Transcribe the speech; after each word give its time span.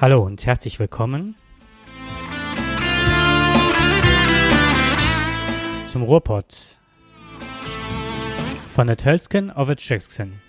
Hallo 0.00 0.22
und 0.22 0.46
herzlich 0.46 0.78
willkommen 0.78 1.34
zum 5.88 6.04
Ruhrpott 6.04 6.78
von 8.72 8.86
der 8.86 8.96
Tölsken 8.96 9.50
auf 9.50 9.66
der 9.66 9.76
Tschechsken. 9.76 10.40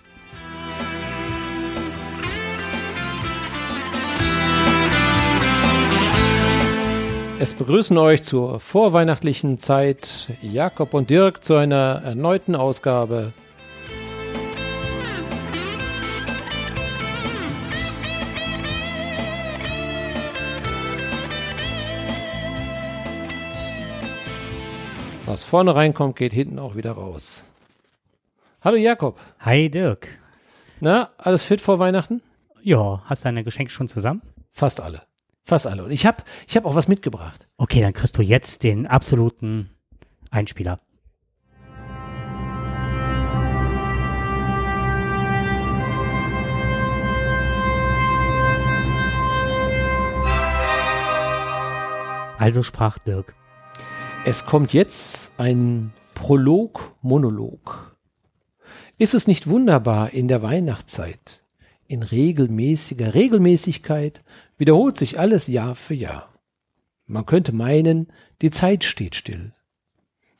Es 7.39 7.55
begrüßen 7.55 7.97
euch 7.97 8.21
zur 8.21 8.59
vorweihnachtlichen 8.59 9.57
Zeit 9.57 10.27
Jakob 10.43 10.93
und 10.93 11.09
Dirk 11.09 11.43
zu 11.43 11.55
einer 11.55 12.03
erneuten 12.05 12.55
Ausgabe. 12.55 13.33
Was 25.29 25.45
vorne 25.45 25.75
reinkommt, 25.75 26.15
geht 26.15 26.33
hinten 26.33 26.57
auch 26.57 26.75
wieder 26.75 26.93
raus. 26.93 27.45
Hallo 28.61 28.77
Jakob. 28.77 29.19
Hi 29.39 29.69
Dirk. 29.69 30.07
Na, 30.79 31.11
alles 31.19 31.43
fit 31.43 31.61
vor 31.61 31.77
Weihnachten? 31.77 32.23
Ja, 32.63 33.03
hast 33.05 33.25
deine 33.25 33.43
Geschenke 33.43 33.71
schon 33.71 33.87
zusammen? 33.87 34.23
Fast 34.49 34.81
alle. 34.81 35.03
Fast 35.43 35.67
alle. 35.67 35.83
Und 35.83 35.91
ich 35.91 36.07
habe 36.07 36.23
ich 36.47 36.57
hab 36.57 36.65
auch 36.65 36.73
was 36.73 36.87
mitgebracht. 36.87 37.47
Okay, 37.57 37.79
dann 37.79 37.93
kriegst 37.93 38.17
du 38.17 38.23
jetzt 38.23 38.63
den 38.63 38.87
absoluten 38.87 39.69
Einspieler. 40.31 40.79
Also 52.39 52.63
sprach 52.63 52.97
Dirk. 52.97 53.35
Es 54.31 54.45
kommt 54.45 54.73
jetzt 54.73 55.33
ein 55.39 55.91
Prolog-Monolog. 56.13 57.97
Ist 58.99 59.15
es 59.15 59.25
nicht 59.25 59.47
wunderbar 59.47 60.13
in 60.13 60.27
der 60.27 60.43
Weihnachtszeit? 60.43 61.41
In 61.87 62.03
regelmäßiger 62.03 63.15
Regelmäßigkeit 63.15 64.23
wiederholt 64.59 64.97
sich 64.97 65.17
alles 65.17 65.47
Jahr 65.47 65.73
für 65.73 65.95
Jahr. 65.95 66.31
Man 67.07 67.25
könnte 67.25 67.55
meinen, 67.55 68.13
die 68.43 68.51
Zeit 68.51 68.83
steht 68.83 69.15
still. 69.15 69.51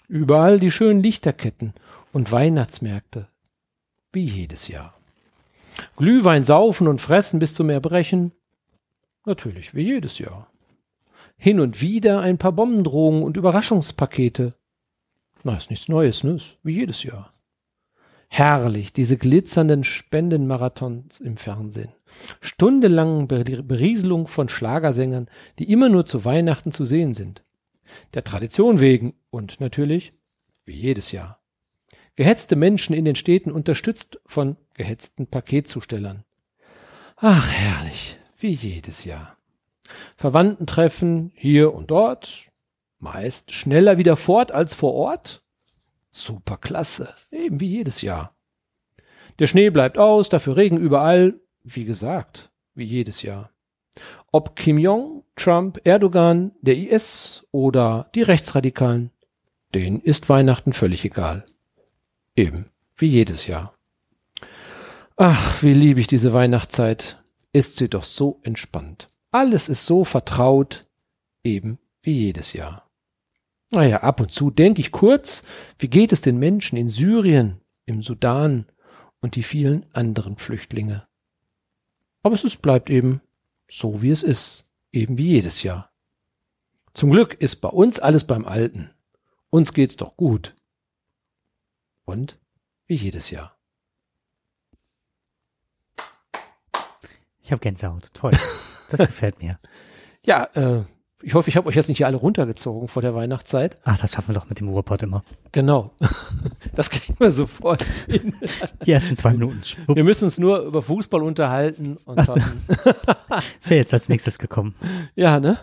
Überall 0.08 0.60
die 0.60 0.70
schönen 0.70 1.02
Lichterketten 1.02 1.74
und 2.14 2.32
Weihnachtsmärkte. 2.32 3.28
Wie 4.14 4.26
jedes 4.26 4.68
Jahr. 4.68 4.94
Glühwein 5.96 6.44
saufen 6.44 6.88
und 6.88 7.02
fressen 7.02 7.40
bis 7.40 7.56
zum 7.56 7.72
Erbrechen. 7.72 8.34
Natürlich, 9.26 9.74
wie 9.74 9.82
jedes 9.82 10.20
Jahr. 10.20 10.49
Hin 11.42 11.62
und 11.62 11.80
wieder 11.80 12.20
ein 12.20 12.38
paar 12.38 12.52
Bombendrohungen 12.52 13.24
und 13.24 13.38
Überraschungspakete. 13.38 14.52
Na, 15.44 15.56
ist 15.56 15.70
nichts 15.70 15.88
Neues, 15.88 16.26
ne? 16.26 16.34
Ist 16.34 16.58
wie 16.64 16.74
jedes 16.74 17.04
Jahr. 17.04 17.32
Herrlich, 18.28 18.92
diese 18.92 19.18
glitzernden 19.18 19.86
Spendenmarathons 19.86 21.22
im 21.22 21.38
Fernsehen. 21.38 21.94
Stundenlangen 22.42 23.30
Berieselung 23.30 24.28
von 24.28 24.50
Schlagersängern, 24.50 25.30
die 25.58 25.72
immer 25.72 25.88
nur 25.88 26.06
zu 26.06 26.26
Weihnachten 26.26 26.74
zu 26.74 26.84
sehen 26.84 27.14
sind. 27.14 27.44
Der 28.14 28.26
Tradition 28.26 28.82
wegen 28.82 29.14
und 29.30 29.62
natürlich, 29.62 30.12
wie 30.66 30.76
jedes 30.76 31.14
Jahr. 31.14 31.40
Gehetzte 32.18 32.58
Menschen 32.58 32.94
in 32.94 33.06
den 33.06 33.16
Städten 33.16 33.52
unterstützt 33.52 34.20
von 34.26 34.58
gehetzten 34.74 35.26
Paketzustellern. 35.26 36.26
Ach, 37.16 37.50
herrlich, 37.50 38.18
wie 38.38 38.52
jedes 38.52 39.06
Jahr. 39.06 39.39
Verwandtentreffen 40.16 41.32
hier 41.36 41.74
und 41.74 41.92
dort, 41.92 42.50
meist 43.00 43.52
schneller 43.52 43.98
wieder 43.98 44.16
fort 44.16 44.52
als 44.52 44.74
vor 44.74 44.94
Ort. 44.94 45.42
Super 46.12 46.58
klasse, 46.58 47.14
eben 47.32 47.60
wie 47.60 47.68
jedes 47.68 48.02
Jahr. 48.02 48.36
Der 49.40 49.48
Schnee 49.48 49.70
bleibt 49.70 49.98
aus, 49.98 50.30
dafür 50.30 50.58
Regen 50.58 50.78
überall, 50.78 51.40
wie 51.64 51.86
gesagt, 51.86 52.52
wie 52.76 52.86
jedes 52.86 53.22
Jahr. 53.22 53.52
Ob 54.32 54.56
Kim 54.56 54.78
Jong, 54.78 55.24
Trump, 55.36 55.80
Erdogan, 55.86 56.52
der 56.62 56.78
IS 56.78 57.46
oder 57.52 58.10
die 58.16 58.22
Rechtsradikalen, 58.22 59.12
denen 59.74 60.02
ist 60.02 60.30
Weihnachten 60.30 60.74
völlig 60.74 61.06
egal. 61.06 61.46
Eben 62.36 62.66
wie 62.98 63.08
jedes 63.08 63.48
Jahr. 63.48 63.74
Ach, 65.16 65.62
wie 65.64 65.74
liebe 65.74 66.00
ich 66.00 66.08
diese 66.08 66.34
Weihnachtszeit. 66.34 67.24
Ist 67.52 67.78
sie 67.78 67.90
doch 67.90 68.04
so 68.04 68.40
entspannt. 68.44 69.08
Alles 69.32 69.70
ist 69.70 69.86
so 69.86 70.04
vertraut, 70.04 70.84
eben 71.44 71.78
wie 72.02 72.14
jedes 72.14 72.54
Jahr. 72.54 72.90
Naja, 73.72 74.02
ab 74.02 74.20
und 74.20 74.32
zu 74.32 74.50
denke 74.50 74.82
ich 74.82 74.92
kurz, 74.92 75.44
wie 75.78 75.88
geht 75.88 76.12
es 76.12 76.22
den 76.22 76.40
Menschen 76.40 76.78
in 76.78 76.90
Syrien, 76.90 77.62
im 77.86 78.02
Sudan 78.02 78.66
und 79.22 79.36
die 79.36 79.44
vielen 79.44 79.86
anderen 79.94 80.38
Flüchtlinge. 80.38 81.08
Aber 82.24 82.34
es 82.34 82.56
bleibt 82.56 82.90
eben 82.90 83.22
so, 83.70 84.02
wie 84.02 84.10
es 84.10 84.24
ist, 84.24 84.64
eben 84.92 85.18
wie 85.18 85.28
jedes 85.28 85.62
Jahr. 85.62 85.92
Zum 86.94 87.12
Glück 87.12 87.36
ist 87.36 87.58
bei 87.58 87.70
uns 87.70 88.00
alles 88.00 88.24
beim 88.26 88.46
Alten. 88.46 88.90
Uns 89.52 89.74
geht's 89.74 89.96
doch 89.96 90.18
gut. 90.18 90.56
Und 92.06 92.40
wie 92.88 92.96
jedes 92.96 93.30
Jahr. 93.30 93.56
Ich 97.42 97.52
habe 97.52 97.62
Gänsehaut. 97.62 98.12
Toll. 98.14 98.34
Das 98.90 99.00
gefällt 99.00 99.42
mir. 99.42 99.60
Ja, 100.22 100.50
äh, 100.54 100.84
ich 101.22 101.34
hoffe, 101.34 101.50
ich 101.50 101.56
habe 101.56 101.70
euch 101.70 101.76
jetzt 101.76 101.88
nicht 101.88 101.98
hier 101.98 102.08
alle 102.08 102.18
runtergezogen 102.18 102.90
vor 102.90 103.02
der 103.02 103.16
Weihnachtszeit. 103.16 103.78
Ach, 103.86 103.98
das 103.98 104.12
schaffen 104.12 104.30
wir 104.30 104.36
doch 104.36 104.50
mit 104.50 104.60
dem 104.60 104.68
Ruhrpott 104.68 105.02
immer. 105.04 105.24
Genau. 105.52 105.94
Das 106.76 106.90
kriegen 106.90 107.20
wir 107.20 107.32
sofort 107.32 107.84
hin. 108.08 108.34
Die 108.86 108.92
ersten 108.92 109.16
zwei 109.16 109.32
Minuten. 109.32 109.62
Wir 109.88 110.04
müssen 110.04 110.26
uns 110.26 110.38
nur 110.38 110.60
über 110.60 110.82
Fußball 110.82 111.24
unterhalten 111.24 111.98
und 112.06 112.18
dann. 112.18 112.44
das 112.68 113.70
wäre 113.70 113.80
jetzt 113.80 113.94
als 113.94 114.08
nächstes 114.08 114.40
gekommen. 114.40 114.76
Ja, 115.16 115.40
ne? 115.40 115.58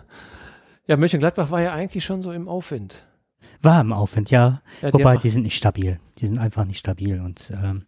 Ja, 0.85 0.97
Mönchengladbach 0.97 1.49
war 1.49 1.61
ja 1.61 1.73
eigentlich 1.73 2.03
schon 2.03 2.21
so 2.21 2.31
im 2.31 2.47
Aufwind. 2.47 3.03
War 3.61 3.81
im 3.81 3.93
Aufwind, 3.93 4.29
ja. 4.29 4.61
ja 4.81 4.93
Wobei, 4.93 5.17
die, 5.17 5.29
sind 5.29 5.43
nicht 5.43 5.55
stabil. 5.55 5.99
Die 6.19 6.27
sind 6.27 6.37
einfach 6.37 6.65
nicht 6.65 6.79
stabil 6.79 7.19
und 7.19 7.51
ähm, 7.51 7.85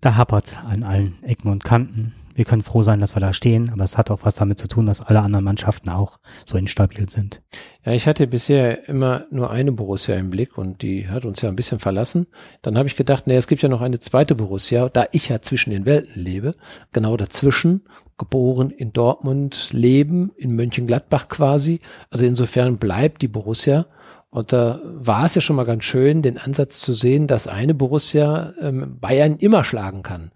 da 0.00 0.16
hapert 0.16 0.58
an 0.64 0.82
allen 0.82 1.22
Ecken 1.22 1.50
und 1.50 1.64
Kanten 1.64 2.14
wir 2.38 2.44
können 2.44 2.62
froh 2.62 2.84
sein, 2.84 3.00
dass 3.00 3.16
wir 3.16 3.20
da 3.20 3.32
stehen, 3.32 3.68
aber 3.70 3.82
es 3.82 3.98
hat 3.98 4.12
auch 4.12 4.20
was 4.22 4.36
damit 4.36 4.60
zu 4.60 4.68
tun, 4.68 4.86
dass 4.86 5.00
alle 5.00 5.22
anderen 5.22 5.44
Mannschaften 5.44 5.88
auch 5.88 6.20
so 6.46 6.56
instabil 6.56 7.08
sind. 7.08 7.42
Ja, 7.84 7.90
ich 7.90 8.06
hatte 8.06 8.28
bisher 8.28 8.88
immer 8.88 9.26
nur 9.32 9.50
eine 9.50 9.72
Borussia 9.72 10.14
im 10.14 10.30
Blick 10.30 10.56
und 10.56 10.82
die 10.82 11.08
hat 11.08 11.24
uns 11.24 11.42
ja 11.42 11.48
ein 11.48 11.56
bisschen 11.56 11.80
verlassen. 11.80 12.28
Dann 12.62 12.78
habe 12.78 12.86
ich 12.86 12.94
gedacht, 12.94 13.26
nee, 13.26 13.34
es 13.34 13.48
gibt 13.48 13.62
ja 13.62 13.68
noch 13.68 13.80
eine 13.80 13.98
zweite 13.98 14.36
Borussia, 14.36 14.88
da 14.88 15.06
ich 15.10 15.28
ja 15.28 15.42
zwischen 15.42 15.72
den 15.72 15.84
Welten 15.84 16.22
lebe, 16.22 16.52
genau 16.92 17.16
dazwischen, 17.16 17.82
geboren 18.18 18.70
in 18.70 18.92
Dortmund, 18.92 19.70
leben 19.72 20.30
in 20.36 20.54
Mönchengladbach 20.54 21.26
quasi. 21.26 21.80
Also 22.08 22.24
insofern 22.24 22.78
bleibt 22.78 23.20
die 23.20 23.28
Borussia. 23.28 23.86
Und 24.30 24.52
da 24.52 24.80
war 24.84 25.24
es 25.24 25.34
ja 25.34 25.40
schon 25.40 25.56
mal 25.56 25.64
ganz 25.64 25.82
schön, 25.82 26.22
den 26.22 26.38
Ansatz 26.38 26.78
zu 26.78 26.92
sehen, 26.92 27.26
dass 27.26 27.48
eine 27.48 27.74
Borussia 27.74 28.54
ähm, 28.60 28.98
Bayern 29.00 29.38
immer 29.38 29.64
schlagen 29.64 30.04
kann. 30.04 30.30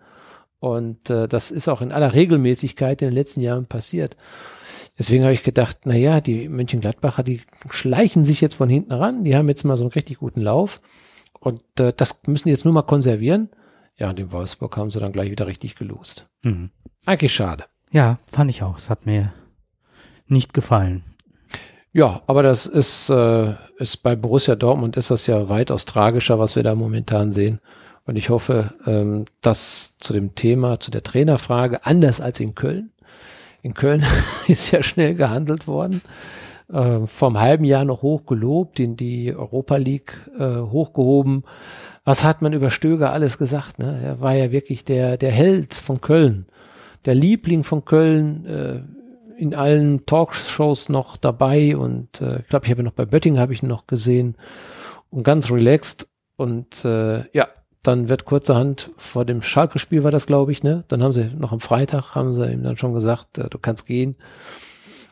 Und 0.63 1.11
äh, 1.11 1.27
das 1.27 1.51
ist 1.51 1.67
auch 1.67 1.81
in 1.81 1.91
aller 1.91 2.15
Regelmäßigkeit 2.15 3.03
in 3.03 3.09
den 3.09 3.17
letzten 3.17 3.41
Jahren 3.41 3.67
passiert. 3.67 4.17
Deswegen 4.97 5.25
habe 5.25 5.33
ich 5.33 5.43
gedacht, 5.43 5.79
na 5.87 5.97
ja, 5.97 6.21
die 6.21 6.49
Mönchengladbacher, 6.49 7.25
die 7.25 7.41
schleichen 7.69 8.23
sich 8.23 8.41
jetzt 8.41 8.55
von 8.55 8.69
hinten 8.69 8.93
ran. 8.93 9.25
Die 9.25 9.35
haben 9.35 9.49
jetzt 9.49 9.65
mal 9.65 9.77
so 9.77 9.83
einen 9.83 9.91
richtig 9.91 10.19
guten 10.19 10.41
Lauf. 10.41 10.81
Und 11.41 11.65
äh, 11.81 11.93
das 11.97 12.21
müssen 12.29 12.45
die 12.45 12.51
jetzt 12.51 12.65
nur 12.65 12.73
mal 12.73 12.83
konservieren. 12.83 13.49
Ja, 13.97 14.11
und 14.11 14.21
in 14.21 14.31
Wolfsburg 14.31 14.77
haben 14.77 14.93
sie 14.93 15.01
dann 15.01 15.11
gleich 15.11 15.33
wieder 15.33 15.49
richtig 15.49 15.75
gelost. 15.75 16.29
Mhm. 16.43 16.71
Eigentlich 17.07 17.35
schade. 17.35 17.65
Ja, 17.91 18.21
fand 18.29 18.49
ich 18.49 18.63
auch. 18.63 18.79
Es 18.79 18.89
hat 18.89 19.05
mir 19.05 19.33
nicht 20.29 20.55
gefallen. 20.55 21.03
Ja, 21.93 22.23
aber 22.29 22.45
das 22.45 22.67
ist, 22.67 23.11
äh, 23.11 23.55
ist 23.79 24.05
bei 24.05 24.15
Borussia 24.15 24.55
Dortmund 24.55 24.97
ist 24.97 25.11
das 25.11 25.27
ja 25.27 25.49
weitaus 25.49 25.87
tragischer, 25.87 26.39
was 26.39 26.55
wir 26.55 26.63
da 26.63 26.77
momentan 26.77 27.33
sehen. 27.33 27.59
Und 28.05 28.17
ich 28.17 28.31
hoffe, 28.31 28.75
ähm, 28.87 29.27
dass 29.41 29.97
zu 29.99 30.13
dem 30.13 30.35
Thema, 30.35 30.81
zu 30.81 30.91
der 30.91 31.03
Trainerfrage, 31.03 31.87
anders 31.87 32.21
als 32.21 32.41
in 32.41 32.55
Köln, 32.55 32.91
in 33.63 33.75
Köln 33.75 34.05
ist 34.49 34.71
ja 34.73 34.83
schnell 34.83 35.15
gehandelt 35.15 35.67
worden, 35.67 36.03
äh, 36.73 37.07
vom 37.07 37.39
halben 37.39 37.65
Jahr 37.65 37.85
noch 37.85 38.03
hoch 38.03 38.27
gelobt, 38.27 38.81
in 38.81 38.97
die 38.97 39.35
Europa 39.35 39.77
League 39.77 40.15
äh, 40.39 40.57
hochgehoben. 40.57 41.45
Was 42.05 42.25
hat 42.25 42.43
man 42.43 42.53
über 42.53 42.71
Stöger 42.71 43.13
alles 43.13 43.39
gesagt? 43.39 43.79
Ne? 43.79 44.01
Er 44.03 44.21
war 44.21 44.35
ja 44.35 44.51
wirklich 44.51 44.85
der, 44.85 45.17
der 45.17 45.31
Held 45.31 45.75
von 45.75 46.01
Köln, 46.01 46.47
der 47.05 47.15
Liebling 47.15 47.63
von 47.63 47.85
Köln, 47.85 48.47
äh, 48.47 48.81
in 49.37 49.55
allen 49.55 50.07
Talkshows 50.07 50.89
noch 50.89 51.17
dabei 51.17 51.77
und 51.77 52.21
äh, 52.21 52.41
ich 52.41 52.49
glaube, 52.49 52.67
ich 52.67 52.71
habe 52.71 52.85
noch 52.85 52.93
bei 52.93 53.05
Bötting 53.05 53.39
habe 53.41 53.53
ich 53.53 53.63
ihn 53.63 53.69
noch 53.69 53.89
gesehen 53.89 54.37
und 55.11 55.25
ganz 55.25 55.51
relaxed 55.51 56.09
und 56.37 56.85
äh, 56.85 57.25
ja, 57.33 57.49
dann 57.83 58.09
wird 58.09 58.25
kurzerhand 58.25 58.91
vor 58.97 59.25
dem 59.25 59.43
Schalke-Spiel 59.43 60.05
war 60.05 60.11
das, 60.11 60.27
glaube 60.27 60.53
ich, 60.53 60.63
ne? 60.63 60.85
Dann 60.89 61.03
haben 61.03 61.13
sie 61.13 61.31
noch 61.37 61.53
am 61.53 61.61
Freitag, 61.61 62.15
haben 62.15 62.33
sie 62.33 62.51
ihm 62.51 62.63
dann 62.63 62.77
schon 62.77 62.95
gesagt, 62.95 63.39
äh, 63.39 63.49
du 63.49 63.59
kannst 63.59 63.87
gehen. 63.87 64.17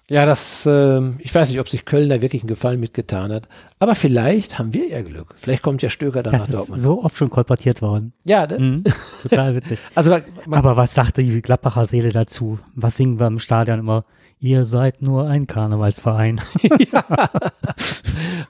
Ja, 0.09 0.27
das, 0.27 0.67
äh, 0.67 1.01
ich 1.19 1.33
weiß 1.33 1.51
nicht, 1.51 1.61
ob 1.61 1.69
sich 1.69 1.85
Köln 1.85 2.09
da 2.09 2.21
wirklich 2.21 2.43
einen 2.43 2.49
Gefallen 2.49 2.81
mitgetan 2.81 3.33
hat. 3.33 3.49
Aber 3.79 3.95
vielleicht 3.95 4.59
haben 4.59 4.75
wir 4.75 4.89
ja 4.89 5.03
Glück. 5.03 5.35
Vielleicht 5.37 5.63
kommt 5.63 5.83
ja 5.83 5.91
Stöger 5.91 6.25
dann 6.25 6.33
das 6.33 6.49
nach 6.49 6.57
Dortmund. 6.57 6.79
Ist 6.79 6.83
so 6.83 7.05
oft 7.05 7.17
schon 7.17 7.31
kolportiert 7.31 7.81
worden. 7.81 8.13
Ja, 8.25 8.45
ne? 8.47 8.59
Mhm, 8.59 8.85
total 9.23 9.55
witzig. 9.55 9.79
also, 9.95 10.17
aber 10.51 10.77
was 10.77 10.95
sagte 10.95 11.23
die 11.23 11.41
Gladbacher 11.41 11.87
Seele 11.87 12.11
dazu? 12.11 12.59
Was 12.75 12.97
singen 12.97 13.21
wir 13.21 13.29
im 13.29 13.39
Stadion 13.39 13.79
immer? 13.79 14.03
Ihr 14.41 14.65
seid 14.65 15.03
nur 15.03 15.29
ein 15.29 15.47
Karnevalsverein. 15.47 16.41
ja. 16.93 17.05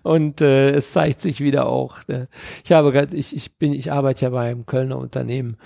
Und 0.02 0.40
äh, 0.40 0.70
es 0.70 0.92
zeigt 0.92 1.20
sich 1.20 1.40
wieder 1.40 1.66
auch. 1.66 1.98
Äh, 2.08 2.26
ich 2.64 2.72
habe, 2.72 3.08
ich, 3.12 3.34
ich 3.34 3.58
bin, 3.58 3.72
ich 3.72 3.90
arbeite 3.90 4.24
ja 4.26 4.30
bei 4.30 4.50
einem 4.50 4.66
Kölner 4.66 4.98
Unternehmen 4.98 5.56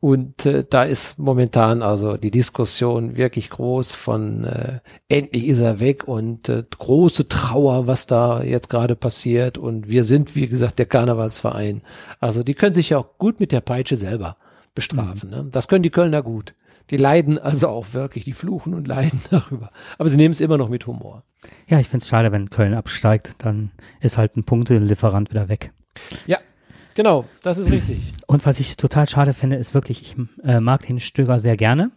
und 0.00 0.46
äh, 0.46 0.64
da 0.68 0.84
ist 0.84 1.18
momentan 1.18 1.82
also 1.82 2.16
die 2.16 2.30
Diskussion 2.30 3.18
wirklich 3.18 3.50
groß 3.50 3.92
von 3.92 4.44
äh, 4.44 4.80
endlich 5.10 5.46
ist 5.46 5.60
er 5.60 5.78
weg 5.78 6.08
und 6.08 6.48
äh, 6.48 6.64
große 6.78 7.28
Trauer, 7.28 7.86
was 7.86 8.06
da 8.06 8.42
jetzt 8.42 8.70
gerade 8.70 8.96
passiert. 8.96 9.58
Und 9.58 9.90
wir 9.90 10.04
sind, 10.04 10.34
wie 10.34 10.48
gesagt, 10.48 10.78
der 10.78 10.86
Karnevalsverein. 10.86 11.82
Also 12.18 12.42
die 12.42 12.54
können 12.54 12.74
sich 12.74 12.90
ja 12.90 12.98
auch 12.98 13.18
gut 13.18 13.40
mit 13.40 13.52
der 13.52 13.60
Peitsche 13.60 13.98
selber 13.98 14.36
bestrafen. 14.74 15.28
Mhm. 15.28 15.36
Ne? 15.36 15.48
Das 15.50 15.68
können 15.68 15.82
die 15.82 15.90
Kölner 15.90 16.22
gut. 16.22 16.54
Die 16.90 16.96
leiden 16.96 17.38
also 17.38 17.68
auch 17.68 17.92
wirklich, 17.94 18.24
die 18.24 18.32
fluchen 18.32 18.74
und 18.74 18.88
leiden 18.88 19.20
darüber. 19.30 19.70
Aber 19.98 20.08
sie 20.08 20.16
nehmen 20.16 20.32
es 20.32 20.40
immer 20.40 20.58
noch 20.58 20.68
mit 20.68 20.86
Humor. 20.86 21.24
Ja, 21.68 21.78
ich 21.78 21.88
finde 21.88 22.02
es 22.02 22.08
schade, 22.08 22.32
wenn 22.32 22.50
Köln 22.50 22.74
absteigt, 22.74 23.36
dann 23.38 23.70
ist 24.00 24.18
halt 24.18 24.36
ein 24.36 24.44
Punktelieferant 24.44 25.30
wieder 25.30 25.48
weg. 25.48 25.72
Ja, 26.26 26.38
Genau, 26.94 27.24
das 27.42 27.58
ist 27.58 27.70
richtig. 27.70 27.98
Und 28.26 28.44
was 28.46 28.60
ich 28.60 28.76
total 28.76 29.08
schade 29.08 29.32
finde, 29.32 29.56
ist 29.56 29.74
wirklich, 29.74 30.02
ich 30.02 30.16
äh, 30.42 30.60
mag 30.60 30.86
den 30.86 30.98
Stöger 30.98 31.38
sehr 31.38 31.56
gerne. 31.56 31.92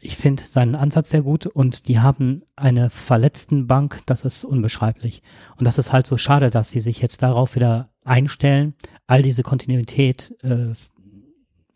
Ich 0.00 0.16
finde 0.16 0.44
seinen 0.44 0.76
Ansatz 0.76 1.10
sehr 1.10 1.22
gut 1.22 1.46
und 1.46 1.88
die 1.88 1.98
haben 1.98 2.42
eine 2.54 2.88
verletzten 2.88 3.66
Bank, 3.66 4.00
das 4.06 4.24
ist 4.24 4.44
unbeschreiblich. 4.44 5.22
Und 5.56 5.66
das 5.66 5.76
ist 5.76 5.92
halt 5.92 6.06
so 6.06 6.16
schade, 6.16 6.50
dass 6.50 6.70
sie 6.70 6.80
sich 6.80 7.00
jetzt 7.00 7.22
darauf 7.22 7.56
wieder 7.56 7.90
einstellen, 8.04 8.74
all 9.08 9.22
diese 9.22 9.42
Kontinuität 9.42 10.34
äh, 10.42 10.72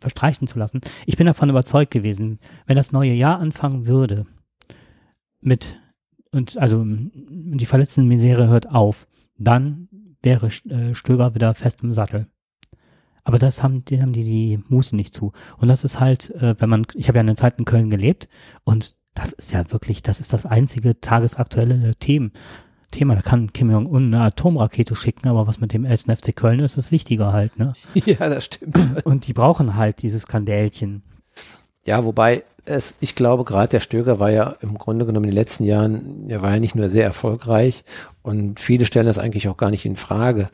verstreichen 0.03 0.47
zu 0.47 0.59
lassen. 0.59 0.81
Ich 1.07 1.17
bin 1.17 1.27
davon 1.27 1.49
überzeugt 1.49 1.91
gewesen, 1.91 2.39
wenn 2.67 2.77
das 2.77 2.93
neue 2.93 3.13
Jahr 3.13 3.39
anfangen 3.39 3.87
würde 3.87 4.27
mit 5.41 5.79
und 6.31 6.57
also 6.57 6.85
die 6.87 7.67
verletzten 7.67 8.09
Misere 8.09 8.49
hört 8.49 8.71
auf, 8.71 9.07
dann 9.37 9.89
wäre 10.23 10.47
äh, 10.47 10.95
Stöger 10.95 11.35
wieder 11.35 11.55
fest 11.55 11.83
im 11.83 11.93
Sattel. 11.93 12.27
Aber 13.25 13.39
das 13.39 13.63
haben 13.63 13.85
die, 13.85 14.01
haben 14.01 14.13
die 14.13 14.25
die 14.25 14.65
Muße 14.69 14.97
nicht 14.97 15.15
zu. 15.15 15.33
Und 15.59 15.69
das 15.69 15.85
ist 15.85 16.01
halt, 16.01 16.31
äh, 16.31 16.55
wenn 16.59 16.69
man, 16.69 16.87
ich 16.95 17.09
habe 17.09 17.19
ja 17.19 17.21
eine 17.21 17.35
Zeit 17.35 17.59
in 17.59 17.65
Köln 17.65 17.91
gelebt 17.91 18.29
und 18.65 18.97
das 19.15 19.33
ist 19.33 19.53
ja 19.53 19.71
wirklich, 19.71 20.03
das 20.03 20.21
ist 20.21 20.33
das 20.33 20.47
einzige 20.47 21.01
tagesaktuelle 21.01 21.95
Themen. 21.97 22.33
Thema, 22.93 23.17
da 23.17 23.23
kann 23.23 23.53
Kim 23.53 23.71
Jong-un 23.71 24.15
eine 24.15 24.23
Atomrakete 24.23 24.95
schicken, 24.95 25.29
aber 25.29 25.49
was 25.49 25.61
mit 25.61 25.73
dem 25.73 25.85
1. 25.85 26.05
FC 26.05 26.35
Köln 26.37 26.61
ist, 26.61 26.77
ist 26.77 26.93
wichtiger 26.93 27.33
halt, 27.33 27.59
ne? 27.59 27.73
Ja, 28.07 28.29
das 28.29 28.45
stimmt. 28.45 29.05
Und 29.05 29.27
die 29.27 29.33
brauchen 29.33 29.77
halt 29.77 30.03
dieses 30.03 30.23
Skandälchen. 30.23 31.03
Ja, 31.85 32.05
wobei 32.05 32.45
es, 32.65 32.97
ich 33.01 33.17
glaube, 33.17 33.45
gerade 33.45 33.69
der 33.69 33.81
Stöger 33.81 34.21
war 34.21 34.31
ja 34.31 34.55
im 34.61 34.79
Grunde 34.79 35.05
genommen 35.05 35.25
in 35.25 35.31
den 35.31 35.37
letzten 35.37 35.65
Jahren, 35.65 36.29
er 36.29 36.43
war 36.43 36.53
ja 36.53 36.61
nicht 36.61 36.77
nur 36.77 36.89
sehr 36.89 37.05
erfolgreich 37.05 37.85
und 38.23 38.61
viele 38.61 38.87
stellen 38.87 39.07
das 39.07 39.19
eigentlich 39.19 39.49
auch 39.49 39.57
gar 39.57 39.71
nicht 39.71 39.85
in 39.85 39.97
Frage. 39.97 40.51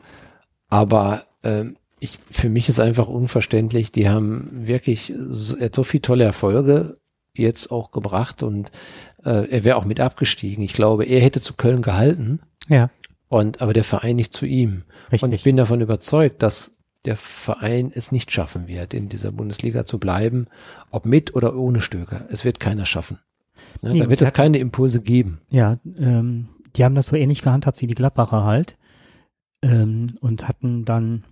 Aber 0.69 1.23
ähm, 1.43 1.77
ich, 1.99 2.17
für 2.31 2.49
mich 2.49 2.69
ist 2.69 2.79
einfach 2.79 3.07
unverständlich, 3.07 3.91
die 3.91 4.09
haben 4.09 4.49
wirklich 4.51 5.13
so, 5.29 5.55
so 5.71 5.83
viele 5.83 6.01
tolle 6.01 6.23
Erfolge 6.23 6.95
jetzt 7.33 7.71
auch 7.71 7.91
gebracht 7.91 8.43
und 8.43 8.71
äh, 9.23 9.49
er 9.49 9.63
wäre 9.63 9.77
auch 9.77 9.85
mit 9.85 9.99
abgestiegen. 9.99 10.63
Ich 10.63 10.73
glaube, 10.73 11.05
er 11.05 11.21
hätte 11.21 11.41
zu 11.41 11.53
Köln 11.53 11.81
gehalten. 11.81 12.39
Ja. 12.67 12.89
Und 13.27 13.61
aber 13.61 13.73
der 13.73 13.83
Verein 13.83 14.15
nicht 14.15 14.33
zu 14.33 14.45
ihm. 14.45 14.83
Richtig. 15.11 15.23
Und 15.23 15.33
ich 15.33 15.43
bin 15.43 15.55
davon 15.55 15.81
überzeugt, 15.81 16.41
dass 16.41 16.73
der 17.05 17.15
Verein 17.15 17.91
es 17.93 18.11
nicht 18.11 18.31
schaffen 18.31 18.67
wird, 18.67 18.93
in 18.93 19.07
dieser 19.07 19.31
Bundesliga 19.31 19.85
zu 19.85 19.99
bleiben, 19.99 20.47
ob 20.91 21.05
mit 21.05 21.35
oder 21.35 21.55
ohne 21.55 21.81
Stöger. 21.81 22.25
Es 22.29 22.43
wird 22.43 22.59
keiner 22.59 22.85
schaffen. 22.85 23.19
Ne? 23.81 23.93
Nee, 23.93 23.99
da 23.99 24.09
wird 24.09 24.21
es 24.21 24.33
keine 24.33 24.57
Impulse 24.57 25.01
geben. 25.01 25.39
Ja, 25.49 25.77
ähm, 25.97 26.49
die 26.75 26.83
haben 26.83 26.95
das 26.95 27.07
so 27.07 27.15
ähnlich 27.15 27.41
gehandhabt 27.41 27.81
wie 27.81 27.87
die 27.87 27.95
Gladbacher 27.95 28.43
halt 28.43 28.77
ähm, 29.61 30.15
und 30.21 30.47
hatten 30.47 30.85
dann 30.85 31.23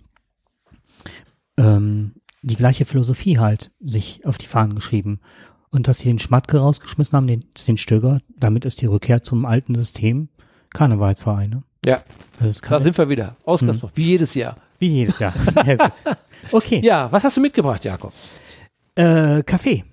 ähm, 1.56 2.14
die 2.42 2.56
gleiche 2.56 2.84
Philosophie 2.84 3.38
halt 3.38 3.70
sich 3.80 4.24
auf 4.24 4.38
die 4.38 4.46
Fahnen 4.46 4.74
geschrieben. 4.74 5.20
Und 5.70 5.88
dass 5.88 5.98
sie 5.98 6.08
den 6.08 6.18
Schmatke 6.18 6.58
rausgeschmissen 6.58 7.16
haben, 7.16 7.26
den, 7.26 7.44
den 7.66 7.76
Stöger, 7.76 8.20
damit 8.38 8.64
ist 8.64 8.80
die 8.80 8.86
Rückkehr 8.86 9.22
zum 9.22 9.44
alten 9.44 9.74
System 9.74 10.28
Karnevalsvereine. 10.70 11.62
Ja, 11.84 12.00
da 12.40 12.80
sind 12.80 12.98
wir 12.98 13.08
wieder. 13.08 13.36
Ausgangspunkt, 13.44 13.96
mhm. 13.96 14.00
wie 14.00 14.06
jedes 14.06 14.34
Jahr. 14.34 14.56
Wie 14.78 14.88
jedes 14.88 15.18
Jahr. 15.18 15.32
Sehr 15.64 15.76
gut. 15.76 15.92
Okay. 16.52 16.80
Ja, 16.84 17.10
was 17.10 17.24
hast 17.24 17.36
du 17.36 17.40
mitgebracht, 17.40 17.84
Jakob? 17.84 18.12
Äh, 18.94 19.42
Kaffee. 19.42 19.84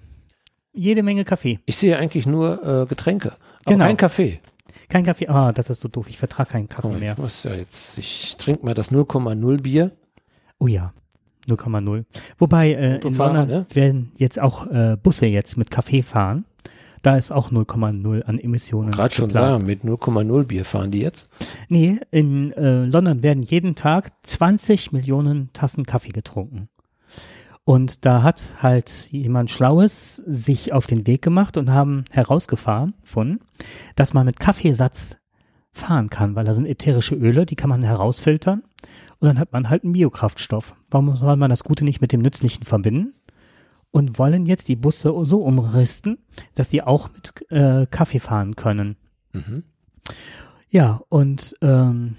Jede 0.73 1.03
Menge 1.03 1.23
Kaffee. 1.23 1.59
Ich 1.65 1.77
sehe 1.77 1.97
eigentlich 1.97 2.25
nur 2.25 2.63
äh, 2.63 2.85
Getränke, 2.85 3.33
aber 3.63 3.73
genau. 3.73 3.85
kein 3.85 3.97
Kaffee. 3.97 4.39
Kein 4.89 5.05
Kaffee. 5.05 5.27
Ah, 5.27 5.51
das 5.51 5.69
ist 5.69 5.81
so 5.81 5.87
doof. 5.87 6.07
Ich 6.09 6.17
vertrage 6.17 6.51
keinen 6.51 6.69
Kaffee 6.69 6.87
oh, 6.87 6.91
mehr. 6.91 7.13
Ich 7.13 7.17
muss 7.17 7.43
ja 7.43 7.53
jetzt, 7.53 7.97
ich 7.97 8.35
trinke 8.37 8.65
mal 8.65 8.73
das 8.73 8.91
0,0 8.91 9.61
Bier. 9.61 9.91
Oh 10.59 10.67
ja. 10.67 10.93
0,0. 11.47 12.05
Wobei 12.37 12.73
äh, 12.73 12.95
in 12.97 13.15
London 13.15 13.47
ne? 13.47 13.65
werden 13.73 14.11
jetzt 14.17 14.39
auch 14.39 14.67
äh, 14.67 14.97
Busse 15.01 15.25
jetzt 15.25 15.57
mit 15.57 15.71
Kaffee 15.71 16.01
fahren. 16.01 16.45
Da 17.01 17.17
ist 17.17 17.31
auch 17.31 17.51
0,0 17.51 18.23
an 18.23 18.39
Emissionen. 18.39 18.89
Gerade 18.89 19.13
schon 19.13 19.31
sagen, 19.31 19.63
mit 19.65 19.83
0,0 19.83 20.43
Bier 20.45 20.65
fahren 20.65 20.89
die 20.89 21.01
jetzt? 21.01 21.29
Nee, 21.69 21.99
in 22.09 22.51
äh, 22.53 22.85
London 22.85 23.21
werden 23.21 23.43
jeden 23.43 23.75
Tag 23.75 24.11
20 24.23 24.91
Millionen 24.91 25.53
Tassen 25.53 25.85
Kaffee 25.85 26.09
getrunken. 26.09 26.67
Und 27.63 28.05
da 28.05 28.23
hat 28.23 28.55
halt 28.61 29.07
jemand 29.11 29.51
Schlaues 29.51 30.17
sich 30.17 30.73
auf 30.73 30.87
den 30.87 31.05
Weg 31.05 31.21
gemacht 31.21 31.57
und 31.57 31.71
haben 31.71 32.05
herausgefahren 32.11 32.93
von, 33.03 33.39
dass 33.95 34.13
man 34.13 34.25
mit 34.25 34.39
Kaffeesatz 34.39 35.17
fahren 35.71 36.09
kann, 36.09 36.35
weil 36.35 36.45
da 36.45 36.53
sind 36.53 36.65
ätherische 36.67 37.15
Öle, 37.15 37.45
die 37.45 37.55
kann 37.55 37.69
man 37.69 37.83
herausfiltern 37.83 38.63
und 39.19 39.27
dann 39.27 39.39
hat 39.39 39.53
man 39.53 39.69
halt 39.69 39.83
einen 39.83 39.93
Biokraftstoff. 39.93 40.75
Warum 40.89 41.15
soll 41.15 41.35
man 41.35 41.49
das 41.49 41.63
Gute 41.63 41.85
nicht 41.85 42.01
mit 42.01 42.11
dem 42.11 42.21
Nützlichen 42.21 42.63
verbinden? 42.63 43.13
und 43.95 44.19
wollen 44.19 44.45
jetzt 44.45 44.67
die 44.67 44.75
Busse 44.75 45.13
so 45.21 45.41
umrüsten, 45.41 46.17
dass 46.53 46.67
die 46.67 46.83
auch 46.83 47.09
mit 47.13 47.49
äh, 47.49 47.85
Kaffee 47.85 48.19
fahren 48.19 48.57
können. 48.57 48.97
Mhm. 49.31 49.63
Ja, 50.67 51.01
und 51.07 51.55
ähm, 51.61 52.17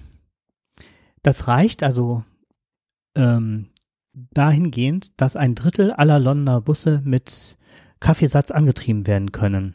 das 1.22 1.48
reicht 1.48 1.82
also 1.82 2.24
ähm, 3.14 3.68
dahingehend, 4.14 5.20
dass 5.20 5.36
ein 5.36 5.54
Drittel 5.54 5.92
aller 5.92 6.18
Londoner 6.18 6.62
Busse 6.62 7.02
mit 7.04 7.58
Kaffeesatz 8.00 8.50
angetrieben 8.50 9.06
werden 9.06 9.32
können. 9.32 9.74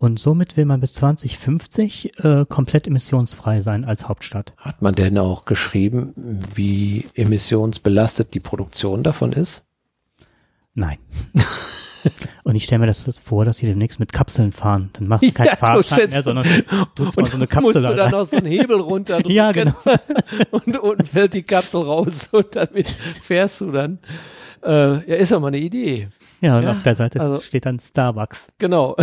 Und 0.00 0.18
somit 0.18 0.56
will 0.56 0.64
man 0.64 0.80
bis 0.80 0.94
2050 0.94 2.24
äh, 2.24 2.46
komplett 2.48 2.86
emissionsfrei 2.86 3.60
sein 3.60 3.84
als 3.84 4.08
Hauptstadt. 4.08 4.54
Hat 4.56 4.80
man 4.80 4.94
denn 4.94 5.18
auch 5.18 5.44
geschrieben, 5.44 6.40
wie 6.54 7.04
emissionsbelastet 7.14 8.32
die 8.32 8.40
Produktion 8.40 9.02
davon 9.02 9.32
ist? 9.32 9.66
Nein. 10.72 10.96
Und 12.44 12.54
ich 12.54 12.64
stelle 12.64 12.78
mir 12.78 12.86
das 12.86 13.14
vor, 13.22 13.44
dass 13.44 13.58
sie 13.58 13.66
demnächst 13.66 14.00
mit 14.00 14.14
Kapseln 14.14 14.52
fahren. 14.52 14.88
Dann 14.94 15.06
machst 15.06 15.22
du 15.22 15.32
keinen 15.32 15.48
ja, 15.48 15.56
Fahrschein 15.56 16.08
mehr, 16.08 16.22
sondern 16.22 16.46
du 16.94 17.04
mal 17.04 17.12
so 17.12 17.36
eine 17.36 17.46
Kapsel. 17.46 17.60
musst 17.60 17.76
du 17.76 17.94
dann 17.94 18.10
noch 18.10 18.24
so 18.24 18.38
einen 18.38 18.46
Hebel 18.46 18.80
runter 18.80 19.16
drücken. 19.18 19.32
ja, 19.32 19.52
genau. 19.52 19.74
und 20.50 20.78
unten 20.78 21.04
fällt 21.04 21.34
die 21.34 21.42
Kapsel 21.42 21.82
raus 21.82 22.30
und 22.32 22.56
damit 22.56 22.88
fährst 22.88 23.60
du 23.60 23.70
dann. 23.70 23.98
Äh, 24.64 25.10
ja, 25.10 25.16
ist 25.16 25.30
ja 25.30 25.38
mal 25.38 25.48
eine 25.48 25.58
Idee. 25.58 26.08
Ja, 26.40 26.56
und 26.56 26.64
ja, 26.64 26.70
auf 26.72 26.82
der 26.84 26.94
Seite 26.94 27.20
also, 27.20 27.42
steht 27.42 27.66
dann 27.66 27.78
Starbucks. 27.78 28.46
Genau. 28.56 28.96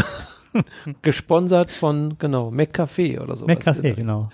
Gesponsert 1.01 1.71
von, 1.71 2.17
genau, 2.17 2.49
McCafé 2.49 3.19
oder 3.21 3.35
so. 3.35 3.45
McCafé, 3.45 3.93
genau. 3.93 4.29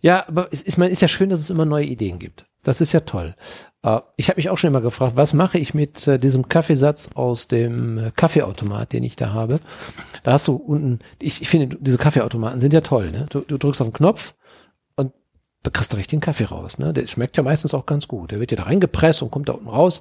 Ja, 0.00 0.28
aber 0.28 0.48
es 0.52 0.62
ist, 0.62 0.76
man, 0.76 0.90
ist 0.90 1.02
ja 1.02 1.08
schön, 1.08 1.30
dass 1.30 1.40
es 1.40 1.50
immer 1.50 1.64
neue 1.64 1.86
Ideen 1.86 2.18
gibt. 2.18 2.46
Das 2.62 2.80
ist 2.80 2.92
ja 2.92 3.00
toll. 3.00 3.34
Uh, 3.86 4.00
ich 4.16 4.28
habe 4.28 4.38
mich 4.38 4.48
auch 4.48 4.56
schon 4.56 4.68
immer 4.68 4.80
gefragt, 4.80 5.16
was 5.16 5.34
mache 5.34 5.58
ich 5.58 5.74
mit 5.74 6.08
uh, 6.08 6.16
diesem 6.16 6.48
Kaffeesatz 6.48 7.10
aus 7.14 7.48
dem 7.48 7.98
uh, 7.98 8.10
Kaffeeautomat, 8.16 8.94
den 8.94 9.04
ich 9.04 9.16
da 9.16 9.32
habe? 9.34 9.60
Da 10.22 10.32
hast 10.32 10.48
du 10.48 10.56
unten, 10.56 11.00
ich, 11.20 11.42
ich 11.42 11.48
finde, 11.48 11.76
diese 11.78 11.98
Kaffeeautomaten 11.98 12.60
sind 12.60 12.72
ja 12.72 12.80
toll, 12.80 13.10
ne? 13.10 13.26
Du, 13.28 13.40
du 13.40 13.58
drückst 13.58 13.82
auf 13.82 13.88
den 13.88 13.92
Knopf 13.92 14.34
und 14.96 15.12
da 15.62 15.70
kriegst 15.70 15.92
du 15.92 15.96
richtig 15.98 16.18
den 16.18 16.20
Kaffee 16.20 16.44
raus, 16.44 16.78
ne? 16.78 16.94
Der 16.94 17.06
schmeckt 17.06 17.36
ja 17.36 17.42
meistens 17.42 17.74
auch 17.74 17.84
ganz 17.84 18.08
gut. 18.08 18.30
Der 18.30 18.40
wird 18.40 18.50
ja 18.50 18.56
da 18.56 18.62
reingepresst 18.64 19.22
und 19.22 19.30
kommt 19.30 19.50
da 19.50 19.52
unten 19.52 19.68
raus. 19.68 20.00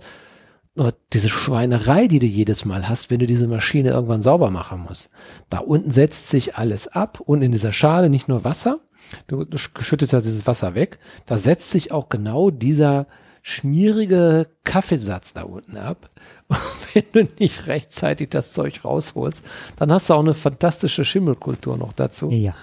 Nur 0.75 0.93
diese 1.13 1.29
Schweinerei, 1.29 2.07
die 2.07 2.19
du 2.19 2.25
jedes 2.25 2.65
Mal 2.65 2.89
hast, 2.89 3.11
wenn 3.11 3.19
du 3.19 3.27
diese 3.27 3.47
Maschine 3.47 3.91
irgendwann 3.91 4.23
sauber 4.23 4.49
machen 4.49 4.85
musst. 4.87 5.11
Da 5.49 5.59
unten 5.59 5.91
setzt 5.91 6.29
sich 6.29 6.55
alles 6.55 6.87
ab 6.87 7.19
und 7.19 7.43
in 7.43 7.51
dieser 7.51 7.71
Schale 7.71 8.09
nicht 8.09 8.27
nur 8.27 8.43
Wasser, 8.43 8.79
du, 9.27 9.43
du 9.43 9.57
schüttest 9.57 10.13
ja 10.13 10.19
dieses 10.19 10.47
Wasser 10.47 10.73
weg, 10.73 10.97
da 11.27 11.37
setzt 11.37 11.69
sich 11.69 11.91
auch 11.91 12.09
genau 12.09 12.49
dieser 12.49 13.05
schmierige 13.43 14.47
Kaffeesatz 14.63 15.33
da 15.33 15.43
unten 15.43 15.77
ab. 15.77 16.09
Und 16.47 16.59
wenn 16.93 17.03
du 17.27 17.33
nicht 17.39 17.67
rechtzeitig 17.67 18.29
das 18.29 18.53
Zeug 18.53 18.85
rausholst, 18.85 19.43
dann 19.75 19.91
hast 19.91 20.09
du 20.09 20.13
auch 20.13 20.19
eine 20.19 20.33
fantastische 20.33 21.03
Schimmelkultur 21.03 21.77
noch 21.77 21.93
dazu. 21.93 22.31
Ja. 22.31 22.55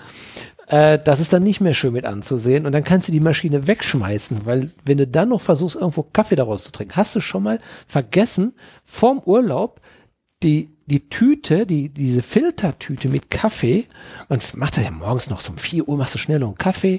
Äh, 0.70 1.00
das 1.02 1.18
ist 1.18 1.32
dann 1.32 1.42
nicht 1.42 1.60
mehr 1.60 1.74
schön 1.74 1.92
mit 1.92 2.04
anzusehen 2.06 2.64
und 2.64 2.72
dann 2.72 2.84
kannst 2.84 3.08
du 3.08 3.12
die 3.12 3.20
Maschine 3.20 3.66
wegschmeißen, 3.66 4.46
weil 4.46 4.70
wenn 4.84 4.98
du 4.98 5.06
dann 5.06 5.30
noch 5.30 5.40
versuchst, 5.40 5.76
irgendwo 5.76 6.04
Kaffee 6.04 6.36
daraus 6.36 6.64
zu 6.64 6.72
trinken, 6.72 6.96
hast 6.96 7.16
du 7.16 7.20
schon 7.20 7.42
mal 7.42 7.58
vergessen, 7.86 8.54
vorm 8.84 9.20
Urlaub 9.24 9.80
die 10.42 10.70
die 10.86 11.08
Tüte, 11.08 11.66
die, 11.66 11.88
diese 11.88 12.20
Filtertüte 12.20 13.08
mit 13.08 13.30
Kaffee, 13.30 13.86
man 14.28 14.40
macht 14.56 14.76
das 14.76 14.84
ja 14.84 14.90
morgens 14.90 15.30
noch 15.30 15.40
so 15.40 15.52
um 15.52 15.58
4 15.58 15.86
Uhr, 15.86 15.96
machst 15.96 16.16
du 16.16 16.18
schnell 16.18 16.40
noch 16.40 16.48
einen 16.48 16.58
Kaffee, 16.58 16.98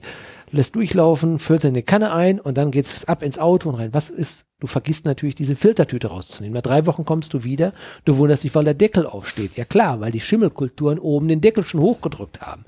lässt 0.49 0.75
durchlaufen, 0.75 1.39
füllt 1.39 1.65
eine 1.65 1.83
Kanne 1.83 2.13
ein 2.13 2.39
und 2.39 2.57
dann 2.57 2.71
geht's 2.71 3.03
ab 3.05 3.21
ins 3.21 3.37
Auto 3.37 3.67
und 3.67 3.75
rein. 3.75 3.93
Was 3.93 4.09
ist, 4.09 4.45
du 4.61 4.67
vergisst 4.67 5.03
natürlich 5.03 5.35
diese 5.35 5.57
Filtertüte 5.57 6.07
rauszunehmen. 6.07 6.53
Nach 6.53 6.61
drei 6.61 6.85
Wochen 6.85 7.03
kommst 7.03 7.33
du 7.33 7.43
wieder, 7.43 7.73
du 8.05 8.15
wunderst 8.15 8.45
dich, 8.45 8.55
weil 8.55 8.63
der 8.63 8.75
Deckel 8.75 9.05
aufsteht. 9.05 9.57
Ja 9.57 9.65
klar, 9.65 9.99
weil 9.99 10.13
die 10.13 10.21
Schimmelkulturen 10.21 10.97
oben 10.97 11.27
den 11.27 11.41
Deckel 11.41 11.65
schon 11.65 11.81
hochgedrückt 11.81 12.39
haben. 12.39 12.63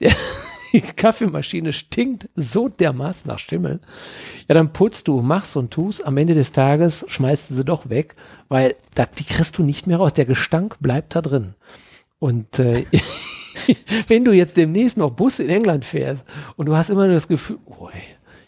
die 0.72 0.80
Kaffeemaschine 0.80 1.72
stinkt 1.72 2.28
so 2.34 2.68
dermaßen 2.68 3.28
nach 3.28 3.38
Schimmel. 3.38 3.80
Ja, 4.48 4.54
dann 4.54 4.72
putzt 4.72 5.08
du, 5.08 5.20
machst 5.22 5.56
und 5.56 5.70
tust. 5.70 6.04
Am 6.04 6.16
Ende 6.16 6.34
des 6.34 6.52
Tages 6.52 7.04
schmeißt 7.08 7.50
du 7.50 7.54
sie 7.54 7.64
doch 7.64 7.88
weg, 7.88 8.16
weil 8.48 8.74
da, 8.94 9.06
die 9.06 9.24
kriegst 9.24 9.56
du 9.58 9.62
nicht 9.62 9.86
mehr 9.86 9.98
raus. 9.98 10.12
Der 10.14 10.26
Gestank 10.26 10.76
bleibt 10.80 11.14
da 11.14 11.22
drin. 11.22 11.54
Und 12.18 12.58
äh, 12.58 12.86
wenn 14.08 14.24
du 14.24 14.32
jetzt 14.32 14.56
demnächst 14.56 14.96
noch 14.96 15.10
Bus 15.10 15.38
in 15.38 15.48
England 15.48 15.84
fährst 15.84 16.24
und 16.56 16.66
du 16.66 16.76
hast 16.76 16.90
immer 16.90 17.04
nur 17.04 17.14
das 17.14 17.28
Gefühl, 17.28 17.58
oh, 17.66 17.88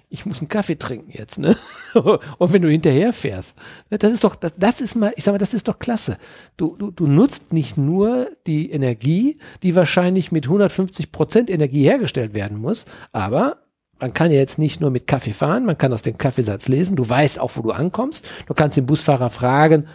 ich 0.08 0.24
muss 0.24 0.38
einen 0.38 0.48
Kaffee 0.48 0.78
trinken 0.78 1.10
jetzt, 1.12 1.38
ne? 1.38 1.56
Und 1.94 2.52
wenn 2.52 2.62
du 2.62 2.70
hinterher 2.70 3.12
fährst, 3.12 3.58
ne, 3.90 3.98
das 3.98 4.12
ist 4.12 4.24
doch, 4.24 4.36
das, 4.36 4.52
das 4.56 4.80
ist 4.80 4.94
mal, 4.94 5.12
ich 5.16 5.24
sag 5.24 5.32
mal, 5.32 5.38
das 5.38 5.54
ist 5.54 5.68
doch 5.68 5.78
klasse. 5.78 6.18
Du, 6.56 6.76
du, 6.76 6.90
du 6.90 7.06
nutzt 7.06 7.52
nicht 7.52 7.76
nur 7.76 8.30
die 8.46 8.70
Energie, 8.70 9.38
die 9.62 9.74
wahrscheinlich 9.74 10.30
mit 10.30 10.44
150 10.44 11.10
Prozent 11.10 11.50
Energie 11.50 11.82
hergestellt 11.82 12.34
werden 12.34 12.58
muss, 12.58 12.86
aber 13.12 13.58
man 13.98 14.12
kann 14.12 14.30
ja 14.30 14.36
jetzt 14.36 14.58
nicht 14.58 14.80
nur 14.80 14.90
mit 14.90 15.06
Kaffee 15.06 15.32
fahren, 15.32 15.64
man 15.64 15.78
kann 15.78 15.92
aus 15.92 16.02
dem 16.02 16.18
Kaffeesatz 16.18 16.68
lesen, 16.68 16.96
du 16.96 17.08
weißt 17.08 17.40
auch, 17.40 17.56
wo 17.56 17.62
du 17.62 17.70
ankommst, 17.72 18.26
du 18.46 18.54
kannst 18.54 18.76
den 18.76 18.86
Busfahrer 18.86 19.30
fragen, 19.30 19.86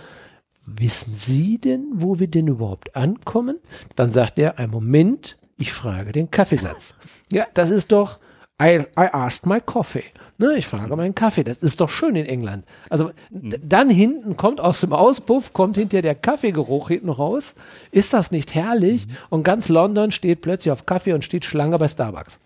wissen 0.65 1.13
Sie 1.13 1.58
denn, 1.58 1.88
wo 1.94 2.20
wir 2.20 2.27
denn 2.27 2.48
überhaupt 2.48 2.96
ankommen? 2.96 3.60
Dann 3.96 4.12
sagt 4.12 4.39
er, 4.39 4.60
ein 4.60 4.70
Moment, 4.70 5.38
ich 5.58 5.72
frage 5.72 6.12
den 6.12 6.32
Kaffeesatz. 6.32 6.96
Ja, 7.32 7.48
das 7.53 7.70
ist 7.70 7.91
doch, 7.91 8.20
I, 8.62 8.86
I 8.96 9.08
asked 9.12 9.48
my 9.48 9.60
coffee. 9.60 10.03
Ne, 10.38 10.53
ich 10.58 10.68
frage 10.68 10.96
meinen 10.96 11.15
Kaffee. 11.15 11.44
Das 11.44 11.58
ist 11.58 11.82
doch 11.82 11.89
schön 11.89 12.15
in 12.15 12.27
England. 12.27 12.65
Also 12.89 13.10
dann 13.32 13.89
hinten 13.89 14.38
kommt 14.38 14.62
aus 14.62 14.82
dem 14.82 14.94
Auspuff, 14.94 15.53
kommt 15.53 15.77
hinter 15.77 16.03
der 16.03 16.13
Kaffeegeruch 16.13 16.89
hinten 16.89 17.10
raus. 17.10 17.56
Ist 17.91 18.13
das 18.13 18.30
nicht 18.30 18.53
herrlich? 18.53 19.08
Mhm. 19.08 19.13
Und 19.30 19.44
ganz 19.44 19.68
London 19.70 20.12
steht 20.12 20.41
plötzlich 20.41 20.72
auf 20.72 20.86
Kaffee 20.86 21.13
und 21.13 21.24
steht 21.24 21.46
Schlange 21.46 21.80
bei 21.80 21.88
Starbucks. 21.88 22.39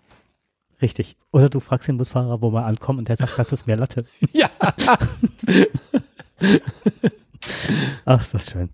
Richtig. 0.80 1.16
Oder 1.32 1.48
du 1.50 1.60
fragst 1.60 1.88
den 1.88 1.98
Busfahrer, 1.98 2.40
wo 2.40 2.50
wir 2.50 2.64
ankommen 2.64 3.00
und 3.00 3.08
der 3.08 3.16
sagt, 3.16 3.38
das 3.38 3.52
ist 3.52 3.66
mehr 3.66 3.76
Latte. 3.76 4.06
ja. 4.32 4.50
Ach, 8.04 8.20
ist 8.20 8.34
das 8.34 8.50
schön. 8.50 8.70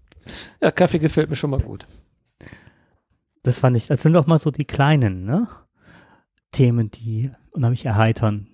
Ja, 0.60 0.70
Kaffee 0.70 0.98
gefällt 1.00 1.28
mir 1.28 1.36
schon 1.36 1.50
mal 1.50 1.60
gut. 1.60 1.86
Das 3.42 3.58
fand 3.58 3.76
ich, 3.76 3.88
das 3.88 4.02
sind 4.02 4.12
doch 4.12 4.26
mal 4.26 4.38
so 4.38 4.50
die 4.50 4.64
kleinen, 4.64 5.24
ne? 5.24 5.48
Themen, 6.52 6.90
die 6.90 7.30
unheimlich 7.50 7.84
erheitern. 7.84 8.46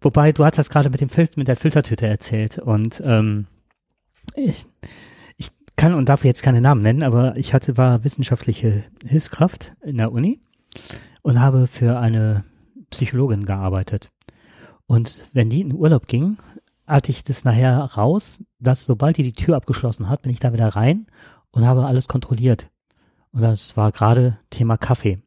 Wobei, 0.00 0.32
du 0.32 0.44
hast 0.44 0.58
das 0.58 0.68
gerade 0.68 0.90
mit 0.90 1.00
dem 1.00 1.08
Fil 1.08 1.28
mit 1.36 1.48
der 1.48 1.56
Filtertüte 1.56 2.06
erzählt 2.06 2.58
und 2.58 3.02
ähm, 3.04 3.46
ich, 4.34 4.64
ich 5.36 5.48
kann 5.76 5.94
und 5.94 6.08
darf 6.08 6.24
jetzt 6.24 6.42
keine 6.42 6.60
Namen 6.60 6.82
nennen, 6.82 7.02
aber 7.02 7.36
ich 7.36 7.54
hatte, 7.54 7.76
war 7.76 8.04
wissenschaftliche 8.04 8.84
Hilfskraft 9.04 9.72
in 9.82 9.96
der 9.96 10.12
Uni 10.12 10.40
und 11.22 11.40
habe 11.40 11.66
für 11.66 11.98
eine 11.98 12.44
Psychologin 12.90 13.46
gearbeitet. 13.46 14.10
Und 14.86 15.28
wenn 15.32 15.50
die 15.50 15.62
in 15.62 15.72
Urlaub 15.72 16.06
ging, 16.06 16.36
hatte 16.86 17.10
ich 17.10 17.24
das 17.24 17.44
nachher 17.44 17.78
raus, 17.78 18.44
dass 18.58 18.84
sobald 18.84 19.16
die 19.16 19.22
die 19.22 19.32
Tür 19.32 19.56
abgeschlossen 19.56 20.08
hat, 20.08 20.22
bin 20.22 20.32
ich 20.32 20.40
da 20.40 20.52
wieder 20.52 20.68
rein 20.68 21.06
und 21.50 21.64
habe 21.64 21.86
alles 21.86 22.08
kontrolliert. 22.08 22.68
Und 23.32 23.40
das 23.40 23.76
war 23.76 23.90
gerade 23.90 24.38
Thema 24.50 24.76
Kaffee. 24.76 25.22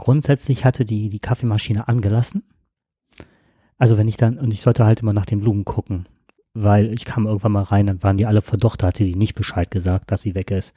Grundsätzlich 0.00 0.64
hatte 0.64 0.86
die 0.86 1.10
die 1.10 1.18
Kaffeemaschine 1.18 1.86
angelassen. 1.86 2.42
Also 3.76 3.98
wenn 3.98 4.08
ich 4.08 4.16
dann, 4.16 4.38
und 4.38 4.50
ich 4.50 4.62
sollte 4.62 4.86
halt 4.86 5.00
immer 5.00 5.12
nach 5.12 5.26
den 5.26 5.40
Blumen 5.40 5.66
gucken, 5.66 6.06
weil 6.54 6.90
ich 6.94 7.04
kam 7.04 7.26
irgendwann 7.26 7.52
mal 7.52 7.64
rein, 7.64 7.84
dann 7.84 8.02
waren 8.02 8.16
die 8.16 8.24
alle 8.24 8.40
verdocht, 8.40 8.82
da 8.82 8.86
hatte 8.86 9.04
sie 9.04 9.14
nicht 9.14 9.34
Bescheid 9.34 9.70
gesagt, 9.70 10.10
dass 10.10 10.22
sie 10.22 10.34
weg 10.34 10.52
ist. 10.52 10.74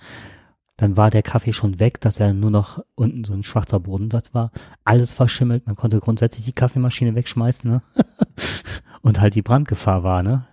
Dann 0.75 0.98
war 0.98 1.10
der 1.10 1.24
Kaffee 1.24 1.53
schon 1.53 1.80
weg, 1.80 2.01
dass 2.01 2.20
er 2.20 2.34
nur 2.34 2.51
noch 2.51 2.84
unten 2.96 3.24
so 3.24 3.32
ein 3.32 3.44
schwarzer 3.44 3.80
Bodensatz 3.80 4.34
war. 4.34 4.51
Alles 4.84 5.13
verschimmelt, 5.13 5.68
man 5.68 5.77
konnte 5.77 6.01
grundsätzlich 6.01 6.44
die 6.44 6.51
Kaffeemaschine 6.51 7.15
wegschmeißen, 7.15 7.72
ne? 7.72 7.82
und 9.03 9.22
halt 9.22 9.36
die 9.36 9.42
Brandgefahr 9.42 10.03
war, 10.03 10.22
ne? 10.22 10.48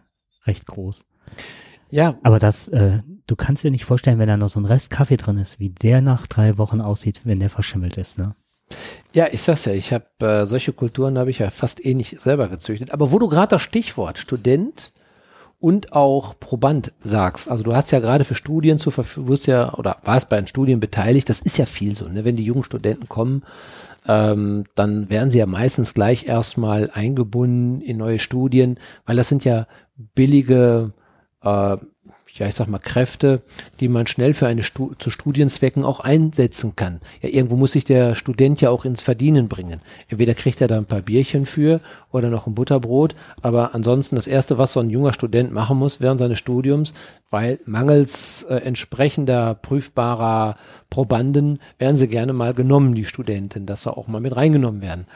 Recht 0.46 0.66
groß. 0.66 1.06
Ja. 1.90 2.20
Aber 2.22 2.38
das, 2.38 2.68
äh, 2.68 3.00
du 3.26 3.34
kannst 3.34 3.64
dir 3.64 3.72
nicht 3.72 3.84
vorstellen, 3.84 4.20
wenn 4.20 4.28
da 4.28 4.36
noch 4.36 4.48
so 4.48 4.60
ein 4.60 4.64
Rest 4.64 4.90
Kaffee 4.90 5.16
drin 5.16 5.38
ist, 5.38 5.58
wie 5.58 5.70
der 5.70 6.02
nach 6.02 6.28
drei 6.28 6.56
Wochen 6.56 6.80
aussieht, 6.80 7.22
wenn 7.24 7.40
der 7.40 7.50
verschimmelt 7.50 7.96
ist, 7.96 8.16
ne? 8.16 8.36
Ja, 9.12 9.26
ich 9.32 9.42
sag's 9.42 9.64
ja, 9.64 9.72
ich 9.72 9.92
habe 9.92 10.04
äh, 10.20 10.46
solche 10.46 10.72
Kulturen 10.72 11.18
habe 11.18 11.30
ich 11.30 11.40
ja 11.40 11.50
fast 11.50 11.84
eh 11.84 11.94
nicht 11.94 12.20
selber 12.20 12.48
gezüchtet. 12.48 12.92
Aber 12.92 13.10
wo 13.10 13.18
du 13.18 13.28
gerade 13.28 13.48
das 13.48 13.62
Stichwort 13.62 14.18
Student 14.18 14.92
und 15.58 15.92
auch 15.92 16.38
Proband 16.38 16.92
sagst, 17.00 17.50
also 17.50 17.62
du 17.62 17.74
hast 17.74 17.90
ja 17.90 17.98
gerade 17.98 18.24
für 18.24 18.34
Studien 18.34 18.78
zu 18.78 18.90
verfügen, 18.90 19.36
ja 19.46 19.74
oder 19.74 19.98
warst 20.04 20.28
bei 20.28 20.36
den 20.36 20.46
Studien 20.46 20.80
beteiligt, 20.80 21.28
das 21.28 21.40
ist 21.40 21.58
ja 21.58 21.66
viel 21.66 21.94
so, 21.94 22.08
ne? 22.08 22.24
Wenn 22.24 22.36
die 22.36 22.44
jungen 22.44 22.64
Studenten 22.64 23.08
kommen, 23.08 23.42
ähm, 24.06 24.64
dann 24.74 25.10
werden 25.10 25.30
sie 25.30 25.40
ja 25.40 25.46
meistens 25.46 25.92
gleich 25.92 26.26
erstmal 26.26 26.90
eingebunden 26.92 27.80
in 27.80 27.98
neue 27.98 28.18
Studien, 28.18 28.78
weil 29.06 29.16
das 29.16 29.28
sind 29.28 29.44
ja 29.44 29.66
billige 30.14 30.92
äh, 31.42 31.76
ja, 32.34 32.46
ich 32.46 32.54
sag 32.54 32.68
mal, 32.68 32.78
Kräfte, 32.78 33.42
die 33.80 33.88
man 33.88 34.06
schnell 34.06 34.34
für 34.34 34.46
eine 34.46 34.62
Stu 34.62 34.94
zu 34.99 35.10
Studienzwecken 35.10 35.84
auch 35.84 36.00
einsetzen 36.00 36.76
kann. 36.76 37.00
Ja, 37.22 37.28
irgendwo 37.28 37.56
muss 37.56 37.72
sich 37.72 37.84
der 37.84 38.14
Student 38.14 38.60
ja 38.60 38.70
auch 38.70 38.84
ins 38.84 39.02
Verdienen 39.02 39.49
bringen. 39.49 39.80
Entweder 40.08 40.34
kriegt 40.34 40.60
er 40.60 40.68
da 40.68 40.76
ein 40.76 40.87
paar 40.87 41.02
Bierchen 41.02 41.46
für 41.46 41.80
oder 42.12 42.28
noch 42.28 42.46
ein 42.46 42.54
Butterbrot, 42.54 43.14
aber 43.42 43.75
ansonsten 43.75 44.16
das 44.16 44.26
erste, 44.26 44.58
was 44.58 44.72
so 44.72 44.80
ein 44.80 44.90
junger 44.90 45.12
Student 45.12 45.52
machen 45.52 45.78
muss 45.78 46.00
während 46.00 46.18
seines 46.18 46.38
Studiums, 46.38 46.94
weil 47.30 47.60
mangels 47.64 48.42
äh, 48.44 48.56
entsprechender 48.56 49.54
prüfbarer 49.54 50.56
Probanden 50.90 51.60
werden 51.78 51.94
sie 51.94 52.08
gerne 52.08 52.32
mal 52.32 52.52
genommen, 52.52 52.96
die 52.96 53.04
Studenten, 53.04 53.64
dass 53.64 53.84
sie 53.84 53.96
auch 53.96 54.08
mal 54.08 54.20
mit 54.20 54.34
reingenommen 54.34 54.82
werden. 54.82 55.06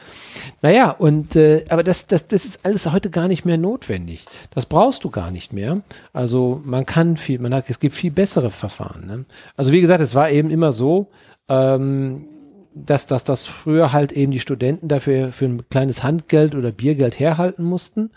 Naja, 0.61 0.91
und 0.91 1.35
äh, 1.35 1.65
aber 1.69 1.83
das, 1.83 2.07
das, 2.07 2.27
das 2.27 2.45
ist 2.45 2.65
alles 2.65 2.89
heute 2.89 3.09
gar 3.09 3.27
nicht 3.27 3.45
mehr 3.45 3.57
notwendig. 3.57 4.25
Das 4.51 4.65
brauchst 4.65 5.03
du 5.03 5.09
gar 5.09 5.31
nicht 5.31 5.51
mehr. 5.51 5.81
Also 6.13 6.61
man 6.63 6.85
kann 6.85 7.04
viel, 7.15 7.39
man 7.39 7.53
hat, 7.53 7.69
es 7.69 7.79
gibt 7.79 7.95
viel 7.95 8.11
bessere 8.11 8.51
Verfahren. 8.51 9.07
Ne? 9.07 9.25
Also 9.55 9.71
wie 9.71 9.81
gesagt, 9.81 10.01
es 10.01 10.15
war 10.15 10.29
eben 10.29 10.49
immer 10.49 10.71
so, 10.71 11.09
ähm, 11.47 12.27
dass, 12.75 13.07
dass 13.07 13.23
das 13.23 13.45
früher 13.45 13.93
halt 13.93 14.11
eben 14.11 14.31
die 14.31 14.39
Studenten 14.39 14.87
dafür 14.87 15.31
für 15.31 15.45
ein 15.45 15.69
kleines 15.69 16.03
Handgeld 16.03 16.55
oder 16.55 16.71
Biergeld 16.71 17.19
herhalten 17.19 17.63
mussten. 17.63 18.11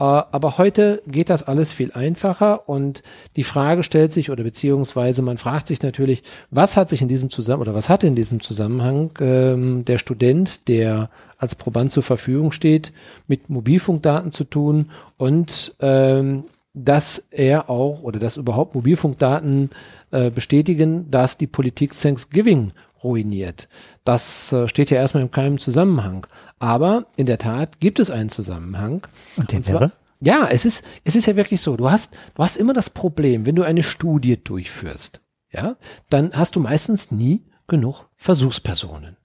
Äh, 0.00 0.04
aber 0.04 0.56
heute 0.56 1.02
geht 1.06 1.28
das 1.28 1.42
alles 1.42 1.72
viel 1.72 1.92
einfacher 1.92 2.68
und 2.68 3.02
die 3.36 3.44
Frage 3.44 3.82
stellt 3.82 4.12
sich 4.14 4.30
oder 4.30 4.42
beziehungsweise 4.42 5.20
man 5.20 5.36
fragt 5.36 5.66
sich 5.66 5.82
natürlich, 5.82 6.22
was 6.50 6.76
hat 6.76 6.88
sich 6.88 7.02
in 7.02 7.08
diesem 7.08 7.28
Zusammenhang 7.28 7.68
oder 7.68 7.74
was 7.74 7.90
hat 7.90 8.02
in 8.02 8.16
diesem 8.16 8.40
Zusammenhang 8.40 9.10
ähm, 9.20 9.84
der 9.84 9.98
Student, 9.98 10.66
der 10.68 11.10
als 11.36 11.54
Proband 11.54 11.92
zur 11.92 12.02
Verfügung 12.02 12.52
steht, 12.52 12.92
mit 13.28 13.50
Mobilfunkdaten 13.50 14.32
zu 14.32 14.44
tun 14.44 14.90
und 15.18 15.74
ähm, 15.80 16.44
dass 16.72 17.26
er 17.30 17.68
auch 17.68 18.02
oder 18.02 18.18
dass 18.18 18.36
überhaupt 18.36 18.74
Mobilfunkdaten 18.74 19.70
äh, 20.10 20.30
bestätigen, 20.30 21.10
dass 21.10 21.36
die 21.36 21.46
Politik 21.46 21.92
Thanksgiving 21.92 22.72
ruiniert. 23.02 23.68
Das 24.04 24.52
äh, 24.52 24.68
steht 24.68 24.90
ja 24.90 24.98
erstmal 24.98 25.22
in 25.22 25.30
keinem 25.30 25.58
Zusammenhang. 25.58 26.26
Aber 26.58 27.06
in 27.16 27.26
der 27.26 27.38
Tat 27.38 27.80
gibt 27.80 27.98
es 27.98 28.10
einen 28.10 28.28
Zusammenhang. 28.28 29.06
Und 29.36 29.50
den 29.52 29.58
und 29.58 29.64
zwar, 29.64 29.80
wäre? 29.80 29.92
Ja, 30.20 30.48
es 30.50 30.64
ist, 30.64 30.84
es 31.04 31.16
ist 31.16 31.26
ja 31.26 31.36
wirklich 31.36 31.60
so. 31.60 31.76
Du 31.76 31.90
hast, 31.90 32.14
du 32.34 32.42
hast 32.42 32.56
immer 32.56 32.74
das 32.74 32.90
Problem, 32.90 33.46
wenn 33.46 33.56
du 33.56 33.62
eine 33.62 33.82
Studie 33.82 34.42
durchführst, 34.42 35.22
ja, 35.50 35.76
dann 36.10 36.32
hast 36.32 36.56
du 36.56 36.60
meistens 36.60 37.10
nie 37.10 37.42
genug 37.66 38.06
Versuchspersonen. 38.16 39.16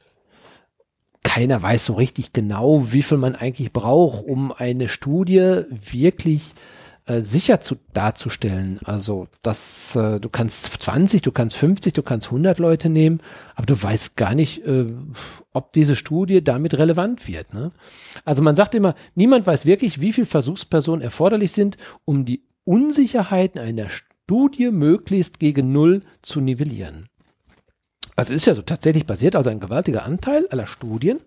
Keiner 1.24 1.62
weiß 1.62 1.86
so 1.86 1.94
richtig 1.94 2.34
genau, 2.34 2.94
wie 2.94 3.02
viel 3.02 3.18
man 3.18 3.36
eigentlich 3.36 3.74
braucht, 3.74 4.24
um 4.26 4.52
eine 4.52 4.88
Studie 4.88 5.64
wirklich 5.70 6.54
äh, 7.08 7.22
sicher 7.22 7.62
zu, 7.62 7.76
darzustellen. 7.94 8.80
Also, 8.84 9.28
dass 9.44 9.96
äh, 9.96 10.20
du 10.20 10.30
kannst 10.30 10.82
20, 10.82 11.22
du 11.22 11.32
kannst 11.32 11.56
50, 11.56 11.94
du 11.94 12.02
kannst 12.02 12.28
100 12.28 12.58
Leute 12.58 12.90
nehmen, 12.90 13.20
aber 13.56 13.68
du 13.68 13.82
weißt 13.82 14.16
gar 14.16 14.34
nicht, 14.34 14.66
äh, 14.66 14.88
ob 15.54 15.72
diese 15.74 15.96
Studie 15.96 16.44
damit 16.44 16.76
relevant 16.78 17.28
wird. 17.28 17.54
Ne? 17.54 17.72
Also 18.24 18.42
man 18.42 18.56
sagt 18.56 18.74
immer, 18.74 18.96
niemand 19.14 19.46
weiß 19.46 19.66
wirklich, 19.68 20.02
wie 20.02 20.14
viele 20.14 20.26
Versuchspersonen 20.26 21.02
erforderlich 21.02 21.52
sind, 21.52 21.78
um 22.06 22.26
die 22.26 22.44
Unsicherheiten 22.64 23.62
einer 23.62 23.90
Studie 23.90 24.72
möglichst 24.72 25.40
gegen 25.40 25.72
Null 25.72 26.02
zu 26.24 26.42
nivellieren. 26.42 27.08
Also 28.16 28.34
ist 28.34 28.48
ja 28.48 28.56
so 28.56 28.64
tatsächlich 28.64 29.06
basiert 29.06 29.36
also 29.36 29.50
ein 29.50 29.60
gewaltiger 29.60 30.06
Anteil 30.06 30.48
aller 30.50 30.66
Studien, 30.68 31.20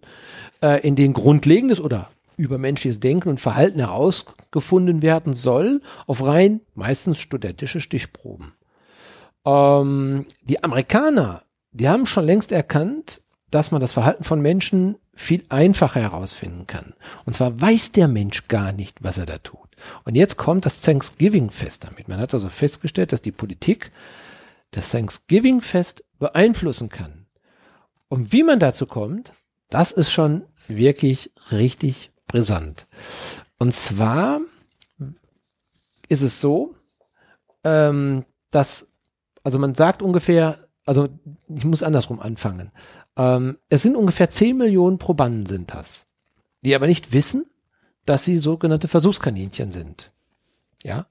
äh, 0.61 0.85
in 0.87 0.97
denen 0.97 1.14
grundlegendes 1.14 1.80
oder 1.80 2.11
übermenschliches 2.38 3.00
Denken 3.00 3.28
und 3.28 3.40
Verhalten 3.40 3.80
herausgefunden 3.80 5.02
werden 5.02 5.35
soll, 5.35 5.83
auf 6.07 6.25
rein 6.25 6.61
meistens 6.75 7.18
studentische 7.18 7.80
Stichproben. 7.80 8.54
Ähm, 9.45 10.25
die 10.42 10.62
Amerikaner, 10.64 11.42
die 11.73 11.88
haben 11.88 12.07
schon 12.07 12.25
längst 12.25 12.52
erkannt, 12.52 13.21
dass 13.50 13.71
man 13.71 13.80
das 13.80 13.92
Verhalten 13.92 14.25
von 14.25 14.40
Menschen 14.40 14.97
viel 15.14 15.45
einfacher 15.49 16.00
herausfinden 16.00 16.66
kann. 16.66 16.95
Und 17.26 17.33
zwar 17.33 17.61
weiß 17.61 17.92
der 17.92 18.09
Mensch 18.09 18.47
gar 18.49 18.73
nicht, 18.73 19.02
was 19.02 19.18
er 19.18 19.26
da 19.26 19.38
tut. 19.38 19.68
Und 20.04 20.14
jetzt 20.14 20.37
kommt 20.37 20.64
das 20.64 20.80
Thanksgiving-Fest 20.83 21.85
damit. 21.85 22.09
Man 22.09 22.21
hat 22.21 22.35
also 22.35 22.49
festgestellt, 22.49 23.12
dass 23.12 23.23
die 23.23 23.33
Politik 23.33 23.90
das 24.71 24.90
Thanksgiving-Fest 24.90 26.04
beeinflussen 26.18 26.88
kann. 26.88 27.26
Und 28.09 28.33
wie 28.33 28.42
man 28.42 28.61
dazu 28.61 28.87
kommt, 28.87 29.35
das 29.71 29.92
ist 29.92 30.12
schon 30.12 30.45
wirklich 30.66 31.33
richtig 31.50 32.11
brisant. 32.28 32.87
Und 33.58 33.75
zwar 33.75 34.40
ist 36.08 36.23
es 36.23 36.40
so, 36.40 36.75
ähm, 37.64 38.25
dass, 38.50 38.88
also 39.42 39.58
man 39.58 39.75
sagt 39.75 40.02
ungefähr, 40.02 40.68
also 40.85 41.08
ich 41.49 41.64
muss 41.64 41.82
andersrum 41.82 42.20
anfangen. 42.20 42.70
Ähm, 43.16 43.58
es 43.68 43.82
sind 43.82 43.97
ungefähr 43.97 44.30
10 44.30 44.56
Millionen 44.56 44.99
Probanden 44.99 45.47
sind 45.47 45.75
das, 45.75 46.06
die 46.62 46.75
aber 46.75 46.87
nicht 46.87 47.12
wissen, 47.12 47.47
dass 48.06 48.25
sie 48.25 48.38
sogenannte 48.38 48.88
Versuchskaninchen 48.88 49.70
sind. 49.70 50.08
Ja. 50.82 51.06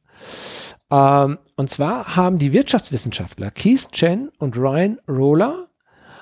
Ähm, 0.90 1.38
und 1.56 1.70
zwar 1.70 2.16
haben 2.16 2.40
die 2.40 2.54
Wirtschaftswissenschaftler 2.54 3.52
Keith 3.52 3.92
Chen 3.92 4.30
und 4.40 4.58
Ryan 4.58 5.00
Roller 5.08 5.68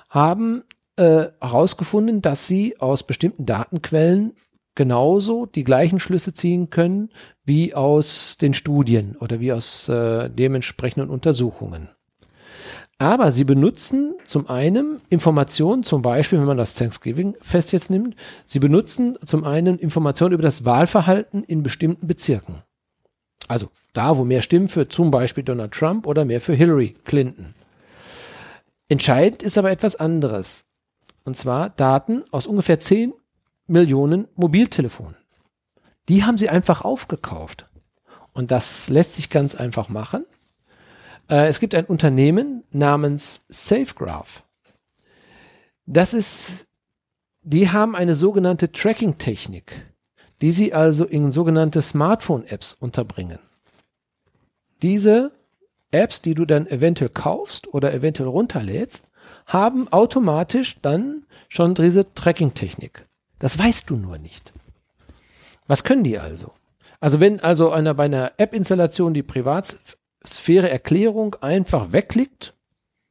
haben 0.09 0.63
äh, 0.97 1.27
herausgefunden, 1.41 2.21
dass 2.21 2.47
sie 2.47 2.79
aus 2.79 3.03
bestimmten 3.03 3.45
Datenquellen 3.45 4.33
genauso 4.75 5.45
die 5.45 5.63
gleichen 5.63 5.99
Schlüsse 5.99 6.33
ziehen 6.33 6.69
können 6.69 7.09
wie 7.45 7.73
aus 7.73 8.37
den 8.37 8.53
Studien 8.53 9.15
oder 9.19 9.39
wie 9.39 9.51
aus 9.51 9.89
äh, 9.89 10.29
dementsprechenden 10.29 11.09
Untersuchungen. 11.09 11.89
Aber 12.97 13.31
sie 13.31 13.43
benutzen 13.43 14.15
zum 14.25 14.47
einen 14.47 15.01
Informationen, 15.09 15.83
zum 15.83 16.01
Beispiel, 16.01 16.39
wenn 16.39 16.47
man 16.47 16.57
das 16.57 16.75
Thanksgiving-Fest 16.75 17.73
jetzt 17.73 17.89
nimmt, 17.89 18.15
sie 18.45 18.59
benutzen 18.59 19.17
zum 19.25 19.43
einen 19.43 19.77
Informationen 19.77 20.33
über 20.33 20.43
das 20.43 20.63
Wahlverhalten 20.63 21.43
in 21.43 21.61
bestimmten 21.61 22.07
Bezirken. 22.07 22.61
Also 23.47 23.67
da, 23.93 24.17
wo 24.17 24.23
mehr 24.23 24.41
Stimmen 24.41 24.69
für 24.69 24.87
zum 24.87 25.11
Beispiel 25.11 25.43
Donald 25.43 25.73
Trump 25.73 26.07
oder 26.07 26.23
mehr 26.23 26.39
für 26.39 26.53
Hillary 26.53 26.95
Clinton. 27.03 27.53
Entscheidend 28.87 29.43
ist 29.43 29.57
aber 29.57 29.71
etwas 29.71 29.97
anderes. 29.97 30.65
Und 31.25 31.35
zwar 31.35 31.71
Daten 31.71 32.23
aus 32.31 32.47
ungefähr 32.47 32.79
10 32.79 33.13
Millionen 33.67 34.27
Mobiltelefonen. 34.35 35.15
Die 36.07 36.23
haben 36.23 36.37
sie 36.37 36.49
einfach 36.49 36.81
aufgekauft. 36.81 37.69
Und 38.33 38.51
das 38.51 38.89
lässt 38.89 39.13
sich 39.13 39.29
ganz 39.29 39.55
einfach 39.55 39.89
machen. 39.89 40.25
Äh, 41.29 41.47
es 41.47 41.59
gibt 41.59 41.73
ein 41.73 41.85
Unternehmen 41.85 42.63
namens 42.71 43.45
SafeGraph. 43.49 44.43
Das 45.85 46.13
ist, 46.13 46.67
die 47.41 47.69
haben 47.69 47.95
eine 47.95 48.15
sogenannte 48.15 48.71
Tracking-Technik, 48.71 49.85
die 50.41 50.51
sie 50.51 50.73
also 50.73 51.05
in 51.05 51.31
sogenannte 51.31 51.81
Smartphone-Apps 51.81 52.73
unterbringen. 52.73 53.39
Diese 54.81 55.31
Apps, 55.91 56.21
die 56.21 56.33
du 56.33 56.45
dann 56.45 56.67
eventuell 56.67 57.09
kaufst 57.09 57.73
oder 57.73 57.93
eventuell 57.93 58.29
runterlädst, 58.29 59.05
haben 59.45 59.87
automatisch 59.87 60.81
dann 60.81 61.25
schon 61.47 61.73
diese 61.73 62.13
Tracking-Technik. 62.13 63.03
Das 63.39 63.59
weißt 63.59 63.89
du 63.89 63.97
nur 63.97 64.17
nicht. 64.17 64.53
Was 65.67 65.83
können 65.83 66.03
die 66.03 66.19
also? 66.19 66.51
Also 66.99 67.19
wenn 67.19 67.39
also 67.39 67.71
einer 67.71 67.93
bei 67.93 68.05
einer 68.05 68.33
App-Installation 68.37 69.13
die 69.13 69.23
Privatsphäre-Erklärung 69.23 71.35
einfach 71.41 71.91
wegklickt, 71.91 72.55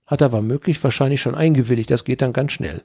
hat 0.06 0.20
er 0.20 0.32
womöglich 0.32 0.82
wahrscheinlich 0.82 1.20
schon 1.20 1.34
eingewilligt. 1.34 1.90
Das 1.90 2.04
geht 2.04 2.22
dann 2.22 2.32
ganz 2.32 2.52
schnell. 2.52 2.82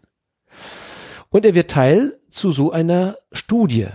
Und 1.29 1.45
er 1.45 1.55
wird 1.55 1.71
Teil 1.71 2.19
zu 2.29 2.51
so 2.51 2.71
einer 2.71 3.17
Studie 3.31 3.87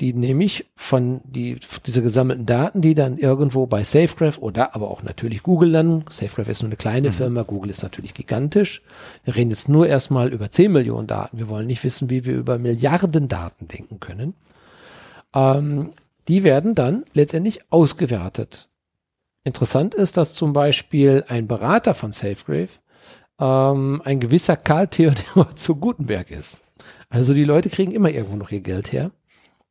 die 0.00 0.12
nämlich 0.12 0.66
von 0.74 1.22
die, 1.24 1.58
diese 1.86 2.02
gesammelten 2.02 2.44
Daten, 2.44 2.82
die 2.82 2.94
dann 2.94 3.16
irgendwo 3.16 3.66
bei 3.66 3.82
Safegraph 3.82 4.38
oder 4.38 4.74
aber 4.74 4.90
auch 4.90 5.02
natürlich 5.02 5.42
Google 5.42 5.70
landen. 5.70 6.04
Safegraph 6.10 6.48
ist 6.48 6.62
nur 6.62 6.68
eine 6.68 6.76
kleine 6.76 7.08
mhm. 7.08 7.12
Firma, 7.12 7.42
Google 7.42 7.70
ist 7.70 7.82
natürlich 7.82 8.12
gigantisch. 8.12 8.82
Wir 9.24 9.36
reden 9.36 9.50
jetzt 9.50 9.68
nur 9.68 9.86
erstmal 9.86 10.32
über 10.32 10.50
10 10.50 10.70
Millionen 10.70 11.06
Daten. 11.06 11.38
Wir 11.38 11.48
wollen 11.48 11.66
nicht 11.66 11.82
wissen, 11.82 12.10
wie 12.10 12.26
wir 12.26 12.34
über 12.34 12.58
Milliarden 12.58 13.28
Daten 13.28 13.68
denken 13.68 13.98
können. 13.98 14.34
Ähm, 15.34 15.92
die 16.28 16.44
werden 16.44 16.74
dann 16.74 17.04
letztendlich 17.14 17.60
ausgewertet. 17.70 18.68
Interessant 19.44 19.94
ist, 19.94 20.16
dass 20.16 20.34
zum 20.34 20.52
Beispiel 20.52 21.24
ein 21.28 21.46
Berater 21.46 21.94
von 21.94 22.12
Safegraph 22.12 22.78
ähm, 23.38 24.02
ein 24.04 24.20
gewisser 24.20 24.56
Karl 24.56 24.88
Theodor 24.88 25.48
zu 25.54 25.76
Gutenberg 25.76 26.30
ist. 26.30 26.62
Also 27.08 27.32
die 27.32 27.44
Leute 27.44 27.70
kriegen 27.70 27.92
immer 27.92 28.10
irgendwo 28.10 28.36
noch 28.36 28.50
ihr 28.50 28.60
Geld 28.60 28.92
her. 28.92 29.10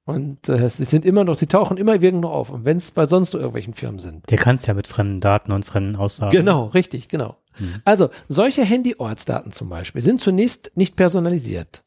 Und 0.05 0.49
äh, 0.49 0.69
sie 0.69 0.85
sind 0.85 1.03
immer 1.03 1.23
noch, 1.23 1.33
sie 1.33 1.47
tauchen 1.47 1.77
immer 1.77 1.99
irgendwo 1.99 2.27
auf. 2.27 2.51
Und 2.51 2.63
wenn 2.63 2.77
es 2.77 2.91
bei 2.91 3.05
sonst 3.05 3.33
irgendwelchen 3.33 3.73
Firmen 3.73 3.99
sind. 3.99 4.29
Der 4.29 4.37
kann 4.37 4.57
es 4.57 4.67
ja 4.67 4.75
mit 4.75 4.85
fremden 4.85 5.19
Daten 5.19 5.51
und 5.51 5.65
fremden 5.65 5.95
Aussagen. 5.95 6.31
Genau, 6.31 6.65
richtig, 6.67 7.07
genau. 7.07 7.37
Mhm. 7.57 7.81
Also 7.85 8.09
solche 8.27 8.63
Handy-Ortsdaten 8.63 9.51
zum 9.51 9.67
Beispiel 9.67 10.03
sind 10.03 10.21
zunächst 10.21 10.71
nicht 10.75 10.95
personalisiert. 10.95 11.81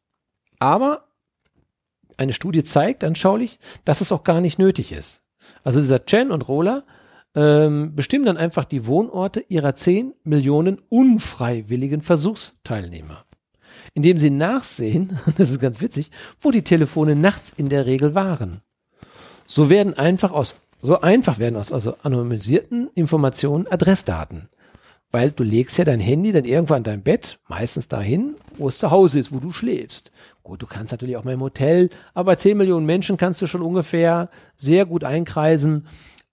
Aber 0.59 1.05
eine 2.17 2.33
Studie 2.33 2.65
zeigt 2.65 3.05
anschaulich, 3.05 3.61
dass 3.85 4.01
es 4.01 4.11
auch 4.11 4.25
gar 4.25 4.41
nicht 4.41 4.59
nötig 4.59 4.91
ist. 4.91 5.23
Also 5.63 5.79
dieser 5.81 6.05
Chen 6.05 6.33
und 6.33 6.49
Roller 6.49 6.83
ähm, 7.37 7.95
bestimmen 7.95 8.25
dann 8.25 8.37
einfach 8.37 8.65
die 8.65 8.87
Wohnorte 8.87 9.45
ihrer 9.49 9.77
10 9.77 10.15
Millionen 10.25 10.81
unfreiwilligen 10.89 12.03
Versuchsteilnehmer 12.03 13.25
indem 13.95 14.19
sie 14.19 14.31
nachsehen, 14.31 15.19
das 15.37 15.51
ist 15.51 15.61
ganz 15.61 15.81
witzig, 15.81 16.11
wo 16.41 16.51
die 16.51 16.63
Telefone 16.63 17.17
nachts 17.17 17.53
in 17.57 17.69
der 17.69 17.87
Regel 17.87 18.15
waren. 18.15 18.63
So 19.47 19.71
werden 19.71 19.95
einfach 19.95 20.33
aus, 20.33 20.57
so 20.83 21.01
einfach 21.01 21.39
werden 21.39 21.57
aus 21.57 21.73
also 21.73 21.97
anonymisierten 22.03 22.91
Informationen 22.95 23.67
Adressdaten. 23.67 24.49
Weil 25.11 25.31
du 25.31 25.43
legst 25.43 25.79
ja 25.79 25.85
dein 25.85 26.01
Handy 26.01 26.33
dann 26.33 26.45
irgendwann 26.45 26.79
an 26.79 26.85
dein 26.85 27.03
Bett, 27.03 27.39
meistens 27.49 27.89
dahin, 27.89 28.35
wo 28.59 28.69
es 28.69 28.79
zu 28.79 28.91
Hause 28.91 29.19
ist, 29.19 29.33
wo 29.33 29.41
du 29.41 29.53
schläfst. 29.53 30.13
Gut, 30.43 30.61
du 30.61 30.67
kannst 30.67 30.93
natürlich 30.93 31.17
auch 31.17 31.25
mal 31.25 31.33
im 31.33 31.41
Hotel, 31.41 31.89
aber 32.13 32.33
bei 32.33 32.37
10 32.37 32.59
Millionen 32.59 32.85
Menschen 32.85 33.17
kannst 33.17 33.41
du 33.41 33.47
schon 33.47 33.63
ungefähr 33.63 34.29
sehr 34.57 34.85
gut 34.85 35.05
einkreisen, 35.05 35.87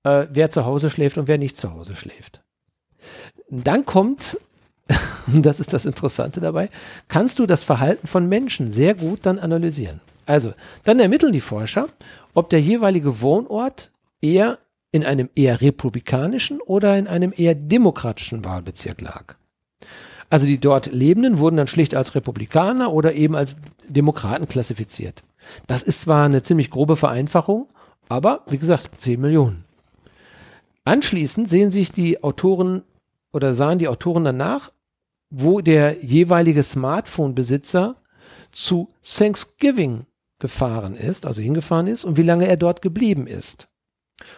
äh, 0.04 0.28
wer 0.30 0.50
zu 0.50 0.66
Hause 0.66 0.90
schläft 0.90 1.18
und 1.18 1.30
wer 1.30 1.38
nicht 1.38 1.56
zu 1.56 1.72
Hause 1.72 1.96
schläft. 1.96 2.42
Dann 3.50 3.86
kommt 3.86 4.38
das 5.28 5.60
ist 5.60 5.74
das 5.74 5.86
Interessante 5.86 6.42
dabei, 6.42 6.70
kannst 7.08 7.40
du 7.40 7.46
das 7.46 7.64
Verhalten 7.64 8.08
von 8.08 8.28
Menschen 8.28 8.68
sehr 8.68 8.94
gut 8.94 9.26
dann 9.26 9.40
analysieren. 9.40 10.02
Also, 10.26 10.54
dann 10.84 11.00
ermitteln 11.00 11.34
die 11.34 11.42
Forscher, 11.42 11.88
ob 12.34 12.50
der 12.50 12.62
jeweilige 12.62 13.22
Wohnort 13.22 13.92
eher 14.22 14.60
in 14.92 15.04
einem 15.04 15.30
eher 15.36 15.62
republikanischen 15.62 16.62
oder 16.62 16.98
in 16.98 17.08
einem 17.08 17.34
eher 17.36 17.54
demokratischen 17.54 18.46
Wahlbezirk 18.46 19.02
lag. 19.02 19.36
Also 20.30 20.48
die 20.48 20.60
dort 20.60 20.88
Lebenden 20.88 21.38
wurden 21.38 21.58
dann 21.58 21.68
schlicht 21.68 21.96
als 21.96 22.16
Republikaner 22.16 22.92
oder 22.92 23.14
eben 23.14 23.36
als 23.36 23.58
Demokraten 23.88 24.48
klassifiziert. 24.48 25.22
Das 25.68 25.84
ist 25.84 26.02
zwar 26.02 26.26
eine 26.26 26.42
ziemlich 26.42 26.72
grobe 26.72 26.96
Vereinfachung, 26.96 27.68
aber 28.10 28.42
wie 28.48 28.58
gesagt, 28.58 29.00
10 29.00 29.22
Millionen. 29.22 29.66
Anschließend 30.84 31.50
sehen 31.50 31.72
sich 31.72 31.92
die 31.92 32.24
Autoren 32.24 32.84
oder 33.34 33.54
sahen 33.54 33.80
die 33.80 33.88
Autoren 33.88 34.24
danach, 34.24 34.72
wo 35.30 35.62
der 35.62 36.04
jeweilige 36.04 36.64
Smartphone-Besitzer 36.64 38.02
zu 38.52 38.90
Thanksgiving 39.02 40.06
gefahren 40.40 40.96
ist, 40.96 41.26
also 41.26 41.42
hingefahren 41.42 41.88
ist 41.88 42.06
und 42.06 42.18
wie 42.18 42.24
lange 42.24 42.48
er 42.48 42.58
dort 42.58 42.82
geblieben 42.82 43.28
ist. 43.28 43.68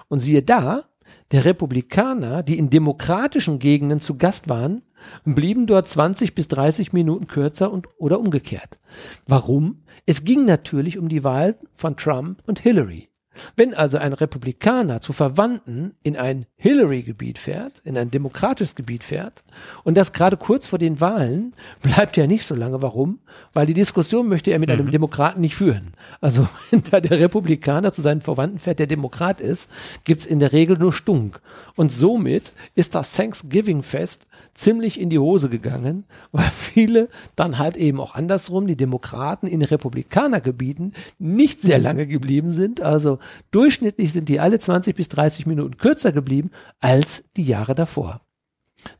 Und 0.08 0.19
siehe 0.19 0.43
da, 0.43 0.86
der 1.32 1.45
Republikaner, 1.45 2.43
die 2.43 2.58
in 2.58 2.69
demokratischen 2.69 3.60
Gegenden 3.60 4.00
zu 4.00 4.17
Gast 4.17 4.50
waren, 4.50 4.84
blieben 5.26 5.67
dort 5.67 5.88
20 5.88 6.34
bis 6.34 6.47
30 6.47 6.93
Minuten 6.93 7.28
kürzer 7.28 7.71
und, 7.71 7.88
oder 7.97 8.19
umgekehrt. 8.19 8.80
Warum? 9.26 9.84
Es 10.06 10.23
ging 10.23 10.45
natürlich 10.45 10.97
um 10.97 11.10
die 11.10 11.23
Wahl 11.23 11.58
von 11.76 11.97
Trump 11.97 12.41
und 12.47 12.60
Hillary. 12.60 13.10
Wenn 13.56 13.73
also 13.73 13.97
ein 13.97 14.13
Republikaner 14.13 15.02
zu 15.02 15.13
Verwandten 15.13 15.93
in 16.04 16.15
ein 16.17 16.45
Hillary-Gebiet 16.58 17.38
fährt, 17.38 17.82
in 17.84 17.97
ein 17.97 18.12
demokratisches 18.12 18.76
Gebiet 18.76 19.04
fährt, 19.04 19.43
und 19.84 19.95
das 19.97 20.13
gerade 20.13 20.38
kurz 20.38 20.67
vor 20.67 20.80
den 20.80 21.00
Wahlen, 21.02 21.54
bleibt 21.82 22.17
er 22.17 22.28
nicht 22.28 22.45
so 22.45 22.56
lange. 22.56 22.82
Warum? 22.82 23.19
Weil 23.54 23.65
die 23.65 23.73
Diskussion 23.73 24.28
möchte 24.28 24.52
er 24.52 24.60
mit 24.60 24.69
mhm. 24.69 24.73
einem 24.73 24.91
Demokraten 24.91 25.41
nicht 25.41 25.56
führen. 25.56 25.93
Also 26.21 26.47
wenn 26.69 26.84
da 26.84 27.00
der 27.00 27.19
Republikaner 27.19 27.93
zu 27.93 28.02
seinen 28.02 28.21
Verwandten 28.21 28.60
fährt, 28.60 28.80
der 28.80 28.88
Demokrat 28.88 29.41
ist, 29.41 29.69
gibt's 30.04 30.26
in 30.26 30.39
der 30.39 30.54
Regel 30.54 30.78
nur 30.78 30.93
Stunk. 30.93 31.39
Und 31.76 31.91
somit 31.91 32.54
ist 32.76 32.95
das 32.95 33.13
Thanksgiving-Fest 33.13 34.28
ziemlich 34.54 35.00
in 35.00 35.10
die 35.10 35.19
Hose 35.19 35.50
gegangen, 35.50 36.06
weil 36.32 36.50
viele 36.50 37.08
dann 37.36 37.58
halt 37.58 37.78
eben 37.78 38.00
auch 38.00 38.15
andersrum, 38.15 38.67
die 38.67 38.76
Demokraten 38.76 39.47
in 39.47 39.62
Republikanergebieten 39.62 40.93
nicht 41.19 41.62
sehr 41.62 41.80
lange 41.80 42.08
geblieben 42.08 42.52
sind. 42.52 42.82
Also 42.82 43.19
durchschnittlich 43.51 44.13
sind 44.13 44.29
die 44.29 44.39
alle 44.39 44.59
20 44.59 44.95
bis 44.95 45.09
30 45.09 45.45
Minuten 45.45 45.77
kürzer 45.77 46.11
geblieben 46.11 46.49
als 46.79 47.23
die 47.35 47.43
Jahre 47.43 47.75
davor. 47.75 48.21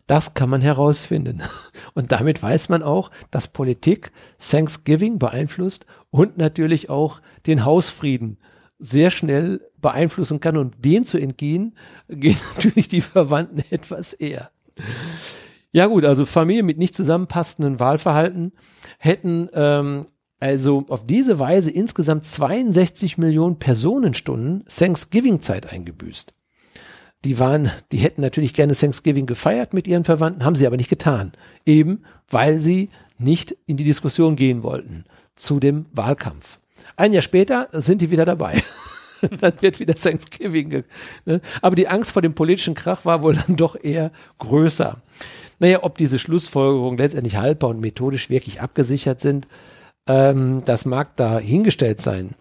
Das 0.06 0.34
kann 0.34 0.50
man 0.50 0.62
herausfinden. 0.62 1.42
Und 1.94 2.12
damit 2.12 2.42
weiß 2.42 2.70
man 2.70 2.84
auch, 2.84 3.12
dass 3.32 3.48
Politik 3.48 4.12
Thanksgiving 4.40 5.20
beeinflusst 5.20 5.86
und 6.10 6.38
natürlich 6.38 6.90
auch 6.90 7.22
den 7.46 7.66
Hausfrieden 7.66 8.40
sehr 8.80 9.10
schnell 9.10 9.62
beeinflussen 9.78 10.40
kann. 10.40 10.58
Und 10.58 10.86
den 10.86 11.04
zu 11.04 11.18
entgehen, 11.18 11.76
gehen 12.08 12.38
natürlich 12.56 12.88
die 12.88 13.02
Verwandten 13.02 13.64
etwas 13.70 14.14
eher. 14.14 14.52
Ja 15.72 15.88
gut, 15.88 16.06
also 16.06 16.26
Familien 16.26 16.66
mit 16.66 16.78
nicht 16.78 16.96
zusammenpassenden 16.96 17.80
Wahlverhalten 17.80 18.54
hätten 19.00 19.50
ähm, 19.54 20.08
also 20.40 20.86
auf 20.90 21.06
diese 21.06 21.40
Weise 21.40 21.72
insgesamt 21.72 22.26
62 22.26 23.18
Millionen 23.18 23.58
Personenstunden 23.58 24.66
Thanksgiving-Zeit 24.68 25.72
eingebüßt. 25.72 26.34
Die 27.26 27.40
waren, 27.40 27.72
die 27.92 27.98
hätten 27.98 28.22
natürlich 28.22 28.54
gerne 28.54 28.74
Thanksgiving 28.74 29.26
gefeiert 29.26 29.74
mit 29.74 29.88
ihren 29.88 30.04
Verwandten, 30.04 30.46
haben 30.46 30.56
sie 30.56 30.68
aber 30.68 30.78
nicht 30.78 30.90
getan. 30.90 31.32
Eben, 31.66 32.04
weil 32.30 32.60
sie 32.60 32.90
nicht 33.18 33.58
in 33.66 33.78
die 33.78 33.84
Diskussion 33.84 34.36
gehen 34.36 34.62
wollten 34.64 35.06
zu 35.36 35.60
dem 35.60 35.88
Wahlkampf. 35.92 36.60
Ein 36.96 37.14
Jahr 37.14 37.22
später 37.24 37.70
sind 37.72 38.02
die 38.02 38.12
wieder 38.12 38.26
dabei. 38.26 38.64
dann 39.40 39.54
wird 39.62 39.80
wieder 39.80 39.96
Thanksgiving. 39.96 40.84
Ne? 41.26 41.42
Aber 41.62 41.76
die 41.76 41.88
Angst 41.88 42.12
vor 42.12 42.22
dem 42.22 42.36
politischen 42.36 42.76
Krach 42.76 43.06
war 43.06 43.24
wohl 43.24 43.36
dann 43.36 43.56
doch 43.56 43.76
eher 43.82 44.12
größer. 44.38 45.02
Naja, 45.60 45.84
ob 45.84 45.98
diese 45.98 46.20
Schlussfolgerungen 46.20 47.00
letztendlich 47.00 47.38
haltbar 47.38 47.72
und 47.72 47.80
methodisch 47.80 48.30
wirklich 48.30 48.62
abgesichert 48.62 49.20
sind, 49.20 49.48
ähm, 50.08 50.64
das 50.66 50.86
mag 50.86 51.16
da 51.16 51.40
hingestellt 51.40 52.02
sein. 52.02 52.32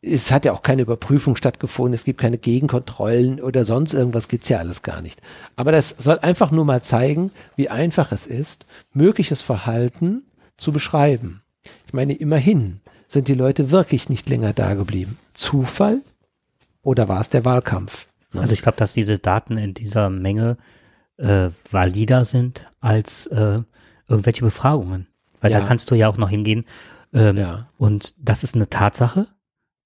Es 0.00 0.32
hat 0.32 0.44
ja 0.44 0.52
auch 0.52 0.62
keine 0.62 0.82
Überprüfung 0.82 1.36
stattgefunden, 1.36 1.94
es 1.94 2.04
gibt 2.04 2.20
keine 2.20 2.38
Gegenkontrollen 2.38 3.40
oder 3.40 3.64
sonst 3.64 3.94
irgendwas 3.94 4.28
gibt's 4.28 4.48
ja 4.48 4.58
alles 4.58 4.82
gar 4.82 5.00
nicht. 5.00 5.22
Aber 5.54 5.70
das 5.70 5.90
soll 5.90 6.18
einfach 6.18 6.50
nur 6.50 6.64
mal 6.64 6.82
zeigen, 6.82 7.30
wie 7.54 7.68
einfach 7.68 8.10
es 8.10 8.26
ist, 8.26 8.66
mögliches 8.92 9.42
Verhalten 9.42 10.24
zu 10.56 10.72
beschreiben. 10.72 11.42
Ich 11.86 11.92
meine, 11.92 12.14
immerhin 12.14 12.80
sind 13.06 13.28
die 13.28 13.34
Leute 13.34 13.70
wirklich 13.70 14.08
nicht 14.08 14.28
länger 14.28 14.52
da 14.52 14.74
geblieben. 14.74 15.18
Zufall 15.34 16.00
oder 16.82 17.08
war 17.08 17.20
es 17.20 17.28
der 17.28 17.44
Wahlkampf? 17.44 18.06
Ne? 18.32 18.40
Also 18.40 18.54
ich 18.54 18.62
glaube, 18.62 18.78
dass 18.78 18.94
diese 18.94 19.18
Daten 19.18 19.56
in 19.58 19.74
dieser 19.74 20.10
Menge 20.10 20.56
äh, 21.18 21.50
valider 21.70 22.24
sind 22.24 22.66
als 22.80 23.26
äh, 23.28 23.60
irgendwelche 24.08 24.42
Befragungen. 24.42 25.06
Weil 25.40 25.52
ja. 25.52 25.60
da 25.60 25.66
kannst 25.66 25.90
du 25.90 25.94
ja 25.94 26.08
auch 26.08 26.16
noch 26.16 26.30
hingehen. 26.30 26.64
Ähm, 27.12 27.36
ja. 27.36 27.68
Und 27.78 28.14
das 28.18 28.44
ist 28.44 28.54
eine 28.54 28.68
Tatsache. 28.68 29.28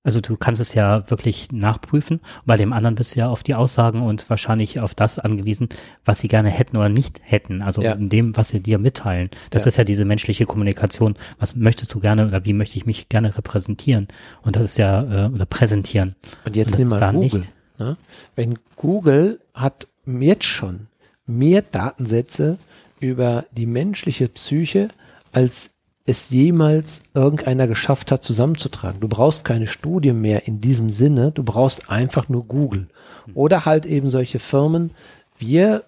Also 0.07 0.21
du 0.21 0.37
kannst 0.37 0.61
es 0.61 0.73
ja 0.73 1.11
wirklich 1.11 1.51
nachprüfen. 1.51 2.21
Bei 2.45 2.57
dem 2.57 2.73
anderen 2.73 2.95
bist 2.95 3.17
du 3.17 3.19
ja 3.19 3.29
auf 3.29 3.43
die 3.43 3.57
Aussagen 3.57 4.03
und 4.03 4.31
wahrscheinlich 4.31 4.79
auf 4.79 4.95
das 4.95 5.19
angewiesen, 5.19 5.69
was 6.05 6.21
sie 6.21 6.29
gerne 6.29 6.49
hätten 6.49 6.77
oder 6.77 6.89
nicht 6.89 7.21
hätten. 7.25 7.61
Also 7.61 7.83
ja. 7.83 7.95
in 7.95 8.09
dem, 8.09 8.37
was 8.37 8.51
sie 8.51 8.61
dir 8.61 8.79
mitteilen. 8.79 9.31
Das 9.51 9.65
ja. 9.65 9.69
ist 9.69 9.79
ja 9.79 9.85
diese 9.85 10.05
menschliche 10.05 10.47
Kommunikation. 10.47 11.17
Was 11.41 11.57
möchtest 11.57 11.93
du 11.93 11.99
gerne 11.99 12.29
oder 12.29 12.45
wie 12.45 12.53
möchte 12.53 12.77
ich 12.77 12.87
mich 12.87 13.09
gerne 13.09 13.37
repräsentieren? 13.37 14.07
Und 14.43 14.55
das 14.55 14.65
ist 14.65 14.79
ja, 14.79 15.27
äh, 15.27 15.29
oder 15.29 15.45
präsentieren. 15.45 16.15
Und 16.45 16.55
jetzt 16.55 16.75
und 16.75 16.79
nimm 16.79 16.89
mal 16.89 17.13
Google. 17.13 17.43
Ne? 17.79 17.97
Wenn 18.37 18.61
Google 18.77 19.41
hat 19.55 19.89
jetzt 20.07 20.45
schon 20.45 20.87
mehr 21.27 21.63
Datensätze 21.63 22.59
über 23.01 23.45
die 23.51 23.67
menschliche 23.67 24.29
Psyche, 24.29 24.87
als 25.33 25.76
es 26.07 26.31
jemals 26.31 27.03
irgendeiner 27.15 27.67
geschafft 27.67 28.13
hat 28.13 28.23
zusammenzutragen. 28.23 29.01
Du 29.01 29.09
brauchst 29.09 29.45
keine 29.45 29.67
Studie 29.67 30.13
mehr 30.13 30.47
in 30.47 30.61
diesem 30.61 30.89
Sinne, 30.89 31.33
du 31.33 31.43
brauchst 31.43 31.91
einfach 31.91 32.29
nur 32.29 32.45
Google. 32.45 32.87
Oder 33.35 33.65
halt 33.65 33.87
eben 33.87 34.09
solche 34.09 34.39
Firmen. 34.39 34.93
Wir 35.37 35.83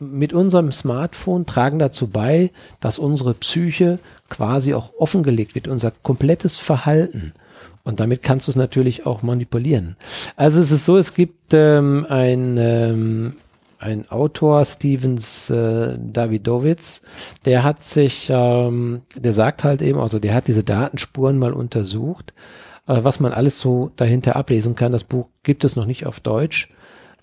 mit 0.00 0.32
unserem 0.32 0.72
Smartphone 0.72 1.46
tragen 1.46 1.78
dazu 1.78 2.08
bei, 2.08 2.50
dass 2.80 2.98
unsere 2.98 3.34
Psyche 3.34 4.00
quasi 4.28 4.74
auch 4.74 4.92
offengelegt 4.98 5.54
wird, 5.54 5.68
unser 5.68 5.92
komplettes 6.02 6.58
Verhalten. 6.58 7.32
Und 7.84 8.00
damit 8.00 8.22
kannst 8.22 8.48
du 8.48 8.52
es 8.52 8.56
natürlich 8.56 9.06
auch 9.06 9.22
manipulieren. 9.22 9.96
Also 10.36 10.60
es 10.60 10.72
ist 10.72 10.84
so, 10.84 10.96
es 10.96 11.14
gibt 11.14 11.52
ähm, 11.52 12.04
ein 12.08 12.56
ähm, 12.58 13.36
ein 13.82 14.08
Autor, 14.10 14.64
Stevens 14.64 15.50
äh, 15.50 15.98
Davidowitz, 15.98 17.02
der 17.44 17.64
hat 17.64 17.82
sich, 17.82 18.28
ähm, 18.30 19.02
der 19.16 19.32
sagt 19.32 19.64
halt 19.64 19.82
eben, 19.82 19.98
also 20.00 20.18
der 20.18 20.34
hat 20.34 20.48
diese 20.48 20.64
Datenspuren 20.64 21.38
mal 21.38 21.52
untersucht, 21.52 22.32
äh, 22.86 22.98
was 23.02 23.20
man 23.20 23.32
alles 23.32 23.58
so 23.60 23.90
dahinter 23.96 24.36
ablesen 24.36 24.74
kann. 24.74 24.92
Das 24.92 25.04
Buch 25.04 25.28
gibt 25.42 25.64
es 25.64 25.76
noch 25.76 25.86
nicht 25.86 26.06
auf 26.06 26.20
Deutsch. 26.20 26.68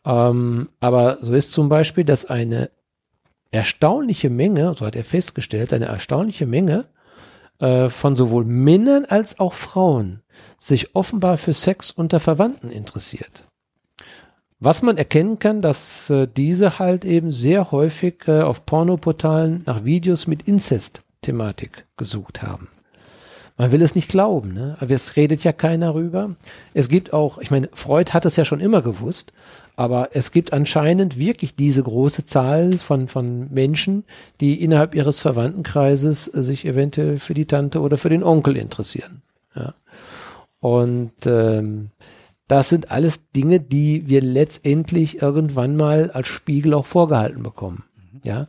Ähm, 0.05 0.69
aber 0.79 1.17
so 1.21 1.33
ist 1.33 1.51
zum 1.51 1.69
Beispiel, 1.69 2.03
dass 2.03 2.25
eine 2.25 2.69
erstaunliche 3.51 4.29
Menge, 4.29 4.73
so 4.77 4.85
hat 4.85 4.95
er 4.95 5.03
festgestellt, 5.03 5.73
eine 5.73 5.85
erstaunliche 5.85 6.45
Menge 6.45 6.85
äh, 7.59 7.89
von 7.89 8.15
sowohl 8.15 8.45
Männern 8.45 9.05
als 9.05 9.39
auch 9.39 9.53
Frauen 9.53 10.21
sich 10.57 10.95
offenbar 10.95 11.37
für 11.37 11.53
Sex 11.53 11.91
unter 11.91 12.19
Verwandten 12.19 12.71
interessiert. 12.71 13.43
Was 14.61 14.81
man 14.81 14.97
erkennen 14.97 15.39
kann, 15.39 15.61
dass 15.61 16.09
äh, 16.09 16.27
diese 16.27 16.79
halt 16.79 17.05
eben 17.05 17.31
sehr 17.31 17.71
häufig 17.71 18.27
äh, 18.27 18.41
auf 18.41 18.65
Pornoportalen 18.65 19.63
nach 19.65 19.85
Videos 19.85 20.27
mit 20.27 20.43
Inzest-Thematik 20.43 21.85
gesucht 21.95 22.41
haben. 22.41 22.67
Man 23.57 23.71
will 23.71 23.81
es 23.81 23.95
nicht 23.95 24.09
glauben, 24.09 24.53
ne? 24.53 24.77
aber 24.79 24.91
es 24.91 25.15
redet 25.15 25.43
ja 25.43 25.53
keiner 25.53 25.93
rüber. 25.93 26.35
Es 26.73 26.89
gibt 26.89 27.13
auch, 27.13 27.37
ich 27.39 27.51
meine, 27.51 27.69
Freud 27.73 28.11
hat 28.11 28.25
es 28.25 28.35
ja 28.35 28.43
schon 28.43 28.59
immer 28.59 28.81
gewusst, 28.81 29.31
aber 29.77 30.09
es 30.11 30.31
gibt 30.31 30.51
anscheinend 30.51 31.17
wirklich 31.17 31.55
diese 31.55 31.83
große 31.83 32.25
Zahl 32.25 32.73
von, 32.73 33.07
von 33.07 33.49
Menschen, 33.53 34.03
die 34.41 34.61
innerhalb 34.61 34.93
ihres 34.93 35.21
Verwandtenkreises 35.21 36.33
äh, 36.33 36.43
sich 36.43 36.65
eventuell 36.65 37.17
für 37.19 37.33
die 37.33 37.45
Tante 37.45 37.79
oder 37.79 37.97
für 37.97 38.09
den 38.09 38.23
Onkel 38.23 38.57
interessieren. 38.57 39.21
Ja. 39.55 39.73
Und 40.59 41.13
ähm, 41.25 41.91
das 42.49 42.67
sind 42.67 42.91
alles 42.91 43.29
Dinge, 43.31 43.59
die 43.59 44.09
wir 44.09 44.21
letztendlich 44.21 45.21
irgendwann 45.21 45.77
mal 45.77 46.11
als 46.11 46.27
Spiegel 46.27 46.73
auch 46.73 46.85
vorgehalten 46.85 47.43
bekommen. 47.43 47.83
Mhm. 47.95 48.21
Ja, 48.23 48.47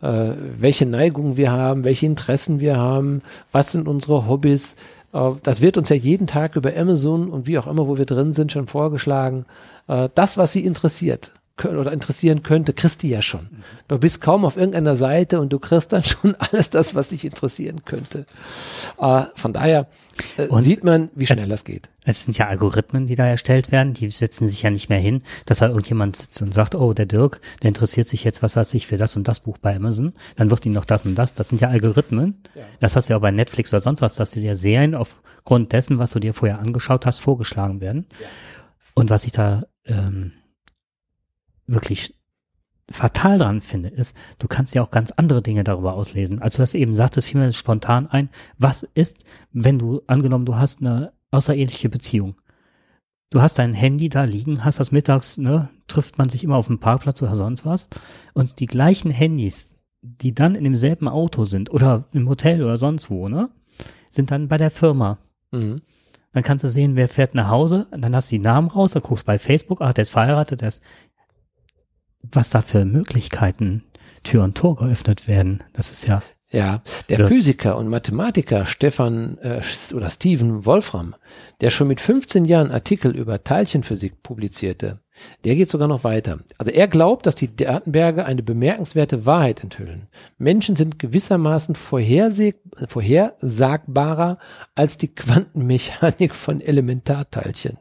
äh, 0.00 0.34
welche 0.58 0.86
Neigungen 0.86 1.36
wir 1.36 1.52
haben, 1.52 1.84
welche 1.84 2.06
Interessen 2.06 2.60
wir 2.60 2.78
haben, 2.78 3.22
was 3.52 3.72
sind 3.72 3.86
unsere 3.86 4.26
Hobbys. 4.26 4.76
Äh, 5.12 5.32
das 5.42 5.60
wird 5.60 5.76
uns 5.76 5.90
ja 5.90 5.96
jeden 5.96 6.26
Tag 6.26 6.56
über 6.56 6.74
Amazon 6.74 7.30
und 7.30 7.46
wie 7.46 7.58
auch 7.58 7.66
immer, 7.66 7.86
wo 7.86 7.98
wir 7.98 8.06
drin 8.06 8.32
sind, 8.32 8.52
schon 8.52 8.68
vorgeschlagen. 8.68 9.44
Äh, 9.86 10.08
das, 10.14 10.38
was 10.38 10.52
Sie 10.52 10.64
interessiert 10.64 11.32
oder 11.58 11.92
interessieren 11.92 12.42
könnte, 12.42 12.72
kriegst 12.72 13.02
du 13.02 13.06
ja 13.06 13.22
schon. 13.22 13.48
Du 13.86 13.98
bist 13.98 14.20
kaum 14.20 14.44
auf 14.44 14.56
irgendeiner 14.56 14.96
Seite 14.96 15.40
und 15.40 15.52
du 15.52 15.58
kriegst 15.58 15.92
dann 15.92 16.02
schon 16.04 16.34
alles 16.36 16.70
das, 16.70 16.94
was 16.94 17.08
dich 17.08 17.24
interessieren 17.24 17.84
könnte. 17.84 18.26
Äh, 18.98 19.24
von 19.34 19.52
daher 19.52 19.86
äh, 20.36 20.48
sieht 20.60 20.82
man, 20.82 21.10
wie 21.14 21.26
schnell 21.26 21.44
es, 21.44 21.50
das 21.50 21.64
geht. 21.64 21.90
Es 22.04 22.24
sind 22.24 22.36
ja 22.36 22.48
Algorithmen, 22.48 23.06
die 23.06 23.14
da 23.14 23.26
erstellt 23.26 23.70
werden, 23.70 23.94
die 23.94 24.10
setzen 24.10 24.48
sich 24.48 24.62
ja 24.62 24.70
nicht 24.70 24.88
mehr 24.88 24.98
hin, 24.98 25.22
dass 25.46 25.58
da 25.58 25.68
irgendjemand 25.68 26.16
sitzt 26.16 26.42
und 26.42 26.52
sagt, 26.52 26.74
oh, 26.74 26.94
der 26.94 27.06
Dirk, 27.06 27.40
der 27.62 27.68
interessiert 27.68 28.08
sich 28.08 28.24
jetzt, 28.24 28.42
was 28.42 28.56
weiß 28.56 28.74
ich, 28.74 28.86
für 28.86 28.96
das 28.96 29.16
und 29.16 29.28
das 29.28 29.40
Buch 29.40 29.58
bei 29.58 29.76
Amazon, 29.76 30.14
dann 30.36 30.50
wird 30.50 30.66
ihm 30.66 30.72
noch 30.72 30.84
das 30.84 31.04
und 31.04 31.14
das. 31.14 31.34
Das 31.34 31.48
sind 31.48 31.60
ja 31.60 31.68
Algorithmen. 31.68 32.42
Ja. 32.54 32.62
Das 32.80 32.96
hast 32.96 33.08
du 33.08 33.12
ja 33.12 33.18
auch 33.18 33.22
bei 33.22 33.30
Netflix 33.30 33.72
oder 33.72 33.80
sonst 33.80 34.00
was, 34.00 34.14
dass 34.14 34.32
du 34.32 34.40
dir 34.40 34.56
Serien 34.56 34.94
aufgrund 34.94 35.72
dessen, 35.72 35.98
was 35.98 36.12
du 36.12 36.18
dir 36.18 36.34
vorher 36.34 36.58
angeschaut 36.58 37.06
hast, 37.06 37.20
vorgeschlagen 37.20 37.80
werden. 37.80 38.06
Ja. 38.20 38.26
Und 38.94 39.10
was 39.10 39.24
ich 39.24 39.32
da 39.32 39.64
ähm, 39.86 40.32
wirklich 41.66 42.14
fatal 42.90 43.38
dran 43.38 43.60
finde, 43.60 43.88
ist, 43.88 44.16
du 44.38 44.48
kannst 44.48 44.74
ja 44.74 44.82
auch 44.82 44.90
ganz 44.90 45.12
andere 45.12 45.42
Dinge 45.42 45.64
darüber 45.64 45.94
auslesen. 45.94 46.40
Als 46.40 46.54
du 46.54 46.62
das 46.62 46.74
eben 46.74 46.94
sagtest, 46.94 47.28
fiel 47.28 47.40
mir 47.40 47.52
spontan 47.52 48.06
ein, 48.06 48.28
was 48.58 48.82
ist, 48.82 49.24
wenn 49.52 49.78
du, 49.78 50.02
angenommen, 50.06 50.44
du 50.44 50.56
hast 50.56 50.80
eine 50.80 51.12
außereheliche 51.30 51.88
Beziehung. 51.88 52.34
Du 53.30 53.40
hast 53.40 53.58
dein 53.58 53.72
Handy 53.72 54.10
da 54.10 54.24
liegen, 54.24 54.64
hast 54.64 54.78
das 54.78 54.92
mittags, 54.92 55.38
ne, 55.38 55.70
trifft 55.86 56.18
man 56.18 56.28
sich 56.28 56.44
immer 56.44 56.56
auf 56.56 56.66
dem 56.66 56.80
Parkplatz 56.80 57.22
oder 57.22 57.34
sonst 57.34 57.64
was. 57.64 57.88
Und 58.34 58.60
die 58.60 58.66
gleichen 58.66 59.10
Handys, 59.10 59.70
die 60.02 60.34
dann 60.34 60.54
in 60.54 60.64
demselben 60.64 61.08
Auto 61.08 61.44
sind 61.44 61.72
oder 61.72 62.04
im 62.12 62.28
Hotel 62.28 62.62
oder 62.62 62.76
sonst 62.76 63.08
wo, 63.08 63.28
ne, 63.28 63.48
sind 64.10 64.30
dann 64.30 64.48
bei 64.48 64.58
der 64.58 64.70
Firma. 64.70 65.18
Mhm. 65.50 65.80
Dann 66.32 66.42
kannst 66.42 66.64
du 66.64 66.68
sehen, 66.68 66.96
wer 66.96 67.08
fährt 67.08 67.34
nach 67.34 67.48
Hause, 67.48 67.86
und 67.90 68.02
dann 68.02 68.14
hast 68.14 68.30
du 68.30 68.36
die 68.36 68.42
Namen 68.42 68.68
raus, 68.68 68.92
dann 68.92 69.02
guckst 69.02 69.26
bei 69.26 69.38
Facebook, 69.38 69.80
ach, 69.80 69.92
der 69.92 70.02
ist 70.02 70.10
verheiratet, 70.10 70.62
der 70.62 70.68
ist, 70.68 70.82
was 72.22 72.50
da 72.50 72.62
für 72.62 72.84
Möglichkeiten 72.84 73.84
Tür 74.22 74.44
und 74.44 74.56
Tor 74.56 74.76
geöffnet 74.76 75.26
werden. 75.26 75.64
Das 75.72 75.90
ist 75.90 76.06
ja. 76.06 76.22
Ja, 76.52 76.82
der 77.08 77.20
ja. 77.20 77.26
Physiker 77.26 77.78
und 77.78 77.88
Mathematiker 77.88 78.66
Stefan 78.66 79.38
äh, 79.38 79.62
oder 79.94 80.10
Steven 80.10 80.66
Wolfram, 80.66 81.14
der 81.62 81.70
schon 81.70 81.88
mit 81.88 81.98
15 81.98 82.44
Jahren 82.44 82.70
Artikel 82.70 83.16
über 83.16 83.42
Teilchenphysik 83.42 84.22
publizierte, 84.22 85.00
der 85.44 85.54
geht 85.54 85.70
sogar 85.70 85.88
noch 85.88 86.04
weiter. 86.04 86.40
Also 86.58 86.70
er 86.70 86.88
glaubt, 86.88 87.24
dass 87.24 87.36
die 87.36 87.56
Datenberge 87.56 88.26
eine 88.26 88.42
bemerkenswerte 88.42 89.24
Wahrheit 89.24 89.62
enthüllen. 89.62 90.08
Menschen 90.36 90.76
sind 90.76 90.98
gewissermaßen 90.98 91.74
vorhersagbarer 91.74 94.36
als 94.74 94.98
die 94.98 95.14
Quantenmechanik 95.14 96.34
von 96.34 96.60
Elementarteilchen. 96.60 97.78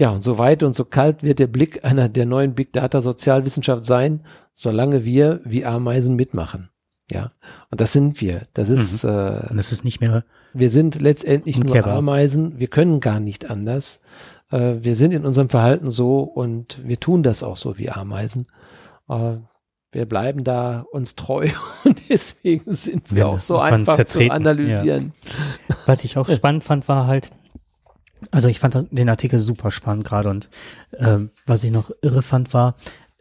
Ja, 0.00 0.10
und 0.10 0.22
so 0.22 0.38
weit 0.38 0.62
und 0.62 0.76
so 0.76 0.84
kalt 0.84 1.22
wird 1.22 1.40
der 1.40 1.48
Blick 1.48 1.84
einer 1.84 2.08
der 2.08 2.24
neuen 2.24 2.54
Big 2.54 2.72
Data 2.72 3.00
Sozialwissenschaft 3.00 3.84
sein, 3.84 4.20
solange 4.54 5.04
wir 5.04 5.40
wie 5.44 5.64
Ameisen 5.64 6.14
mitmachen. 6.14 6.70
Ja, 7.10 7.32
und 7.70 7.80
das 7.80 7.92
sind 7.92 8.20
wir. 8.20 8.42
Das 8.52 8.68
ist, 8.68 9.02
mhm. 9.02 9.10
äh, 9.10 9.54
das 9.56 9.72
ist 9.72 9.84
nicht 9.84 10.00
mehr. 10.00 10.24
Wir 10.52 10.70
sind 10.70 11.00
letztendlich 11.00 11.58
nur 11.58 11.84
Ameisen. 11.84 12.58
Wir 12.58 12.68
können 12.68 13.00
gar 13.00 13.18
nicht 13.18 13.50
anders. 13.50 14.02
Äh, 14.50 14.76
wir 14.80 14.94
sind 14.94 15.12
in 15.12 15.24
unserem 15.24 15.48
Verhalten 15.48 15.90
so 15.90 16.20
und 16.20 16.80
wir 16.86 17.00
tun 17.00 17.22
das 17.22 17.42
auch 17.42 17.56
so 17.56 17.78
wie 17.78 17.90
Ameisen. 17.90 18.46
Äh, 19.08 19.36
wir 19.90 20.04
bleiben 20.04 20.44
da 20.44 20.84
uns 20.92 21.16
treu 21.16 21.48
und 21.84 21.98
deswegen 22.10 22.72
sind 22.72 23.10
wir 23.10 23.24
Wenn 23.24 23.24
auch 23.24 23.40
so 23.40 23.58
einfach 23.58 24.04
zu 24.04 24.30
analysieren. 24.30 25.12
Ja. 25.68 25.76
Was 25.86 26.04
ich 26.04 26.18
auch 26.18 26.28
spannend 26.34 26.62
fand, 26.62 26.86
war 26.88 27.06
halt, 27.06 27.30
also 28.30 28.48
ich 28.48 28.58
fand 28.58 28.88
den 28.90 29.08
Artikel 29.08 29.38
super 29.38 29.70
spannend 29.70 30.04
gerade 30.04 30.30
und 30.30 30.50
äh, 30.92 31.18
was 31.46 31.64
ich 31.64 31.70
noch 31.70 31.90
irre 32.02 32.22
fand, 32.22 32.52
war, 32.54 32.76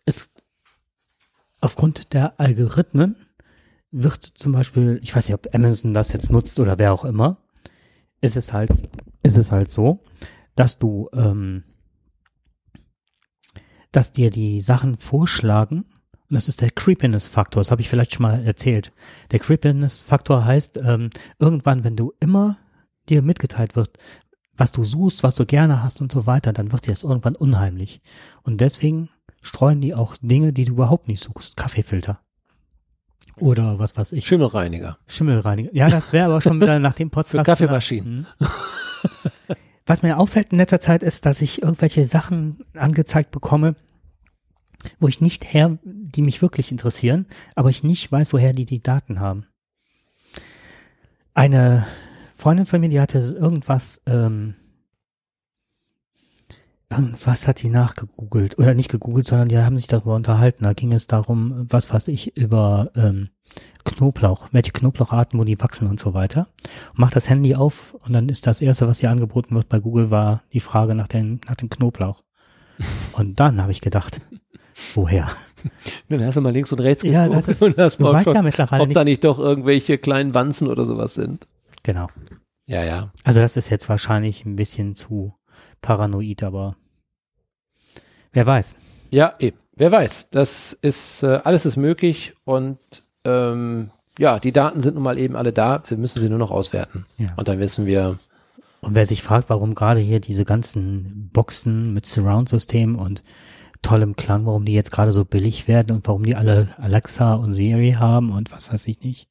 es 0.06 0.32
aufgrund 1.60 2.14
der 2.14 2.40
Algorithmen 2.40 3.16
wird 3.92 4.24
zum 4.24 4.52
Beispiel, 4.52 5.00
ich 5.02 5.16
weiß 5.16 5.28
nicht, 5.28 5.36
ob 5.36 5.54
Amazon 5.54 5.94
das 5.94 6.12
jetzt 6.12 6.32
nutzt 6.32 6.60
oder 6.60 6.78
wer 6.78 6.94
auch 6.94 7.06
immer, 7.06 7.38
ist 8.22 8.36
es 8.36 8.54
halt, 8.54 8.72
ist 9.24 9.38
es 9.38 9.52
halt 9.52 9.70
so, 9.70 10.04
dass 10.56 10.78
du, 10.80 11.10
ähm, 11.14 11.64
dass 13.92 14.12
dir 14.12 14.30
die 14.30 14.62
Sachen 14.62 14.98
vorschlagen, 14.98 15.86
und 16.30 16.36
das 16.36 16.50
ist 16.50 16.62
der 16.62 16.72
Creepiness-Faktor, 16.72 17.62
das 17.62 17.72
habe 17.72 17.82
ich 17.82 17.90
vielleicht 17.90 18.14
schon 18.14 18.24
mal 18.24 18.46
erzählt. 18.46 18.92
Der 19.32 19.40
Creepiness-Faktor 19.40 20.44
heißt, 20.44 20.78
ähm, 20.84 21.10
irgendwann, 21.40 21.86
wenn 21.86 21.96
du 21.96 22.14
immer 22.20 22.58
dir 23.08 23.22
mitgeteilt 23.22 23.78
wird, 23.78 23.98
was 24.58 24.72
du 24.72 24.84
suchst, 24.84 25.24
was 25.24 25.36
du 25.36 25.46
gerne 25.46 25.84
hast 25.84 26.02
und 26.02 26.12
so 26.12 26.26
weiter, 26.26 26.54
dann 26.54 26.72
wird 26.72 26.88
dir 26.88 26.92
das 26.92 27.04
irgendwann 27.04 27.36
unheimlich. 27.36 28.02
Und 28.44 28.62
deswegen 28.62 29.10
streuen 29.42 29.82
die 29.82 29.94
auch 29.94 30.16
Dinge, 30.22 30.54
die 30.54 30.66
du 30.66 30.74
überhaupt 30.74 31.08
nicht 31.08 31.24
suchst. 31.24 31.56
Kaffeefilter. 31.56 32.20
Oder 33.40 33.78
was 33.78 33.96
weiß 33.96 34.14
ich. 34.14 34.26
Schimmelreiniger. 34.26 34.98
Schimmelreiniger. 35.08 35.70
Ja, 35.74 35.90
das 35.90 36.12
wäre 36.12 36.26
aber 36.26 36.42
schon 36.42 36.60
wieder 36.60 36.80
nach 36.80 36.96
dem 36.96 37.10
Podcast. 37.12 37.32
Für 37.32 37.44
Kaffeemaschinen. 37.44 38.28
Hm. 38.40 38.48
Was 39.86 40.02
mir 40.02 40.18
auffällt 40.18 40.52
in 40.52 40.58
letzter 40.58 40.82
Zeit 40.82 41.02
ist, 41.02 41.26
dass 41.26 41.42
ich 41.42 41.62
irgendwelche 41.62 42.04
Sachen 42.04 42.60
angezeigt 42.74 43.32
bekomme, 43.32 43.76
wo 45.00 45.08
ich 45.08 45.22
nicht 45.22 45.54
her, 45.54 45.78
die 45.84 46.22
mich 46.22 46.42
wirklich 46.42 46.72
interessieren, 46.72 47.26
aber 47.56 47.70
ich 47.70 47.84
nicht 47.84 48.12
weiß, 48.12 48.34
woher 48.34 48.52
die 48.52 48.66
die 48.66 48.82
Daten 48.82 49.20
haben. 49.20 49.46
Eine 51.34 51.86
Freundin 52.38 52.68
von 52.68 52.80
mir, 52.80 52.90
die 52.90 53.02
hatte 53.02 53.18
irgendwas, 53.18 54.00
ähm, 54.06 54.54
irgendwas 56.88 57.48
hat 57.48 57.64
die 57.64 57.70
nachgegoogelt 57.70 58.60
oder 58.60 58.76
nicht 58.76 58.92
gegoogelt, 58.92 59.28
sondern 59.28 59.50
die 59.50 59.58
haben 59.58 59.76
sich 59.76 59.88
darüber 59.88 60.14
unterhalten. 60.14 60.64
Da 60.64 60.74
ging 60.74 60.94
es 60.94 61.08
darum, 61.08 61.66
was 61.68 61.92
weiß 61.92 62.10
ich, 62.10 62.38
über 62.38 62.92
ähm, 62.96 63.30
Knoblauch, 63.86 64.50
welche 64.52 64.72
Knoblaucharten, 64.72 65.40
wo 65.40 65.46
die 65.46 65.60
wachsen 65.60 65.90
und 65.90 66.00
so 66.00 66.14
weiter. 66.14 66.48
Und 66.92 67.00
macht 67.00 67.16
das 67.16 67.28
Handy 67.28 67.56
auf 67.56 67.96
und 68.06 68.14
dann 68.14 68.30
ist 68.30 68.46
das 68.46 68.62
erste, 68.62 68.88
was 68.88 69.02
ihr 69.02 69.10
angeboten 69.10 69.56
wird 69.56 69.68
bei 69.68 69.80
Google, 69.80 70.12
war 70.12 70.44
die 70.54 70.60
Frage 70.60 70.94
nach, 70.94 71.08
den, 71.08 71.42
nach 71.48 71.56
dem 71.56 71.72
Knoblauch. 71.72 72.24
Und 73.14 73.40
dann 73.40 73.60
habe 73.60 73.72
ich 73.72 73.82
gedacht, 73.82 74.22
woher? 74.94 75.28
Dann 76.08 76.24
hast 76.24 76.36
du 76.36 76.42
mal 76.42 76.54
links 76.54 76.72
und 76.72 76.80
rechts 76.82 77.02
ja, 77.02 77.26
geguckt 77.26 77.48
ist, 77.48 77.64
und 77.64 77.76
hast 77.78 78.00
mal 78.00 78.24
schon, 78.24 78.36
ja 78.36 78.44
mittlerweile 78.44 78.84
ob 78.84 78.90
nicht. 78.90 78.96
da 78.96 79.04
nicht 79.04 79.24
doch 79.24 79.40
irgendwelche 79.40 79.98
kleinen 79.98 80.36
Wanzen 80.36 80.68
oder 80.68 80.86
sowas 80.86 81.16
sind. 81.16 81.48
Genau. 81.88 82.10
Ja, 82.66 82.84
ja. 82.84 83.14
Also 83.24 83.40
das 83.40 83.56
ist 83.56 83.70
jetzt 83.70 83.88
wahrscheinlich 83.88 84.46
ein 84.46 84.58
bisschen 84.58 84.98
zu 84.98 85.34
paranoid, 85.82 86.44
aber 86.44 86.76
wer 88.34 88.46
weiß. 88.46 88.76
Ja, 89.10 89.36
eben. 89.40 89.58
Wer 89.74 89.90
weiß. 89.90 90.32
Das 90.32 90.74
ist, 90.74 91.24
äh, 91.24 91.40
alles 91.46 91.66
ist 91.66 91.78
möglich 91.78 92.34
und 92.44 92.78
ähm, 93.24 93.92
ja, 94.20 94.38
die 94.40 94.52
Daten 94.52 94.82
sind 94.82 94.96
nun 94.96 95.04
mal 95.06 95.18
eben 95.18 95.38
alle 95.38 95.54
da. 95.54 95.82
Wir 95.88 95.96
müssen 95.96 96.20
sie 96.20 96.28
nur 96.28 96.40
noch 96.40 96.52
auswerten. 96.52 97.06
Ja. 97.18 97.34
Und 97.38 97.48
dann 97.48 97.60
wissen 97.60 97.86
wir. 97.86 98.20
Und 98.82 98.94
wer 98.94 99.06
sich 99.06 99.24
fragt, 99.24 99.50
warum 99.50 99.74
gerade 99.74 100.02
hier 100.02 100.20
diese 100.20 100.44
ganzen 100.44 101.30
Boxen 101.32 101.94
mit 101.94 102.06
Surround-System 102.06 102.98
und 102.98 103.24
tollem 103.82 104.18
Klang, 104.18 104.46
warum 104.46 104.66
die 104.66 104.74
jetzt 104.74 104.92
gerade 104.92 105.14
so 105.14 105.24
billig 105.24 105.70
werden 105.70 105.96
und 105.96 106.06
warum 106.06 106.24
die 106.24 106.36
alle 106.36 106.68
Alexa 106.80 107.36
und 107.36 107.54
Siri 107.54 107.94
haben 107.98 108.34
und 108.34 108.52
was 108.52 108.74
weiß 108.74 108.88
ich 108.88 109.00
nicht. 109.00 109.30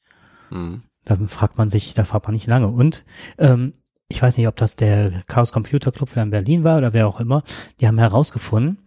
Mhm. 0.49 0.85
Da 1.07 1.17
fragt 1.27 1.57
man 1.57 1.71
sich, 1.71 1.95
da 1.95 2.05
fragt 2.05 2.27
man 2.27 2.35
nicht 2.35 2.47
lange. 2.47 2.69
Und 2.69 3.05
ähm, 3.39 3.73
ich 4.09 4.21
weiß 4.21 4.37
nicht, 4.37 4.49
ob 4.49 4.57
das 4.57 4.77
der 4.77 5.23
Chaos 5.27 5.53
Computer 5.53 5.93
Club 5.93 6.15
in 6.17 6.31
Berlin 6.31 6.65
war 6.65 6.77
oder 6.77 6.93
wer 6.93 7.09
auch 7.09 7.21
immer, 7.21 7.43
die 7.81 7.87
haben 7.87 7.99
herausgefunden, 7.99 8.79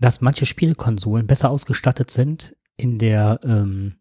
dass 0.00 0.20
manche 0.20 0.46
Spielekonsolen 0.46 1.26
besser 1.26 1.50
ausgestattet 1.50 2.10
sind 2.10 2.56
in 2.76 2.98
der 2.98 3.38
ähm, 3.44 3.94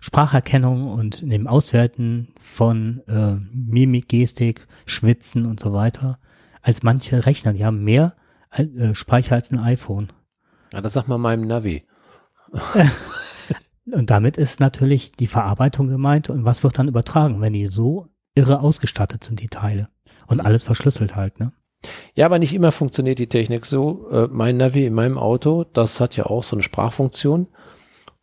Spracherkennung 0.00 0.88
und 0.88 1.22
in 1.22 1.30
dem 1.30 1.46
Auswerten 1.46 2.28
von 2.38 3.02
äh, 3.08 3.36
Mimik, 3.52 4.08
Gestik, 4.08 4.66
Schwitzen 4.84 5.46
und 5.46 5.58
so 5.58 5.72
weiter 5.72 6.18
als 6.62 6.82
manche 6.82 7.24
Rechner. 7.24 7.54
Die 7.54 7.64
haben 7.64 7.82
mehr 7.82 8.14
äh, 8.50 8.94
Speicher 8.94 9.34
als 9.34 9.50
ein 9.50 9.58
iPhone. 9.58 10.12
Ja, 10.72 10.80
das 10.82 10.92
sagt 10.92 11.08
man 11.08 11.20
meinem 11.20 11.46
Navi. 11.46 11.82
und 13.92 14.10
damit 14.10 14.36
ist 14.36 14.60
natürlich 14.60 15.12
die 15.12 15.26
Verarbeitung 15.26 15.88
gemeint 15.88 16.30
und 16.30 16.44
was 16.44 16.64
wird 16.64 16.78
dann 16.78 16.88
übertragen, 16.88 17.40
wenn 17.40 17.52
die 17.52 17.66
so 17.66 18.08
irre 18.34 18.60
ausgestattet 18.60 19.24
sind, 19.24 19.40
die 19.40 19.48
Teile. 19.48 19.88
Und 20.26 20.40
alles 20.40 20.64
verschlüsselt 20.64 21.16
halt, 21.16 21.38
ne? 21.38 21.52
Ja, 22.14 22.26
aber 22.26 22.38
nicht 22.38 22.54
immer 22.54 22.72
funktioniert 22.72 23.18
die 23.18 23.28
Technik 23.28 23.64
so. 23.64 24.08
Äh, 24.10 24.28
mein 24.30 24.56
Navi 24.56 24.86
in 24.86 24.94
meinem 24.94 25.18
Auto, 25.18 25.64
das 25.64 26.00
hat 26.00 26.16
ja 26.16 26.26
auch 26.26 26.42
so 26.42 26.56
eine 26.56 26.62
Sprachfunktion. 26.62 27.46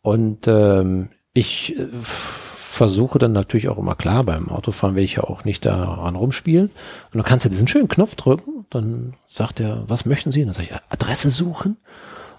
Und 0.02 0.46
ähm, 0.48 1.08
ich 1.32 1.78
äh, 1.78 1.86
versuche 2.02 3.18
dann 3.18 3.32
natürlich 3.32 3.68
auch 3.68 3.78
immer 3.78 3.94
klar, 3.94 4.24
beim 4.24 4.48
Autofahren 4.48 4.96
will 4.96 5.04
ich 5.04 5.14
ja 5.14 5.24
auch 5.24 5.44
nicht 5.44 5.64
daran 5.64 6.16
rumspielen. 6.16 6.66
Und 6.66 7.14
dann 7.14 7.22
kannst 7.22 7.46
du 7.46 7.48
diesen 7.48 7.68
schönen 7.68 7.88
Knopf 7.88 8.16
drücken, 8.16 8.66
dann 8.70 9.14
sagt 9.26 9.60
er, 9.60 9.84
was 9.88 10.04
möchten 10.04 10.32
Sie? 10.32 10.40
Und 10.40 10.48
dann 10.48 10.54
sage 10.54 10.68
ich, 10.70 10.92
Adresse 10.92 11.30
suchen. 11.30 11.78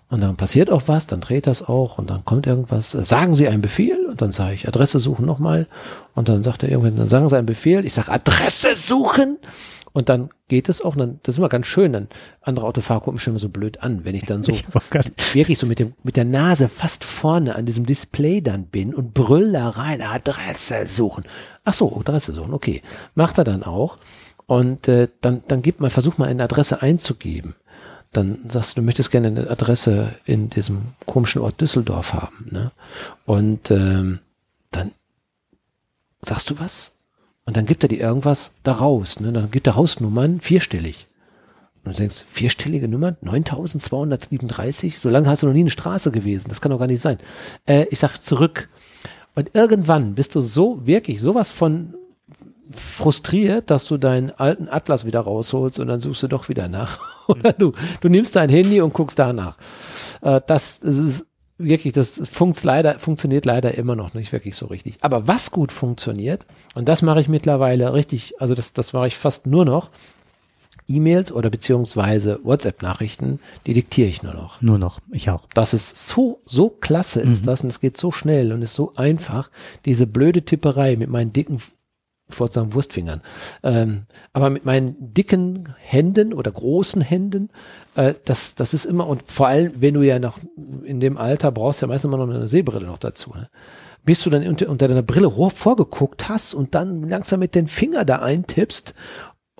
Und 0.07 0.21
dann 0.21 0.37
passiert 0.37 0.69
auch 0.69 0.83
was, 0.85 1.07
dann 1.07 1.19
dreht 1.19 1.47
das 1.47 1.67
auch 1.67 1.97
und 1.97 2.09
dann 2.09 2.23
kommt 2.25 2.45
irgendwas. 2.45 2.91
Sagen 2.91 3.33
Sie 3.33 3.47
einen 3.47 3.61
Befehl 3.61 4.05
und 4.05 4.21
dann 4.21 4.31
sage 4.31 4.53
ich 4.53 4.67
Adresse 4.67 4.99
suchen 4.99 5.25
nochmal 5.25 5.67
und 6.13 6.29
dann 6.29 6.43
sagt 6.43 6.61
er 6.61 6.69
irgendwann, 6.69 6.95
dann 6.95 7.09
sagen 7.09 7.27
Sie 7.27 7.35
einen 7.35 7.47
Befehl. 7.47 7.85
Ich 7.85 7.93
sage 7.93 8.11
Adresse 8.11 8.75
suchen 8.75 9.37
und 9.93 10.09
dann 10.09 10.29
geht 10.47 10.69
es 10.69 10.81
auch, 10.81 10.95
dann, 10.95 11.19
das 11.23 11.35
ist 11.35 11.39
immer 11.39 11.49
ganz 11.49 11.65
schön, 11.65 11.93
dann 11.93 12.07
andere 12.41 12.67
Autofahrer 12.67 12.99
gucken 12.99 13.15
mich 13.15 13.25
immer 13.25 13.39
so 13.39 13.49
blöd 13.49 13.81
an, 13.81 14.05
wenn 14.05 14.13
ich 14.13 14.25
dann 14.25 14.43
so 14.43 14.51
ich 14.51 14.65
wirklich 15.33 15.57
so 15.57 15.65
mit 15.65 15.79
dem, 15.79 15.93
mit 16.03 16.17
der 16.17 16.25
Nase 16.25 16.67
fast 16.67 17.03
vorne 17.03 17.55
an 17.55 17.65
diesem 17.65 17.85
Display 17.85 18.41
dann 18.41 18.65
bin 18.65 18.93
und 18.93 19.13
brüll 19.13 19.53
da 19.53 19.69
rein, 19.69 20.01
Adresse 20.01 20.85
suchen. 20.85 21.23
Ach 21.63 21.73
so, 21.73 21.97
Adresse 21.97 22.33
suchen, 22.33 22.53
okay. 22.53 22.81
Macht 23.15 23.37
er 23.37 23.43
dann 23.43 23.63
auch. 23.63 23.97
Und 24.45 24.87
äh, 24.87 25.07
dann, 25.21 25.41
dann 25.47 25.63
gibt 25.63 25.79
man, 25.79 25.89
versucht 25.89 26.19
mal 26.19 26.27
eine 26.27 26.43
Adresse 26.43 26.81
einzugeben 26.81 27.55
dann 28.15 28.39
sagst 28.47 28.71
du, 28.71 28.81
du 28.81 28.85
möchtest 28.85 29.11
gerne 29.11 29.27
eine 29.27 29.49
Adresse 29.49 30.13
in 30.25 30.49
diesem 30.49 30.93
komischen 31.05 31.41
Ort 31.41 31.59
Düsseldorf 31.61 32.13
haben. 32.13 32.47
Ne? 32.51 32.71
Und 33.25 33.71
ähm, 33.71 34.19
dann 34.71 34.91
sagst 36.21 36.49
du 36.49 36.59
was? 36.59 36.91
Und 37.45 37.57
dann 37.57 37.65
gibt 37.65 37.83
er 37.83 37.89
dir 37.89 37.99
irgendwas 37.99 38.53
daraus. 38.63 39.19
Ne? 39.19 39.31
Dann 39.31 39.51
gibt 39.51 39.67
er 39.67 39.75
Hausnummern 39.75 40.41
vierstellig. 40.41 41.05
Und 41.83 41.93
du 41.93 41.97
denkst, 41.97 42.25
vierstellige 42.27 42.87
Nummern? 42.87 43.17
9237? 43.21 44.97
So 44.97 45.09
lange 45.09 45.29
hast 45.29 45.43
du 45.43 45.47
noch 45.47 45.53
nie 45.53 45.59
eine 45.61 45.69
Straße 45.69 46.11
gewesen. 46.11 46.49
Das 46.49 46.61
kann 46.61 46.71
doch 46.71 46.79
gar 46.79 46.87
nicht 46.87 47.01
sein. 47.01 47.19
Äh, 47.67 47.85
ich 47.91 47.99
sag 47.99 48.17
zurück. 48.17 48.69
Und 49.35 49.53
irgendwann 49.53 50.15
bist 50.15 50.33
du 50.35 50.41
so 50.41 50.87
wirklich 50.87 51.21
sowas 51.21 51.51
von 51.51 51.93
frustriert, 52.71 53.69
dass 53.69 53.85
du 53.85 53.97
deinen 53.97 54.31
alten 54.31 54.67
Atlas 54.69 55.05
wieder 55.05 55.21
rausholst 55.21 55.79
und 55.79 55.87
dann 55.87 55.99
suchst 55.99 56.23
du 56.23 56.27
doch 56.27 56.49
wieder 56.49 56.67
nach. 56.67 56.99
Oder 57.27 57.53
du, 57.53 57.73
du 58.01 58.09
nimmst 58.09 58.35
dein 58.35 58.49
Handy 58.49 58.81
und 58.81 58.93
guckst 58.93 59.19
danach. 59.19 59.57
Äh, 60.21 60.41
das, 60.47 60.79
das 60.79 60.97
ist 60.97 61.25
wirklich, 61.57 61.93
das 61.93 62.21
funkt 62.29 62.61
leider, 62.63 62.99
funktioniert 62.99 63.45
leider 63.45 63.75
immer 63.75 63.95
noch 63.95 64.13
nicht 64.13 64.31
wirklich 64.31 64.55
so 64.55 64.65
richtig. 64.67 64.97
Aber 65.01 65.27
was 65.27 65.51
gut 65.51 65.71
funktioniert, 65.71 66.45
und 66.73 66.89
das 66.89 67.01
mache 67.01 67.21
ich 67.21 67.27
mittlerweile 67.27 67.93
richtig, 67.93 68.39
also 68.41 68.55
das, 68.55 68.73
das 68.73 68.93
mache 68.93 69.07
ich 69.07 69.17
fast 69.17 69.47
nur 69.47 69.65
noch, 69.65 69.89
E-Mails 70.87 71.31
oder 71.31 71.49
beziehungsweise 71.49 72.39
WhatsApp-Nachrichten, 72.43 73.39
die 73.65 73.73
diktiere 73.73 74.07
ich 74.07 74.21
nur 74.21 74.33
noch. 74.33 74.61
Nur 74.61 74.77
noch, 74.77 74.99
ich 75.11 75.29
auch. 75.31 75.47
Das 75.53 75.73
ist 75.73 76.07
so, 76.07 76.41
so 76.45 76.69
klasse 76.69 77.21
ist 77.21 77.41
mhm. 77.41 77.45
das 77.47 77.61
und 77.61 77.69
es 77.69 77.79
geht 77.79 77.97
so 77.97 78.11
schnell 78.11 78.53
und 78.53 78.61
ist 78.61 78.75
so 78.75 78.91
einfach, 78.95 79.49
diese 79.85 80.05
blöde 80.05 80.43
Tipperei 80.43 80.95
mit 80.95 81.09
meinen 81.09 81.33
dicken 81.33 81.59
ich 82.27 82.39
wollte 82.39 82.55
sagen 82.55 82.73
Wurstfingern, 82.73 83.21
ähm, 83.63 84.05
aber 84.33 84.49
mit 84.49 84.65
meinen 84.65 84.95
dicken 85.13 85.75
Händen 85.77 86.33
oder 86.33 86.51
großen 86.51 87.01
Händen, 87.01 87.49
äh, 87.95 88.15
das, 88.25 88.55
das 88.55 88.73
ist 88.73 88.85
immer, 88.85 89.07
und 89.07 89.23
vor 89.27 89.47
allem, 89.47 89.73
wenn 89.77 89.93
du 89.93 90.01
ja 90.01 90.17
noch 90.17 90.39
in 90.83 90.99
dem 90.99 91.17
Alter 91.17 91.51
brauchst, 91.51 91.81
ja 91.81 91.87
meistens 91.87 92.11
immer 92.11 92.25
noch 92.25 92.33
eine 92.33 92.47
Sehbrille 92.47 92.87
noch 92.87 92.97
dazu, 92.97 93.31
ne? 93.35 93.47
bis 94.03 94.21
du 94.21 94.29
dann 94.29 94.45
unter, 94.47 94.69
unter 94.69 94.87
deiner 94.87 95.03
Brille 95.03 95.31
vorgeguckt 95.49 96.29
hast 96.29 96.53
und 96.53 96.75
dann 96.75 97.07
langsam 97.07 97.39
mit 97.39 97.55
den 97.55 97.67
Finger 97.67 98.05
da 98.05 98.19
eintippst 98.19 98.93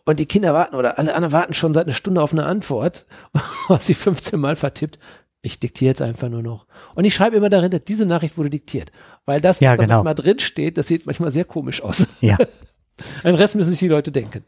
und 0.06 0.20
die 0.20 0.28
Kinder 0.28 0.54
warten 0.54 0.76
oder 0.76 0.98
alle 1.00 1.16
anderen 1.16 1.34
warten 1.34 1.54
schon 1.54 1.74
seit 1.74 1.88
einer 1.88 1.96
Stunde 1.96 2.22
auf 2.22 2.32
eine 2.32 2.46
Antwort, 2.46 3.06
was 3.68 3.88
sie 3.88 3.96
15 3.96 4.40
Mal 4.40 4.56
vertippt. 4.56 5.00
Ich 5.46 5.60
diktiere 5.60 5.90
jetzt 5.90 6.02
einfach 6.02 6.30
nur 6.30 6.42
noch. 6.42 6.66
Und 6.96 7.06
ich 7.06 7.14
schreibe 7.14 7.36
immer 7.36 7.50
darin, 7.50 7.72
dass 7.72 7.84
diese 7.84 8.06
Nachricht 8.06 8.38
wurde 8.38 8.50
diktiert. 8.50 8.92
Weil 9.26 9.42
das, 9.42 9.58
was 9.58 9.62
ja, 9.62 9.76
genau. 9.76 9.88
da 9.88 9.96
manchmal 9.96 10.16
drin 10.16 10.40
steht, 10.40 10.78
das 10.78 10.88
sieht 10.88 11.06
manchmal 11.06 11.32
sehr 11.32 11.46
komisch 11.46 11.82
aus. 11.82 12.08
Ja. 12.22 12.38
Ein 13.24 13.36
Rest 13.36 13.56
müssen 13.56 13.72
sich 13.72 13.80
die 13.80 13.88
Leute 13.88 14.12
denken. 14.12 14.44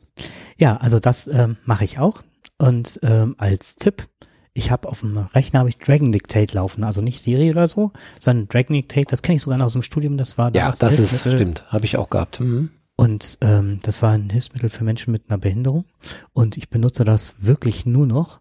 Ja, 0.57 0.77
also 0.77 0.99
das 0.99 1.27
ähm, 1.27 1.57
mache 1.65 1.83
ich 1.83 1.99
auch. 1.99 2.23
Und 2.57 2.99
ähm, 3.03 3.35
als 3.37 3.75
Tipp, 3.75 4.07
ich 4.53 4.71
habe 4.71 4.87
auf 4.89 5.01
dem 5.01 5.17
Rechner 5.17 5.59
habe 5.59 5.69
ich 5.69 5.77
Dragon 5.77 6.11
Dictate 6.11 6.55
laufen, 6.55 6.83
also 6.83 7.01
nicht 7.01 7.23
Siri 7.23 7.51
oder 7.51 7.67
so, 7.67 7.91
sondern 8.19 8.47
Dragon 8.47 8.75
Dictate, 8.75 9.07
das 9.07 9.21
kenne 9.21 9.35
ich 9.35 9.41
sogar 9.41 9.57
noch 9.59 9.65
aus 9.65 9.73
dem 9.73 9.83
Studium, 9.83 10.17
das 10.17 10.37
war 10.37 10.55
Ja, 10.55 10.71
das 10.71 10.99
ist, 10.99 11.21
stimmt, 11.21 11.71
habe 11.71 11.85
ich 11.85 11.97
auch 11.97 12.09
gehabt. 12.09 12.39
Mhm. 12.39 12.71
Und 12.95 13.37
ähm, 13.41 13.79
das 13.83 14.01
war 14.01 14.11
ein 14.11 14.31
Hilfsmittel 14.31 14.69
für 14.69 14.83
Menschen 14.83 15.11
mit 15.11 15.29
einer 15.29 15.37
Behinderung. 15.37 15.85
Und 16.33 16.57
ich 16.57 16.69
benutze 16.69 17.03
das 17.03 17.35
wirklich 17.39 17.85
nur 17.85 18.07
noch, 18.07 18.39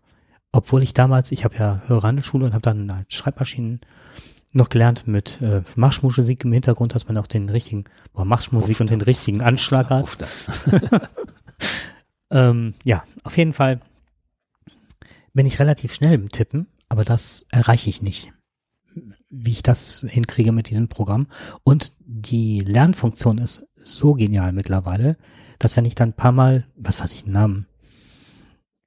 obwohl 0.57 0.83
ich 0.83 0.95
damals, 0.95 1.33
ich 1.33 1.45
habe 1.45 1.55
ja 1.57 1.83
Hörerhandelsschule 1.87 2.47
und 2.47 2.55
habe 2.55 2.63
dann 2.63 2.91
halt 2.91 3.13
Schreibmaschinen 3.13 3.83
noch 4.53 4.71
gelernt 4.71 5.07
mit 5.07 5.43
äh, 5.43 5.63
Marschmusik 5.75 6.45
im 6.45 6.53
Hintergrund, 6.53 6.95
dass 6.95 7.07
man 7.07 7.19
auch 7.19 7.27
den 7.27 7.51
richtigen, 7.51 7.85
boah, 8.15 8.25
Marschmusik 8.25 8.81
und 8.81 8.89
den 8.89 9.03
richtigen 9.03 9.43
Anschlag 9.43 9.91
hat. 9.91 10.17
ähm, 12.31 12.73
ja, 12.85 13.05
auf 13.23 13.37
jeden 13.37 13.53
Fall 13.53 13.81
bin 15.35 15.45
ich 15.45 15.59
relativ 15.59 15.93
schnell 15.93 16.15
im 16.15 16.31
Tippen, 16.31 16.69
aber 16.89 17.05
das 17.05 17.47
erreiche 17.51 17.91
ich 17.91 18.01
nicht, 18.01 18.33
wie 19.29 19.53
ich 19.53 19.63
das 19.63 20.07
hinkriege 20.09 20.53
mit 20.53 20.71
diesem 20.71 20.89
Programm. 20.89 21.27
Und 21.65 21.93
die 21.99 22.61
Lernfunktion 22.61 23.37
ist 23.37 23.67
so 23.77 24.15
genial 24.15 24.55
mittlerweile, 24.55 25.19
dass 25.59 25.77
wenn 25.77 25.85
ich 25.85 25.97
dann 25.97 26.11
ein 26.11 26.17
paar 26.17 26.33
Mal, 26.33 26.67
was 26.77 26.99
weiß 26.99 27.13
ich, 27.13 27.25
einen 27.25 27.35
Namen, 27.35 27.67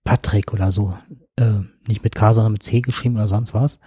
Patrick 0.03 0.53
oder 0.53 0.71
so, 0.71 0.97
äh, 1.39 1.63
nicht 1.87 2.03
mit 2.03 2.15
K, 2.15 2.33
sondern 2.33 2.53
mit 2.53 2.63
C 2.63 2.81
geschrieben 2.81 3.15
oder 3.15 3.27
sonst 3.27 3.53
was, 3.53 3.79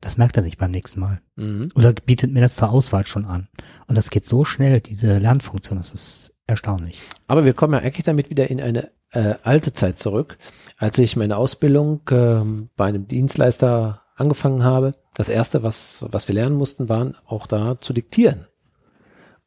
das 0.00 0.16
merkt 0.16 0.36
er 0.36 0.42
sich 0.42 0.58
beim 0.58 0.70
nächsten 0.70 1.00
Mal. 1.00 1.20
Mhm. 1.36 1.70
Oder 1.74 1.92
bietet 1.92 2.32
mir 2.32 2.40
das 2.40 2.56
zur 2.56 2.70
Auswahl 2.70 3.06
schon 3.06 3.24
an. 3.24 3.48
Und 3.86 3.96
das 3.96 4.10
geht 4.10 4.26
so 4.26 4.44
schnell, 4.44 4.80
diese 4.80 5.18
Lernfunktion, 5.18 5.78
das 5.78 5.92
ist 5.92 6.34
erstaunlich. 6.46 7.00
Aber 7.26 7.44
wir 7.44 7.54
kommen 7.54 7.74
ja 7.74 7.80
eigentlich 7.80 8.04
damit 8.04 8.30
wieder 8.30 8.50
in 8.50 8.60
eine 8.60 8.90
äh, 9.12 9.34
alte 9.42 9.72
Zeit 9.72 9.98
zurück. 9.98 10.38
Als 10.78 10.98
ich 10.98 11.16
meine 11.16 11.36
Ausbildung 11.36 12.02
äh, 12.10 12.40
bei 12.76 12.86
einem 12.86 13.08
Dienstleister 13.08 14.02
angefangen 14.14 14.64
habe, 14.64 14.92
das 15.14 15.28
erste, 15.28 15.62
was, 15.62 16.04
was 16.10 16.28
wir 16.28 16.34
lernen 16.34 16.56
mussten, 16.56 16.88
waren 16.88 17.16
auch 17.26 17.46
da 17.46 17.80
zu 17.80 17.92
diktieren. 17.92 18.46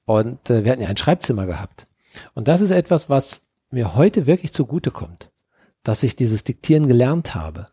Und 0.05 0.49
äh, 0.49 0.63
wir 0.63 0.71
hatten 0.71 0.81
ja 0.81 0.89
ein 0.89 0.97
Schreibzimmer 0.97 1.45
gehabt. 1.45 1.85
Und 2.33 2.47
das 2.47 2.61
ist 2.61 2.71
etwas, 2.71 3.09
was 3.09 3.49
mir 3.71 3.95
heute 3.95 4.25
wirklich 4.25 4.51
zugute 4.51 4.89
kommt, 4.89 5.29
dass 5.89 6.03
ich 6.03 6.15
dieses 6.15 6.43
Diktieren 6.43 6.87
gelernt 6.87 7.33
habe. 7.33 7.65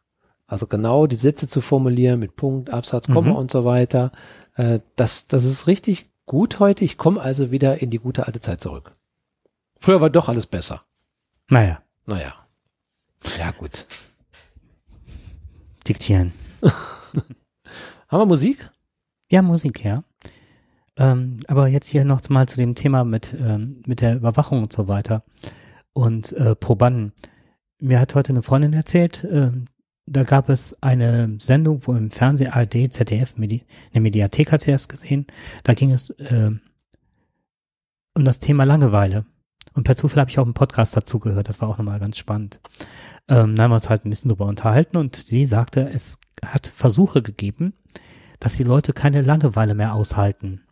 Also 0.46 0.66
genau 0.66 1.07
die 1.07 1.16
Sätze 1.16 1.48
zu 1.48 1.61
formulieren 1.61 2.18
mit 2.18 2.35
Punkt, 2.35 2.70
Absatz, 2.70 3.09
Komma 3.09 3.33
mhm. 3.33 3.37
und 3.37 3.50
so 3.50 3.66
weiter. 3.66 4.11
Äh, 4.55 4.81
das, 4.96 5.29
das 5.29 5.44
ist 5.44 5.66
richtig 5.66 6.09
gut 6.24 6.59
heute. 6.59 6.83
Ich 6.83 6.96
komme 6.96 7.20
also 7.20 7.50
wieder 7.50 7.83
in 7.83 7.90
die 7.90 7.98
gute 7.98 8.26
alte 8.26 8.40
Zeit 8.40 8.62
zurück. 8.62 8.88
Früher 9.79 10.00
war 10.00 10.09
doch 10.09 10.31
alles 10.31 10.46
besser. 10.46 10.81
Naja. 11.50 11.83
Naja. 12.07 12.33
Ja, 13.38 13.50
gut. 13.50 13.85
Diktieren. 15.87 16.33
Haben 18.09 18.20
wir 18.22 18.24
Musik? 18.24 18.70
Ja, 19.31 19.42
Musik, 19.42 19.85
ja. 19.85 20.05
Ähm, 20.96 21.40
aber 21.48 21.68
jetzt 21.68 21.88
hier 21.88 22.07
noch 22.07 22.26
mal 22.31 22.48
zu 22.48 22.57
dem 22.57 22.74
Thema 22.76 23.05
mit, 23.05 23.37
ähm, 23.38 23.83
mit 23.87 24.00
der 24.00 24.16
Überwachung 24.16 24.62
und 24.62 24.72
so 24.72 24.88
weiter 24.88 25.22
und 25.92 26.33
äh, 26.33 26.57
Probanden. 26.57 27.12
Mir 27.87 28.01
hat 28.01 28.16
heute 28.16 28.31
eine 28.31 28.42
Freundin 28.42 28.72
erzählt, 28.72 29.22
äh, 29.22 29.53
da 30.07 30.25
gab 30.25 30.49
es 30.49 30.77
eine 30.83 31.37
Sendung, 31.38 31.87
wo 31.87 31.92
im 31.92 32.11
Fernsehen 32.11 32.53
ARD, 32.53 32.92
ZDF, 32.92 33.37
Medi 33.37 33.62
eine 33.92 34.01
Mediathek 34.01 34.51
hat 34.51 34.62
sie 34.62 34.72
erst 34.72 34.88
gesehen. 34.88 35.29
Da 35.62 35.72
ging 35.75 35.92
es 35.92 36.11
äh, 36.11 36.51
um 38.14 38.25
das 38.25 38.40
Thema 38.40 38.64
Langeweile. 38.64 39.25
Und 39.75 39.85
per 39.85 39.94
Zufall 39.94 40.20
habe 40.20 40.31
ich 40.31 40.38
auch 40.40 40.44
einen 40.44 40.55
Podcast 40.55 40.96
dazu 40.96 41.20
gehört. 41.20 41.49
Das 41.49 41.61
war 41.61 41.68
auch 41.68 41.79
nochmal 41.79 42.01
ganz 42.01 42.18
spannend. 42.18 42.59
Ähm, 43.29 43.55
da 43.55 43.62
haben 43.62 43.70
wir 43.70 43.77
uns 43.77 43.88
halt 43.88 44.05
ein 44.05 44.11
bisschen 44.11 44.31
drüber 44.31 44.46
unterhalten 44.46 44.96
und 44.96 45.14
sie 45.14 45.44
sagte, 45.44 45.88
es 45.88 46.18
hat 46.44 46.66
Versuche 46.66 47.22
gegeben, 47.22 47.72
dass 48.40 48.55
die 48.55 48.64
Leute 48.64 48.94
keine 48.94 49.22
Langeweile 49.22 49.77
mehr 49.77 49.94
aushalten. 49.94 50.65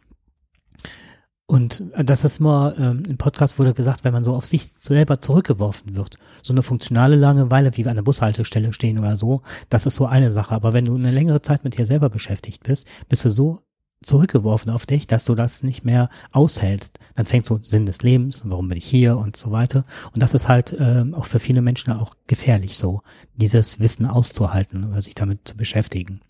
Und 1.46 1.82
das 1.96 2.24
ist 2.24 2.40
immer, 2.40 2.74
ähm, 2.78 3.02
im 3.06 3.18
Podcast 3.18 3.58
wurde 3.58 3.74
gesagt, 3.74 4.02
wenn 4.02 4.14
man 4.14 4.24
so 4.24 4.34
auf 4.34 4.46
sich 4.46 4.66
selber 4.66 5.20
zurückgeworfen 5.20 5.94
wird, 5.94 6.16
so 6.42 6.54
eine 6.54 6.62
funktionale 6.62 7.16
Langeweile 7.16 7.76
wie 7.76 7.86
an 7.86 7.96
der 7.96 8.02
Bushaltestelle 8.02 8.72
stehen 8.72 8.98
oder 8.98 9.16
so, 9.16 9.42
das 9.68 9.84
ist 9.84 9.96
so 9.96 10.06
eine 10.06 10.32
Sache. 10.32 10.54
Aber 10.54 10.72
wenn 10.72 10.86
du 10.86 10.94
eine 10.94 11.10
längere 11.10 11.42
Zeit 11.42 11.62
mit 11.62 11.76
dir 11.76 11.84
selber 11.84 12.08
beschäftigt 12.08 12.62
bist, 12.62 12.88
bist 13.10 13.26
du 13.26 13.28
so 13.28 13.60
zurückgeworfen 14.02 14.70
auf 14.70 14.86
dich, 14.86 15.06
dass 15.06 15.24
du 15.24 15.34
das 15.34 15.62
nicht 15.62 15.84
mehr 15.84 16.08
aushältst. 16.32 16.98
Dann 17.14 17.26
fängt 17.26 17.46
so 17.46 17.58
Sinn 17.62 17.86
des 17.86 18.02
Lebens, 18.02 18.42
warum 18.44 18.68
bin 18.68 18.78
ich 18.78 18.86
hier 18.86 19.18
und 19.18 19.36
so 19.36 19.50
weiter. 19.50 19.84
Und 20.14 20.22
das 20.22 20.34
ist 20.34 20.48
halt 20.48 20.74
ähm, 20.78 21.14
auch 21.14 21.26
für 21.26 21.38
viele 21.38 21.62
Menschen 21.62 21.92
auch 21.92 22.14
gefährlich 22.26 22.76
so, 22.78 23.02
dieses 23.34 23.80
Wissen 23.80 24.06
auszuhalten 24.06 24.90
oder 24.90 25.00
sich 25.00 25.14
damit 25.14 25.48
zu 25.48 25.56
beschäftigen. 25.56 26.20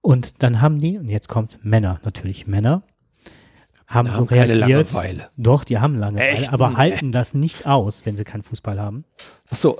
Und 0.00 0.42
dann 0.42 0.60
haben 0.60 0.80
die, 0.80 0.98
und 0.98 1.08
jetzt 1.08 1.28
kommt's 1.28 1.58
Männer, 1.62 2.00
natürlich 2.04 2.46
Männer, 2.46 2.82
haben, 3.86 4.10
haben 4.12 4.18
so 4.18 4.24
reagiert. 4.24 4.58
Keine 4.58 4.72
Langeweile. 4.72 5.28
Doch, 5.36 5.64
die 5.64 5.78
haben 5.78 5.96
Langeweile, 5.96 6.28
Echt? 6.28 6.52
aber 6.52 6.70
nee. 6.70 6.76
halten 6.76 7.12
das 7.12 7.34
nicht 7.34 7.66
aus, 7.66 8.06
wenn 8.06 8.16
sie 8.16 8.24
keinen 8.24 8.42
Fußball 8.42 8.80
haben. 8.80 9.04
Ach 9.50 9.56
so. 9.56 9.76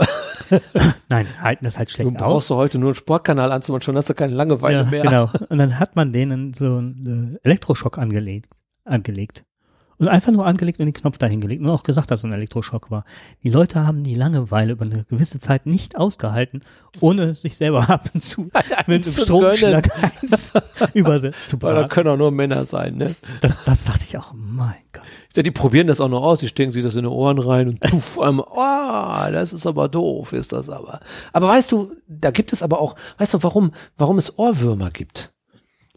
Nein, 1.08 1.26
halten 1.40 1.64
das 1.64 1.78
halt 1.78 1.90
schlecht 1.90 2.08
aus. 2.08 2.14
Du 2.14 2.18
brauchst 2.18 2.50
du 2.50 2.54
heute 2.56 2.78
nur 2.78 2.90
einen 2.90 2.94
Sportkanal 2.96 3.52
anzumachen, 3.52 3.82
schon 3.82 3.96
hast 3.96 4.10
du 4.10 4.14
keine 4.14 4.34
Langeweile 4.34 4.82
ja, 4.82 4.84
mehr. 4.84 5.02
Genau. 5.02 5.30
Und 5.48 5.58
dann 5.58 5.78
hat 5.78 5.96
man 5.96 6.12
denen 6.12 6.54
so 6.54 6.76
einen 6.76 7.38
äh, 7.42 7.46
Elektroschock 7.46 7.98
angelegt. 7.98 8.48
angelegt. 8.84 9.44
Und 9.98 10.08
einfach 10.08 10.32
nur 10.32 10.46
angelegt 10.46 10.80
und 10.80 10.86
den 10.86 10.92
Knopf 10.92 11.18
dahingelegt 11.18 11.62
und 11.62 11.70
auch 11.70 11.82
gesagt, 11.82 12.10
dass 12.10 12.20
es 12.20 12.24
ein 12.24 12.32
Elektroschock 12.32 12.90
war. 12.90 13.04
Die 13.42 13.50
Leute 13.50 13.86
haben 13.86 14.02
die 14.02 14.14
Langeweile 14.14 14.72
über 14.72 14.84
eine 14.84 15.04
gewisse 15.04 15.38
Zeit 15.38 15.66
nicht 15.66 15.96
ausgehalten, 15.96 16.62
ohne 17.00 17.34
sich 17.34 17.56
selber 17.56 17.88
ab 17.90 18.10
und 18.12 18.20
zu 18.20 18.42
mit 18.86 18.86
einem 18.86 19.02
Stromschlag 19.02 19.90
eins 20.02 20.52
zu 21.46 21.56
Da 21.56 21.88
können 21.88 22.08
auch 22.08 22.16
nur 22.16 22.30
Männer 22.30 22.64
sein, 22.64 22.96
ne? 22.96 23.14
Das, 23.40 23.64
das 23.64 23.84
dachte 23.84 24.04
ich 24.04 24.18
auch, 24.18 24.32
mein 24.34 24.74
Gott. 24.92 25.02
Ja, 25.36 25.42
die 25.42 25.50
probieren 25.50 25.88
das 25.88 26.00
auch 26.00 26.08
noch 26.08 26.22
aus, 26.22 26.38
die 26.38 26.48
stecken 26.48 26.70
sich 26.70 26.82
das 26.82 26.94
in 26.94 27.02
die 27.02 27.08
Ohren 27.08 27.38
rein 27.38 27.68
und 27.68 27.80
puff, 27.80 28.20
einmal, 28.20 28.46
oh, 28.48 29.32
das 29.32 29.52
ist 29.52 29.66
aber 29.66 29.88
doof, 29.88 30.32
ist 30.32 30.52
das 30.52 30.68
aber. 30.68 31.00
Aber 31.32 31.48
weißt 31.48 31.72
du, 31.72 31.92
da 32.06 32.30
gibt 32.30 32.52
es 32.52 32.62
aber 32.62 32.80
auch, 32.80 32.94
weißt 33.18 33.34
du, 33.34 33.42
warum, 33.42 33.72
warum 33.96 34.18
es 34.18 34.38
Ohrwürmer 34.38 34.90
gibt? 34.90 35.33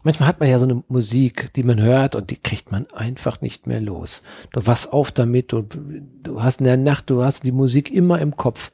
Manchmal 0.08 0.30
hat 0.30 0.40
man 0.40 0.48
ja 0.48 0.58
so 0.58 0.64
eine 0.64 0.82
Musik, 0.88 1.52
die 1.52 1.62
man 1.62 1.82
hört 1.82 2.16
und 2.16 2.30
die 2.30 2.38
kriegt 2.38 2.72
man 2.72 2.86
einfach 2.92 3.42
nicht 3.42 3.66
mehr 3.66 3.78
los. 3.78 4.22
Du 4.52 4.66
wachst 4.66 4.90
auf 4.90 5.12
damit, 5.12 5.52
du, 5.52 5.60
du 5.60 6.42
hast 6.42 6.60
in 6.60 6.64
der 6.64 6.78
Nacht, 6.78 7.10
du 7.10 7.22
hast 7.22 7.44
die 7.44 7.52
Musik 7.52 7.90
immer 7.90 8.18
im 8.18 8.34
Kopf. 8.34 8.72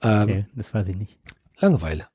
Ähm, 0.00 0.22
okay, 0.22 0.46
das 0.54 0.72
weiß 0.72 0.88
ich 0.88 0.96
nicht. 0.96 1.18
Langeweile. 1.58 2.06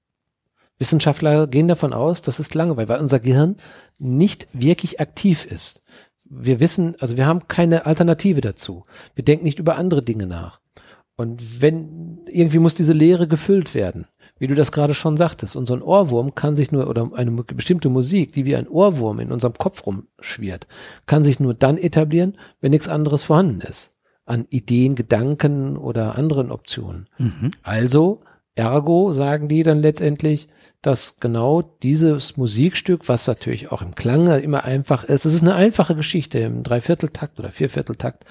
Wissenschaftler 0.79 1.45
gehen 1.45 1.67
davon 1.67 1.93
aus, 1.93 2.23
dass 2.23 2.39
es 2.39 2.51
Langeweile, 2.55 2.89
weil 2.89 2.99
unser 2.99 3.19
Gehirn 3.19 3.57
nicht 3.99 4.47
wirklich 4.53 4.99
aktiv 4.99 5.45
ist. 5.45 5.83
Wir 6.23 6.59
wissen, 6.59 6.95
also 6.99 7.15
wir 7.15 7.27
haben 7.27 7.47
keine 7.47 7.85
Alternative 7.85 8.41
dazu. 8.41 8.81
Wir 9.13 9.23
denken 9.23 9.45
nicht 9.45 9.59
über 9.59 9.75
andere 9.75 10.01
Dinge 10.01 10.25
nach. 10.25 10.61
Und 11.17 11.61
wenn, 11.61 12.19
irgendwie 12.27 12.59
muss 12.59 12.75
diese 12.75 12.93
Leere 12.93 13.27
gefüllt 13.27 13.73
werden 13.73 14.07
wie 14.39 14.47
du 14.47 14.55
das 14.55 14.71
gerade 14.71 14.93
schon 14.93 15.17
sagtest, 15.17 15.55
unser 15.55 15.85
Ohrwurm 15.85 16.35
kann 16.35 16.55
sich 16.55 16.71
nur, 16.71 16.89
oder 16.89 17.11
eine 17.13 17.31
bestimmte 17.31 17.89
Musik, 17.89 18.33
die 18.33 18.45
wie 18.45 18.55
ein 18.55 18.67
Ohrwurm 18.67 19.19
in 19.19 19.31
unserem 19.31 19.53
Kopf 19.53 19.85
rumschwirrt, 19.85 20.67
kann 21.05 21.23
sich 21.23 21.39
nur 21.39 21.53
dann 21.53 21.77
etablieren, 21.77 22.37
wenn 22.61 22.71
nichts 22.71 22.87
anderes 22.87 23.23
vorhanden 23.23 23.61
ist. 23.61 23.95
An 24.25 24.45
Ideen, 24.49 24.95
Gedanken 24.95 25.77
oder 25.77 26.17
anderen 26.17 26.51
Optionen. 26.51 27.07
Mhm. 27.17 27.51
Also, 27.63 28.19
ergo, 28.55 29.13
sagen 29.13 29.47
die 29.47 29.63
dann 29.63 29.81
letztendlich, 29.81 30.47
dass 30.81 31.19
genau 31.19 31.61
dieses 31.61 32.37
Musikstück, 32.37 33.07
was 33.09 33.25
natürlich 33.25 33.71
auch 33.71 33.81
im 33.81 33.95
Klang 33.95 34.27
immer 34.39 34.63
einfach 34.63 35.03
ist, 35.03 35.25
es 35.25 35.33
ist 35.33 35.41
eine 35.41 35.55
einfache 35.55 35.95
Geschichte 35.95 36.39
im 36.39 36.63
Dreivierteltakt 36.63 37.39
oder 37.39 37.51
Viervierteltakt, 37.51 38.25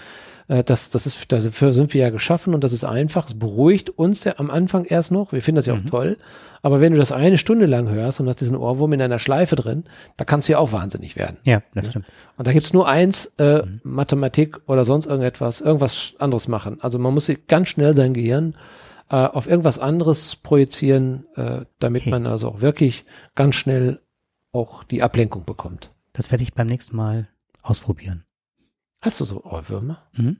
äh, 0.49 0.65
das, 0.65 0.91
das 0.91 1.07
ist, 1.07 1.31
dafür 1.33 1.73
sind 1.73 1.95
wir 1.95 2.03
ja 2.03 2.11
geschaffen 2.11 2.55
und 2.55 2.63
das 2.63 2.73
ist 2.73 2.85
einfach. 2.85 3.27
Es 3.27 3.39
beruhigt 3.39 3.91
uns 3.91 4.25
ja 4.25 4.35
am 4.39 4.51
Anfang 4.51 4.85
erst 4.85 5.13
noch. 5.13 5.33
Wir 5.33 5.43
finden 5.43 5.57
das 5.57 5.67
ja 5.67 5.75
auch 5.75 5.83
mhm. 5.83 5.87
toll. 5.87 6.17
Aber 6.63 6.81
wenn 6.81 6.93
du 6.93 6.99
das 6.99 7.13
eine 7.13 7.39
Stunde 7.39 7.67
lang 7.67 7.89
hörst 7.89 8.21
und 8.21 8.29
hast 8.29 8.41
diesen 8.41 8.57
Ohrwurm 8.57 8.93
in 8.93 9.03
einer 9.03 9.19
Schleife 9.19 9.57
drin, 9.57 9.85
da 10.17 10.25
kannst 10.25 10.49
du 10.49 10.53
ja 10.53 10.59
auch 10.59 10.73
wahnsinnig 10.73 11.17
werden. 11.17 11.39
Ja, 11.45 11.63
das 11.75 11.89
stimmt. 11.89 12.07
Und 12.37 12.47
da 12.47 12.53
gibt's 12.53 12.73
nur 12.73 12.89
eins, 12.89 13.33
äh, 13.39 13.63
mhm. 13.63 13.81
Mathematik 13.85 14.59
oder 14.67 14.85
sonst 14.85 15.07
irgendetwas, 15.07 15.61
irgendwas 15.61 16.15
anderes 16.19 16.49
machen. 16.49 16.79
Also 16.81 16.99
man 16.99 17.15
muss 17.15 17.31
ganz 17.49 17.69
schnell 17.69 17.95
sein 17.95 18.15
Gehirn 18.15 18.57
äh, 19.11 19.17
auf 19.17 19.47
irgendwas 19.47 19.79
anderes 19.79 20.37
projizieren, 20.37 21.27
äh, 21.37 21.65
damit 21.79 22.03
okay. 22.03 22.11
man 22.11 22.27
also 22.27 22.49
auch 22.49 22.61
wirklich 22.61 23.05
ganz 23.35 23.55
schnell 23.55 24.01
auch 24.53 24.85
die 24.85 25.03
Ablenkung 25.03 25.45
bekommt. 25.45 25.91
Das 26.13 26.31
werde 26.31 26.43
ich 26.43 26.55
beim 26.55 26.67
nächsten 26.67 26.97
Mal 26.97 27.29
ausprobieren. 27.63 28.26
Hast 29.01 29.21
du 29.21 29.25
so 29.25 29.45
Ohrwürmer? 29.45 30.03
Mhm. 30.15 30.39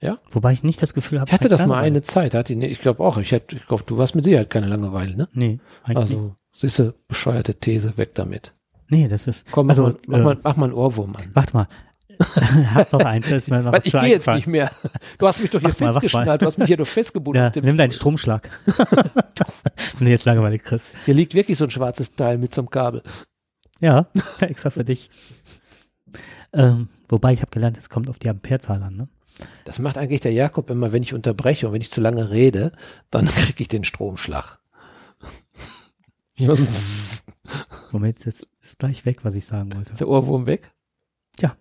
Ja? 0.00 0.16
Wobei 0.30 0.52
ich 0.52 0.62
nicht 0.62 0.80
das 0.80 0.94
Gefühl 0.94 1.20
habe. 1.20 1.28
Ich 1.28 1.32
hatte 1.32 1.48
das 1.48 1.66
mal 1.66 1.80
eine 1.82 2.02
Zeit, 2.02 2.34
hatte 2.34 2.54
ich, 2.54 2.62
ich 2.62 2.80
glaube 2.80 3.02
auch. 3.02 3.18
Ich, 3.18 3.32
hätte, 3.32 3.56
ich 3.56 3.66
glaube, 3.66 3.82
du 3.84 3.98
warst 3.98 4.14
mit 4.14 4.24
Sicherheit 4.24 4.50
keine 4.50 4.66
Langeweile, 4.66 5.16
ne? 5.16 5.28
Nee, 5.32 5.58
eigentlich 5.82 5.96
Also, 5.96 6.30
siehste, 6.52 6.94
bescheuerte 7.08 7.54
These, 7.54 7.96
weg 7.96 8.14
damit. 8.14 8.52
Nee, 8.88 9.08
das 9.08 9.26
ist. 9.26 9.50
Komm, 9.50 9.66
mach, 9.66 9.72
also, 9.72 9.82
mal, 9.82 9.96
mach, 10.06 10.18
äh, 10.18 10.22
mal, 10.22 10.38
mach 10.42 10.56
mal 10.56 10.64
einen 10.66 10.74
Ohrwurm 10.74 11.16
an. 11.16 11.30
Warte 11.34 11.54
mal. 11.54 11.68
hab 12.74 12.92
noch 12.92 13.00
eins, 13.00 13.30
ist 13.30 13.48
mir 13.48 13.62
noch 13.62 13.72
was 13.72 13.86
Ich 13.86 13.92
gehe 13.92 14.08
jetzt 14.08 14.28
nicht 14.28 14.48
mehr. 14.48 14.70
Du 15.18 15.26
hast 15.26 15.40
mich 15.40 15.50
doch 15.50 15.60
hier 15.60 15.70
festgeschnallt, 15.70 16.42
du 16.42 16.46
hast 16.46 16.58
mich 16.58 16.66
hier 16.66 16.76
doch 16.76 16.86
festgebunden. 16.86 17.52
Ja, 17.54 17.62
nimm 17.62 17.76
deinen 17.76 17.92
Stromschlag. 17.92 18.50
Wenn 19.98 20.04
du 20.06 20.10
jetzt 20.10 20.24
Langeweile 20.24 20.58
kriegst. 20.58 20.86
Hier 21.04 21.14
liegt 21.14 21.34
wirklich 21.34 21.58
so 21.58 21.64
ein 21.64 21.70
schwarzes 21.70 22.14
Teil 22.14 22.38
mit 22.38 22.54
so 22.54 22.62
einem 22.62 22.70
Kabel. 22.70 23.02
Ja, 23.80 24.06
extra 24.40 24.70
für 24.70 24.84
dich. 24.84 25.10
Ähm, 26.52 26.88
wobei 27.08 27.32
ich 27.32 27.40
habe 27.42 27.50
gelernt, 27.50 27.76
es 27.78 27.90
kommt 27.90 28.08
auf 28.08 28.18
die 28.18 28.28
Amperezahl 28.28 28.82
an. 28.82 28.96
Ne? 28.96 29.08
Das 29.64 29.78
macht 29.78 29.98
eigentlich 29.98 30.20
der 30.20 30.32
Jakob 30.32 30.70
immer, 30.70 30.92
wenn 30.92 31.02
ich 31.02 31.14
unterbreche 31.14 31.66
und 31.66 31.72
wenn 31.72 31.80
ich 31.80 31.90
zu 31.90 32.00
lange 32.00 32.30
rede, 32.30 32.72
dann 33.10 33.26
kriege 33.26 33.62
ich 33.62 33.68
den 33.68 33.84
Stromschlag. 33.84 34.58
Moment, 37.90 38.24
jetzt 38.24 38.46
ist 38.62 38.78
gleich 38.78 39.04
weg, 39.04 39.18
was 39.24 39.34
ich 39.34 39.44
sagen 39.44 39.74
wollte. 39.74 39.92
Ist 39.92 40.00
der 40.00 40.08
Ohrwurm 40.08 40.46
weg? 40.46 40.72
Ja, 41.40 41.56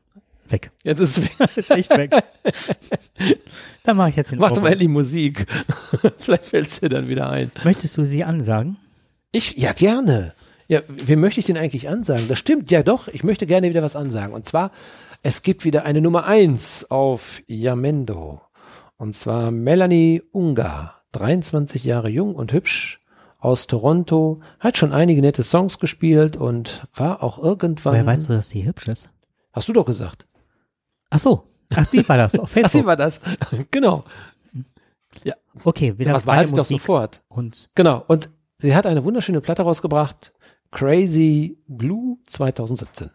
weg. 0.47 0.71
Jetzt 0.83 0.99
ist 0.99 1.17
es 1.17 1.23
weg. 1.23 1.49
ist 1.57 1.71
echt 1.71 1.89
weg. 1.97 2.11
dann 3.83 3.97
mache 3.97 4.09
ich 4.09 4.15
jetzt 4.15 4.31
den 4.31 4.39
Mach 4.39 4.51
doch 4.51 4.61
mal 4.61 4.75
die 4.75 4.87
Musik. 4.87 5.47
Vielleicht 6.17 6.45
fällt 6.45 6.67
es 6.67 6.79
dir 6.79 6.89
dann 6.89 7.07
wieder 7.07 7.29
ein. 7.29 7.51
Möchtest 7.63 7.97
du 7.97 8.05
sie 8.05 8.23
ansagen? 8.23 8.77
Ich, 9.31 9.57
ja, 9.57 9.73
gerne. 9.73 10.33
Ja, 10.67 10.81
wem 10.87 11.21
möchte 11.21 11.39
ich 11.39 11.45
denn 11.45 11.57
eigentlich 11.57 11.87
ansagen? 11.87 12.27
Das 12.27 12.39
stimmt, 12.39 12.71
ja 12.71 12.83
doch, 12.83 13.07
ich 13.07 13.23
möchte 13.23 13.47
gerne 13.47 13.69
wieder 13.69 13.83
was 13.83 13.95
ansagen. 13.95 14.33
Und 14.33 14.45
zwar, 14.45 14.71
es 15.23 15.41
gibt 15.41 15.63
wieder 15.63 15.85
eine 15.85 16.01
Nummer 16.01 16.25
eins 16.25 16.85
auf 16.89 17.41
Yamendo. 17.47 18.41
Und 18.97 19.13
zwar 19.15 19.51
Melanie 19.51 20.23
Ungar, 20.31 21.03
23 21.13 21.83
Jahre 21.83 22.09
jung 22.09 22.35
und 22.35 22.51
hübsch 22.51 22.99
aus 23.39 23.67
Toronto, 23.67 24.39
hat 24.59 24.77
schon 24.77 24.91
einige 24.91 25.21
nette 25.21 25.43
Songs 25.43 25.79
gespielt 25.79 26.35
und 26.35 26.87
war 26.93 27.23
auch 27.23 27.37
irgendwann. 27.39 27.93
Wer 27.93 28.05
weißt 28.05 28.27
du, 28.27 28.33
dass 28.33 28.49
sie 28.49 28.65
hübsch 28.65 28.87
ist? 28.87 29.09
Hast 29.53 29.69
du 29.69 29.73
doch 29.73 29.85
gesagt. 29.85 30.25
Ach 31.09 31.19
so. 31.19 31.43
Ach, 31.73 31.85
sie 31.85 32.07
war 32.07 32.17
das. 32.17 32.37
Auf 32.37 32.49
Facebook. 32.49 32.63
Ach, 32.65 32.71
sie 32.71 32.85
war 32.85 32.95
das. 32.95 33.21
genau. 33.71 34.03
Ja. 35.23 35.35
Okay, 35.63 35.97
wieder 35.97 36.13
Was 36.13 36.23
behalte 36.23 36.49
ich 36.49 36.55
doch 36.55 36.65
sofort. 36.65 37.21
Und 37.27 37.69
genau. 37.75 38.03
Und 38.07 38.29
sie 38.57 38.75
hat 38.75 38.85
eine 38.85 39.03
wunderschöne 39.03 39.41
Platte 39.41 39.63
rausgebracht. 39.63 40.33
Crazy 40.71 41.57
Blue 41.67 42.19
2017. 42.27 43.09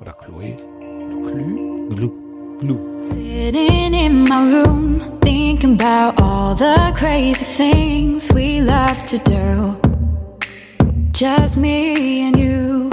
Oder 0.00 0.12
Chloe? 0.12 0.56
Chloe? 0.56 1.88
Blue. 1.88 2.58
Blue. 2.60 3.12
Sitting 3.12 3.94
in 3.94 4.24
my 4.24 4.42
room, 4.42 4.98
thinking 5.22 5.74
about 5.74 6.20
all 6.20 6.56
the 6.56 6.92
crazy 6.96 7.44
things 7.44 8.32
we 8.32 8.60
love 8.60 9.04
to 9.06 9.18
do. 9.18 9.76
Just 11.12 11.56
me 11.56 12.22
and 12.22 12.36
you. 12.36 12.90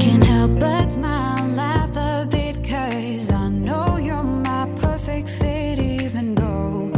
Can't 0.00 0.24
help 0.24 0.58
but 0.58 0.90
smile 0.90 1.46
laugh 1.54 1.96
a 1.96 2.26
bit, 2.28 2.56
cause 2.64 3.30
I 3.30 3.48
know 3.48 3.96
you're 3.96 4.24
my 4.24 4.68
perfect 4.80 5.28
fit, 5.28 5.78
even 5.78 6.34
though 6.34 6.90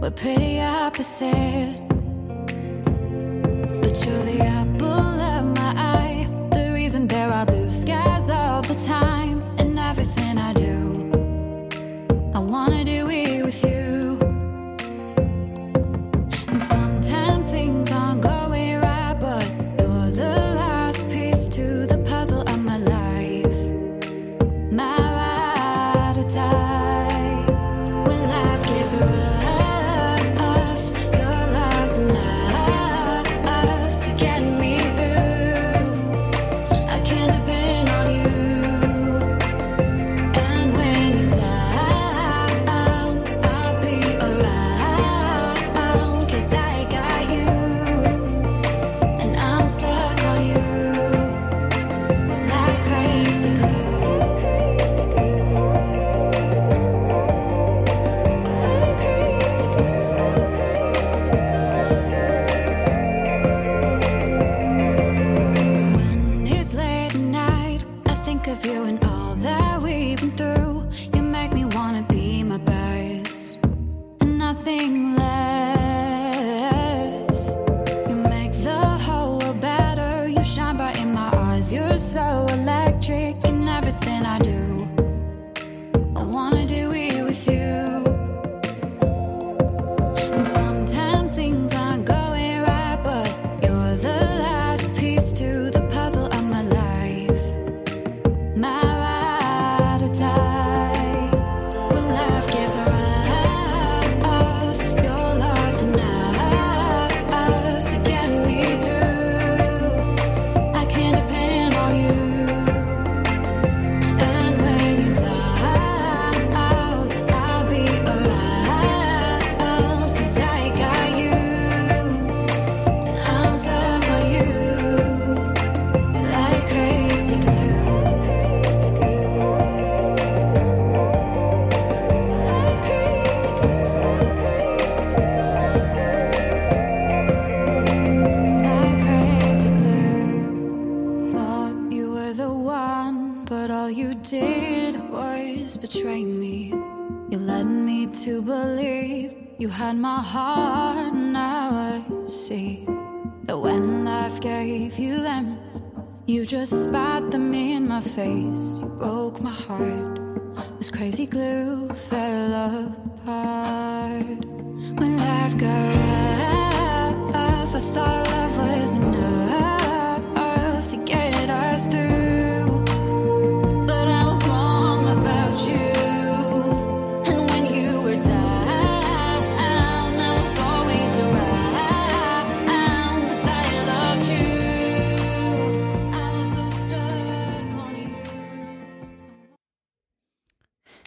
we're 0.00 0.10
pretty 0.12 0.60
opposite. 0.60 1.85
Julia. 4.06 4.65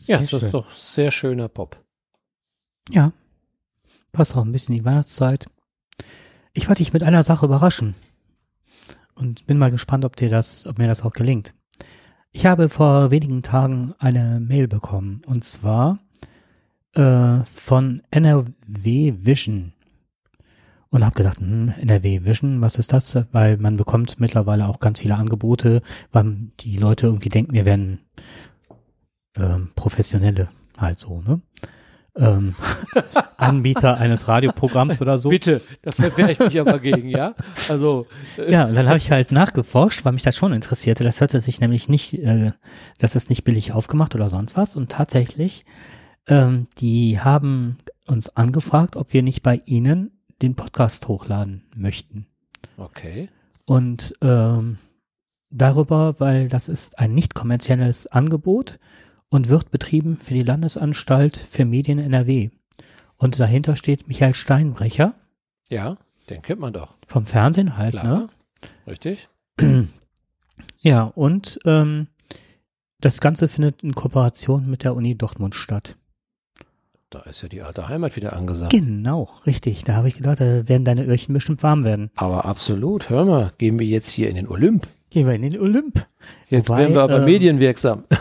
Ja, 0.10 0.18
das 0.18 0.30
schön. 0.30 0.42
ist 0.42 0.54
doch 0.54 0.70
sehr 0.74 1.12
schöner 1.12 1.48
Pop. 1.48 1.84
Ja. 2.90 3.14
Passt 4.12 4.36
auch 4.36 4.44
ein 4.44 4.52
bisschen 4.52 4.74
in 4.76 4.82
die 4.82 4.86
Weihnachtszeit. 4.86 5.46
Ich 6.54 6.68
wollte 6.68 6.84
dich 6.84 6.94
mit 6.94 7.04
einer 7.04 7.24
Sache 7.24 7.46
überraschen. 7.46 7.96
Und 9.14 9.46
bin 9.46 9.58
mal 9.58 9.70
gespannt, 9.70 10.06
ob 10.06 10.16
dir 10.16 10.30
das, 10.30 10.66
ob 10.66 10.78
mir 10.78 10.88
das 10.88 11.04
auch 11.04 11.14
gelingt. 11.14 11.54
Ich 12.32 12.46
habe 12.46 12.70
vor 12.70 13.12
wenigen 13.12 13.44
Tagen 13.44 13.94
eine 14.00 14.40
Mail 14.40 14.68
bekommen. 14.68 15.22
Und 15.26 15.44
zwar 15.44 16.00
äh, 16.94 17.44
von 17.46 18.02
NRW 18.12 19.14
Vision. 19.18 19.74
Und 20.90 21.06
habe 21.06 21.16
gedacht, 21.16 21.38
hm, 21.38 21.74
NRW 21.78 22.26
Vision, 22.26 22.62
was 22.62 22.76
ist 22.76 22.94
das? 22.94 23.16
Weil 23.32 23.58
man 23.58 23.78
bekommt 23.78 24.20
mittlerweile 24.20 24.68
auch 24.68 24.80
ganz 24.80 25.02
viele 25.02 25.16
Angebote, 25.16 25.84
weil 26.12 26.50
die 26.62 26.78
Leute 26.78 27.06
irgendwie 27.06 27.30
denken, 27.30 27.54
wir 27.54 27.66
wären 27.66 28.00
ähm, 29.40 29.72
Professionelle 29.76 30.50
halt 30.78 30.98
so, 30.98 31.22
ne? 31.22 31.42
Ähm, 32.16 32.56
Anbieter 33.38 33.98
eines 33.98 34.28
Radioprogramms 34.28 35.00
oder 35.00 35.18
so. 35.18 35.30
Bitte, 35.30 35.62
da 35.82 35.92
verwehre 35.92 36.32
ich 36.32 36.40
mich 36.40 36.60
aber 36.60 36.80
gegen, 36.80 37.08
ja? 37.08 37.36
Also, 37.70 38.08
äh, 38.38 38.52
Ja, 38.52 38.66
und 38.66 38.76
dann 38.76 38.88
habe 38.88 38.98
ich 38.98 39.12
halt 39.12 39.32
nachgeforscht, 39.32 40.04
weil 40.04 40.14
mich 40.14 40.24
das 40.24 40.36
schon 40.36 40.52
interessierte. 40.52 41.04
Das 41.04 41.22
hörte 41.22 41.40
sich 41.40 41.62
nämlich 41.62 41.88
nicht, 41.88 42.16
äh, 42.16 42.52
das 42.98 43.16
ist 43.16 43.30
nicht 43.30 43.44
billig 43.44 43.72
aufgemacht 43.72 44.16
oder 44.16 44.28
sonst 44.28 44.58
was. 44.58 44.76
Und 44.76 44.92
tatsächlich, 44.92 45.66
ähm, 46.28 46.68
die 46.80 47.20
haben 47.20 47.78
uns 48.06 48.36
angefragt, 48.36 48.96
ob 48.96 49.14
wir 49.14 49.24
nicht 49.24 49.44
bei 49.44 49.62
ihnen 49.66 50.12
den 50.42 50.56
Podcast 50.56 51.08
hochladen 51.08 51.64
möchten. 51.76 52.26
okay. 52.78 53.30
Und 53.66 54.16
ähm, 54.22 54.80
darüber, 55.52 56.20
weil 56.20 56.50
das 56.50 56.70
ist 56.70 56.98
ein 56.98 57.14
nicht 57.14 57.36
kommerzielles 57.36 58.08
Angebot 58.08 58.80
und 59.30 59.50
wird 59.50 59.72
betrieben 59.72 60.18
für 60.18 60.34
die 60.34 60.44
Landesanstalt 60.44 61.38
für 61.38 61.66
Medien 61.66 62.00
NRW. 62.00 62.50
Und 63.18 63.40
dahinter 63.40 63.76
steht 63.76 64.08
Michael 64.08 64.34
Steinbrecher 64.34 65.14
Ja, 65.70 65.98
den 66.30 66.42
kennt 66.42 66.60
man 66.62 66.74
doch. 66.74 66.96
vom 67.06 67.26
Fernsehen 67.26 67.78
halt, 67.78 67.92
Klar. 67.92 68.04
ne? 68.06 68.30
Richtig? 68.88 69.30
Ja, 70.82 71.04
und 71.04 71.60
ähm, 71.66 72.08
das 73.00 73.22
Ganze 73.22 73.48
findet 73.48 73.82
in 73.82 73.96
Kooperation 73.96 74.70
mit 74.70 74.84
der 74.84 74.94
Uni 74.96 75.16
Dortmund 75.16 75.56
statt. 75.56 75.96
Da 77.10 77.20
ist 77.22 77.42
ja 77.42 77.48
die 77.50 77.62
alte 77.62 77.88
Heimat 77.88 78.16
wieder 78.16 78.34
angesagt. 78.34 78.72
Genau, 78.72 79.30
richtig. 79.46 79.84
Da 79.86 79.94
habe 79.96 80.10
ich 80.10 80.16
gedacht, 80.16 80.40
da 80.42 80.68
werden 80.68 80.84
deine 80.86 81.06
Öhrchen 81.06 81.34
bestimmt 81.34 81.64
warm 81.64 81.86
werden. 81.86 82.12
Aber 82.16 82.46
absolut, 82.46 83.10
hör 83.10 83.26
mal, 83.26 83.52
gehen 83.58 83.80
wir 83.80 83.88
jetzt 83.88 84.10
hier 84.10 84.30
in 84.30 84.36
den 84.36 84.48
Olymp. 84.48 84.88
Gehen 85.10 85.26
wir 85.28 85.34
in 85.34 85.42
den 85.42 85.60
Olymp. 85.60 86.06
Jetzt 86.50 86.70
Wobei, 86.70 86.80
werden 86.82 86.94
wir 86.96 87.02
aber 87.04 87.20
ähm, 87.20 87.26
medienwirksam. 87.26 88.04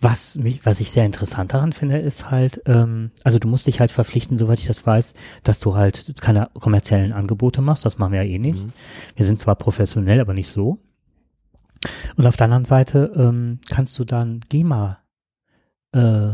Was, 0.00 0.36
mich, 0.36 0.64
was 0.64 0.78
ich 0.78 0.92
sehr 0.92 1.04
interessant 1.04 1.52
daran 1.52 1.72
finde, 1.72 1.98
ist 1.98 2.30
halt, 2.30 2.62
ähm, 2.66 3.10
also 3.24 3.40
du 3.40 3.48
musst 3.48 3.66
dich 3.66 3.80
halt 3.80 3.90
verpflichten, 3.90 4.38
soweit 4.38 4.60
ich 4.60 4.66
das 4.66 4.86
weiß, 4.86 5.14
dass 5.42 5.58
du 5.58 5.74
halt 5.74 6.14
keine 6.20 6.50
kommerziellen 6.54 7.12
Angebote 7.12 7.62
machst. 7.62 7.84
Das 7.84 7.98
machen 7.98 8.12
wir 8.12 8.22
ja 8.22 8.30
eh 8.30 8.38
nicht. 8.38 8.64
Mhm. 8.64 8.72
Wir 9.16 9.24
sind 9.24 9.40
zwar 9.40 9.56
professionell, 9.56 10.20
aber 10.20 10.34
nicht 10.34 10.50
so. 10.50 10.78
Und 12.16 12.26
auf 12.26 12.36
der 12.36 12.44
anderen 12.44 12.64
Seite 12.64 13.12
ähm, 13.16 13.58
kannst 13.68 13.98
du 13.98 14.04
dann 14.04 14.40
GEMA 14.48 14.98
äh, 15.92 16.32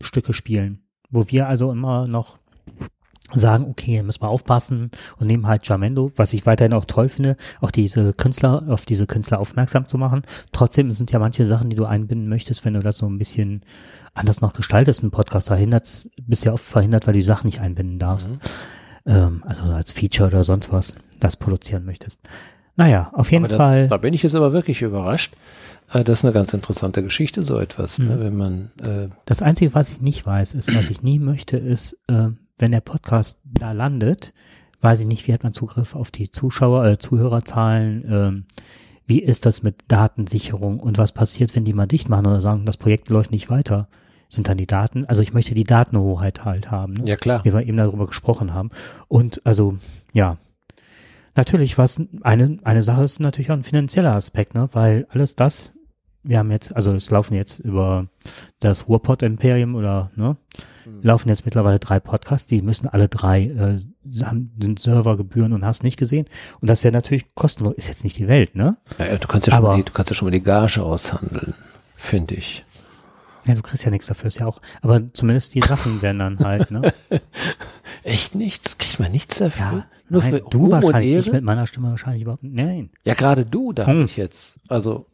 Stücke 0.00 0.32
spielen, 0.32 0.84
wo 1.10 1.28
wir 1.28 1.48
also 1.48 1.72
immer 1.72 2.06
noch 2.06 2.38
sagen, 3.34 3.66
okay, 3.68 4.02
müssen 4.02 4.22
wir 4.22 4.28
aufpassen 4.28 4.90
und 5.18 5.26
nehmen 5.26 5.46
halt 5.46 5.66
Jamendo, 5.68 6.10
was 6.16 6.32
ich 6.32 6.46
weiterhin 6.46 6.72
auch 6.72 6.84
toll 6.84 7.08
finde, 7.08 7.36
auch 7.60 7.70
diese 7.70 8.12
Künstler, 8.14 8.64
auf 8.68 8.86
diese 8.86 9.06
Künstler 9.06 9.38
aufmerksam 9.40 9.86
zu 9.86 9.98
machen. 9.98 10.22
Trotzdem 10.52 10.90
sind 10.92 11.12
ja 11.12 11.18
manche 11.18 11.44
Sachen, 11.44 11.70
die 11.70 11.76
du 11.76 11.84
einbinden 11.84 12.28
möchtest, 12.28 12.64
wenn 12.64 12.74
du 12.74 12.80
das 12.80 12.96
so 12.98 13.06
ein 13.06 13.18
bisschen 13.18 13.62
anders 14.14 14.40
noch 14.40 14.54
gestaltest, 14.54 15.02
ein 15.02 15.10
Podcast 15.10 15.48
verhindert, 15.48 16.08
bist 16.26 16.44
ja 16.44 16.52
oft 16.52 16.64
verhindert, 16.64 17.06
weil 17.06 17.12
du 17.12 17.18
die 17.18 17.24
Sachen 17.24 17.46
nicht 17.46 17.60
einbinden 17.60 17.98
darfst. 17.98 18.30
Mhm. 18.30 18.38
Ähm, 19.06 19.42
also 19.46 19.62
als 19.64 19.92
Feature 19.92 20.28
oder 20.28 20.44
sonst 20.44 20.72
was, 20.72 20.96
das 21.20 21.36
produzieren 21.36 21.84
möchtest. 21.84 22.20
Naja, 22.76 23.10
auf 23.12 23.32
jeden 23.32 23.44
das, 23.46 23.56
Fall. 23.56 23.88
Da 23.88 23.96
bin 23.96 24.14
ich 24.14 24.22
jetzt 24.22 24.34
aber 24.36 24.52
wirklich 24.52 24.82
überrascht. 24.82 25.34
Äh, 25.92 26.04
Das 26.04 26.20
ist 26.20 26.24
eine 26.24 26.32
ganz 26.32 26.54
interessante 26.54 27.02
Geschichte, 27.02 27.42
so 27.42 27.58
etwas, 27.58 27.98
ne? 27.98 28.16
Mhm. 28.16 28.20
wenn 28.20 28.36
man 28.36 28.70
äh, 28.82 29.08
Das 29.24 29.42
Einzige, 29.42 29.74
was 29.74 29.90
ich 29.90 30.00
nicht 30.00 30.24
weiß, 30.24 30.54
ist, 30.54 30.74
was 30.74 30.88
ich 30.88 31.02
nie 31.02 31.18
möchte, 31.18 31.56
ist, 31.56 31.98
äh, 32.06 32.28
wenn 32.58 32.72
der 32.72 32.80
Podcast 32.80 33.40
da 33.44 33.72
landet, 33.72 34.32
weiß 34.80 35.00
ich 35.00 35.06
nicht, 35.06 35.26
wie 35.26 35.32
hat 35.32 35.42
man 35.42 35.52
Zugriff 35.52 35.94
auf 35.94 36.10
die 36.10 36.30
Zuschauer, 36.30 36.84
äh, 36.84 36.98
Zuhörerzahlen, 36.98 38.04
ähm, 38.08 38.44
wie 39.06 39.20
ist 39.20 39.46
das 39.46 39.62
mit 39.62 39.76
Datensicherung 39.88 40.80
und 40.80 40.98
was 40.98 41.12
passiert, 41.12 41.54
wenn 41.56 41.64
die 41.64 41.72
mal 41.72 41.86
dicht 41.86 42.08
machen 42.08 42.26
oder 42.26 42.40
sagen, 42.40 42.66
das 42.66 42.76
Projekt 42.76 43.08
läuft 43.08 43.30
nicht 43.30 43.48
weiter? 43.48 43.88
Sind 44.28 44.48
dann 44.48 44.58
die 44.58 44.66
Daten, 44.66 45.06
also 45.06 45.22
ich 45.22 45.32
möchte 45.32 45.54
die 45.54 45.64
Datenhoheit 45.64 46.44
halt 46.44 46.70
haben, 46.70 46.92
ne? 46.92 47.04
ja 47.06 47.16
klar. 47.16 47.42
wie 47.44 47.54
wir 47.54 47.66
eben 47.66 47.78
darüber 47.78 48.06
gesprochen 48.06 48.52
haben. 48.52 48.70
Und 49.08 49.46
also, 49.46 49.78
ja, 50.12 50.36
natürlich 51.34 51.78
was, 51.78 52.02
eine, 52.20 52.58
eine 52.64 52.82
Sache 52.82 53.04
ist 53.04 53.20
natürlich 53.20 53.50
auch 53.50 53.56
ein 53.56 53.62
finanzieller 53.62 54.14
Aspekt, 54.14 54.54
ne, 54.54 54.68
weil 54.72 55.06
alles 55.08 55.34
das, 55.34 55.72
wir 56.28 56.38
haben 56.38 56.50
jetzt, 56.50 56.76
also 56.76 56.92
es 56.94 57.10
laufen 57.10 57.34
jetzt 57.34 57.58
über 57.58 58.06
das 58.60 58.86
Ruhrpott 58.88 59.22
Imperium 59.22 59.74
oder, 59.74 60.10
ne, 60.14 60.36
Mhm. 60.84 61.00
laufen 61.02 61.28
jetzt 61.30 61.44
mittlerweile 61.44 61.78
drei 61.78 62.00
Podcasts, 62.00 62.46
die 62.46 62.60
müssen 62.62 62.86
alle 62.88 63.08
drei, 63.08 63.44
äh, 63.44 63.78
haben 64.24 64.52
sind 64.60 64.78
Servergebühren 64.78 65.52
und 65.52 65.64
hast 65.64 65.82
nicht 65.82 65.96
gesehen. 65.98 66.26
Und 66.60 66.68
das 66.70 66.84
wäre 66.84 66.92
natürlich 66.92 67.34
kostenlos, 67.34 67.74
ist 67.76 67.88
jetzt 67.88 68.04
nicht 68.04 68.16
die 68.18 68.28
Welt, 68.28 68.54
ne? 68.54 68.76
Ja, 68.98 69.16
du 69.16 69.26
kannst 69.28 69.46
ja 69.46 69.52
schon 69.54 69.58
Aber- 69.64 69.68
mal 69.72 69.76
die, 69.76 69.84
du 69.84 69.92
kannst 69.92 70.10
ja 70.10 70.14
schon 70.14 70.26
mal 70.26 70.32
die 70.32 70.42
Gage 70.42 70.82
aushandeln, 70.82 71.54
finde 71.96 72.34
ich. 72.34 72.64
Ja, 73.46 73.54
du 73.54 73.62
kriegst 73.62 73.84
ja 73.84 73.90
nichts 73.90 74.06
dafür, 74.06 74.28
ist 74.28 74.38
ja 74.40 74.46
auch, 74.46 74.60
aber 74.82 75.12
zumindest 75.14 75.54
die 75.54 75.62
Sachen 75.62 76.02
werden 76.02 76.18
dann 76.18 76.38
halt, 76.40 76.70
ne? 76.70 76.92
Echt 78.02 78.34
nichts? 78.34 78.76
Kriegt 78.78 79.00
man 79.00 79.10
nichts 79.12 79.38
dafür? 79.38 79.64
Ja, 79.64 79.86
Nur 80.08 80.20
nein, 80.22 80.30
für 80.32 80.40
du 80.40 80.58
Ruhm 80.58 80.64
und 80.66 80.70
wahrscheinlich 80.82 81.16
nicht 81.16 81.26
Ehre? 81.28 81.36
mit 81.36 81.44
meiner 81.44 81.66
Stimme 81.66 81.90
wahrscheinlich 81.90 82.22
überhaupt, 82.22 82.42
nein. 82.44 82.90
Ja, 83.04 83.14
gerade 83.14 83.44
du, 83.46 83.72
da 83.72 83.86
Hm. 83.86 84.04
ich 84.04 84.16
jetzt. 84.16 84.58
Also, 84.68 85.06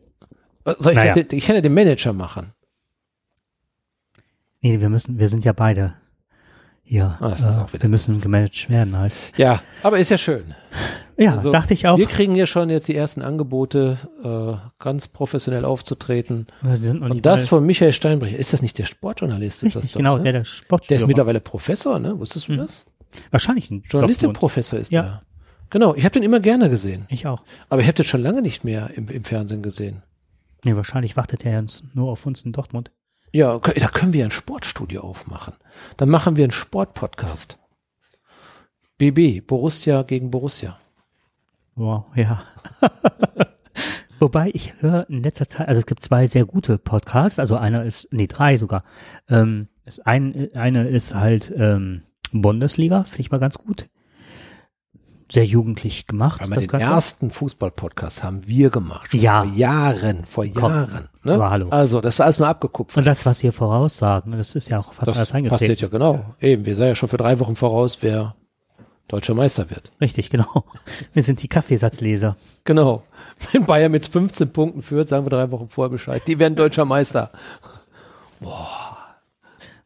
soll 0.79 0.93
ich, 0.93 0.99
Naja. 0.99 1.15
hätte- 1.15 1.37
ich 1.37 1.45
kann 1.47 1.57
ja 1.57 1.61
den 1.63 1.75
Manager 1.75 2.13
machen. 2.13 2.53
Nee, 4.61 4.81
wir 4.81 4.89
müssen, 4.89 5.19
wir 5.19 5.29
sind 5.29 5.45
ja 5.45 5.53
beide 5.53 5.95
hier. 6.83 7.17
Ah, 7.21 7.33
äh, 7.35 7.83
wir 7.83 7.89
müssen 7.89 8.21
gemanagt 8.21 8.69
werden 8.71 8.97
halt. 8.99 9.13
Ja, 9.37 9.63
aber 9.83 9.99
ist 9.99 10.11
ja 10.11 10.19
schön. 10.19 10.55
Ja, 11.17 11.35
Also, 11.35 11.53
dachte 11.53 11.75
ich 11.75 11.87
auch. 11.87 11.97
Wir 11.99 12.07
kriegen 12.07 12.35
ja 12.35 12.47
schon 12.47 12.71
jetzt 12.71 12.89
die 12.89 12.97
ersten 12.97 13.23
Angebote, 13.23 13.99
äh, 14.25 14.83
ganz 14.83 15.07
professionell 15.09 15.65
aufzutreten. 15.65 16.47
Nicht 16.63 16.83
Und 16.89 17.25
das 17.25 17.47
von 17.47 17.65
Michael 17.65 17.93
Steinbrich. 17.93 18.35
Ist 18.35 18.53
das 18.53 18.63
nicht 18.63 18.79
der 18.79 18.85
Sportjournalist? 18.85 19.63
Ist 19.63 19.77
das 19.77 19.83
richtig, 19.85 19.93
doch, 19.93 19.99
genau, 19.99 20.17
ne? 20.17 20.25
der 20.25 20.33
der 20.33 20.41
Der 20.41 20.45
Sportführer. 20.47 21.01
ist 21.01 21.07
mittlerweile 21.07 21.41
Professor, 21.41 21.99
ne? 21.99 22.19
Wusstest 22.19 22.49
du 22.49 22.53
Mhm. 22.53 22.57
das? 22.59 22.87
wahrscheinlich 23.31 23.71
ein. 23.71 23.85
Journalistikprofessor 23.89 24.77
ist 24.81 24.93
Ja. 24.93 25.03
er. 25.03 25.23
Genau, 25.71 25.95
ich 25.95 26.05
habe 26.05 26.15
den 26.15 26.25
immer 26.25 26.41
gerne 26.41 26.69
gesehen. 26.69 27.07
Ich 27.11 27.29
auch. 27.29 27.43
Aber 27.69 27.81
ich 27.81 27.87
habe 27.87 27.95
den 27.95 28.05
schon 28.05 28.23
lange 28.23 28.43
nicht 28.43 28.65
mehr 28.65 28.91
im, 28.97 29.07
im 29.09 29.23
Fernsehen 29.23 29.63
gesehen. 29.63 30.03
Nee, 30.65 30.77
wahrscheinlich 30.77 31.17
wartet 31.17 31.45
er 31.45 31.61
jetzt 31.61 31.85
nur 31.95 32.11
auf 32.11 32.27
uns 32.27 32.45
in 32.45 32.53
Dortmund. 32.53 32.91
Ja, 33.33 33.59
da 33.59 33.89
können 33.89 34.13
wir 34.13 34.25
ein 34.25 34.31
Sportstudio 34.31 35.03
aufmachen. 35.03 35.55
Dann 35.97 36.09
machen 36.09 36.37
wir 36.37 36.45
einen 36.45 36.53
Sportpodcast. 36.53 37.59
BB, 38.97 39.45
Borussia 39.47 40.03
gegen 40.03 40.31
Borussia. 40.31 40.79
Wow, 41.75 42.05
ja. 42.15 42.45
Wobei 44.21 44.51
ich 44.55 44.81
höre 44.81 45.11
in 45.11 45.23
letzter 45.23 45.49
Zeit, 45.49 45.69
also 45.69 45.81
es 45.81 45.87
gibt 45.87 46.01
zwei 46.01 46.27
sehr 46.29 46.45
gute 46.45 46.79
Podcasts, 46.79 47.41
also 47.41 47.57
einer 47.57 47.85
ist, 47.85 48.09
nee, 48.13 48.29
drei 48.29 48.57
sogar. 48.57 48.85
Ähm, 49.29 49.69
ist 49.85 50.07
ein, 50.07 50.51
eine 50.55 50.87
ist 50.89 51.15
halt 51.15 51.53
ähm, 51.57 52.05
Bundesliga, 52.33 53.03
finde 53.05 53.23
ich 53.23 53.31
mal 53.31 53.39
ganz 53.39 53.59
gut. 53.59 53.89
Sehr 55.35 55.45
jugendlich 55.45 56.07
gemacht. 56.07 56.41
Aber 56.43 56.57
den 56.57 56.69
Ganze. 56.69 56.87
ersten 56.87 57.29
Fußballpodcast 57.31 58.23
haben 58.23 58.47
wir 58.47 58.71
gemacht. 58.71 59.11
Schon 59.11 59.21
Ja. 59.21 59.43
Vor 59.45 59.53
Jahren, 59.55 60.25
vor 60.25 60.47
Komm, 60.55 60.73
Jahren. 60.73 61.09
Ne? 61.25 61.35
aber 61.35 61.51
hallo. 61.51 61.69
Also, 61.71 62.01
das 62.01 62.15
ist 62.15 62.21
alles 62.21 62.39
nur 62.39 62.47
abgekupfert. 62.49 62.99
Und 62.99 63.05
das, 63.07 63.27
was 63.27 63.43
ihr 63.43 63.53
voraussagen, 63.53 64.33
das 64.33 64.55
ist 64.55 64.69
ja 64.69 64.79
auch 64.79 64.93
fast 64.93 65.09
alles 65.09 65.19
Das 65.19 65.33
eingetreten. 65.33 65.59
passiert 65.59 65.81
ja 65.81 65.89
genau. 65.89 66.25
Eben, 66.41 66.65
wir 66.67 66.77
sagen 66.77 66.89
ja 66.91 66.95
schon 66.95 67.09
für 67.09 67.17
drei 67.17 67.41
Wochen 67.41 67.57
voraus, 67.57 67.99
wer 68.03 68.37
deutscher 69.09 69.35
Meister 69.35 69.69
wird. 69.71 69.91
Richtig, 70.01 70.31
genau. 70.31 70.65
Wir 71.13 71.23
sind 71.23 71.43
die 71.43 71.49
Kaffeesatzleser. 71.49 72.37
Genau. 72.65 73.03
Wenn 73.53 73.67
Bayern 73.67 73.93
mit 73.93 74.07
15 74.07 74.51
Punkten 74.53 74.81
führt, 74.83 75.09
sagen 75.11 75.27
wir 75.27 75.31
drei 75.31 75.51
Wochen 75.51 75.69
vorher 75.69 75.91
Bescheid. 75.91 76.23
Die 76.27 76.39
werden 76.39 76.55
deutscher 76.57 76.85
Meister. 76.87 77.29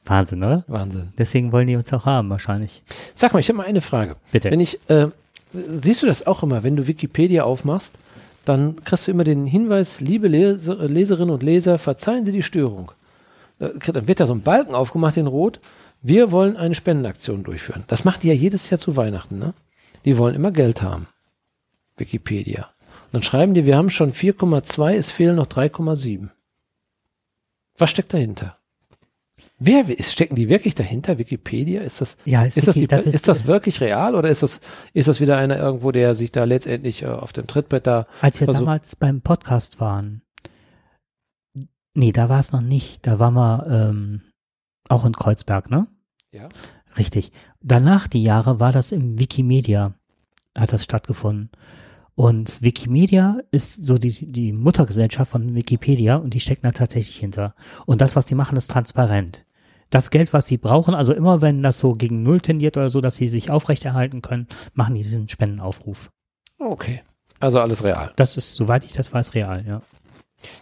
Wahnsinn, 0.05 0.43
oder? 0.43 0.65
Wahnsinn. 0.69 1.13
Deswegen 1.19 1.53
wollen 1.53 1.67
die 1.67 1.77
uns 1.77 1.93
auch 1.93 2.07
haben, 2.07 2.31
wahrscheinlich. 2.31 2.83
Sag 3.15 3.33
mal, 3.33 3.41
ich 3.41 3.49
habe 3.49 3.59
mal 3.59 3.67
eine 3.67 3.81
Frage. 3.81 4.17
Bitte. 4.33 4.51
Wenn 4.51 4.61
ich, 4.61 4.79
äh, 4.89 5.09
siehst 5.53 6.03
du 6.03 6.07
das 6.07 6.27
auch 6.27 6.43
immer, 6.43 6.63
wenn 6.63 6.77
du 6.77 6.87
Wikipedia 6.87 7.45
aufmachst, 7.45 7.95
dann 8.45 8.83
kriegst 8.85 9.07
du 9.07 9.11
immer 9.11 9.25
den 9.25 9.47
Hinweis, 9.47 10.01
liebe 10.01 10.29
Leser, 10.29 10.77
Leserinnen 10.89 11.31
und 11.35 11.43
Leser, 11.43 11.79
verzeihen 11.79 12.25
Sie 12.25 12.33
die 12.33 12.43
Störung. 12.43 12.93
Äh, 13.59 13.71
Dann 13.93 14.09
wird 14.09 14.21
da 14.21 14.27
so 14.27 14.33
ein 14.33 14.43
Balken 14.43 14.75
aufgemacht 14.75 15.17
in 15.17 15.27
Rot. 15.27 15.61
Wir 16.01 16.33
wollen 16.33 16.57
eine 16.57 16.75
Spendenaktion 16.75 17.43
durchführen. 17.43 17.85
Das 17.89 18.05
machen 18.05 18.21
die 18.23 18.29
ja 18.29 18.35
jedes 18.35 18.71
Jahr 18.71 18.79
zu 18.79 18.97
Weihnachten, 18.97 19.39
ne? 19.39 19.55
Die 20.05 20.17
wollen 20.17 20.35
immer 20.35 20.53
Geld 20.53 20.81
haben. 20.81 21.09
Wikipedia. 21.97 22.71
Und 23.07 23.15
dann 23.15 23.23
schreiben 23.23 23.55
die, 23.55 23.67
wir 23.67 23.77
haben 23.77 23.91
schon 23.91 24.13
4,2, 24.13 24.95
es 24.95 25.11
fehlen 25.11 25.37
noch 25.37 25.47
3,7. 25.47 26.29
Was 27.77 27.91
steckt 27.91 28.15
dahinter? 28.15 28.58
Wer 29.61 29.89
ist, 29.89 30.13
stecken 30.13 30.37
die 30.37 30.49
wirklich 30.49 30.75
dahinter? 30.77 31.19
Wikipedia? 31.19 31.83
Ist 31.83 32.01
das, 32.01 32.17
Ja, 32.25 32.45
ist 32.45 32.57
ist, 32.57 32.69
das, 32.69 32.77
Wiki- 32.77 32.81
die, 32.81 32.87
das 32.87 33.07
ist, 33.07 33.15
ist- 33.17 33.29
das 33.29 33.47
wirklich 33.47 33.81
real 33.81 34.15
oder 34.15 34.29
ist 34.29 34.43
das, 34.45 34.61
ist 34.95 35.09
das 35.09 35.21
wieder 35.21 35.37
einer 35.37 35.57
irgendwo, 35.59 35.91
der 35.91 36.15
sich 36.15 36.31
da 36.31 36.45
letztendlich 36.45 37.03
äh, 37.03 37.07
auf 37.07 37.33
dem 37.33 37.47
Trittbrett 37.49 37.87
da 37.87 38.07
Als 38.21 38.39
wir 38.41 38.45
versucht- 38.47 38.63
damals 38.63 38.95
beim 38.97 39.21
Podcast 39.21 39.81
waren, 39.81 40.23
nee, 41.95 42.13
da 42.13 42.29
war 42.29 42.39
es 42.39 42.53
noch 42.53 42.61
nicht. 42.61 43.07
Da 43.07 43.19
waren 43.19 43.35
wir 43.35 43.67
ähm, 43.69 44.21
auch 44.89 45.05
in 45.05 45.13
Kreuzberg, 45.13 45.71
ne? 45.71 45.89
Ja. 46.33 46.49
Richtig. 46.97 47.33
Danach 47.61 48.07
die 48.09 48.23
Jahre 48.23 48.61
war 48.61 48.73
das 48.73 48.93
im 48.93 49.19
Wikimedia, 49.19 49.95
hat 50.57 50.73
das 50.73 50.85
stattgefunden. 50.85 51.51
Und 52.15 52.63
Wikimedia 52.63 53.39
ist 53.53 53.85
so 53.87 53.97
die, 53.97 54.31
die 54.33 54.53
Muttergesellschaft 54.53 55.31
von 55.31 55.55
Wikipedia 55.55 56.17
und 56.17 56.35
die 56.35 56.41
stecken 56.41 56.63
da 56.65 56.73
tatsächlich 56.73 57.17
hinter. 57.17 57.55
Und 57.87 58.01
das, 58.01 58.17
was 58.17 58.27
die 58.27 58.35
machen, 58.35 58.57
ist 58.57 58.71
transparent. 58.71 59.45
Das 59.91 60.11
Geld, 60.11 60.33
was 60.33 60.45
die 60.45 60.59
brauchen, 60.59 60.95
also 60.95 61.15
immer 61.15 61.41
wenn 61.41 61.63
das 61.63 61.79
so 61.79 61.93
gegen 61.95 62.23
Null 62.23 62.41
tendiert 62.41 62.77
oder 62.77 62.91
so, 62.91 63.01
dass 63.01 63.17
sie 63.17 63.29
sich 63.29 63.51
aufrechterhalten 63.51 64.21
können, 64.21 64.47
machen 64.75 64.95
die 64.95 65.03
diesen 65.03 65.29
Spendenaufruf. 65.29 66.11
Okay. 66.59 67.03
Also 67.41 67.61
alles 67.61 67.85
real. 67.85 68.13
Das 68.17 68.37
ist, 68.37 68.55
soweit 68.55 68.85
ich 68.85 68.93
das 68.93 69.13
weiß, 69.13 69.35
real, 69.35 69.65
ja. 69.67 69.83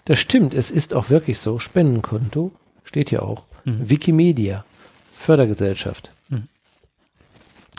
Das 0.04 0.18
stimmt, 0.18 0.54
es 0.54 0.70
ist 0.70 0.94
auch 0.94 1.10
wirklich 1.10 1.38
so. 1.38 1.58
Spendenkonto 1.58 2.52
steht 2.84 3.10
hier 3.10 3.22
auch. 3.22 3.44
Mhm. 3.64 3.90
Wikimedia, 3.90 4.64
Fördergesellschaft. 5.12 6.10
Mhm. 6.28 6.48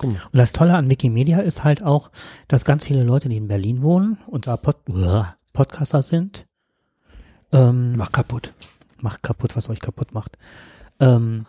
Und 0.03 0.19
das 0.33 0.53
Tolle 0.53 0.75
an 0.75 0.89
Wikimedia 0.89 1.39
ist 1.39 1.63
halt 1.63 1.83
auch, 1.83 2.11
dass 2.47 2.65
ganz 2.65 2.85
viele 2.85 3.03
Leute, 3.03 3.29
die 3.29 3.37
in 3.37 3.47
Berlin 3.47 3.81
wohnen 3.81 4.17
und 4.27 4.47
da 4.47 4.57
Pod 4.57 4.77
Podcaster 5.53 6.03
sind, 6.03 6.45
ähm, 7.51 7.95
Mach 7.95 8.11
kaputt. 8.11 8.53
macht 8.99 9.23
kaputt, 9.23 9.55
was 9.55 9.69
euch 9.69 9.79
kaputt 9.79 10.13
macht. 10.13 10.37
Ähm, 10.99 11.45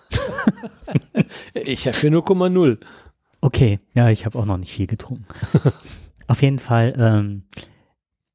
Ich 1.55 1.87
habe 1.87 1.97
für 1.97 2.09
0,0. 2.09 2.79
okay, 3.41 3.81
ja, 3.95 4.09
ich 4.11 4.27
habe 4.27 4.39
auch 4.39 4.45
noch 4.47 4.57
nicht 4.59 4.73
viel 4.73 4.87
getrunken. 4.87 5.27
Auf 6.27 6.43
jeden 6.43 6.59
Fall, 6.59 6.95
ähm, 6.99 7.45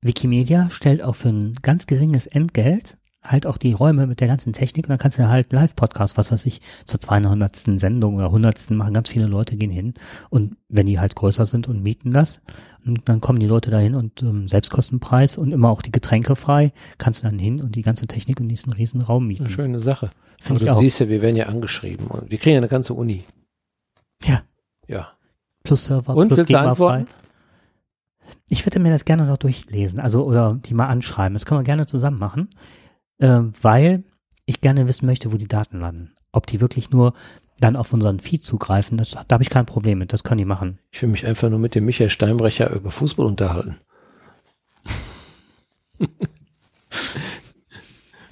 Wikimedia 0.02 0.70
stellt 0.70 1.02
auch 1.02 1.16
für 1.16 1.30
ein 1.30 1.56
ganz 1.62 1.88
geringes 1.88 2.26
Entgelt 2.28 2.98
halt 3.24 3.48
auch 3.48 3.58
die 3.58 3.74
Räume 3.74 4.06
mit 4.06 4.20
der 4.20 4.28
ganzen 4.28 4.54
Technik 4.54 4.86
und 4.86 4.90
dann 4.90 4.98
kannst 4.98 5.18
du 5.18 5.28
halt 5.28 5.54
Live-Podcast, 5.54 6.18
was 6.18 6.32
weiß 6.32 6.46
ich, 6.46 6.62
zur 6.86 7.00
200. 7.00 7.56
Sendung 7.56 8.16
oder 8.16 8.26
100. 8.26 8.72
machen 8.72 8.94
ganz 8.94 9.10
viele 9.10 9.28
Leute 9.28 9.56
gehen 9.56 9.72
hin 9.72 9.94
und 10.30 10.58
wenn 10.68 10.88
die 10.88 11.00
halt 11.00 11.16
größer 11.16 11.46
sind 11.46 11.68
und 11.68 11.82
mieten 11.82 12.12
das 12.12 12.42
und 12.86 13.08
dann 13.08 13.22
kommen 13.22 13.40
die 13.40 13.48
Leute 13.48 13.72
dahin 13.72 13.96
und 13.96 14.22
ähm, 14.22 14.48
Selbstkostenpreis 14.48 15.38
und 15.38 15.52
immer 15.52 15.70
auch 15.70 15.82
die 15.82 15.92
Getränke 15.92 16.36
frei, 16.36 16.74
kannst 16.98 17.24
du 17.24 17.28
dann 17.28 17.40
hin 17.40 17.62
und 17.62 17.76
die 17.76 17.82
ganze 17.82 18.08
Technik 18.08 18.40
und 18.40 18.50
diesen 18.50 18.74
riesen 18.74 19.02
Raum 19.02 19.28
mieten. 19.28 19.44
Eine 19.44 19.54
schöne 19.54 19.80
Sache. 19.80 20.12
Finde 20.40 20.62
Aber 20.62 20.72
du 20.72 20.78
auch. 20.78 20.82
siehst 20.82 21.00
ja, 21.00 21.08
wir 21.08 21.22
werden 21.22 21.36
ja 21.38 21.46
angeschrieben 21.46 22.08
und 22.08 22.30
wir 22.30 22.38
kriegen 22.38 22.56
ja 22.56 22.60
eine 22.60 22.68
ganze 22.68 22.94
Uni. 22.94 23.24
Ja. 24.26 24.44
Ja. 24.88 25.10
Plus 25.64 25.86
Server, 25.86 26.16
Und 26.16 26.28
plus 26.28 26.40
willst 26.40 26.50
GEMA 26.50 26.76
frei. 26.76 27.06
Ich 28.50 28.66
würde 28.66 28.80
mir 28.80 28.90
das 28.90 29.06
gerne 29.06 29.26
noch 29.26 29.38
durchlesen, 29.38 30.00
also 30.00 30.26
oder 30.26 30.60
die 30.66 30.74
mal 30.74 30.88
anschreiben. 30.88 31.34
Das 31.34 31.46
können 31.46 31.60
wir 31.60 31.64
gerne 31.64 31.86
zusammen 31.86 32.20
machen, 32.20 32.50
ähm, 33.24 33.54
weil 33.62 34.04
ich 34.46 34.60
gerne 34.60 34.88
wissen 34.88 35.06
möchte, 35.06 35.32
wo 35.32 35.38
die 35.38 35.48
Daten 35.48 35.80
landen. 35.80 36.14
Ob 36.34 36.46
die 36.46 36.60
wirklich 36.60 36.92
nur 36.92 37.14
dann 37.60 37.78
auf 37.78 37.94
unseren 37.94 38.20
Feed 38.20 38.44
zugreifen, 38.44 38.98
das, 38.98 39.12
da 39.12 39.26
habe 39.32 39.44
ich 39.44 39.50
kein 39.50 39.66
Problem 39.66 40.00
mit. 40.00 40.12
Das 40.12 40.26
können 40.26 40.40
die 40.40 40.46
machen. 40.46 40.80
Ich 40.92 41.02
will 41.02 41.08
mich 41.08 41.26
einfach 41.26 41.50
nur 41.50 41.60
mit 41.60 41.74
dem 41.74 41.86
Michael 41.86 42.10
Steinbrecher 42.10 42.70
über 42.72 42.92
Fußball 42.92 43.26
unterhalten. 43.26 43.78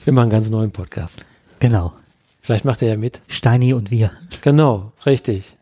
wir 0.03 0.13
machen 0.13 0.23
einen 0.23 0.31
ganz 0.31 0.49
neuen 0.49 0.71
Podcast. 0.71 1.21
Genau. 1.59 1.93
Vielleicht 2.41 2.65
macht 2.65 2.81
er 2.81 2.89
ja 2.89 2.97
mit. 2.97 3.21
Steini 3.27 3.73
und 3.73 3.91
wir. 3.91 4.11
Genau, 4.41 4.91
richtig. 5.05 5.55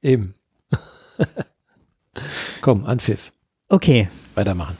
Eben. 0.00 0.34
Komm, 2.62 2.86
Anpfiff. 2.86 3.34
Okay, 3.68 4.08
Weitermachen. 4.34 4.78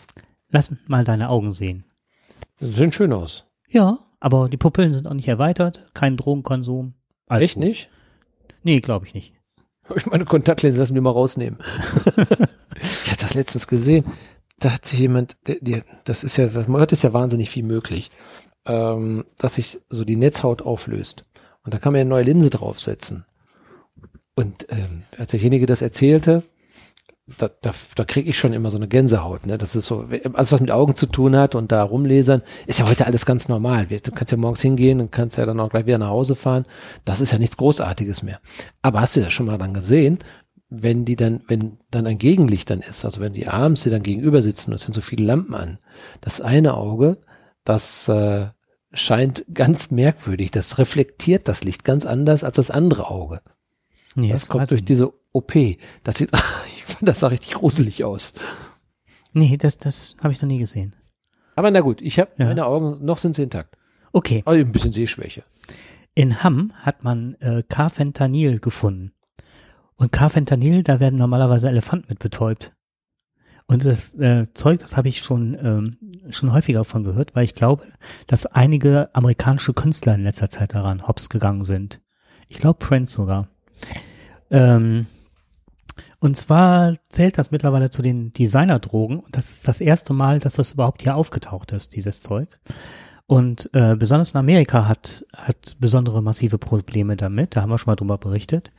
lass 0.49 0.73
mal 0.87 1.05
deine 1.05 1.29
Augen 1.29 1.53
sehen. 1.53 1.85
Sehen 2.59 2.93
schön 2.93 3.13
aus. 3.13 3.45
Ja, 3.73 3.99
aber 4.21 4.49
die 4.49 4.59
Pupillen 4.59 4.93
sind 4.93 5.09
auch 5.09 5.15
nicht 5.15 5.29
erweitert, 5.29 5.87
kein 5.95 6.17
Drogenkonsum. 6.17 6.95
Alles 7.27 7.45
Echt 7.45 7.55
gut. 7.55 7.65
nicht? 7.65 7.91
Nee, 8.63 8.81
glaube 8.81 9.07
ich 9.07 9.15
nicht. 9.15 9.33
Ich 9.97 10.07
meine 10.07 10.25
Kontaktlinsen, 10.25 10.79
lassen 10.79 10.95
wir 10.95 11.03
mal 11.03 11.11
rausnehmen. 11.11 11.59
ich 12.77 13.11
habe 13.11 13.19
das 13.19 13.35
letztens 13.35 13.67
gesehen. 13.67 14.05
Da 14.59 14.73
hat 14.73 14.85
sich 14.85 15.01
jemand, 15.01 15.37
das 16.05 16.23
ist 16.23 16.37
ja, 16.37 16.49
heute 16.69 16.93
ist 16.93 17.03
ja 17.03 17.13
wahnsinnig 17.13 17.51
viel 17.51 17.65
möglich, 17.65 18.11
ähm, 18.65 19.25
dass 19.39 19.55
sich 19.55 19.81
so 19.89 20.05
die 20.05 20.17
Netzhaut 20.17 20.63
auflöst. 20.63 21.25
Und 21.65 21.75
da 21.75 21.79
kann 21.79 21.93
man 21.93 21.99
ja 21.99 22.03
eine 22.03 22.11
neue 22.11 22.25
Linse 22.25 22.51
draufsetzen. 22.51 23.25
Und 24.35 24.67
ähm, 24.71 25.03
als 25.19 25.33
derjenige 25.33 25.67
das 25.67 25.83
erzählte, 25.83 26.45
da, 27.39 27.51
da, 27.61 27.73
da 27.95 28.05
kriege 28.05 28.31
ich 28.31 28.39
schon 28.39 28.53
immer 28.53 28.71
so 28.71 28.79
eine 28.79 28.89
Gänsehaut. 28.89 29.47
Ne? 29.47 29.59
Das 29.59 29.77
ist 29.77 29.87
so, 29.87 30.07
alles 30.33 30.53
was 30.53 30.61
mit 30.61 30.71
Augen 30.71 30.95
zu 30.95 31.07
tun 31.07 31.37
hat 31.37 31.55
und 31.55 31.73
da 31.73 31.83
rumlesern, 31.83 32.43
ist 32.67 32.79
ja 32.79 32.89
heute 32.89 33.07
alles 33.07 33.27
ganz 33.27 33.49
normal. 33.49 33.87
Du 33.87 34.13
kannst 34.13 34.33
ja 34.33 34.39
morgens 34.39 34.63
hingehen 34.63 35.01
und 35.01 35.13
kannst 35.13 35.39
ja 35.39 35.47
dann 35.47 35.61
auch 35.61 35.71
gleich 35.71 35.87
wieder 35.87 35.99
nach 35.99 36.09
Hause 36.09 36.35
fahren. 36.35 36.67
Das 37.05 37.21
ist 37.21 37.33
ja 37.33 37.39
nichts 37.39 37.57
Großartiges 37.57 38.23
mehr. 38.23 38.41
Aber 38.83 39.01
hast 39.01 39.17
du 39.17 39.21
das 39.21 39.33
schon 39.33 39.47
mal 39.47 39.59
dann 39.59 39.75
gesehen, 39.75 40.19
wenn 40.69 41.05
die 41.05 41.17
dann, 41.17 41.43
wenn 41.49 41.79
dann 41.91 42.07
ein 42.07 42.19
Gegenlicht 42.19 42.71
dann 42.71 42.81
ist, 42.81 43.05
also 43.05 43.21
wenn 43.21 43.35
die 43.35 43.47
abends 43.47 43.83
die 43.83 43.91
dann 43.91 44.03
gegenüber 44.03 44.41
sitzen 44.41 44.71
und 44.71 44.77
es 44.77 44.85
sind 44.85 44.95
so 44.95 45.03
viele 45.03 45.27
Lampen 45.27 45.55
an, 45.55 45.79
das 46.23 46.41
eine 46.41 46.75
Auge, 46.75 47.19
das 47.65 48.09
äh, 48.09 48.47
scheint 48.93 49.45
ganz 49.53 49.91
merkwürdig, 49.91 50.51
das 50.51 50.79
reflektiert 50.79 51.47
das 51.47 51.63
Licht 51.63 51.85
ganz 51.85 52.07
anders 52.07 52.43
als 52.43 52.57
das 52.57 52.71
andere 52.71 53.11
Auge. 53.11 53.43
Nee, 54.15 54.31
Das 54.31 54.43
weiß 54.43 54.49
kommt 54.49 54.71
durch 54.71 54.81
nicht. 54.83 54.89
diese 54.89 55.13
OP. 55.33 55.53
Das 56.05 56.17
sieht, 56.19 56.31
ich 56.77 56.85
fand 56.85 57.09
das 57.09 57.21
sah 57.21 57.29
richtig 57.29 57.55
gruselig 57.55 58.05
aus. 58.05 58.35
Nee, 59.33 59.57
das, 59.57 59.79
das 59.79 60.17
habe 60.23 60.33
ich 60.33 60.43
noch 60.43 60.49
nie 60.49 60.59
gesehen. 60.59 60.95
Aber 61.57 61.71
na 61.71 61.81
gut, 61.81 62.01
ich 62.03 62.19
habe 62.19 62.31
Ja. 62.39 62.47
meine 62.47 62.67
Augen, 62.67 63.05
noch 63.05 63.19
sind 63.19 63.35
sie 63.35 63.43
intakt. 63.43 63.77
Okay. 64.13 64.43
Aber 64.45 64.57
ein 64.57 64.73
bisschen 64.73 64.93
Sehschwäche. 64.93 65.43
In 66.15 66.43
Hamm 66.43 66.73
hat 66.77 67.03
man 67.05 67.35
äh, 67.41 67.63
Carfentanil 67.67 68.59
gefunden. 68.59 69.13
Und 69.97 70.13
Carfentanil, 70.13 70.83
da 70.83 71.01
werden 71.01 71.19
normalerweise 71.19 71.69
Elefanten 71.69 72.07
mit 72.11 72.19
betäubt. 72.19 72.73
Und 73.67 73.87
das 73.87 74.15
äh, 74.17 74.49
Zeug, 74.53 74.81
das 74.81 74.97
habe 74.99 75.09
ich 75.09 75.21
schon, 75.21 75.57
ähm, 75.63 75.97
schon 76.31 76.53
häufiger 76.53 76.85
von 76.85 77.05
gehört, 77.05 77.35
weil 77.35 77.45
ich 77.45 77.55
glaube, 77.55 77.87
dass 78.27 78.45
einige 78.45 79.15
amerikanische 79.15 79.73
Künstler 79.73 80.15
in 80.15 80.25
letzter 80.25 80.51
Zeit 80.51 80.75
daran 80.75 81.07
hops 81.09 81.31
gegangen 81.31 81.65
sind. 81.65 82.03
Ich 82.49 82.59
glaube 82.59 82.79
Prince 82.85 83.15
sogar. 83.15 83.49
Ähm, 84.51 85.07
und 86.21 86.37
zwar 86.37 86.95
zählt 87.09 87.37
das 87.39 87.51
mittlerweile 87.51 87.91
zu 87.91 88.03
den 88.03 88.33
Designerdrogen. 88.33 89.21
Und 89.21 89.37
das 89.37 89.51
ist 89.51 89.69
das 89.69 89.81
erste 89.81 90.13
Mal, 90.13 90.39
dass 90.39 90.55
das 90.55 90.73
überhaupt 90.73 91.03
hier 91.03 91.17
aufgetaucht 91.17 91.73
ist, 91.73 91.97
dieses 91.97 92.21
Zeug. 92.21 92.61
Und 93.27 93.71
äh, 93.73 93.97
besonders 93.97 94.33
in 94.33 94.39
Amerika 94.39 94.87
hat, 94.87 95.25
hat 95.35 95.77
besondere 95.81 96.23
massive 96.23 96.59
Probleme 96.59 97.17
damit. 97.17 97.57
Da 97.57 97.63
haben 97.63 97.71
wir 97.71 97.79
schon 97.79 97.91
mal 97.91 97.97
drüber 97.97 98.19
berichtet. 98.19 98.71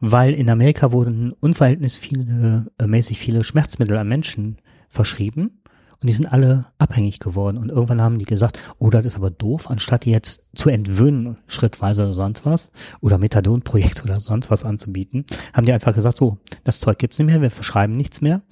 Weil 0.00 0.34
in 0.34 0.50
Amerika 0.50 0.92
wurden 0.92 1.32
unverhältnismäßig 1.32 1.98
viele, 2.00 2.70
äh, 2.78 3.02
viele 3.14 3.44
Schmerzmittel 3.44 3.96
an 3.96 4.08
Menschen 4.08 4.58
verschrieben. 4.88 5.57
Und 6.00 6.08
die 6.08 6.14
sind 6.14 6.26
alle 6.26 6.66
abhängig 6.78 7.18
geworden. 7.18 7.58
Und 7.58 7.70
irgendwann 7.70 8.00
haben 8.00 8.20
die 8.20 8.24
gesagt, 8.24 8.58
oh, 8.78 8.88
das 8.88 9.04
ist 9.04 9.16
aber 9.16 9.30
doof, 9.30 9.68
anstatt 9.68 10.04
die 10.04 10.12
jetzt 10.12 10.48
zu 10.54 10.68
entwöhnen, 10.68 11.38
schrittweise 11.48 12.04
oder 12.04 12.12
sonst 12.12 12.46
was, 12.46 12.70
oder 13.00 13.18
Methadon-Projekt 13.18 14.04
oder 14.04 14.20
sonst 14.20 14.50
was 14.50 14.64
anzubieten, 14.64 15.26
haben 15.52 15.66
die 15.66 15.72
einfach 15.72 15.94
gesagt, 15.94 16.16
so, 16.16 16.38
das 16.62 16.78
Zeug 16.78 16.98
gibt's 16.98 17.18
nicht 17.18 17.26
mehr, 17.26 17.42
wir 17.42 17.50
verschreiben 17.50 17.96
nichts 17.96 18.20
mehr. 18.20 18.42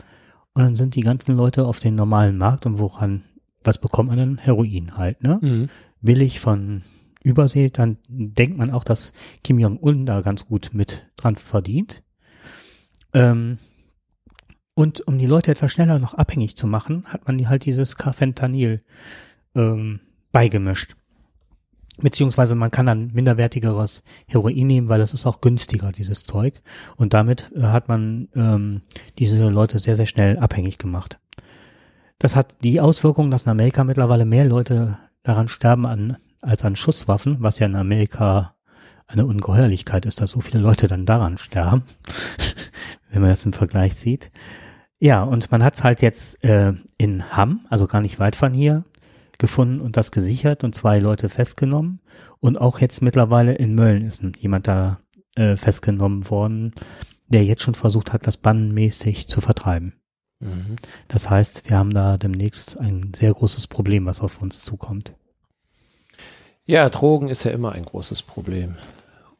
Und 0.54 0.62
dann 0.62 0.74
sind 0.74 0.96
die 0.96 1.02
ganzen 1.02 1.36
Leute 1.36 1.66
auf 1.66 1.78
den 1.78 1.94
normalen 1.94 2.36
Markt 2.36 2.66
und 2.66 2.78
woran, 2.78 3.22
was 3.62 3.78
bekommt 3.78 4.08
man 4.08 4.18
denn? 4.18 4.38
Heroin 4.38 4.96
halt, 4.96 5.22
ne? 5.22 5.38
Mhm. 5.40 5.68
billig 6.00 6.40
von 6.40 6.82
Übersee, 7.22 7.70
dann 7.70 7.98
denkt 8.08 8.56
man 8.56 8.70
auch, 8.70 8.84
dass 8.84 9.12
Kim 9.42 9.58
Jong-un 9.58 10.06
da 10.06 10.20
ganz 10.20 10.46
gut 10.46 10.70
mit 10.72 11.06
dran 11.16 11.36
verdient. 11.36 12.02
Ähm, 13.12 13.58
und 14.76 15.08
um 15.08 15.18
die 15.18 15.26
Leute 15.26 15.50
etwas 15.50 15.72
schneller 15.72 15.98
noch 15.98 16.12
abhängig 16.12 16.54
zu 16.54 16.66
machen, 16.66 17.06
hat 17.06 17.26
man 17.26 17.48
halt 17.48 17.64
dieses 17.64 17.96
Carfentanil 17.96 18.82
ähm, 19.54 20.00
beigemischt. 20.32 20.96
Beziehungsweise 21.96 22.54
man 22.54 22.70
kann 22.70 22.84
dann 22.84 23.10
minderwertigeres 23.14 24.04
Heroin 24.26 24.66
nehmen, 24.66 24.90
weil 24.90 24.98
das 24.98 25.14
ist 25.14 25.24
auch 25.24 25.40
günstiger, 25.40 25.92
dieses 25.92 26.26
Zeug. 26.26 26.60
Und 26.96 27.14
damit 27.14 27.50
äh, 27.56 27.62
hat 27.62 27.88
man 27.88 28.28
ähm, 28.36 28.82
diese 29.18 29.48
Leute 29.48 29.78
sehr, 29.78 29.96
sehr 29.96 30.04
schnell 30.04 30.38
abhängig 30.38 30.76
gemacht. 30.76 31.18
Das 32.18 32.36
hat 32.36 32.56
die 32.62 32.78
Auswirkung, 32.78 33.30
dass 33.30 33.44
in 33.44 33.50
Amerika 33.52 33.82
mittlerweile 33.82 34.26
mehr 34.26 34.44
Leute 34.44 34.98
daran 35.22 35.48
sterben 35.48 35.86
an, 35.86 36.18
als 36.42 36.66
an 36.66 36.76
Schusswaffen, 36.76 37.38
was 37.40 37.60
ja 37.60 37.66
in 37.66 37.76
Amerika 37.76 38.54
eine 39.06 39.24
Ungeheuerlichkeit 39.24 40.04
ist, 40.04 40.20
dass 40.20 40.32
so 40.32 40.42
viele 40.42 40.60
Leute 40.60 40.86
dann 40.86 41.06
daran 41.06 41.38
sterben, 41.38 41.82
wenn 43.10 43.22
man 43.22 43.30
das 43.30 43.46
im 43.46 43.54
Vergleich 43.54 43.94
sieht. 43.94 44.30
Ja, 44.98 45.22
und 45.22 45.50
man 45.50 45.62
hat 45.62 45.74
es 45.74 45.84
halt 45.84 46.02
jetzt 46.02 46.42
äh, 46.44 46.72
in 46.96 47.36
Hamm, 47.36 47.66
also 47.68 47.86
gar 47.86 48.00
nicht 48.00 48.18
weit 48.18 48.36
von 48.36 48.52
hier, 48.54 48.84
gefunden 49.38 49.80
und 49.80 49.96
das 49.96 50.12
gesichert 50.12 50.64
und 50.64 50.74
zwei 50.74 50.98
Leute 50.98 51.28
festgenommen. 51.28 52.00
Und 52.40 52.56
auch 52.56 52.78
jetzt 52.78 53.02
mittlerweile 53.02 53.54
in 53.54 53.74
Mölln 53.74 54.06
ist 54.06 54.22
jemand 54.38 54.66
da 54.66 55.00
äh, 55.34 55.56
festgenommen 55.56 56.30
worden, 56.30 56.74
der 57.28 57.44
jetzt 57.44 57.62
schon 57.62 57.74
versucht 57.74 58.12
hat, 58.12 58.26
das 58.26 58.38
bannenmäßig 58.38 59.28
zu 59.28 59.40
vertreiben. 59.40 59.94
Mhm. 60.40 60.76
Das 61.08 61.28
heißt, 61.28 61.68
wir 61.68 61.76
haben 61.76 61.92
da 61.92 62.16
demnächst 62.16 62.78
ein 62.78 63.12
sehr 63.14 63.32
großes 63.32 63.66
Problem, 63.66 64.06
was 64.06 64.20
auf 64.20 64.40
uns 64.40 64.62
zukommt. 64.62 65.14
Ja, 66.64 66.88
Drogen 66.88 67.28
ist 67.28 67.44
ja 67.44 67.52
immer 67.52 67.72
ein 67.72 67.84
großes 67.84 68.22
Problem. 68.22 68.76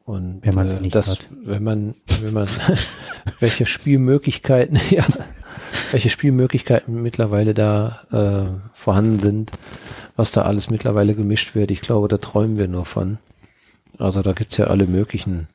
Und 0.05 0.39
Wenn 0.41 0.55
man 0.55 0.85
äh, 0.85 0.89
das, 0.89 1.09
hat. 1.09 1.29
wenn 1.43 1.63
man, 1.63 1.95
wenn 2.21 2.33
man, 2.33 2.47
welche 3.39 3.65
Spielmöglichkeiten, 3.65 4.79
ja, 4.89 5.05
welche 5.91 6.09
Spielmöglichkeiten 6.09 7.01
mittlerweile 7.01 7.53
da 7.53 8.01
äh, 8.11 8.59
vorhanden 8.73 9.19
sind, 9.19 9.51
was 10.15 10.31
da 10.31 10.43
alles 10.43 10.69
mittlerweile 10.69 11.15
gemischt 11.15 11.55
wird, 11.55 11.71
ich 11.71 11.81
glaube, 11.81 12.07
da 12.07 12.17
träumen 12.17 12.57
wir 12.57 12.67
nur 12.67 12.85
von. 12.85 13.17
Also 13.97 14.21
da 14.21 14.33
gibt's 14.33 14.57
ja 14.57 14.65
alle 14.65 14.87
möglichen 14.87 15.47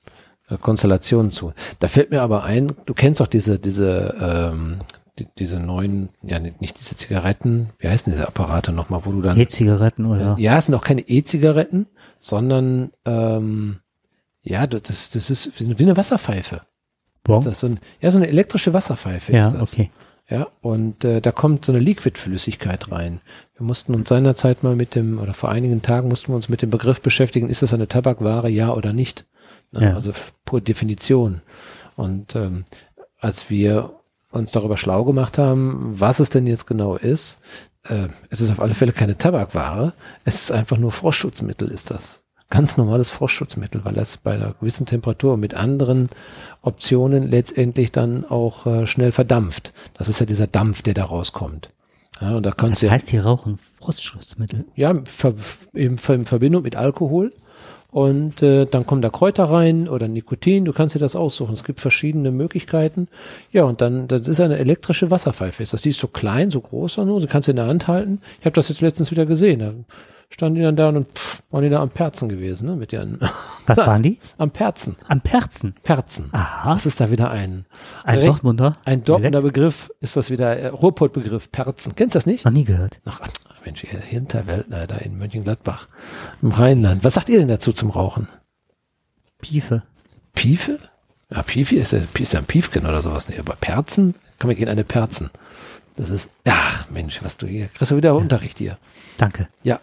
äh, 0.49 0.57
Konstellationen 0.57 1.31
zu. 1.31 1.53
Da 1.79 1.89
fällt 1.89 2.11
mir 2.11 2.23
aber 2.23 2.45
ein, 2.45 2.73
du 2.87 2.95
kennst 2.95 3.21
auch 3.23 3.27
diese, 3.27 3.59
diese, 3.59 4.17
ähm, 4.21 4.79
die, 5.19 5.27
diese 5.39 5.61
neuen, 5.61 6.09
ja 6.23 6.39
nicht, 6.39 6.79
diese 6.79 6.97
Zigaretten, 6.97 7.71
wie 7.79 7.89
heißen 7.89 8.13
diese 8.13 8.27
Apparate 8.27 8.73
nochmal, 8.73 9.03
wo 9.05 9.13
du 9.13 9.23
dann 9.23 9.39
E-Zigaretten 9.39 10.07
oder? 10.07 10.37
ja, 10.39 10.59
es 10.59 10.67
sind 10.67 10.75
auch 10.75 10.85
keine 10.85 11.03
E-Zigaretten, 11.03 11.87
sondern 12.19 12.91
ähm, 13.05 13.81
ja, 14.43 14.67
das, 14.67 15.11
das 15.11 15.31
ist 15.31 15.61
wie 15.61 15.83
eine 15.83 15.97
Wasserpfeife. 15.97 16.63
Bon. 17.25 17.39
Ist 17.39 17.47
das 17.47 17.61
so 17.61 17.69
ein, 17.69 17.81
ja, 18.01 18.11
so 18.11 18.19
eine 18.19 18.29
elektrische 18.29 18.73
Wasserpfeife 18.73 19.33
ja, 19.33 19.41
ist 19.41 19.53
das. 19.53 19.73
okay. 19.75 19.91
Ja, 20.33 20.49
und 20.63 21.05
äh, 21.05 21.21
da 21.21 21.31
kommt 21.31 21.67
so 21.67 21.73
eine 21.73 21.79
Liquidflüssigkeit 21.79 22.91
rein. 22.91 23.21
Wir 23.55 23.67
mussten 23.67 23.95
uns 23.95 24.09
seinerzeit 24.09 24.63
mal 24.63 24.75
mit 24.75 24.95
dem, 24.95 25.19
oder 25.19 25.35
vor 25.35 25.51
einigen 25.51 25.83
Tagen 25.83 26.09
mussten 26.09 26.33
wir 26.33 26.37
uns 26.37 26.49
mit 26.49 26.63
dem 26.63 26.71
Begriff 26.71 27.03
beschäftigen, 27.03 27.51
ist 27.51 27.61
das 27.61 27.75
eine 27.75 27.87
Tabakware, 27.87 28.49
ja 28.49 28.73
oder 28.73 28.95
nicht? 28.95 29.27
Ne? 29.73 29.89
Ja. 29.89 29.95
Also 29.95 30.13
pur 30.47 30.63
Definition. 30.63 31.43
Und 31.97 32.35
ähm, 32.35 32.65
als 33.19 33.51
wir 33.51 33.91
uns 34.31 34.53
darüber 34.53 34.79
schlau 34.79 35.05
gemacht 35.05 35.37
haben, 35.37 36.01
was 36.01 36.19
es 36.19 36.31
denn 36.31 36.47
jetzt 36.47 36.67
genau 36.67 36.97
ist, 36.97 37.43
äh, 37.85 38.09
es 38.31 38.41
ist 38.41 38.51
auf 38.51 38.61
alle 38.61 38.73
Fälle 38.73 38.93
keine 38.93 39.19
Tabakware, 39.19 39.93
es 40.25 40.41
ist 40.41 40.51
einfach 40.51 40.79
nur 40.79 40.93
Frostschutzmittel 40.93 41.71
ist 41.71 41.91
das. 41.91 42.22
Ganz 42.53 42.77
normales 42.77 43.09
Frostschutzmittel, 43.09 43.83
weil 43.83 43.95
das 43.95 44.19
bei 44.19 44.33
einer 44.33 44.53
gewissen 44.61 44.85
Temperatur 44.85 45.39
mit 45.39 45.55
anderen 45.55 46.11
Optionen 46.61 47.27
letztendlich 47.27 47.93
dann 47.93 48.27
auch 48.27 48.67
äh, 48.67 48.87
schnell 48.87 49.11
verdampft. 49.11 49.73
Das 49.95 50.11
ist 50.11 50.21
ja 50.21 50.27
dieser 50.27 50.49
Dampf, 50.49 50.83
der 50.83 50.93
da 50.93 51.07
rauskommt. 51.07 51.71
Ja, 52.21 52.37
und 52.37 52.45
da 52.45 52.51
kannst 52.51 52.83
Das 52.83 52.91
heißt, 52.91 53.09
hier 53.09 53.25
rauchen 53.25 53.59
Frostschutzmittel. 53.81 54.67
ja, 54.77 54.91
in, 54.91 55.05
in 55.73 56.25
Verbindung 56.27 56.63
mit 56.63 56.77
Alkohol. 56.77 57.31
Und 57.91 58.43
äh, 58.43 58.67
dann 58.67 58.85
kommen 58.85 59.01
da 59.01 59.09
Kräuter 59.09 59.45
rein 59.45 59.89
oder 59.89 60.07
Nikotin, 60.07 60.67
du 60.67 60.75
kannst 60.75 60.95
dir 60.95 60.99
das 60.99 61.17
aussuchen. 61.17 61.55
Es 61.55 61.65
gibt 61.65 61.81
verschiedene 61.81 62.33
Möglichkeiten. 62.33 63.09
Ja, 63.51 63.65
und 63.65 63.81
dann, 63.81 64.09
das 64.09 64.29
ist 64.29 64.41
eine 64.41 64.59
elektrische 64.59 65.11
Wasserpfeife. 65.11 65.63
Ist 65.63 65.73
das, 65.73 65.81
die 65.81 65.91
ist 65.91 66.01
so 66.01 66.09
klein, 66.09 66.51
so 66.51 66.61
groß 66.61 66.99
nur, 66.99 67.19
sie 67.19 67.29
kannst 67.29 67.49
du 67.49 67.53
in 67.53 67.57
der 67.57 67.67
Hand 67.67 67.89
halten. 67.89 68.21
Ich 68.41 68.45
habe 68.45 68.55
das 68.55 68.69
jetzt 68.69 68.83
letztens 68.83 69.11
wieder 69.11 69.25
gesehen. 69.25 69.59
Da 69.61 69.73
standen 70.33 70.57
die 70.57 70.63
dann 70.63 70.77
da 70.77 70.89
und 70.89 71.07
pff, 71.17 71.43
waren 71.51 71.63
die 71.63 71.71
da 71.71 71.81
am 71.83 71.91
Perzen 71.91 72.29
gewesen, 72.29 72.69
ne? 72.69 72.77
Mit 72.77 72.93
ihren 72.93 73.21
Was 73.67 73.79
waren 73.79 74.03
die? 74.03 74.19
am 74.39 74.51
Perzen. 74.51 74.97
Am 75.09 75.21
Perzen. 75.21 75.75
Perzen. 75.83 76.31
Aha. 76.33 76.73
Das 76.73 76.87
ist 76.87 77.01
da 77.01 77.11
wieder 77.11 77.31
ein, 77.31 77.67
Ein 78.05 78.19
recht- 78.19 78.29
Dortmunder. 78.31 78.77
ein 78.85 79.03
Dortmunder 79.05 79.39
Dialekt? 79.41 79.55
Begriff, 79.55 79.91
ist 80.01 80.17
das 80.17 80.31
wieder 80.31 80.57
äh, 80.57 80.69
Ruhrpott-Begriff, 80.69 81.51
Perzen. 81.53 81.95
Kennst 81.95 82.15
du 82.15 82.19
das 82.19 82.27
nicht? 82.27 82.45
Noch 82.45 82.53
nie 82.53 82.65
gehört. 82.65 83.01
Ach, 83.05 83.21
Mensch, 83.65 83.85
ihr 83.85 83.91
Hinterwäldler 84.01 84.87
da 84.89 84.97
in 84.97 85.17
Mönchengladbach, 85.19 85.87
im 86.43 86.51
Rheinland. 86.51 87.05
Was 87.05 87.15
sagt 87.15 87.29
ihr 87.29 87.39
denn 87.39 87.49
dazu 87.49 87.73
zum 87.73 87.91
Rauchen? 87.91 88.27
Piefe. 89.41 89.83
Piefe? 90.35 90.79
Ja, 91.31 91.43
Piefe 91.43 91.77
ist 91.77 91.93
ja, 91.93 92.01
ist 92.19 92.33
ja 92.33 92.41
ein 92.41 92.45
Piefken 92.47 92.87
oder 92.87 93.03
sowas. 93.03 93.29
Nee, 93.29 93.39
aber 93.39 93.57
Perzen? 93.61 94.15
Komm, 94.39 94.51
wir 94.51 94.57
gehen 94.57 94.69
eine 94.69 94.85
Perzen. 94.85 95.31
Das 95.97 96.11
ist, 96.11 96.31
ach 96.47 96.89
Mensch, 96.91 97.23
was 97.23 97.37
du 97.37 97.47
hier, 97.47 97.67
kriegst 97.67 97.91
du 97.91 97.97
wieder 97.97 98.15
Unterricht 98.17 98.59
hier. 98.59 98.79
Danke. 99.19 99.49
Ja, 99.63 99.81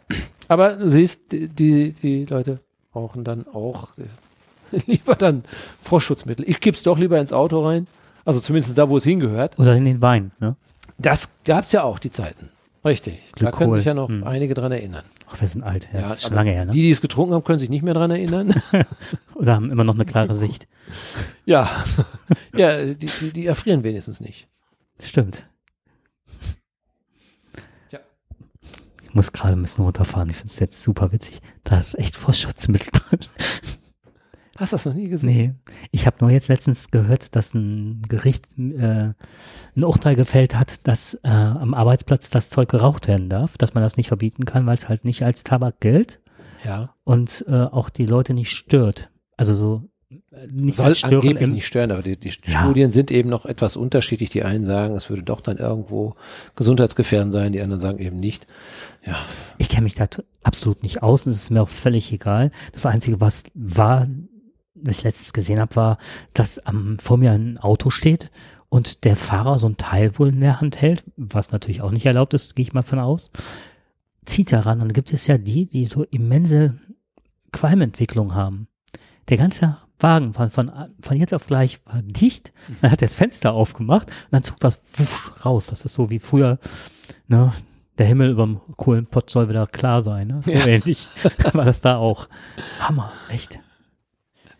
aber 0.49 0.75
du 0.75 0.89
siehst, 0.91 1.31
die, 1.31 1.93
die, 1.93 2.25
Leute 2.25 2.59
brauchen 2.91 3.23
dann 3.23 3.47
auch 3.47 3.89
lieber 4.87 5.15
dann 5.15 5.43
Frostschutzmittel. 5.79 6.47
Ich 6.49 6.59
gib's 6.59 6.83
doch 6.83 6.97
lieber 6.99 7.19
ins 7.19 7.31
Auto 7.31 7.65
rein. 7.65 7.87
Also 8.25 8.41
zumindest 8.41 8.77
da, 8.77 8.89
wo 8.89 8.97
es 8.97 9.05
hingehört. 9.05 9.57
Oder 9.57 9.75
in 9.75 9.85
den 9.85 10.01
Wein, 10.01 10.31
ne? 10.39 10.55
Das 10.97 11.29
gab's 11.45 11.71
ja 11.71 11.83
auch, 11.83 11.99
die 11.99 12.11
Zeiten. 12.11 12.49
Richtig. 12.83 13.19
Da 13.37 13.51
können 13.51 13.73
sich 13.73 13.85
ja 13.85 13.93
noch 13.93 14.09
Hm. 14.09 14.23
einige 14.23 14.53
dran 14.53 14.71
erinnern. 14.71 15.03
Ach, 15.29 15.39
wir 15.39 15.47
sind 15.47 15.63
alt. 15.63 15.89
Ja, 15.93 16.01
das 16.01 16.15
ist 16.15 16.23
schon 16.23 16.33
lange 16.33 16.51
her, 16.51 16.65
ne? 16.65 16.71
Die, 16.71 16.81
die 16.81 16.91
es 16.91 17.01
getrunken 17.01 17.33
haben, 17.33 17.43
können 17.43 17.59
sich 17.59 17.69
nicht 17.69 17.83
mehr 17.83 17.93
dran 17.93 18.11
erinnern. 18.11 18.53
Oder 19.35 19.55
haben 19.55 19.71
immer 19.71 19.83
noch 19.83 19.95
eine 19.95 20.05
klare 20.05 20.33
Sicht. 20.33 20.67
ja, 21.45 21.69
ja, 22.55 22.85
die, 22.93 22.95
die, 22.95 23.33
die 23.33 23.45
erfrieren 23.45 23.83
wenigstens 23.83 24.19
nicht. 24.21 24.47
Stimmt. 25.01 25.45
Ich 29.09 29.15
muss 29.15 29.31
gerade 29.33 29.53
ein 29.53 29.61
bisschen 29.61 29.83
runterfahren. 29.85 30.29
Ich 30.29 30.37
finde 30.37 30.49
es 30.51 30.59
jetzt 30.59 30.83
super 30.83 31.11
witzig. 31.11 31.41
Da 31.63 31.77
ist 31.77 31.97
echt 31.97 32.15
Frostschutzmittel 32.15 32.89
drin. 32.93 33.19
Hast 34.57 34.73
du 34.73 34.75
das 34.75 34.85
noch 34.85 34.93
nie 34.93 35.07
gesehen? 35.07 35.29
Nee. 35.29 35.53
Ich 35.91 36.05
habe 36.05 36.17
nur 36.19 36.29
jetzt 36.31 36.49
letztens 36.49 36.91
gehört, 36.91 37.35
dass 37.35 37.53
ein 37.53 38.01
Gericht 38.09 38.45
äh, 38.57 39.13
ein 39.75 39.83
Urteil 39.83 40.15
gefällt 40.15 40.57
hat, 40.59 40.85
dass 40.87 41.13
äh, 41.23 41.29
am 41.29 41.73
Arbeitsplatz 41.73 42.29
das 42.29 42.49
Zeug 42.49 42.69
geraucht 42.69 43.07
werden 43.07 43.29
darf, 43.29 43.57
dass 43.57 43.73
man 43.73 43.83
das 43.83 43.95
nicht 43.95 44.09
verbieten 44.09 44.43
kann, 44.45 44.65
weil 44.65 44.75
es 44.77 44.89
halt 44.89 45.05
nicht 45.05 45.23
als 45.23 45.43
Tabak 45.45 45.79
gilt 45.79 46.19
Ja. 46.65 46.93
und 47.05 47.45
äh, 47.47 47.55
auch 47.63 47.89
die 47.89 48.05
Leute 48.05 48.33
nicht 48.33 48.51
stört. 48.51 49.09
Also 49.37 49.55
so 49.55 49.89
nicht 50.49 50.75
Soll 50.75 50.95
Stören 50.95 51.15
angeblich 51.15 51.49
nicht 51.49 51.67
stören, 51.67 51.91
aber 51.91 52.01
die, 52.01 52.17
die 52.17 52.31
Ja. 52.45 52.61
Studien 52.61 52.91
sind 52.91 53.11
eben 53.11 53.29
noch 53.29 53.45
etwas 53.45 53.75
unterschiedlich. 53.75 54.29
Die 54.31 54.43
einen 54.43 54.63
sagen, 54.63 54.95
es 54.95 55.09
würde 55.09 55.21
doch 55.23 55.41
dann 55.41 55.57
irgendwo 55.57 56.13
gesundheitsgefährdend 56.55 57.31
sein, 57.31 57.51
die 57.51 57.61
anderen 57.61 57.79
sagen 57.79 57.99
eben 57.99 58.19
nicht. 58.19 58.47
Ja, 59.05 59.17
Ich 59.57 59.69
kenne 59.69 59.83
mich 59.83 59.95
da 59.95 60.07
absolut 60.43 60.81
nicht 60.81 61.03
aus 61.03 61.25
und 61.25 61.31
es 61.31 61.43
ist 61.43 61.49
mir 61.51 61.61
auch 61.61 61.69
völlig 61.69 62.11
egal. 62.11 62.51
Das 62.73 62.85
Einzige, 62.85 63.21
was 63.21 63.43
war, 63.53 64.07
was 64.73 64.97
ich 64.97 65.03
letztens 65.03 65.33
gesehen 65.33 65.59
habe, 65.59 65.75
war, 65.75 65.97
dass 66.33 66.57
am, 66.65 66.97
vor 66.97 67.17
mir 67.17 67.31
ein 67.31 67.59
Auto 67.59 67.91
steht 67.91 68.31
und 68.69 69.03
der 69.03 69.15
Fahrer 69.15 69.59
so 69.59 69.67
ein 69.67 69.77
Teil 69.77 70.17
wohl 70.17 70.29
in 70.29 70.41
der 70.41 70.59
Hand 70.59 70.81
hält, 70.81 71.03
was 71.17 71.51
natürlich 71.51 71.81
auch 71.81 71.91
nicht 71.91 72.05
erlaubt 72.05 72.33
ist, 72.33 72.55
gehe 72.55 72.63
ich 72.63 72.73
mal 72.73 72.81
von 72.83 72.99
aus, 72.99 73.31
zieht 74.25 74.51
daran 74.51 74.81
und 74.81 74.87
dann 74.87 74.93
gibt 74.93 75.13
es 75.13 75.27
ja 75.27 75.37
die, 75.37 75.67
die 75.67 75.85
so 75.85 76.03
immense 76.03 76.79
Qualmentwicklung 77.51 78.33
haben. 78.33 78.67
Der 79.29 79.37
ganze 79.37 79.77
Wagen 79.99 80.33
von, 80.33 80.49
von, 80.49 80.71
von 81.01 81.17
jetzt 81.17 81.33
auf 81.33 81.47
gleich 81.47 81.79
war 81.85 82.01
dicht, 82.01 82.53
dann 82.81 82.91
hat 82.91 83.01
er 83.01 83.07
das 83.07 83.15
Fenster 83.15 83.53
aufgemacht 83.53 84.07
und 84.07 84.31
dann 84.31 84.43
zog 84.43 84.59
das 84.59 84.79
wusch 84.93 85.31
raus. 85.45 85.67
Das 85.67 85.83
ist 85.85 85.93
so 85.93 86.09
wie 86.09 86.19
früher, 86.19 86.57
ne, 87.27 87.53
der 87.97 88.05
Himmel 88.05 88.29
überm 88.31 88.61
Kohlenpott 88.77 89.29
soll 89.29 89.49
wieder 89.49 89.67
klar 89.67 90.01
sein, 90.01 90.27
ne? 90.27 90.41
So 90.43 90.51
Ja. 90.51 90.65
ähnlich 90.65 91.07
war 91.53 91.65
das 91.65 91.81
da 91.81 91.97
auch. 91.97 92.29
Hammer, 92.79 93.11
echt. 93.29 93.59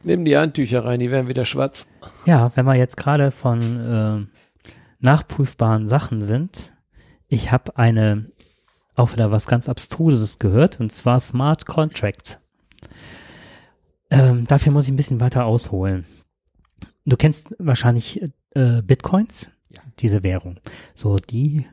nimm 0.04 0.26
die 0.26 0.38
Handtücher 0.38 0.84
rein, 0.84 1.00
die 1.00 1.10
werden 1.12 1.28
wieder 1.30 1.46
schwarz. 1.46 1.88
Ja, 2.26 2.52
wenn 2.56 2.66
wir 2.66 2.76
jetzt 2.76 2.98
gerade 2.98 3.32
von 3.32 4.28
äh, 4.30 4.66
nachprüfbaren 5.00 5.88
Sachen 5.88 6.22
sind, 6.22 6.74
ich 7.28 7.52
habe 7.52 7.78
eine 7.78 8.30
auch 8.96 9.14
wieder 9.14 9.32
was 9.32 9.48
ganz 9.48 9.70
Abstruses 9.70 10.40
gehört, 10.40 10.82
und 10.82 10.92
zwar 10.92 11.22
Smart 11.22 11.66
Contracts. 11.66 12.42
Ähm, 14.12 14.47
dafür 14.47 14.72
muss 14.72 14.86
ich 14.86 14.91
ein 14.91 14.95
bisschen 14.95 15.20
weiter 15.20 15.45
ausholen. 15.45 16.05
Du 17.05 17.16
kennst 17.18 17.55
wahrscheinlich 17.60 18.22
äh, 18.55 18.82
Bitcoins, 18.82 19.51
Ja. 19.70 19.82
diese 19.99 20.24
Währung. 20.24 20.60
So, 20.95 21.18
die 21.18 21.66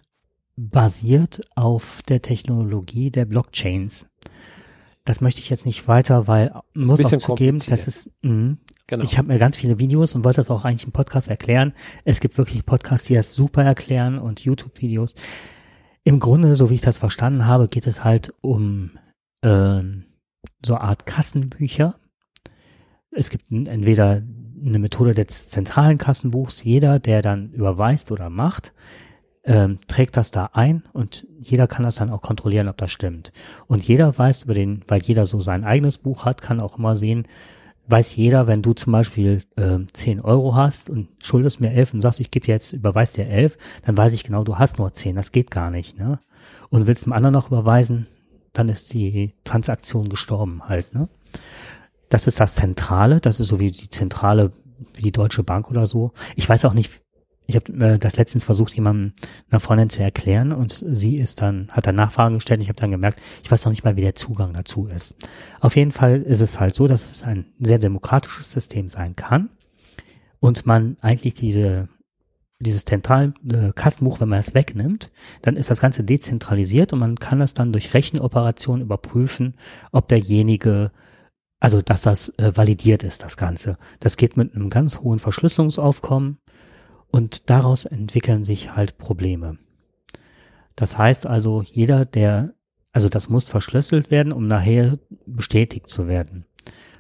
basiert 0.57 1.41
auf 1.55 2.03
der 2.09 2.22
Technologie 2.22 3.11
der 3.11 3.24
Blockchains. 3.26 4.07
das 5.05 5.20
möchte 5.20 5.41
ich 5.41 5.51
jetzt 5.51 5.66
nicht 5.66 5.87
weiter, 5.87 6.26
weil 6.26 6.53
muss 6.74 7.05
auch 7.05 7.18
zugeben, 7.18 7.59
das 7.68 7.87
ist, 7.87 8.11
mh, 8.22 8.57
Genau. 8.89 9.05
ich 9.05 9.18
habe 9.18 9.28
mir 9.28 9.39
ganz 9.39 9.57
viele 9.57 9.78
Videos 9.78 10.14
und 10.14 10.24
wollte 10.24 10.37
das 10.39 10.51
auch 10.51 10.64
eigentlich 10.64 10.84
im 10.84 10.93
Podcast 10.93 11.28
erklären. 11.28 11.74
Es 12.05 12.20
gibt 12.20 12.39
wirklich 12.39 12.64
Podcasts, 12.66 13.07
die 13.07 13.14
das 13.14 13.32
super 13.34 13.62
erklären 13.64 14.18
und 14.18 14.41
YouTube-Videos. 14.41 15.14
Im 16.05 16.18
Grunde, 16.20 16.55
so 16.57 16.70
wie 16.70 16.74
ich 16.74 16.80
das 16.82 16.99
verstanden 16.99 17.47
habe, 17.47 17.68
geht 17.68 17.87
es 17.87 18.03
halt 18.05 18.32
um 18.41 18.93
ähm, 19.43 20.05
so 20.64 20.74
eine 20.74 20.84
Art 20.84 21.05
Kassenbücher. 21.07 21.97
Es 23.17 23.31
gibt 23.31 23.51
entweder 23.51 24.23
eine 24.64 24.79
Methode 24.79 25.14
des 25.14 25.49
zentralen 25.49 25.99
Kassenbuchs. 25.99 26.62
Jeder, 26.62 26.99
der 26.99 27.23
dann 27.23 27.51
überweist 27.53 28.12
oder 28.12 28.31
macht, 28.31 28.73
ähm, 29.45 29.79
trägt 29.87 30.17
das 30.17 30.31
da 30.31 30.51
ein 30.53 30.83
und 30.93 31.27
jeder 31.41 31.67
kann 31.67 31.85
das 31.85 31.97
dann 31.97 32.11
auch 32.11 32.21
kontrollieren, 32.21 32.69
ob 32.69 32.77
das 32.77 32.91
stimmt. 32.91 33.33
Und 33.69 33.85
jeder 33.85 34.17
weiß 34.17 34.43
über 34.43 34.55
den, 34.55 34.83
weil 34.89 35.03
jeder 35.03 35.25
so 35.25 35.41
sein 35.41 35.64
eigenes 35.64 35.99
Buch 35.99 36.25
hat, 36.25 36.43
kann 36.43 36.61
auch 36.61 36.79
immer 36.79 36.97
sehen, 36.97 37.27
weiß 37.89 38.17
jeder, 38.17 38.49
wenn 38.49 38.62
du 38.62 38.73
zum 38.73 38.93
Beispiel 38.93 39.45
ähm, 39.57 39.87
10 39.93 40.21
Euro 40.21 40.57
hast 40.57 40.91
und 40.91 41.09
schuldest 41.23 41.61
mir 41.61 41.71
11 41.71 41.95
und 41.95 42.01
sagst, 42.01 42.21
ich 42.21 42.33
gebe 42.33 42.49
jetzt, 42.49 42.73
überweis 42.73 43.12
dir 43.12 43.29
11, 43.29 43.57
dann 43.85 43.97
weiß 43.97 44.14
ich 44.14 44.25
genau, 44.25 44.43
du 44.43 44.59
hast 44.59 44.79
nur 44.79 44.93
10, 44.93 45.14
das 45.14 45.31
geht 45.31 45.53
gar 45.53 45.71
nicht. 45.71 45.97
Ne? 45.97 46.19
Und 46.71 46.89
willst 46.89 47.07
dem 47.07 47.12
anderen 47.12 47.35
noch 47.35 47.47
überweisen, 47.47 48.07
dann 48.53 48.69
ist 48.69 48.93
die 48.93 49.35
Transaktion 49.45 50.09
gestorben 50.09 50.62
halt. 50.69 50.93
Ne? 50.93 51.09
Das 52.09 52.27
ist 52.27 52.41
das 52.41 52.55
Zentrale, 52.55 53.21
das 53.21 53.41
ist 53.41 53.49
so 53.49 53.59
wie 53.59 53.71
die 53.71 53.91
Zentrale, 53.91 54.53
wie 54.95 55.03
die 55.03 55.13
Deutsche 55.13 55.43
Bank 55.43 55.71
oder 55.71 55.87
so. 55.87 56.13
Ich 56.37 56.49
weiß 56.49 56.65
auch 56.65 56.73
nicht, 56.73 57.03
ich 57.47 57.55
habe 57.55 57.73
äh, 57.73 57.99
das 57.99 58.17
letztens 58.17 58.45
versucht, 58.45 58.75
jemandem 58.75 59.13
einer 59.51 59.61
Freundin 59.61 59.91
zu 59.91 60.03
erklären 60.03 60.53
und 60.53 60.85
sie 60.87 61.17
ist 61.17 61.43
dann, 61.43 61.69
hat 61.71 61.87
dann 61.87 61.95
Nachfragen 61.95 62.35
gestellt. 62.35 62.61
Ich 62.61 62.69
habe 62.69 62.81
dann 62.81 62.91
gemerkt, 62.91 63.21
ich 63.43 63.51
weiß 63.51 63.65
noch 63.65 63.73
nicht 63.73 63.85
mal, 63.85 63.97
wie 63.97 64.03
der 64.03 64.15
Zugang 64.15 64.53
dazu 64.53 64.87
ist. 64.87 65.17
Auf 65.61 65.77
jeden 65.77 65.93
Fall 65.93 66.23
ist 66.23 66.41
es 66.41 66.59
halt 66.59 66.75
so, 66.75 66.87
dass 66.89 67.05
es 67.05 67.23
ein 67.23 67.47
sehr 67.61 67.79
demokratisches 67.79 68.53
System 68.53 68.89
sein 68.89 69.15
kann 69.17 69.51
und 70.41 70.67
man 70.67 70.97
eigentlich 71.01 71.35
diese 71.35 71.89
dieses 72.59 72.85
zentrale 72.87 73.35
äh, 73.49 73.73
Kassenbuch, 73.75 74.21
wenn 74.21 74.31
man 74.31 74.39
es 74.39 74.55
wegnimmt, 74.55 75.11
dann 75.43 75.57
ist 75.57 75.71
das 75.71 75.81
Ganze 75.81 76.05
dezentralisiert 76.05 76.93
und 76.93 77.01
man 77.01 77.17
kann 77.17 77.39
das 77.39 77.53
dann 77.53 77.73
durch 77.73 77.93
Rechenoperationen 77.93 78.83
überprüfen, 78.83 79.55
ob 79.93 80.09
derjenige, 80.09 80.91
also 81.61 81.83
dass 81.83 82.03
das 82.03 82.31
äh, 82.39 82.57
validiert 82.57 83.03
ist, 83.03 83.23
das 83.23 83.37
Ganze. 83.37 83.79
Das 84.01 84.17
geht 84.17 84.37
mit 84.37 84.55
einem 84.55 84.71
ganz 84.71 85.01
hohen 85.01 85.19
Verschlüsselungsaufkommen 85.19 86.39
und 87.11 87.49
daraus 87.51 87.85
entwickeln 87.85 88.45
sich 88.45 88.75
halt 88.75 88.99
Probleme. 88.99 89.59
Das 90.75 90.99
heißt 90.99 91.27
also, 91.27 91.63
jeder, 91.63 92.05
der, 92.05 92.55
also 92.93 93.09
das 93.09 93.29
muss 93.31 93.49
verschlüsselt 93.49 94.11
werden, 94.11 94.33
um 94.33 94.47
nachher 94.47 94.99
bestätigt 95.25 95.89
zu 95.89 96.07
werden. 96.07 96.45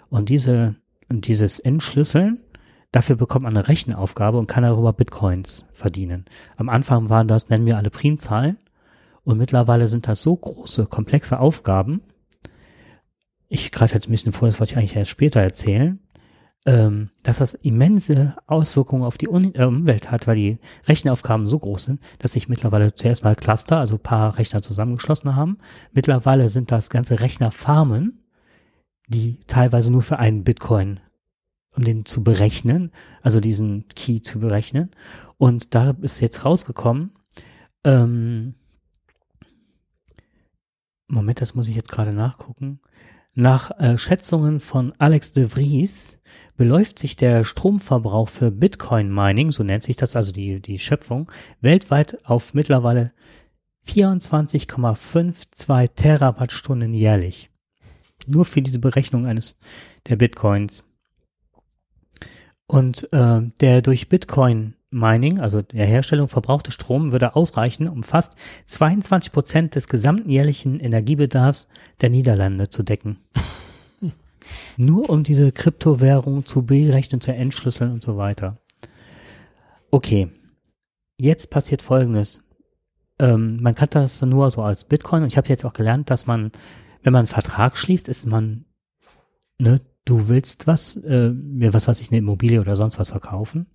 Und 0.08 0.30
diese, 0.30 0.76
dieses 1.10 1.58
Entschlüsseln, 1.58 2.40
dafür 2.92 3.16
bekommt 3.16 3.42
man 3.42 3.56
eine 3.56 3.68
Rechenaufgabe 3.68 4.38
und 4.38 4.46
kann 4.46 4.62
darüber 4.62 4.94
Bitcoins 4.94 5.68
verdienen. 5.72 6.24
Am 6.56 6.70
Anfang 6.70 7.10
waren 7.10 7.28
das, 7.28 7.50
nennen 7.50 7.66
wir 7.66 7.76
alle 7.76 7.90
Primzahlen. 7.90 8.56
Und 9.24 9.38
mittlerweile 9.38 9.88
sind 9.88 10.08
das 10.08 10.22
so 10.22 10.36
große, 10.36 10.86
komplexe 10.86 11.40
Aufgaben. 11.40 12.00
Ich 13.48 13.72
greife 13.72 13.94
jetzt 13.94 14.08
ein 14.08 14.12
bisschen 14.12 14.32
vor, 14.32 14.48
das 14.48 14.58
wollte 14.58 14.72
ich 14.72 14.78
eigentlich 14.78 14.96
erst 14.96 15.10
später 15.10 15.40
erzählen 15.40 16.00
ähm, 16.66 17.10
dass 17.22 17.38
das 17.38 17.54
immense 17.54 18.36
Auswirkungen 18.48 19.04
auf 19.04 19.16
die 19.16 19.28
Un 19.28 19.54
äh, 19.54 19.64
Umwelt 19.64 20.10
hat, 20.10 20.26
weil 20.26 20.36
die 20.36 20.58
Rechenaufgaben 20.88 21.46
so 21.46 21.60
groß 21.60 21.84
sind, 21.84 22.00
dass 22.18 22.32
sich 22.32 22.48
mittlerweile 22.48 22.92
zuerst 22.92 23.22
mal 23.22 23.36
Cluster, 23.36 23.78
also 23.78 23.94
ein 23.94 24.02
paar 24.02 24.36
Rechner 24.36 24.60
zusammengeschlossen 24.62 25.36
haben. 25.36 25.58
Mittlerweile 25.92 26.48
sind 26.48 26.72
das 26.72 26.90
ganze 26.90 27.20
Rechnerfarmen, 27.20 28.20
die 29.06 29.38
teilweise 29.46 29.92
nur 29.92 30.02
für 30.02 30.18
einen 30.18 30.42
Bitcoin, 30.42 30.98
um 31.76 31.84
den 31.84 32.04
zu 32.04 32.24
berechnen, 32.24 32.90
also 33.22 33.38
diesen 33.38 33.86
Key 33.94 34.20
zu 34.20 34.40
berechnen. 34.40 34.90
Und 35.38 35.72
da 35.76 35.94
ist 36.02 36.18
jetzt 36.20 36.44
rausgekommen, 36.44 37.12
ähm, 37.84 38.54
Moment, 41.06 41.40
das 41.40 41.54
muss 41.54 41.68
ich 41.68 41.76
jetzt 41.76 41.92
gerade 41.92 42.12
nachgucken. 42.12 42.80
Nach 43.38 43.70
äh, 43.78 43.98
Schätzungen 43.98 44.60
von 44.60 44.94
Alex 44.96 45.34
de 45.34 45.46
Vries 45.46 46.18
beläuft 46.56 46.98
sich 46.98 47.16
der 47.16 47.44
Stromverbrauch 47.44 48.30
für 48.30 48.50
Bitcoin 48.50 49.12
Mining, 49.12 49.52
so 49.52 49.62
nennt 49.62 49.82
sich 49.82 49.96
das 49.96 50.16
also 50.16 50.32
die, 50.32 50.60
die 50.60 50.78
Schöpfung, 50.78 51.30
weltweit 51.60 52.16
auf 52.24 52.54
mittlerweile 52.54 53.12
24,52 53.86 55.94
Terawattstunden 55.94 56.94
jährlich. 56.94 57.50
Nur 58.26 58.46
für 58.46 58.62
diese 58.62 58.78
Berechnung 58.78 59.26
eines 59.26 59.58
der 60.08 60.16
Bitcoins. 60.16 60.84
Und 62.66 63.12
äh, 63.12 63.42
der 63.60 63.82
durch 63.82 64.08
Bitcoin 64.08 64.76
Mining, 64.96 65.38
also 65.38 65.62
der 65.62 65.86
Herstellung 65.86 66.28
verbrauchte 66.28 66.72
Strom, 66.72 67.12
würde 67.12 67.36
ausreichen, 67.36 67.88
um 67.88 68.02
fast 68.02 68.34
22 68.66 69.32
Prozent 69.32 69.74
des 69.74 69.88
gesamten 69.88 70.30
jährlichen 70.30 70.80
Energiebedarfs 70.80 71.68
der 72.00 72.10
Niederlande 72.10 72.68
zu 72.68 72.82
decken. 72.82 73.18
Nur 74.76 75.10
um 75.10 75.22
diese 75.22 75.52
Kryptowährung 75.52 76.46
zu 76.46 76.64
berechnen, 76.64 77.20
zu 77.20 77.32
entschlüsseln 77.32 77.92
und 77.92 78.02
so 78.02 78.16
weiter. 78.16 78.58
Okay, 79.90 80.28
jetzt 81.16 81.50
passiert 81.50 81.82
Folgendes. 81.82 82.42
Ähm, 83.18 83.58
man 83.60 83.74
kann 83.74 83.88
das 83.90 84.20
nur 84.22 84.50
so 84.50 84.62
als 84.62 84.84
Bitcoin 84.84 85.22
und 85.22 85.28
ich 85.28 85.36
habe 85.36 85.48
jetzt 85.48 85.64
auch 85.64 85.72
gelernt, 85.72 86.10
dass 86.10 86.26
man, 86.26 86.52
wenn 87.02 87.12
man 87.12 87.20
einen 87.20 87.26
Vertrag 87.26 87.76
schließt, 87.76 88.08
ist 88.08 88.26
man, 88.26 88.66
ne, 89.58 89.80
du 90.04 90.28
willst 90.28 90.66
was, 90.66 90.96
äh, 90.96 91.30
mir 91.30 91.74
was 91.74 91.88
weiß 91.88 92.00
ich, 92.00 92.10
eine 92.10 92.18
Immobilie 92.18 92.60
oder 92.60 92.76
sonst 92.76 92.98
was 92.98 93.10
verkaufen. 93.10 93.66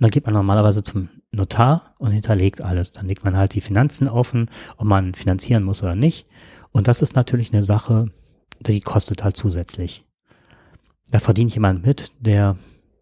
Und 0.00 0.04
dann 0.04 0.12
geht 0.12 0.24
man 0.24 0.32
normalerweise 0.32 0.82
zum 0.82 1.10
Notar 1.30 1.94
und 1.98 2.10
hinterlegt 2.10 2.62
alles. 2.62 2.92
Dann 2.92 3.04
legt 3.04 3.22
man 3.22 3.36
halt 3.36 3.52
die 3.52 3.60
Finanzen 3.60 4.08
offen, 4.08 4.48
ob 4.78 4.86
man 4.86 5.12
finanzieren 5.12 5.62
muss 5.62 5.82
oder 5.82 5.94
nicht. 5.94 6.26
Und 6.72 6.88
das 6.88 7.02
ist 7.02 7.16
natürlich 7.16 7.52
eine 7.52 7.62
Sache, 7.62 8.10
die 8.60 8.80
kostet 8.80 9.22
halt 9.22 9.36
zusätzlich. 9.36 10.06
Da 11.10 11.18
verdient 11.18 11.52
jemand 11.52 11.84
mit, 11.84 12.12
der 12.18 12.56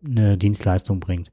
eine 0.05 0.37
Dienstleistung 0.37 0.99
bringt. 0.99 1.31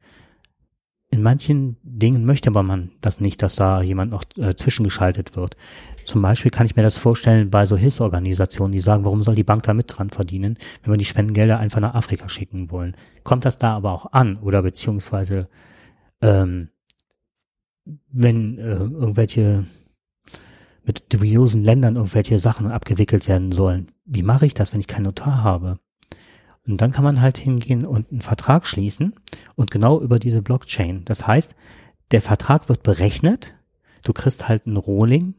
In 1.16 1.24
manchen 1.24 1.78
Dingen 1.82 2.26
möchte 2.26 2.50
aber 2.50 2.62
man 2.62 2.92
das 3.00 3.22
nicht, 3.22 3.42
dass 3.42 3.56
da 3.56 3.82
jemand 3.82 4.12
noch 4.12 4.26
äh, 4.36 4.54
zwischengeschaltet 4.54 5.38
wird. 5.38 5.56
Zum 6.04 6.22
Beispiel 6.22 6.52
kann 6.52 6.66
ich 6.66 6.76
mir 6.76 6.82
das 6.82 6.98
vorstellen 6.98 7.50
bei 7.50 7.66
so 7.66 7.78
Hilfsorganisationen, 7.78 8.74
die 8.74 8.82
sagen, 8.82 9.06
warum 9.06 9.24
soll 9.24 9.36
die 9.36 9.46
Bank 9.46 9.64
da 9.64 9.74
mit 9.74 9.86
dran 9.88 10.10
verdienen, 10.10 10.58
wenn 10.84 10.92
wir 10.92 10.98
die 10.98 11.06
Spendengelder 11.06 11.58
einfach 11.58 11.80
nach 11.80 11.96
Afrika 11.96 12.28
schicken 12.28 12.70
wollen. 12.70 12.98
Kommt 13.24 13.46
das 13.46 13.58
da 13.58 13.78
aber 13.78 13.94
auch 13.94 14.12
an 14.12 14.36
oder 14.36 14.62
beziehungsweise 14.62 15.48
ähm, 16.20 16.68
wenn 18.12 18.58
äh, 18.58 18.76
irgendwelche 18.76 19.64
mit 20.84 21.14
dubiosen 21.14 21.64
Ländern 21.64 21.96
irgendwelche 21.96 22.40
Sachen 22.40 22.72
abgewickelt 22.72 23.30
werden 23.30 23.54
sollen. 23.54 23.88
Wie 24.04 24.22
mache 24.22 24.46
ich 24.46 24.54
das, 24.54 24.74
wenn 24.74 24.82
ich 24.82 24.88
keinen 24.88 25.04
Notar 25.04 25.46
habe? 25.46 25.80
Und 26.68 26.82
dann 26.82 26.92
kann 26.92 27.04
man 27.04 27.22
halt 27.22 27.38
hingehen 27.38 27.86
und 27.86 28.12
einen 28.12 28.22
Vertrag 28.22 28.66
schließen 28.66 29.14
und 29.56 29.72
genau 29.72 30.02
über 30.02 30.20
diese 30.20 30.42
Blockchain. 30.42 31.06
Das 31.06 31.28
heißt, 31.28 31.56
der 32.12 32.22
Vertrag 32.22 32.70
wird 32.70 32.84
berechnet, 32.84 33.54
du 34.04 34.14
kriegst 34.14 34.48
halt 34.48 34.66
ein 34.66 34.78
Rolling, 34.78 35.36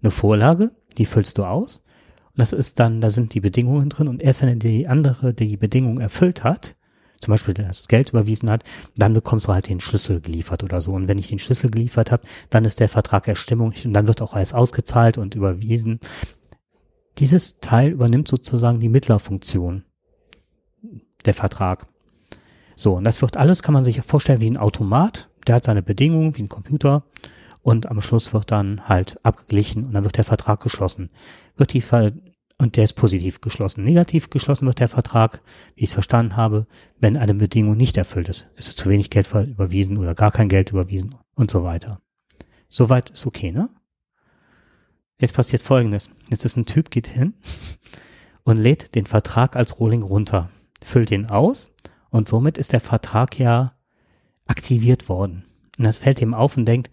eine 0.00 0.10
Vorlage, 0.10 0.70
die 0.96 1.06
füllst 1.06 1.38
du 1.38 1.44
aus. 1.44 1.84
Und 2.28 2.38
das 2.38 2.52
ist 2.52 2.78
dann, 2.78 3.00
da 3.00 3.10
sind 3.10 3.34
die 3.34 3.40
Bedingungen 3.40 3.88
drin 3.88 4.06
und 4.06 4.22
erst 4.22 4.42
wenn 4.42 4.58
die 4.60 4.86
andere 4.86 5.34
die 5.34 5.56
Bedingung 5.56 5.98
erfüllt 5.98 6.44
hat, 6.44 6.76
zum 7.20 7.32
Beispiel 7.32 7.54
das 7.54 7.88
Geld 7.88 8.10
überwiesen 8.10 8.48
hat, 8.48 8.62
dann 8.96 9.12
bekommst 9.12 9.48
du 9.48 9.52
halt 9.52 9.68
den 9.68 9.80
Schlüssel 9.80 10.20
geliefert 10.20 10.62
oder 10.62 10.80
so. 10.80 10.92
Und 10.92 11.08
wenn 11.08 11.18
ich 11.18 11.28
den 11.28 11.40
Schlüssel 11.40 11.70
geliefert 11.70 12.12
habe, 12.12 12.22
dann 12.48 12.64
ist 12.64 12.78
der 12.78 12.88
Vertrag 12.88 13.26
Erstimmung 13.26 13.74
und 13.84 13.92
dann 13.92 14.06
wird 14.06 14.22
auch 14.22 14.34
alles 14.34 14.54
ausgezahlt 14.54 15.18
und 15.18 15.34
überwiesen. 15.34 15.98
Dieses 17.18 17.58
Teil 17.58 17.90
übernimmt 17.90 18.28
sozusagen 18.28 18.78
die 18.78 18.88
Mittlerfunktion, 18.88 19.82
der 21.24 21.34
Vertrag. 21.34 21.86
So, 22.76 22.94
und 22.94 23.04
das 23.04 23.22
wird 23.22 23.36
alles, 23.36 23.62
kann 23.62 23.74
man 23.74 23.84
sich 23.84 24.00
vorstellen, 24.02 24.40
wie 24.40 24.50
ein 24.50 24.56
Automat. 24.56 25.28
Der 25.46 25.56
hat 25.56 25.64
seine 25.64 25.82
Bedingungen, 25.82 26.36
wie 26.36 26.42
ein 26.42 26.48
Computer. 26.48 27.04
Und 27.62 27.86
am 27.86 28.00
Schluss 28.00 28.32
wird 28.32 28.50
dann 28.50 28.88
halt 28.88 29.18
abgeglichen 29.24 29.84
und 29.84 29.92
dann 29.92 30.04
wird 30.04 30.16
der 30.16 30.24
Vertrag 30.24 30.60
geschlossen. 30.60 31.10
Wird 31.56 31.72
die 31.72 31.80
Ver 31.80 32.12
und 32.60 32.76
der 32.76 32.84
ist 32.84 32.94
positiv 32.94 33.40
geschlossen. 33.40 33.84
Negativ 33.84 34.30
geschlossen 34.30 34.66
wird 34.66 34.80
der 34.80 34.88
Vertrag, 34.88 35.40
wie 35.76 35.84
ich 35.84 35.90
es 35.90 35.94
verstanden 35.94 36.36
habe, 36.36 36.66
wenn 36.98 37.16
eine 37.16 37.34
Bedingung 37.34 37.76
nicht 37.76 37.96
erfüllt 37.96 38.28
ist. 38.28 38.48
Es 38.56 38.68
ist 38.68 38.78
zu 38.78 38.88
wenig 38.88 39.10
Geld 39.10 39.32
überwiesen 39.32 39.96
oder 39.96 40.14
gar 40.14 40.32
kein 40.32 40.48
Geld 40.48 40.72
überwiesen 40.72 41.14
und 41.36 41.50
so 41.50 41.62
weiter. 41.62 42.00
Soweit 42.68 43.10
ist 43.10 43.26
okay, 43.26 43.52
ne? 43.52 43.70
Jetzt 45.20 45.34
passiert 45.34 45.62
folgendes. 45.62 46.10
Jetzt 46.28 46.44
ist 46.44 46.56
ein 46.56 46.66
Typ, 46.66 46.90
geht 46.90 47.06
hin 47.06 47.34
und 48.42 48.56
lädt 48.56 48.94
den 48.94 49.06
Vertrag 49.06 49.54
als 49.54 49.78
Rolling 49.78 50.02
runter, 50.02 50.50
füllt 50.82 51.10
ihn 51.10 51.26
aus 51.26 51.74
und 52.10 52.28
somit 52.28 52.58
ist 52.58 52.72
der 52.72 52.80
Vertrag 52.80 53.38
ja 53.38 53.74
aktiviert 54.46 55.08
worden. 55.08 55.44
Und 55.78 55.84
das 55.84 55.98
fällt 55.98 56.20
ihm 56.20 56.34
auf 56.34 56.56
und 56.56 56.66
denkt, 56.66 56.90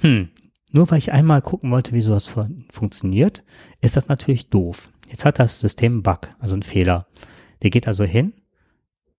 hm, 0.00 0.30
nur 0.70 0.90
weil 0.90 0.98
ich 0.98 1.12
einmal 1.12 1.42
gucken 1.42 1.70
wollte, 1.70 1.92
wie 1.92 2.00
sowas 2.00 2.28
fun 2.28 2.66
funktioniert, 2.70 3.44
ist 3.80 3.96
das 3.96 4.08
natürlich 4.08 4.50
doof. 4.50 4.90
Jetzt 5.08 5.24
hat 5.24 5.38
das 5.38 5.60
System 5.60 5.92
einen 5.92 6.02
Bug, 6.02 6.30
also 6.38 6.54
einen 6.54 6.62
Fehler. 6.62 7.06
Der 7.62 7.70
geht 7.70 7.86
also 7.86 8.04
hin 8.04 8.32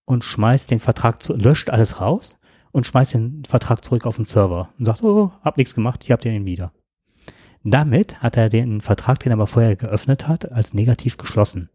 und 0.06 0.24
schmeißt 0.24 0.70
den 0.72 0.80
Vertrag 0.80 1.22
zu, 1.22 1.36
löscht 1.36 1.70
alles 1.70 2.01
raus 2.01 2.39
und 2.72 2.86
schmeißt 2.86 3.14
den 3.14 3.43
Vertrag 3.45 3.84
zurück 3.84 4.06
auf 4.06 4.18
den 4.18 4.26
Server 4.26 4.70
und 4.78 4.86
sagt, 4.86 5.03
oh, 5.03 5.32
hab 5.41 5.58
nichts 5.58 5.76
gemacht, 5.76 6.03
hier 6.03 6.14
habt 6.14 6.26
ihr 6.26 6.34
ihn 6.34 6.45
wieder. 6.45 6.74
Damit 7.64 8.22
hat 8.22 8.38
er 8.38 8.49
den 8.49 8.82
Vertrag, 8.82 9.20
den 9.20 9.32
er 9.32 9.38
aber 9.38 9.47
vorher 9.47 9.76
geöffnet 9.76 10.28
hat, 10.28 10.51
als 10.51 10.74
negativ 10.74 11.18
geschlossen. 11.18 11.70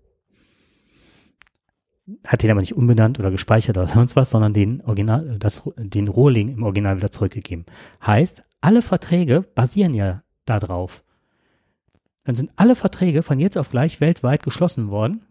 Hat 2.27 2.43
den 2.43 2.51
aber 2.51 2.61
nicht 2.61 2.77
umbenannt 2.77 3.19
oder 3.19 3.31
gespeichert 3.31 3.77
oder 3.77 3.87
sonst 3.89 4.17
was, 4.17 4.31
sondern 4.31 4.55
den 4.55 4.81
Original, 4.83 5.39
das, 5.39 5.63
den 5.77 6.09
Rohling 6.09 6.51
im 6.51 6.63
Original 6.63 6.97
wieder 6.97 7.11
zurückgegeben. 7.11 7.67
Heißt, 8.05 8.43
alle 8.61 8.83
Verträge 8.83 9.43
basieren 9.43 9.95
ja 9.95 10.23
darauf. 10.45 11.05
Dann 12.25 12.35
sind 12.37 12.53
alle 12.57 12.75
Verträge 12.75 13.23
von 13.23 13.41
jetzt 13.41 13.57
auf 13.57 13.71
gleich 13.71 14.01
weltweit 14.01 14.43
geschlossen 14.43 14.89
worden, 14.89 15.23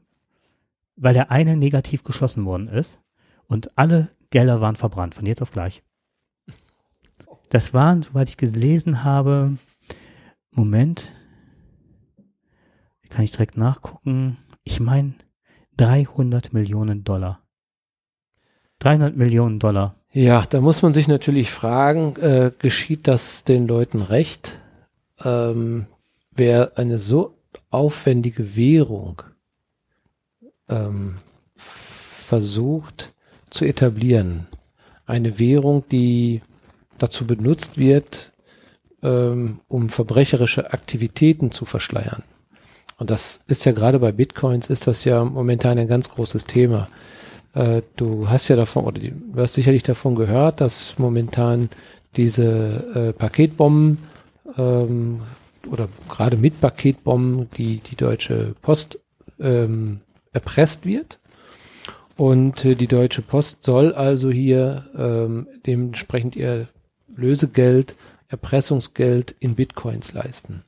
weil 0.95 1.13
der 1.13 1.31
eine 1.31 1.55
negativ 1.55 2.03
geschlossen 2.03 2.45
worden 2.45 2.67
ist 2.67 3.01
und 3.47 3.77
alle 3.77 4.09
Gelder 4.31 4.61
waren 4.61 4.75
verbrannt, 4.75 5.15
von 5.15 5.25
jetzt 5.25 5.41
auf 5.41 5.51
gleich. 5.51 5.83
Das 7.49 7.73
waren, 7.73 8.01
soweit 8.01 8.29
ich 8.29 8.37
gelesen 8.37 9.03
habe, 9.03 9.57
Moment, 10.51 11.13
kann 13.09 13.23
ich 13.23 13.31
direkt 13.31 13.57
nachgucken. 13.57 14.37
Ich 14.63 14.79
meine 14.79 15.15
300 15.79 16.51
Millionen 16.51 17.05
Dollar. 17.05 17.39
300 18.79 19.15
Millionen 19.15 19.59
Dollar. 19.59 19.95
Ja, 20.11 20.43
da 20.49 20.59
muss 20.59 20.81
man 20.81 20.91
sich 20.91 21.07
natürlich 21.07 21.51
fragen, 21.51 22.17
äh, 22.17 22.51
geschieht 22.59 23.07
das 23.07 23.45
den 23.45 23.65
Leuten 23.65 24.01
recht? 24.01 24.59
Ähm, 25.23 25.85
wer 26.31 26.77
eine 26.77 26.97
so 26.97 27.37
aufwendige 27.69 28.57
Währung 28.57 29.21
ähm, 30.67 31.19
versucht 31.55 33.13
zu 33.49 33.63
etablieren, 33.63 34.47
eine 35.05 35.39
Währung, 35.39 35.87
die 35.89 36.41
dazu 36.97 37.25
benutzt 37.25 37.77
wird, 37.77 38.33
ähm, 39.01 39.61
um 39.69 39.87
verbrecherische 39.87 40.73
Aktivitäten 40.73 41.51
zu 41.51 41.63
verschleiern. 41.63 42.23
Und 42.99 43.09
das 43.09 43.43
ist 43.47 43.65
ja 43.65 43.71
gerade 43.71 43.99
bei 43.99 44.11
Bitcoins 44.11 44.67
ist 44.67 44.85
das 44.85 45.05
ja 45.05 45.23
momentan 45.23 45.79
ein 45.79 45.87
ganz 45.87 46.09
großes 46.09 46.45
Thema. 46.45 46.89
Äh, 47.55 47.81
du 47.95 48.29
hast 48.29 48.49
ja 48.49 48.57
davon, 48.57 48.85
oder 48.85 48.99
du 48.99 49.13
hast 49.41 49.53
sicherlich 49.53 49.83
davon 49.83 50.15
gehört, 50.15 50.61
dass 50.61 50.99
momentan 50.99 51.69
diese 52.17 52.43
äh, 52.93 53.13
Paketbomben 53.13 53.97
ähm, 54.57 55.21
oder 55.71 55.87
gerade 56.09 56.35
mit 56.35 56.59
Paketbomben 56.59 57.49
die, 57.57 57.77
die 57.77 57.95
Deutsche 57.95 58.53
Post 58.61 58.99
ähm, 59.39 60.01
erpresst 60.33 60.85
wird. 60.85 61.19
Und 62.17 62.65
äh, 62.65 62.75
die 62.75 62.87
Deutsche 62.87 63.21
Post 63.21 63.63
soll 63.63 63.93
also 63.93 64.29
hier 64.29 64.89
ähm, 64.97 65.47
dementsprechend 65.65 66.35
ihr 66.35 66.67
Lösegeld, 67.15 67.95
Erpressungsgeld 68.27 69.35
in 69.39 69.55
Bitcoins 69.55 70.11
leisten. 70.11 70.63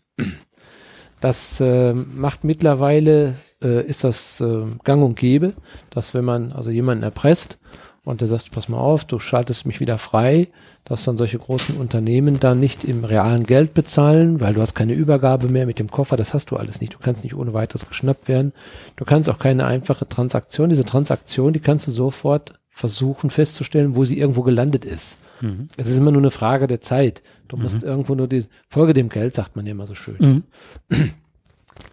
Das 1.22 1.62
äh, 1.62 1.94
macht 1.94 2.44
mittlerweile, 2.44 3.36
äh, 3.62 3.86
ist 3.86 4.04
das 4.04 4.42
äh, 4.42 4.66
gang 4.84 5.04
und 5.04 5.16
gäbe, 5.16 5.54
dass 5.92 6.14
wenn 6.16 6.26
man 6.26 6.52
also 6.52 6.72
jemanden 6.72 7.04
erpresst 7.04 7.60
und 8.04 8.22
der 8.22 8.28
sagt, 8.28 8.52
pass 8.52 8.68
mal 8.68 8.80
auf, 8.80 9.06
du 9.06 9.20
schaltest 9.20 9.68
mich 9.68 9.80
wieder 9.80 10.00
frei, 10.00 10.48
dass 10.84 11.04
dann 11.04 11.18
solche 11.18 11.38
großen 11.38 11.78
Unternehmen 11.78 12.40
dann 12.40 12.60
nicht 12.60 12.84
im 12.84 13.06
realen 13.06 13.44
Geld 13.44 13.76
bezahlen, 13.76 14.42
weil 14.42 14.56
du 14.56 14.62
hast 14.62 14.74
keine 14.74 14.94
Übergabe 14.94 15.48
mehr 15.48 15.68
mit 15.68 15.78
dem 15.78 15.92
Koffer, 15.92 16.18
das 16.18 16.34
hast 16.34 16.50
du 16.50 16.58
alles 16.58 16.82
nicht. 16.82 16.96
Du 16.96 16.98
kannst 17.00 17.24
nicht 17.24 17.36
ohne 17.36 17.54
weiteres 17.54 17.88
geschnappt 17.88 18.28
werden. 18.28 18.52
Du 18.96 19.06
kannst 19.06 19.30
auch 19.30 19.38
keine 19.38 19.66
einfache 19.66 20.10
Transaktion, 20.10 20.70
diese 20.70 20.86
Transaktion, 20.86 21.54
die 21.54 21.60
kannst 21.60 21.86
du 21.86 21.92
sofort 21.92 22.54
versuchen 22.82 23.30
festzustellen, 23.30 23.96
wo 23.96 24.06
sie 24.06 24.18
irgendwo 24.18 24.42
gelandet 24.42 24.86
ist. 24.86 25.20
Mhm. 25.40 25.68
Es 25.78 25.88
ist 25.88 26.00
immer 26.00 26.12
nur 26.12 26.22
eine 26.22 26.32
Frage 26.32 26.66
der 26.66 26.82
Zeit. 26.82 27.22
Du 27.48 27.56
mhm. 27.56 27.62
musst 27.62 27.84
irgendwo 27.84 28.16
nur 28.16 28.28
die 28.28 28.46
Folge 28.70 28.96
dem 28.96 29.10
Geld, 29.10 29.36
sagt 29.36 29.56
man 29.56 29.68
ja 29.68 29.74
immer 29.74 29.86
so 29.86 29.94
schön. 29.94 30.18
Mhm. 30.20 30.44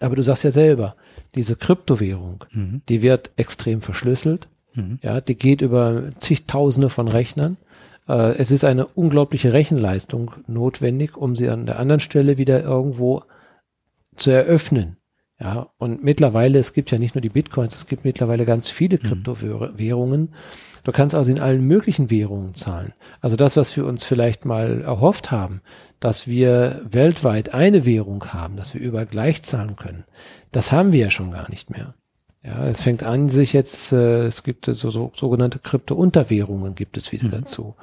Aber 0.00 0.16
du 0.16 0.22
sagst 0.22 0.44
ja 0.44 0.50
selber, 0.50 0.96
diese 1.34 1.56
Kryptowährung, 1.56 2.44
mhm. 2.52 2.80
die 2.88 3.02
wird 3.02 3.32
extrem 3.36 3.82
verschlüsselt. 3.82 4.48
Mhm. 4.74 4.98
Ja, 5.02 5.20
die 5.20 5.34
geht 5.34 5.60
über 5.60 6.04
zigtausende 6.20 6.88
von 6.88 7.06
Rechnern. 7.06 7.58
Äh, 8.08 8.38
es 8.38 8.50
ist 8.50 8.64
eine 8.64 8.86
unglaubliche 8.86 9.52
Rechenleistung 9.52 10.30
notwendig, 10.46 11.18
um 11.18 11.36
sie 11.36 11.50
an 11.50 11.66
der 11.66 11.78
anderen 11.78 12.00
Stelle 12.00 12.38
wieder 12.38 12.62
irgendwo 12.62 13.24
zu 14.16 14.30
eröffnen. 14.30 14.96
Ja, 15.38 15.68
und 15.76 16.02
mittlerweile, 16.02 16.58
es 16.58 16.72
gibt 16.72 16.90
ja 16.90 16.98
nicht 16.98 17.14
nur 17.14 17.22
die 17.22 17.28
Bitcoins, 17.28 17.76
es 17.76 17.86
gibt 17.86 18.04
mittlerweile 18.04 18.46
ganz 18.46 18.70
viele 18.70 18.96
mhm. 18.96 19.02
Kryptowährungen. 19.02 20.30
Du 20.88 20.92
kannst 20.92 21.14
also 21.14 21.30
in 21.30 21.38
allen 21.38 21.60
möglichen 21.66 22.08
Währungen 22.08 22.54
zahlen. 22.54 22.94
Also 23.20 23.36
das, 23.36 23.58
was 23.58 23.76
wir 23.76 23.84
uns 23.84 24.06
vielleicht 24.06 24.46
mal 24.46 24.80
erhofft 24.80 25.30
haben, 25.30 25.60
dass 26.00 26.26
wir 26.26 26.80
weltweit 26.88 27.52
eine 27.52 27.84
Währung 27.84 28.24
haben, 28.32 28.56
dass 28.56 28.72
wir 28.72 28.80
überall 28.80 29.04
gleich 29.04 29.42
zahlen 29.42 29.76
können, 29.76 30.04
das 30.50 30.72
haben 30.72 30.94
wir 30.94 31.00
ja 31.00 31.10
schon 31.10 31.30
gar 31.30 31.50
nicht 31.50 31.68
mehr. 31.68 31.92
Ja, 32.42 32.64
es 32.64 32.80
fängt 32.80 33.02
an, 33.02 33.28
sich 33.28 33.52
jetzt, 33.52 33.92
äh, 33.92 34.22
es 34.22 34.44
gibt 34.44 34.64
so, 34.64 34.88
so 34.88 35.12
sogenannte 35.14 35.58
Krypto-Unterwährungen 35.58 36.74
gibt 36.74 36.96
es 36.96 37.12
wieder 37.12 37.26
mhm. 37.26 37.32
dazu. 37.32 37.74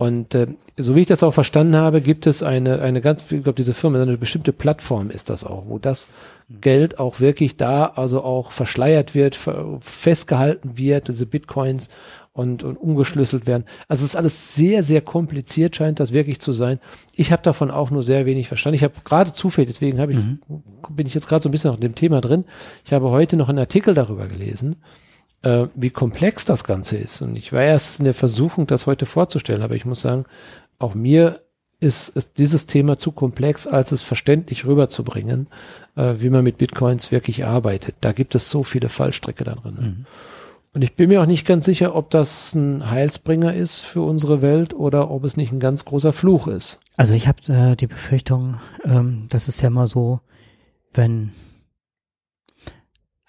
Und 0.00 0.34
äh, 0.34 0.46
so 0.78 0.96
wie 0.96 1.02
ich 1.02 1.08
das 1.08 1.22
auch 1.22 1.34
verstanden 1.34 1.76
habe, 1.76 2.00
gibt 2.00 2.26
es 2.26 2.42
eine, 2.42 2.80
eine 2.80 3.02
ganz, 3.02 3.20
ich 3.30 3.42
glaube, 3.42 3.52
diese 3.52 3.74
Firma, 3.74 4.00
eine 4.00 4.16
bestimmte 4.16 4.54
Plattform 4.54 5.10
ist 5.10 5.28
das 5.28 5.44
auch, 5.44 5.64
wo 5.68 5.78
das 5.78 6.08
mhm. 6.48 6.62
Geld 6.62 6.98
auch 6.98 7.20
wirklich 7.20 7.58
da, 7.58 7.84
also 7.84 8.24
auch 8.24 8.50
verschleiert 8.52 9.14
wird, 9.14 9.38
festgehalten 9.82 10.78
wird, 10.78 11.08
diese 11.08 11.26
Bitcoins 11.26 11.90
und, 12.40 12.62
und 12.62 12.76
umgeschlüsselt 12.76 13.46
werden. 13.46 13.64
Also 13.88 14.04
es 14.04 14.10
ist 14.10 14.16
alles 14.16 14.54
sehr, 14.54 14.82
sehr 14.82 15.00
kompliziert, 15.00 15.76
scheint 15.76 16.00
das 16.00 16.12
wirklich 16.12 16.40
zu 16.40 16.52
sein. 16.52 16.80
Ich 17.14 17.32
habe 17.32 17.42
davon 17.42 17.70
auch 17.70 17.90
nur 17.90 18.02
sehr 18.02 18.26
wenig 18.26 18.48
verstanden. 18.48 18.76
Ich 18.76 18.84
habe 18.84 18.94
gerade 19.04 19.32
zufällig, 19.32 19.68
deswegen 19.68 20.00
habe 20.00 20.12
ich, 20.12 20.18
mhm. 20.18 20.40
bin 20.90 21.06
ich 21.06 21.14
jetzt 21.14 21.28
gerade 21.28 21.42
so 21.42 21.48
ein 21.48 21.52
bisschen 21.52 21.70
noch 21.70 21.76
in 21.76 21.82
dem 21.82 21.94
Thema 21.94 22.20
drin. 22.20 22.44
Ich 22.84 22.92
habe 22.92 23.10
heute 23.10 23.36
noch 23.36 23.48
einen 23.48 23.58
Artikel 23.58 23.94
darüber 23.94 24.26
gelesen 24.26 24.76
äh, 25.42 25.66
wie 25.74 25.90
komplex 25.90 26.44
das 26.44 26.64
Ganze 26.64 26.98
ist. 26.98 27.20
Und 27.22 27.36
ich 27.36 27.52
war 27.52 27.62
erst 27.62 27.98
in 27.98 28.04
der 28.04 28.14
Versuchung, 28.14 28.66
das 28.66 28.86
heute 28.86 29.06
vorzustellen, 29.06 29.62
aber 29.62 29.74
ich 29.74 29.84
muss 29.84 30.02
sagen, 30.02 30.24
auch 30.78 30.94
mir 30.94 31.40
ist, 31.80 32.10
ist 32.10 32.38
dieses 32.38 32.66
Thema 32.66 32.98
zu 32.98 33.12
komplex, 33.12 33.66
als 33.66 33.92
es 33.92 34.02
verständlich 34.02 34.66
rüberzubringen, 34.66 35.48
äh, 35.96 36.14
wie 36.18 36.28
man 36.28 36.44
mit 36.44 36.58
Bitcoins 36.58 37.10
wirklich 37.10 37.46
arbeitet. 37.46 37.96
Da 38.02 38.12
gibt 38.12 38.34
es 38.34 38.50
so 38.50 38.64
viele 38.64 38.90
Fallstricke 38.90 39.44
da 39.44 39.54
drin. 39.54 39.76
Mhm. 39.80 40.06
Und 40.72 40.82
ich 40.82 40.94
bin 40.94 41.08
mir 41.08 41.20
auch 41.20 41.26
nicht 41.26 41.46
ganz 41.46 41.64
sicher, 41.64 41.96
ob 41.96 42.10
das 42.10 42.54
ein 42.54 42.88
Heilsbringer 42.88 43.54
ist 43.54 43.80
für 43.80 44.02
unsere 44.02 44.40
Welt 44.40 44.72
oder 44.72 45.10
ob 45.10 45.24
es 45.24 45.36
nicht 45.36 45.50
ein 45.50 45.58
ganz 45.58 45.84
großer 45.84 46.12
Fluch 46.12 46.46
ist. 46.46 46.80
Also 46.96 47.14
ich 47.14 47.26
habe 47.26 47.52
äh, 47.52 47.76
die 47.76 47.88
Befürchtung, 47.88 48.58
ähm, 48.84 49.26
das 49.30 49.48
ist 49.48 49.60
ja 49.62 49.70
mal 49.70 49.88
so, 49.88 50.20
wenn 50.92 51.32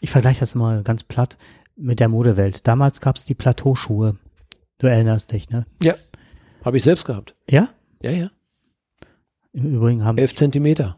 ich 0.01 0.11
vergleiche 0.11 0.41
das 0.41 0.55
mal 0.55 0.83
ganz 0.83 1.03
platt, 1.03 1.37
mit 1.75 1.99
der 1.99 2.09
Modewelt. 2.09 2.67
Damals 2.67 3.01
gab 3.01 3.15
es 3.15 3.25
die 3.25 3.33
Plateauschuhe. 3.33 4.17
Du 4.77 4.87
erinnerst 4.87 5.31
dich, 5.31 5.49
ne? 5.49 5.65
Ja. 5.81 5.95
Habe 6.63 6.77
ich 6.77 6.83
selbst 6.83 7.05
gehabt. 7.05 7.33
Ja? 7.49 7.69
Ja, 8.01 8.11
ja. 8.11 8.31
Im 9.53 9.75
Übrigen 9.75 10.03
haben. 10.03 10.17
Elf 10.17 10.35
Zentimeter. 10.35 10.97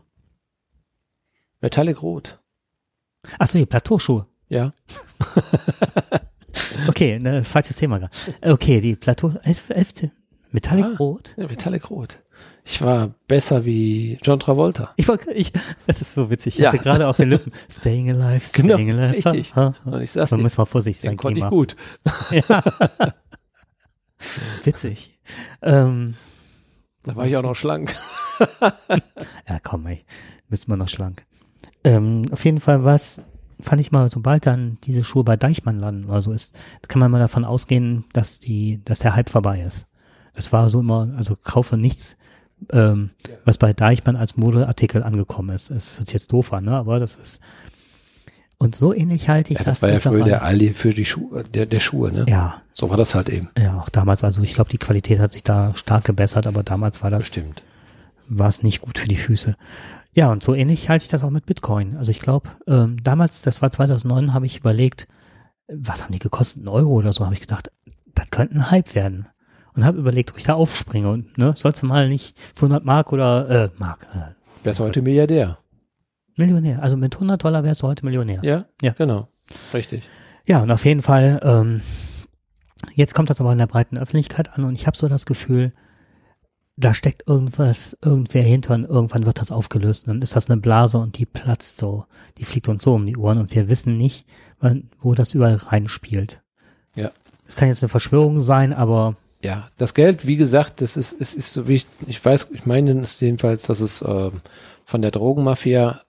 Metallic 1.61 2.01
Rot. 2.01 2.37
Achso, 3.39 3.57
die 3.57 3.65
Plateauschuhe. 3.65 4.27
Ja. 4.49 4.71
okay, 6.87 7.19
ne, 7.19 7.43
falsches 7.43 7.77
Thema. 7.77 8.09
Okay, 8.41 8.81
die 8.81 8.95
Plateau. 8.95 9.33
Elf, 9.43 9.69
elf, 9.69 9.93
Metallic 10.51 10.85
ah, 10.85 10.95
Rot? 10.99 11.33
Ja, 11.35 11.47
Metallic 11.47 11.89
Rot. 11.89 12.19
Ich 12.63 12.81
war 12.81 13.13
besser 13.27 13.65
wie 13.65 14.19
John 14.21 14.39
Travolta. 14.39 14.93
Ich 14.95 15.07
war, 15.07 15.17
ich, 15.27 15.51
das 15.87 15.99
ist 16.01 16.13
so 16.13 16.29
witzig. 16.29 16.55
Ich 16.55 16.61
ja. 16.61 16.71
hatte 16.71 16.81
gerade 16.81 17.07
auf 17.07 17.17
den 17.17 17.31
Lippen 17.31 17.51
Staying 17.69 18.11
Alive, 18.11 18.45
Staying 18.45 18.87
genau, 18.87 19.03
Alive. 19.03 19.17
Richtig. 19.17 19.53
Und 19.55 20.01
ich 20.01 20.11
sag's 20.11 20.31
Man 20.31 20.41
muss 20.41 20.57
mal 20.57 20.65
vorsichtig 20.65 21.01
sein. 21.01 21.11
Den 21.11 21.17
konnte 21.17 21.39
ich 21.39 21.47
gut. 21.47 21.75
Ja. 22.31 22.63
witzig. 24.63 25.19
Ähm, 25.61 26.15
da 27.03 27.15
war 27.15 27.27
ich 27.27 27.35
auch 27.35 27.43
noch 27.43 27.55
schlank. 27.55 27.93
ja, 29.49 29.59
komm, 29.61 29.87
ey. 29.87 30.05
Müssen 30.47 30.71
wir 30.71 30.77
noch 30.77 30.87
schlank. 30.87 31.25
Ähm, 31.83 32.25
auf 32.31 32.45
jeden 32.45 32.61
Fall 32.61 32.85
was 32.85 33.21
fand 33.63 33.81
ich 33.81 33.91
mal, 33.91 34.07
sobald 34.09 34.45
dann 34.45 34.77
diese 34.83 35.03
Schuhe 35.03 35.23
bei 35.23 35.37
Deichmann 35.37 35.79
landen 35.79 36.05
oder 36.05 36.21
so 36.21 36.31
ist, 36.31 36.55
kann 36.87 36.99
man 36.99 37.11
mal 37.11 37.19
davon 37.19 37.45
ausgehen, 37.45 38.05
dass 38.13 38.39
die, 38.39 38.81
dass 38.85 38.99
der 38.99 39.15
Hype 39.15 39.29
vorbei 39.29 39.61
ist. 39.61 39.87
Das 40.35 40.51
war 40.51 40.69
so 40.69 40.79
immer, 40.79 41.09
also 41.15 41.35
kaufe 41.41 41.77
nichts, 41.77 42.17
ähm, 42.71 43.11
ja. 43.27 43.35
was 43.45 43.57
bei 43.57 43.73
Deichmann 43.73 44.15
als 44.15 44.37
Modeartikel 44.37 45.03
angekommen 45.03 45.55
ist. 45.55 45.69
Es 45.71 45.97
hört 45.97 46.07
sich 46.07 46.13
jetzt 46.13 46.31
doof 46.33 46.53
an, 46.53 46.65
ne? 46.65 46.75
aber 46.75 46.99
das 46.99 47.17
ist 47.17 47.41
und 48.63 48.75
so 48.75 48.93
ähnlich 48.93 49.27
halte 49.27 49.51
ich 49.51 49.59
ja, 49.59 49.65
das. 49.65 49.81
Das 49.81 49.89
war 49.89 49.93
ja 49.93 49.99
früher 49.99 50.23
der 50.23 50.43
Aldi 50.43 50.69
für 50.69 50.93
die 50.93 51.03
Schuhe, 51.03 51.43
der, 51.43 51.65
der 51.65 51.81
Schuhe, 51.81 52.13
ne? 52.13 52.25
Ja. 52.29 52.61
So 52.73 52.89
war 52.89 52.95
das 52.95 53.13
halt 53.13 53.27
eben. 53.27 53.49
Ja, 53.57 53.77
auch 53.77 53.89
damals, 53.89 54.23
also 54.23 54.41
ich 54.41 54.53
glaube, 54.53 54.69
die 54.69 54.77
Qualität 54.77 55.19
hat 55.19 55.33
sich 55.33 55.43
da 55.43 55.75
stark 55.75 56.05
gebessert, 56.05 56.47
aber 56.47 56.63
damals 56.63 57.03
war 57.03 57.09
das. 57.09 57.25
Bestimmt. 57.25 57.61
war 58.29 58.47
es 58.47 58.63
nicht 58.63 58.79
gut 58.79 58.99
für 58.99 59.09
die 59.09 59.17
Füße. 59.17 59.57
Ja, 60.13 60.31
und 60.31 60.43
so 60.43 60.53
ähnlich 60.53 60.89
halte 60.89 61.03
ich 61.03 61.09
das 61.09 61.23
auch 61.23 61.29
mit 61.29 61.45
Bitcoin. 61.45 61.97
Also 61.97 62.11
ich 62.11 62.19
glaube, 62.19 62.49
ähm, 62.67 63.01
damals, 63.03 63.41
das 63.41 63.61
war 63.61 63.71
2009, 63.71 64.33
habe 64.33 64.45
ich 64.45 64.59
überlegt, 64.59 65.07
was 65.67 66.03
haben 66.03 66.13
die 66.13 66.19
gekostet, 66.19 66.63
ein 66.63 66.67
Euro 66.67 66.91
oder 66.91 67.13
so, 67.13 67.25
habe 67.25 67.33
ich 67.33 67.41
gedacht, 67.41 67.71
das 68.13 68.29
könnte 68.29 68.55
ein 68.55 68.71
Hype 68.71 68.93
werden. 68.95 69.27
Und 69.75 69.85
habe 69.85 69.97
überlegt, 69.97 70.29
ob 70.31 70.37
ich 70.37 70.43
da 70.43 70.53
aufspringe 70.53 71.09
und 71.09 71.35
ne, 71.39 71.55
sollst 71.57 71.81
du 71.81 71.87
mal 71.87 72.07
nicht 72.07 72.37
für 72.53 72.67
100 72.67 72.85
Mark 72.85 73.11
oder 73.11 73.49
äh, 73.49 73.69
Mark, 73.79 74.05
äh, 74.13 74.33
Wer 74.63 74.71
ist 74.71 74.79
heute 74.79 75.01
Milliardär? 75.01 75.57
Millionär. 76.35 76.81
Also 76.81 76.95
mit 76.95 77.15
100 77.15 77.43
Dollar 77.43 77.63
wärst 77.63 77.81
du 77.81 77.87
heute 77.87 78.05
Millionär. 78.05 78.39
Ja? 78.43 78.65
Ja. 78.81 78.93
Genau. 78.93 79.27
Richtig. 79.73 80.03
Ja, 80.45 80.61
und 80.61 80.71
auf 80.71 80.85
jeden 80.85 81.01
Fall, 81.01 81.39
ähm, 81.43 81.81
jetzt 82.93 83.13
kommt 83.13 83.29
das 83.29 83.41
aber 83.41 83.51
in 83.51 83.57
der 83.57 83.67
breiten 83.67 83.97
Öffentlichkeit 83.97 84.53
an 84.53 84.63
und 84.63 84.75
ich 84.75 84.87
habe 84.87 84.95
so 84.95 85.07
das 85.07 85.25
Gefühl, 85.25 85.73
da 86.75 86.93
steckt 86.93 87.27
irgendwas, 87.27 87.95
irgendwer 88.01 88.43
hinter 88.43 88.73
und 88.73 88.85
irgendwann 88.85 89.25
wird 89.25 89.39
das 89.39 89.51
aufgelöst. 89.51 90.07
Und 90.07 90.15
dann 90.15 90.21
ist 90.21 90.35
das 90.35 90.49
eine 90.49 90.59
Blase 90.59 90.97
und 90.97 91.17
die 91.17 91.25
platzt 91.25 91.77
so. 91.77 92.05
Die 92.37 92.45
fliegt 92.45 92.67
uns 92.67 92.83
so 92.83 92.95
um 92.95 93.05
die 93.05 93.17
Ohren 93.17 93.37
und 93.37 93.53
wir 93.53 93.69
wissen 93.69 93.97
nicht, 93.97 94.25
wann, 94.59 94.89
wo 94.99 95.13
das 95.13 95.33
überall 95.33 95.55
reinspielt. 95.55 96.41
Ja. 96.95 97.11
Es 97.47 97.55
kann 97.55 97.67
jetzt 97.67 97.83
eine 97.83 97.89
Verschwörung 97.89 98.41
sein, 98.41 98.73
aber 98.73 99.15
Ja, 99.43 99.69
das 99.77 99.93
Geld, 99.93 100.25
wie 100.25 100.37
gesagt, 100.37 100.81
das 100.81 100.97
ist, 100.97 101.13
es 101.19 101.35
ist 101.35 101.53
so 101.53 101.67
wie 101.67 101.75
ich, 101.75 101.87
ich 102.07 102.23
weiß, 102.23 102.47
ich 102.53 102.65
meine 102.65 102.91
es 103.01 103.19
jedenfalls, 103.19 103.63
dass 103.63 103.79
es 103.81 104.01
ähm, 104.01 104.41
von 104.85 105.01
der 105.01 105.11
Drogenmafia 105.11 106.01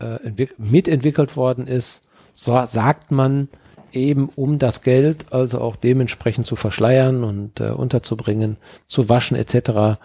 äh, 0.00 0.26
entwick- 0.26 0.54
mitentwickelt 0.58 1.36
worden 1.36 1.66
ist, 1.66 2.02
so 2.32 2.64
sagt 2.64 3.10
man 3.10 3.48
eben 3.92 4.28
um 4.34 4.58
das 4.58 4.82
Geld 4.82 5.26
also 5.32 5.60
auch 5.60 5.76
dementsprechend 5.76 6.46
zu 6.46 6.56
verschleiern 6.56 7.24
und 7.24 7.60
äh, 7.60 7.70
unterzubringen, 7.70 8.56
zu 8.86 9.08
waschen 9.08 9.36
etc., 9.36 9.98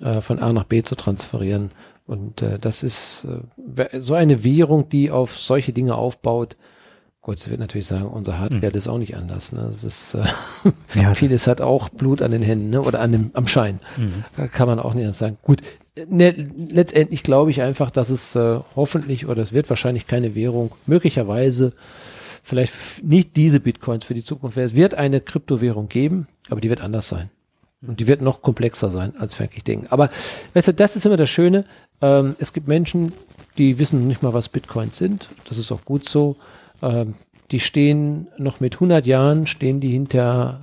äh, 0.00 0.20
von 0.20 0.38
A 0.38 0.52
nach 0.52 0.64
B 0.64 0.82
zu 0.82 0.94
transferieren. 0.94 1.70
Und 2.06 2.42
äh, 2.42 2.58
das 2.58 2.82
ist 2.82 3.26
äh, 3.76 4.00
so 4.00 4.14
eine 4.14 4.44
Währung, 4.44 4.88
die 4.88 5.10
auf 5.10 5.38
solche 5.38 5.72
Dinge 5.72 5.94
aufbaut. 5.94 6.56
Gut, 7.20 7.40
sie 7.40 7.50
wird 7.50 7.60
natürlich 7.60 7.86
sagen, 7.86 8.06
unser 8.06 8.38
Hartgeld 8.38 8.74
ist 8.74 8.88
auch 8.88 8.96
nicht 8.96 9.14
anders. 9.14 9.52
Ne? 9.52 9.60
Es 9.68 9.84
ist 9.84 10.14
äh, 10.14 10.22
ja, 10.94 11.14
Vieles 11.14 11.46
hat 11.46 11.60
auch 11.60 11.90
Blut 11.90 12.22
an 12.22 12.30
den 12.30 12.42
Händen 12.42 12.70
ne? 12.70 12.80
oder 12.80 13.00
an 13.00 13.12
dem, 13.12 13.30
am 13.34 13.46
Schein. 13.46 13.80
Mhm. 13.98 14.24
Da 14.36 14.46
kann 14.46 14.68
man 14.68 14.78
auch 14.78 14.94
nicht 14.94 15.12
sagen. 15.12 15.36
Gut, 15.42 15.60
ne, 16.08 16.34
letztendlich 16.70 17.22
glaube 17.22 17.50
ich 17.50 17.60
einfach, 17.60 17.90
dass 17.90 18.10
es 18.10 18.34
äh, 18.34 18.60
hoffentlich 18.76 19.26
oder 19.26 19.42
es 19.42 19.52
wird 19.52 19.68
wahrscheinlich 19.68 20.06
keine 20.06 20.34
Währung, 20.34 20.72
möglicherweise 20.86 21.72
vielleicht 22.48 23.04
nicht 23.04 23.36
diese 23.36 23.60
Bitcoins 23.60 24.04
für 24.04 24.14
die 24.14 24.24
Zukunft. 24.24 24.56
Es 24.56 24.74
wird 24.74 24.94
eine 24.94 25.20
Kryptowährung 25.20 25.88
geben, 25.88 26.26
aber 26.48 26.60
die 26.60 26.70
wird 26.70 26.80
anders 26.80 27.08
sein. 27.08 27.30
Und 27.86 28.00
die 28.00 28.06
wird 28.06 28.22
noch 28.22 28.42
komplexer 28.42 28.90
sein, 28.90 29.12
als 29.18 29.38
wir 29.38 29.44
eigentlich 29.44 29.64
denken. 29.64 29.86
Aber 29.90 30.08
weißt 30.54 30.68
du, 30.68 30.74
das 30.74 30.96
ist 30.96 31.06
immer 31.06 31.18
das 31.18 31.30
Schöne. 31.30 31.64
Ähm, 32.00 32.34
es 32.38 32.52
gibt 32.52 32.66
Menschen, 32.66 33.12
die 33.58 33.78
wissen 33.78 34.06
nicht 34.08 34.22
mal, 34.22 34.32
was 34.32 34.48
Bitcoins 34.48 34.96
sind. 34.96 35.28
Das 35.48 35.58
ist 35.58 35.70
auch 35.70 35.84
gut 35.84 36.08
so. 36.08 36.36
Ähm, 36.82 37.14
die 37.50 37.60
stehen 37.60 38.28
noch 38.38 38.60
mit 38.60 38.74
100 38.74 39.06
Jahren, 39.06 39.46
stehen 39.46 39.80
die 39.80 39.90
hinter 39.90 40.60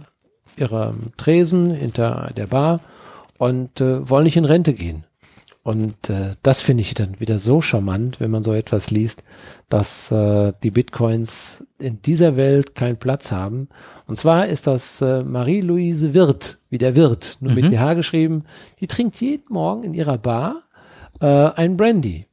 ihrem 0.58 1.12
Tresen, 1.18 1.74
hinter 1.74 2.32
der 2.36 2.48
Bar 2.48 2.82
und 3.38 3.80
äh, 3.80 4.10
wollen 4.10 4.26
nicht 4.26 4.38
in 4.38 4.46
Rente 4.46 4.74
gehen. 4.74 5.06
Und 5.66 6.12
äh, 6.12 6.34
das 6.44 6.62
finde 6.62 6.82
ich 6.82 6.94
dann 6.94 7.20
wieder 7.20 7.40
so 7.40 7.60
charmant, 7.60 8.20
wenn 8.20 8.30
man 8.30 8.44
so 8.44 8.54
etwas 8.54 8.92
liest, 8.92 9.24
dass 9.68 10.12
äh, 10.12 10.54
die 10.62 10.70
Bitcoins 10.70 11.66
in 11.80 12.04
dieser 12.04 12.38
Welt 12.38 12.76
keinen 12.76 12.98
Platz 12.98 13.32
haben. 13.32 13.68
Und 14.06 14.16
zwar 14.16 14.46
ist 14.46 14.68
das 14.68 15.02
äh, 15.02 15.24
Marie-Louise 15.24 16.14
Wirth, 16.14 16.60
wie 16.70 16.78
der 16.78 16.96
Wirt, 16.96 17.38
nur 17.42 17.52
mit 17.54 17.66
Mhm. 17.66 17.72
BH 17.72 17.94
geschrieben. 17.96 18.44
Die 18.80 18.86
trinkt 18.86 19.20
jeden 19.20 19.52
Morgen 19.52 19.84
in 19.84 19.96
ihrer 19.96 20.20
Bar 20.20 20.62
äh, 21.20 21.26
ein 21.26 21.78
Brandy. 21.78 22.26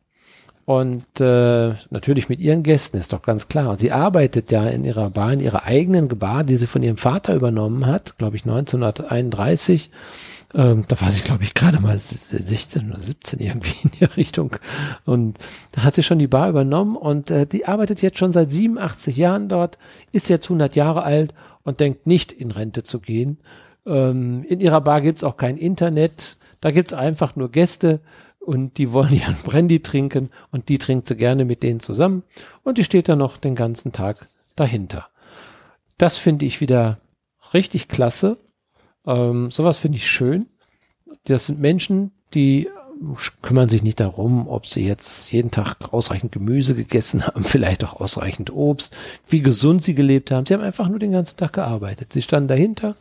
Und 0.66 1.06
äh, 1.18 1.72
natürlich 1.88 2.28
mit 2.28 2.38
ihren 2.38 2.62
Gästen, 2.62 2.98
ist 2.98 3.14
doch 3.14 3.22
ganz 3.22 3.48
klar. 3.48 3.70
Und 3.70 3.80
sie 3.80 3.92
arbeitet 3.92 4.50
ja 4.52 4.66
in 4.66 4.84
ihrer 4.84 5.08
Bar, 5.08 5.32
in 5.32 5.40
ihrer 5.40 5.64
eigenen 5.64 6.06
Bar, 6.08 6.44
die 6.44 6.56
sie 6.56 6.66
von 6.66 6.82
ihrem 6.82 6.98
Vater 6.98 7.34
übernommen 7.34 7.86
hat, 7.86 8.18
glaube 8.18 8.36
ich 8.36 8.42
1931. 8.44 9.90
Ähm, 10.54 10.84
da 10.86 11.00
war 11.00 11.10
sie, 11.10 11.22
glaube 11.22 11.44
ich, 11.44 11.54
gerade 11.54 11.80
mal 11.80 11.98
16 11.98 12.90
oder 12.90 13.00
17 13.00 13.40
irgendwie 13.40 13.76
in 13.84 13.90
der 14.00 14.16
Richtung. 14.16 14.56
Und 15.04 15.38
da 15.72 15.84
hat 15.84 15.94
sie 15.94 16.02
schon 16.02 16.18
die 16.18 16.26
Bar 16.26 16.48
übernommen 16.50 16.96
und 16.96 17.30
äh, 17.30 17.46
die 17.46 17.66
arbeitet 17.66 18.02
jetzt 18.02 18.18
schon 18.18 18.32
seit 18.32 18.50
87 18.50 19.16
Jahren 19.16 19.48
dort, 19.48 19.78
ist 20.12 20.28
jetzt 20.28 20.46
100 20.46 20.76
Jahre 20.76 21.04
alt 21.04 21.32
und 21.62 21.80
denkt 21.80 22.06
nicht 22.06 22.32
in 22.32 22.50
Rente 22.50 22.82
zu 22.82 23.00
gehen. 23.00 23.38
Ähm, 23.86 24.44
in 24.48 24.60
ihrer 24.60 24.80
Bar 24.80 25.00
gibt's 25.00 25.24
auch 25.24 25.36
kein 25.36 25.56
Internet, 25.56 26.36
da 26.60 26.70
gibt's 26.70 26.92
einfach 26.92 27.34
nur 27.34 27.50
Gäste 27.50 28.00
und 28.38 28.78
die 28.78 28.92
wollen 28.92 29.14
ihren 29.14 29.36
Brandy 29.36 29.80
trinken 29.80 30.30
und 30.50 30.68
die 30.68 30.78
trinkt 30.78 31.06
sie 31.06 31.16
gerne 31.16 31.44
mit 31.44 31.62
denen 31.62 31.80
zusammen 31.80 32.24
und 32.62 32.78
die 32.78 32.84
steht 32.84 33.08
dann 33.08 33.18
noch 33.18 33.38
den 33.38 33.54
ganzen 33.54 33.92
Tag 33.92 34.26
dahinter. 34.56 35.08
Das 35.98 36.18
finde 36.18 36.46
ich 36.46 36.60
wieder 36.60 36.98
richtig 37.54 37.88
klasse. 37.88 38.36
Ähm, 39.06 39.50
sowas 39.50 39.78
finde 39.78 39.98
ich 39.98 40.10
schön. 40.10 40.46
Das 41.24 41.46
sind 41.46 41.60
Menschen, 41.60 42.12
die 42.34 42.68
kümmern 43.42 43.68
sich 43.68 43.82
nicht 43.82 44.00
darum, 44.00 44.48
ob 44.48 44.66
sie 44.66 44.86
jetzt 44.86 45.32
jeden 45.32 45.50
Tag 45.50 45.92
ausreichend 45.92 46.32
Gemüse 46.32 46.74
gegessen 46.74 47.26
haben, 47.26 47.44
vielleicht 47.44 47.84
auch 47.84 48.00
ausreichend 48.00 48.52
Obst, 48.52 48.94
wie 49.28 49.40
gesund 49.40 49.82
sie 49.82 49.94
gelebt 49.94 50.30
haben. 50.30 50.46
Sie 50.46 50.54
haben 50.54 50.62
einfach 50.62 50.88
nur 50.88 50.98
den 50.98 51.12
ganzen 51.12 51.36
Tag 51.36 51.52
gearbeitet. 51.54 52.12
Sie 52.12 52.22
standen 52.22 52.48
dahinter, 52.48 52.96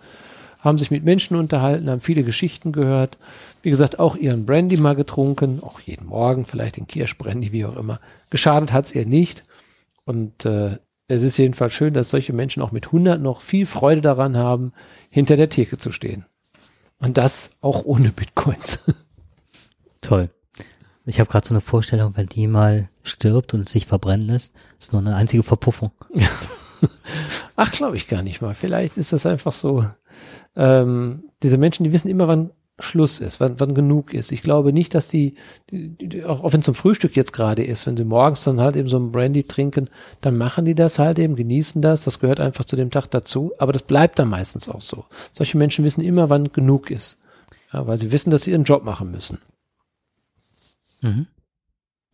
haben 0.60 0.78
sich 0.78 0.92
mit 0.92 1.04
Menschen 1.04 1.38
unterhalten, 1.38 1.90
haben 1.90 2.02
viele 2.02 2.24
Geschichten 2.24 2.72
gehört. 2.72 3.18
Wie 3.62 3.70
gesagt, 3.70 4.00
auch 4.00 4.16
ihren 4.16 4.46
Brandy 4.46 4.78
mal 4.78 4.96
getrunken, 4.96 5.62
auch 5.62 5.80
jeden 5.82 6.08
Morgen 6.08 6.46
vielleicht 6.46 6.78
den 6.78 6.88
Kirschbrandy, 6.88 7.52
wie 7.52 7.66
auch 7.66 7.78
immer. 7.78 8.00
Geschadet 8.30 8.74
hat 8.74 8.86
es 8.86 8.96
ihr 8.96 9.06
nicht. 9.06 9.44
Und 10.06 10.46
äh, 10.46 10.78
es 11.12 11.24
ist 11.24 11.38
jedenfalls 11.38 11.74
schön, 11.74 11.94
dass 11.94 12.10
solche 12.10 12.34
Menschen 12.34 12.64
auch 12.64 12.72
mit 12.72 12.88
100 12.88 13.22
noch 13.22 13.42
viel 13.42 13.66
Freude 13.66 14.02
daran 14.02 14.38
haben, 14.38 14.72
hinter 15.10 15.36
der 15.36 15.50
Theke 15.50 15.78
zu 15.78 15.92
stehen. 15.92 16.26
Und 17.00 17.18
das 17.18 17.52
auch 17.60 17.84
ohne 17.84 18.12
Bitcoins. 18.12 18.80
toll. 20.02 20.30
Ich 21.06 21.20
habe 21.20 21.30
gerade 21.30 21.46
so 21.46 21.54
eine 21.54 21.62
Vorstellung, 21.62 22.16
wenn 22.16 22.28
die 22.28 22.48
mal 22.48 22.90
stirbt 23.04 23.54
und 23.54 23.68
sich 23.68 23.88
verbrennen 23.88 24.28
lässt, 24.28 24.56
ist 24.80 24.94
nur 24.94 25.02
eine 25.02 25.16
einzige 25.16 25.44
Verpuffung. 25.44 25.92
Ach, 27.56 27.72
glaube 27.72 27.98
ich 27.98 28.08
gar 28.08 28.22
nicht 28.22 28.42
mal. 28.42 28.54
Vielleicht 28.54 28.98
ist 28.98 29.12
das 29.12 29.26
einfach 29.26 29.52
so. 29.52 29.86
Ähm, 30.56 31.24
diese 31.44 31.58
Menschen, 31.58 31.84
die 31.84 31.92
wissen 31.92 32.08
immer, 32.08 32.28
wann 32.28 32.52
Schluss 32.80 33.20
ist, 33.20 33.40
wann, 33.40 33.60
wann 33.60 33.76
genug 33.76 34.14
ist. 34.14 34.32
Ich 34.32 34.42
glaube 34.42 34.74
nicht, 34.74 34.96
dass 34.96 35.08
die, 35.08 35.36
die, 35.70 35.90
die 35.90 36.26
auch, 36.26 36.44
auch 36.44 36.54
wenn 36.54 36.64
zum 36.64 36.76
Frühstück 36.76 37.16
jetzt 37.16 37.34
gerade 37.34 37.64
ist, 37.64 37.86
wenn 37.86 37.98
sie 37.98 38.06
morgens 38.06 38.44
dann 38.44 38.60
halt 38.60 38.76
eben 38.76 38.88
so 38.88 38.98
ein 38.98 39.12
Brandy 39.12 39.44
trinken, 39.44 39.90
dann 40.22 40.38
machen 40.38 40.66
die 40.66 40.76
das 40.76 40.98
halt 41.00 41.20
eben, 41.20 41.36
genießen 41.36 41.82
das. 41.82 42.04
Das 42.04 42.20
gehört 42.20 42.40
einfach 42.40 42.66
zu 42.66 42.76
dem 42.76 42.90
Tag 42.90 43.08
dazu. 43.08 43.52
Aber 43.60 43.74
das 43.74 43.84
bleibt 43.84 44.20
dann 44.20 44.30
meistens 44.30 44.68
auch 44.68 44.82
so. 44.82 45.06
Solche 45.34 45.58
Menschen 45.58 45.86
wissen 45.86 46.02
immer, 46.02 46.30
wann 46.30 46.52
genug 46.52 46.90
ist. 46.90 47.18
Ja, 47.72 47.88
weil 47.88 47.98
sie 47.98 48.12
wissen, 48.12 48.32
dass 48.32 48.44
sie 48.44 48.52
ihren 48.52 48.64
Job 48.64 48.84
machen 48.84 49.12
müssen. 49.12 49.40
Mhm. 51.02 51.28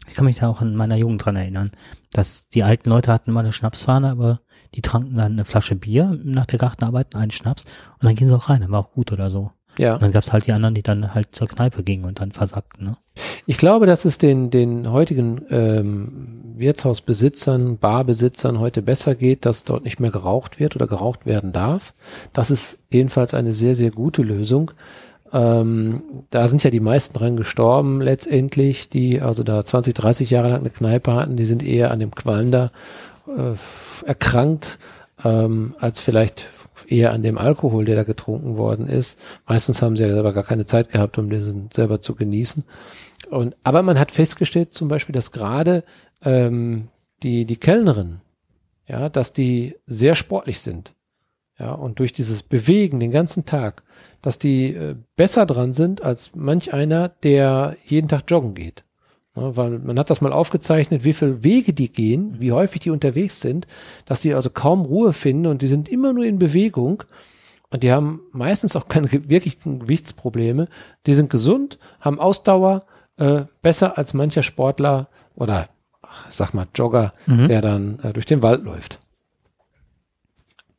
Ich 0.07 0.13
kann 0.13 0.25
mich 0.25 0.37
da 0.37 0.47
auch 0.47 0.61
in 0.61 0.75
meiner 0.75 0.95
Jugend 0.95 1.25
dran 1.25 1.35
erinnern, 1.35 1.71
dass 2.11 2.47
die 2.49 2.63
alten 2.63 2.89
Leute 2.89 3.11
hatten 3.11 3.29
immer 3.29 3.41
eine 3.41 3.51
Schnapsfahne, 3.51 4.09
aber 4.09 4.41
die 4.75 4.81
tranken 4.81 5.15
dann 5.15 5.33
eine 5.33 5.45
Flasche 5.45 5.75
Bier 5.75 6.17
nach 6.23 6.45
der 6.45 6.59
Gartenarbeit, 6.59 7.15
einen 7.15 7.31
Schnaps 7.31 7.65
und 7.65 8.03
dann 8.03 8.15
gehen 8.15 8.27
sie 8.27 8.35
auch 8.35 8.49
rein, 8.49 8.61
dann 8.61 8.71
war 8.71 8.79
auch 8.79 8.91
gut 8.91 9.11
oder 9.11 9.29
so. 9.29 9.51
Ja. 9.77 9.93
Und 9.93 10.01
dann 10.01 10.11
gab's 10.11 10.33
halt 10.33 10.47
die 10.47 10.53
anderen, 10.53 10.73
die 10.73 10.83
dann 10.83 11.13
halt 11.13 11.29
zur 11.31 11.47
Kneipe 11.47 11.83
gingen 11.83 12.05
und 12.05 12.19
dann 12.19 12.31
versackten, 12.31 12.85
ne? 12.85 12.97
Ich 13.45 13.57
glaube, 13.57 13.85
dass 13.85 14.05
es 14.05 14.17
den, 14.17 14.51
den 14.51 14.91
heutigen 14.91 15.41
ähm, 15.49 16.53
Wirtshausbesitzern, 16.55 17.77
Barbesitzern 17.77 18.59
heute 18.59 18.81
besser 18.81 19.15
geht, 19.15 19.45
dass 19.45 19.63
dort 19.63 19.83
nicht 19.83 19.99
mehr 19.99 20.11
geraucht 20.11 20.59
wird 20.59 20.75
oder 20.75 20.85
geraucht 20.85 21.25
werden 21.25 21.51
darf. 21.51 21.93
Das 22.33 22.51
ist 22.51 22.77
jedenfalls 22.91 23.33
eine 23.33 23.53
sehr, 23.53 23.73
sehr 23.73 23.91
gute 23.91 24.21
Lösung. 24.21 24.71
Ähm, 25.33 26.01
da 26.29 26.47
sind 26.47 26.63
ja 26.63 26.69
die 26.69 26.79
meisten 26.79 27.17
dran 27.17 27.37
gestorben 27.37 28.01
letztendlich, 28.01 28.89
die 28.89 29.19
also 29.21 29.43
da 29.43 29.63
20, 29.63 29.93
30 29.93 30.29
Jahre 30.29 30.49
lang 30.49 30.59
eine 30.59 30.69
Kneipe 30.69 31.13
hatten, 31.13 31.35
die 31.35 31.45
sind 31.45 31.63
eher 31.63 31.91
an 31.91 31.99
dem 31.99 32.11
Qualm 32.11 32.51
da 32.51 32.71
äh, 33.27 34.07
erkrankt, 34.07 34.79
ähm, 35.23 35.75
als 35.79 35.99
vielleicht 35.99 36.45
eher 36.87 37.13
an 37.13 37.21
dem 37.21 37.37
Alkohol, 37.37 37.85
der 37.85 37.95
da 37.95 38.03
getrunken 38.03 38.57
worden 38.57 38.87
ist. 38.87 39.19
Meistens 39.47 39.81
haben 39.81 39.95
sie 39.97 40.03
ja 40.03 40.09
selber 40.09 40.33
gar 40.33 40.43
keine 40.43 40.65
Zeit 40.65 40.89
gehabt, 40.89 41.17
um 41.17 41.29
diesen 41.29 41.69
selber 41.71 42.01
zu 42.01 42.15
genießen. 42.15 42.63
Und, 43.29 43.55
aber 43.63 43.81
man 43.83 43.99
hat 43.99 44.11
festgestellt 44.11 44.73
zum 44.73 44.87
Beispiel, 44.87 45.13
dass 45.13 45.31
gerade 45.31 45.83
ähm, 46.23 46.87
die, 47.23 47.45
die 47.45 47.57
Kellnerin, 47.57 48.21
ja, 48.87 49.09
dass 49.09 49.33
die 49.33 49.75
sehr 49.85 50.15
sportlich 50.15 50.61
sind. 50.61 50.93
Ja, 51.59 51.71
und 51.73 51.99
durch 51.99 52.13
dieses 52.13 52.43
Bewegen 52.43 52.99
den 52.99 53.11
ganzen 53.11 53.45
Tag, 53.45 53.83
dass 54.21 54.37
die 54.37 54.75
äh, 54.75 54.95
besser 55.15 55.45
dran 55.47 55.73
sind 55.73 56.03
als 56.03 56.35
manch 56.35 56.71
einer, 56.71 57.09
der 57.09 57.77
jeden 57.83 58.07
Tag 58.07 58.23
joggen 58.29 58.53
geht. 58.53 58.83
Ja, 59.37 59.55
weil 59.55 59.79
man 59.79 59.97
hat 59.99 60.09
das 60.09 60.19
mal 60.21 60.33
aufgezeichnet, 60.33 61.03
wie 61.03 61.13
viel 61.13 61.43
Wege 61.43 61.71
die 61.73 61.91
gehen, 61.91 62.35
wie 62.39 62.51
häufig 62.51 62.81
die 62.81 62.89
unterwegs 62.89 63.39
sind, 63.39 63.67
dass 64.05 64.21
sie 64.21 64.33
also 64.33 64.49
kaum 64.49 64.81
Ruhe 64.81 65.13
finden 65.13 65.45
und 65.45 65.61
die 65.61 65.67
sind 65.67 65.87
immer 65.89 66.11
nur 66.13 66.25
in 66.25 66.39
Bewegung. 66.39 67.03
und 67.69 67.83
die 67.83 67.91
haben 67.91 68.21
meistens 68.31 68.75
auch 68.77 68.87
keine 68.87 69.11
wirklichen 69.11 69.79
Gewichtsprobleme. 69.79 70.67
Die 71.05 71.13
sind 71.13 71.29
gesund, 71.29 71.77
haben 71.99 72.17
Ausdauer, 72.19 72.85
äh, 73.17 73.43
besser 73.61 73.97
als 73.97 74.13
mancher 74.13 74.41
Sportler 74.43 75.09
oder 75.35 75.67
ach, 76.01 76.31
sag 76.31 76.53
mal 76.53 76.67
Jogger, 76.73 77.13
Mhm. 77.25 77.47
der 77.49 77.61
dann 77.61 77.99
äh, 77.99 78.13
durch 78.13 78.25
den 78.25 78.41
Wald 78.41 78.63
läuft. 78.63 78.99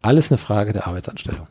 Alles 0.00 0.30
eine 0.30 0.38
Frage 0.38 0.72
der 0.72 0.86
Arbeitsanstellung 0.86 1.46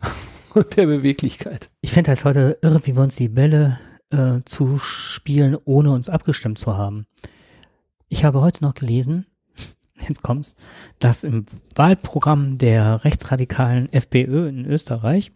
und 0.54 0.76
der 0.76 0.86
Beweglichkeit. 0.86 1.70
Ich 1.80 1.92
finde 1.92 2.10
das 2.10 2.24
heute 2.24 2.58
irre, 2.62 2.80
wie 2.84 2.96
wir 2.96 3.02
uns 3.02 3.16
die 3.16 3.28
Bälle 3.28 3.78
äh, 4.12 4.40
zuspielen, 4.44 5.56
ohne 5.64 5.90
uns 5.90 6.08
abgestimmt 6.08 6.58
zu 6.58 6.76
haben. 6.76 7.06
Ich 8.08 8.24
habe 8.24 8.40
heute 8.40 8.62
noch 8.62 8.74
gelesen, 8.74 9.26
jetzt 10.08 10.22
kommt's, 10.22 10.54
dass 10.98 11.24
im 11.24 11.46
Wahlprogramm 11.74 12.58
der 12.58 13.04
rechtsradikalen 13.04 13.92
FPÖ 13.92 14.48
in 14.48 14.64
Österreich 14.66 15.32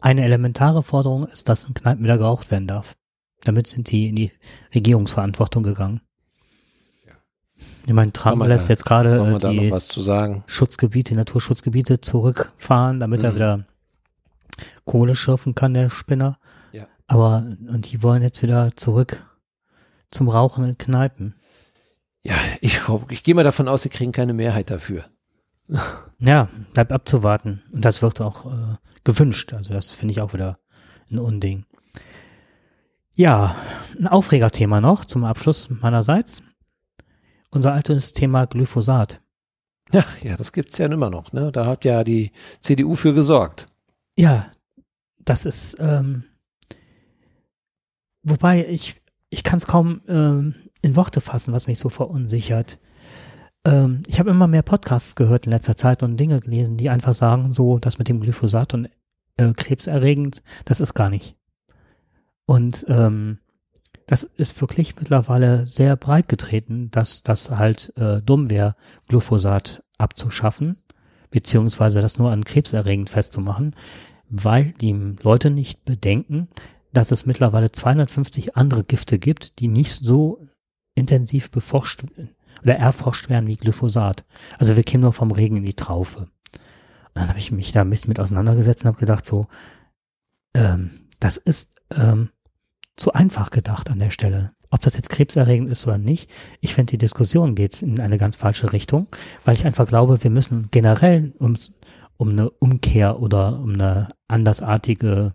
eine 0.00 0.24
elementare 0.24 0.82
Forderung 0.82 1.24
ist, 1.28 1.48
dass 1.48 1.64
in 1.64 1.74
Kneipen 1.74 2.02
wieder 2.02 2.18
geraucht 2.18 2.50
werden 2.50 2.66
darf. 2.66 2.96
Damit 3.44 3.68
sind 3.68 3.90
die 3.92 4.08
in 4.08 4.16
die 4.16 4.32
Regierungsverantwortung 4.74 5.62
gegangen. 5.62 6.00
Ich 7.86 7.92
meine, 7.92 8.12
Trump 8.12 8.44
lässt 8.44 8.66
da- 8.66 8.72
jetzt 8.72 8.84
gerade 8.84 9.38
die 9.38 9.70
was 9.70 9.86
zu 9.88 10.00
sagen? 10.00 10.42
Schutzgebiete, 10.46 11.14
Naturschutzgebiete 11.14 12.00
zurückfahren, 12.00 12.98
damit 13.00 13.22
er 13.22 13.30
Mhm. 13.30 13.34
wieder 13.36 13.64
Kohle 14.84 15.14
schürfen 15.14 15.54
kann, 15.54 15.74
der 15.74 15.88
Spinner. 15.90 16.38
Aber, 17.10 17.44
und 17.66 17.90
die 17.90 18.04
wollen 18.04 18.22
jetzt 18.22 18.40
wieder 18.40 18.76
zurück 18.76 19.26
zum 20.12 20.28
Rauchen 20.28 20.64
in 20.64 20.78
Kneipen. 20.78 21.34
Ja, 22.22 22.36
ich, 22.60 22.82
ich 23.08 23.24
gehe 23.24 23.34
mal 23.34 23.42
davon 23.42 23.66
aus, 23.66 23.82
sie 23.82 23.88
kriegen 23.88 24.12
keine 24.12 24.32
Mehrheit 24.32 24.70
dafür. 24.70 25.04
Ja, 26.22 26.50
bleibt 26.74 26.92
abzuwarten. 26.92 27.62
Und 27.72 27.82
das 27.82 28.02
wird 28.02 28.20
auch 28.20 28.44
äh, 28.44 28.76
gewünscht. 29.04 29.54
Also 29.54 29.72
das 29.72 29.94
finde 29.94 30.12
ich 30.12 30.20
auch 30.20 30.34
wieder 30.34 30.58
ein 31.10 31.18
Unding. 31.18 31.64
Ja, 33.14 33.56
ein 33.98 34.06
Aufregerthema 34.06 34.82
noch 34.82 35.06
zum 35.06 35.24
Abschluss 35.24 35.70
meinerseits. 35.70 36.42
Unser 37.50 37.72
altes 37.72 38.12
Thema 38.12 38.44
Glyphosat. 38.44 39.22
Ja, 39.92 40.04
ja, 40.22 40.36
das 40.36 40.52
gibt's 40.52 40.76
ja 40.76 40.84
immer 40.86 41.08
noch. 41.08 41.32
Ne? 41.32 41.50
Da 41.52 41.64
hat 41.64 41.86
ja 41.86 42.04
die 42.04 42.32
CDU 42.60 42.96
für 42.96 43.14
gesorgt. 43.14 43.64
Ja, 44.14 44.52
das 45.24 45.46
ist, 45.46 45.78
ähm, 45.80 46.24
wobei 48.22 48.66
ich, 48.66 49.00
ich 49.28 49.42
kann 49.42 49.56
es 49.56 49.66
kaum 49.66 50.00
ähm, 50.08 50.54
in 50.82 50.96
Worte 50.96 51.20
fassen, 51.20 51.52
was 51.52 51.66
mich 51.66 51.78
so 51.78 51.88
verunsichert. 51.88 52.78
Ähm, 53.64 54.02
ich 54.06 54.18
habe 54.18 54.30
immer 54.30 54.46
mehr 54.46 54.62
Podcasts 54.62 55.14
gehört 55.14 55.46
in 55.46 55.52
letzter 55.52 55.76
Zeit 55.76 56.02
und 56.02 56.16
Dinge 56.16 56.40
gelesen, 56.40 56.76
die 56.76 56.90
einfach 56.90 57.14
sagen, 57.14 57.52
so, 57.52 57.78
das 57.78 57.98
mit 57.98 58.08
dem 58.08 58.20
Glyphosat 58.20 58.74
und 58.74 58.88
äh, 59.36 59.52
krebserregend, 59.52 60.42
das 60.64 60.80
ist 60.80 60.94
gar 60.94 61.10
nicht. 61.10 61.36
Und 62.46 62.86
ähm, 62.88 63.38
das 64.06 64.24
ist 64.24 64.60
wirklich 64.60 64.96
mittlerweile 64.96 65.66
sehr 65.66 65.94
breit 65.96 66.28
getreten, 66.28 66.90
dass 66.90 67.22
das 67.22 67.50
halt 67.50 67.92
äh, 67.96 68.20
dumm 68.22 68.50
wäre, 68.50 68.74
Glyphosat 69.08 69.82
abzuschaffen, 69.98 70.78
beziehungsweise 71.30 72.00
das 72.00 72.18
nur 72.18 72.32
an 72.32 72.44
krebserregend 72.44 73.10
festzumachen 73.10 73.74
weil 74.30 74.72
die 74.80 74.92
Leute 75.22 75.50
nicht 75.50 75.84
bedenken, 75.84 76.48
dass 76.92 77.10
es 77.12 77.26
mittlerweile 77.26 77.72
250 77.72 78.56
andere 78.56 78.84
Gifte 78.84 79.18
gibt, 79.18 79.58
die 79.58 79.68
nicht 79.68 79.92
so 79.92 80.46
intensiv 80.94 81.50
beforscht 81.50 82.04
oder 82.62 82.76
erforscht 82.76 83.28
werden 83.28 83.46
wie 83.46 83.56
Glyphosat. 83.56 84.24
Also 84.58 84.76
wir 84.76 84.82
kämen 84.82 85.02
nur 85.02 85.12
vom 85.12 85.30
Regen 85.30 85.56
in 85.56 85.64
die 85.64 85.74
Traufe. 85.74 86.20
Und 86.20 86.30
dann 87.14 87.28
habe 87.28 87.38
ich 87.38 87.52
mich 87.52 87.72
da 87.72 87.82
ein 87.82 87.90
bisschen 87.90 88.10
mit 88.10 88.20
auseinandergesetzt 88.20 88.84
und 88.84 88.88
habe 88.88 89.00
gedacht, 89.00 89.24
so, 89.24 89.46
ähm, 90.54 90.90
das 91.18 91.36
ist 91.36 91.80
ähm, 91.90 92.30
zu 92.96 93.12
einfach 93.12 93.50
gedacht 93.50 93.90
an 93.90 93.98
der 93.98 94.10
Stelle. 94.10 94.52
Ob 94.70 94.80
das 94.82 94.94
jetzt 94.94 95.10
krebserregend 95.10 95.70
ist 95.70 95.86
oder 95.86 95.98
nicht, 95.98 96.30
ich 96.60 96.74
finde, 96.74 96.92
die 96.92 96.98
Diskussion 96.98 97.56
geht 97.56 97.82
in 97.82 98.00
eine 98.00 98.18
ganz 98.18 98.36
falsche 98.36 98.72
Richtung, 98.72 99.08
weil 99.44 99.54
ich 99.54 99.66
einfach 99.66 99.86
glaube, 99.86 100.22
wir 100.22 100.30
müssen 100.30 100.68
generell 100.70 101.32
uns 101.38 101.74
um 102.16 102.30
eine 102.30 102.50
Umkehr 102.50 103.20
oder 103.20 103.58
um 103.58 103.72
eine 103.72 104.08
andersartige 104.28 105.34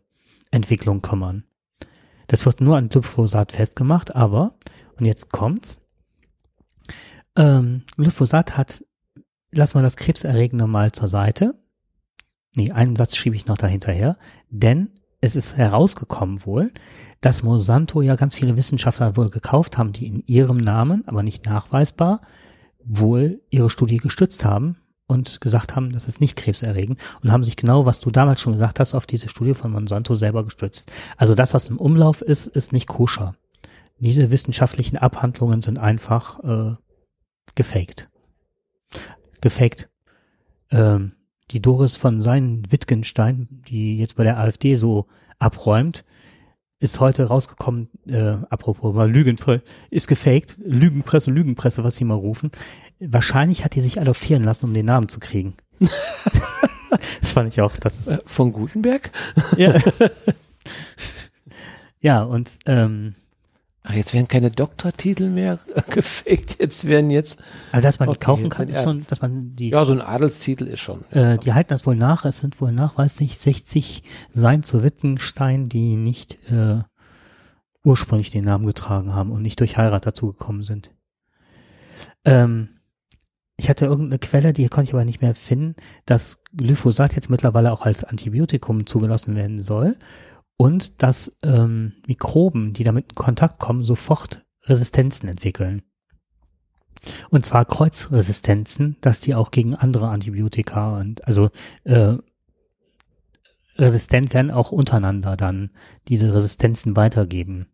Entwicklung 0.55 1.01
kümmern. 1.01 1.43
Das 2.27 2.45
wird 2.45 2.61
nur 2.61 2.77
an 2.77 2.89
Glyphosat 2.89 3.51
festgemacht, 3.51 4.15
aber, 4.15 4.55
und 4.97 5.05
jetzt 5.05 5.31
kommt's, 5.31 5.81
ähm, 7.35 7.83
Glyphosat 7.97 8.57
hat, 8.57 8.83
lassen 9.51 9.77
wir 9.77 9.83
das 9.83 9.97
Krebserregende 9.97 10.65
mal 10.65 10.91
zur 10.93 11.09
Seite. 11.09 11.55
Nee, 12.53 12.71
einen 12.71 12.95
Satz 12.95 13.17
schiebe 13.17 13.35
ich 13.35 13.47
noch 13.47 13.57
dahinterher, 13.57 14.17
denn 14.49 14.91
es 15.19 15.35
ist 15.35 15.57
herausgekommen 15.57 16.45
wohl, 16.45 16.71
dass 17.19 17.43
Monsanto 17.43 18.01
ja 18.01 18.15
ganz 18.15 18.35
viele 18.35 18.55
Wissenschaftler 18.55 19.17
wohl 19.17 19.29
gekauft 19.29 19.77
haben, 19.77 19.91
die 19.91 20.07
in 20.07 20.23
ihrem 20.25 20.57
Namen, 20.57 21.05
aber 21.07 21.21
nicht 21.21 21.45
nachweisbar, 21.45 22.21
wohl 22.83 23.41
ihre 23.49 23.69
Studie 23.69 23.97
gestützt 23.97 24.45
haben 24.45 24.77
und 25.07 25.39
gesagt 25.41 25.75
haben, 25.75 25.91
das 25.91 26.07
ist 26.07 26.21
nicht 26.21 26.35
krebserregend 26.35 26.99
und 27.21 27.31
haben 27.31 27.43
sich 27.43 27.57
genau, 27.57 27.85
was 27.85 27.99
du 27.99 28.11
damals 28.11 28.41
schon 28.41 28.53
gesagt 28.53 28.79
hast, 28.79 28.95
auf 28.95 29.05
diese 29.05 29.29
Studie 29.29 29.53
von 29.53 29.71
Monsanto 29.71 30.15
selber 30.15 30.43
gestützt. 30.43 30.91
Also 31.17 31.35
das, 31.35 31.53
was 31.53 31.69
im 31.69 31.77
Umlauf 31.77 32.21
ist, 32.21 32.47
ist 32.47 32.73
nicht 32.73 32.87
koscher. 32.87 33.35
Diese 33.99 34.31
wissenschaftlichen 34.31 34.97
Abhandlungen 34.97 35.61
sind 35.61 35.77
einfach 35.77 36.43
äh, 36.43 36.75
gefaked. 37.55 38.09
Gefaked. 39.41 39.89
Ähm, 40.71 41.13
die 41.51 41.61
Doris 41.61 41.95
von 41.95 42.19
Sein 42.19 42.63
Wittgenstein, 42.69 43.61
die 43.67 43.97
jetzt 43.97 44.15
bei 44.15 44.23
der 44.23 44.39
AfD 44.39 44.75
so 44.75 45.05
abräumt, 45.37 46.03
ist 46.79 46.99
heute 46.99 47.25
rausgekommen, 47.25 47.89
äh, 48.05 48.37
apropos 48.49 48.95
mal 48.95 49.09
Lügenpresse, 49.09 49.63
ist 49.89 50.07
gefaked, 50.07 50.57
Lügenpresse, 50.63 51.31
Lügenpresse, 51.31 51.83
was 51.83 51.95
sie 51.95 52.03
mal 52.03 52.15
rufen. 52.15 52.51
Wahrscheinlich 52.99 53.63
hat 53.65 53.75
die 53.75 53.81
sich 53.81 53.99
adoptieren 53.99 54.43
lassen, 54.43 54.65
um 54.65 54.73
den 54.73 54.85
Namen 54.85 55.09
zu 55.09 55.19
kriegen. 55.19 55.55
das 55.79 57.31
fand 57.31 57.49
ich 57.51 57.61
auch, 57.61 57.75
das 57.77 58.07
Äh, 58.07 58.15
ist, 58.15 58.29
von 58.29 58.53
Gutenberg? 58.53 59.11
ja. 59.57 59.75
ja, 61.99 62.23
und 62.23 62.49
ähm, 62.65 63.15
Ach, 63.87 63.93
jetzt 63.93 64.15
werden 64.15 64.27
keine 64.27 64.49
Doktortitel 64.49 65.29
mehr 65.29 65.59
gefaked. 65.91 66.57
Jetzt 66.59 66.87
werden 66.87 67.11
jetzt, 67.11 67.39
also 67.71 67.83
dass 67.83 67.99
man 67.99 68.07
die 68.09 68.15
Okay, 68.15 68.25
kaufen 68.25 68.49
kann, 68.49 68.67
ist 68.67 68.81
schon, 68.81 69.05
dass 69.07 69.21
man 69.21 69.55
die 69.55 69.69
ja, 69.69 69.85
so 69.85 69.93
ein 69.93 70.01
Adelstitel 70.01 70.65
ist 70.65 70.79
schon. 70.79 71.05
Äh, 71.11 71.37
die 71.37 71.53
halten 71.53 71.69
das 71.69 71.85
wohl 71.85 71.95
nach. 71.95 72.25
Es 72.25 72.39
sind 72.39 72.59
wohl 72.61 72.71
nachweislich 72.71 73.37
60 73.37 74.01
Sein 74.31 74.63
zu 74.63 74.81
Wittgenstein, 74.81 75.69
die 75.69 75.97
nicht 75.97 76.39
äh, 76.49 76.79
ursprünglich 77.83 78.31
den 78.31 78.45
Namen 78.45 78.65
getragen 78.65 79.13
haben 79.13 79.31
und 79.31 79.43
nicht 79.43 79.59
durch 79.59 79.77
Heirat 79.77 80.07
dazugekommen 80.07 80.63
sind. 80.63 80.89
Ähm, 82.25 82.69
ich 83.57 83.69
hatte 83.69 83.85
irgendeine 83.85 84.19
Quelle, 84.19 84.53
die 84.53 84.67
konnte 84.67 84.89
ich 84.89 84.93
aber 84.93 85.05
nicht 85.05 85.21
mehr 85.21 85.35
finden, 85.35 85.75
dass 86.05 86.43
Glyphosat 86.55 87.15
jetzt 87.15 87.29
mittlerweile 87.29 87.71
auch 87.71 87.83
als 87.83 88.03
Antibiotikum 88.03 88.85
zugelassen 88.85 89.35
werden 89.35 89.61
soll 89.61 89.97
und 90.57 91.01
dass 91.01 91.37
ähm, 91.43 91.93
Mikroben, 92.07 92.73
die 92.73 92.83
damit 92.83 93.11
in 93.11 93.15
Kontakt 93.15 93.59
kommen, 93.59 93.85
sofort 93.85 94.45
Resistenzen 94.63 95.29
entwickeln. 95.29 95.83
Und 97.29 97.45
zwar 97.45 97.65
Kreuzresistenzen, 97.65 98.97
dass 99.01 99.21
die 99.21 99.35
auch 99.35 99.51
gegen 99.51 99.75
andere 99.75 100.09
Antibiotika 100.09 100.97
und 100.97 101.25
also 101.25 101.49
äh, 101.83 102.15
resistent 103.77 104.33
werden 104.33 104.51
auch 104.51 104.71
untereinander 104.71 105.37
dann 105.37 105.71
diese 106.07 106.33
Resistenzen 106.33 106.95
weitergeben. 106.95 107.67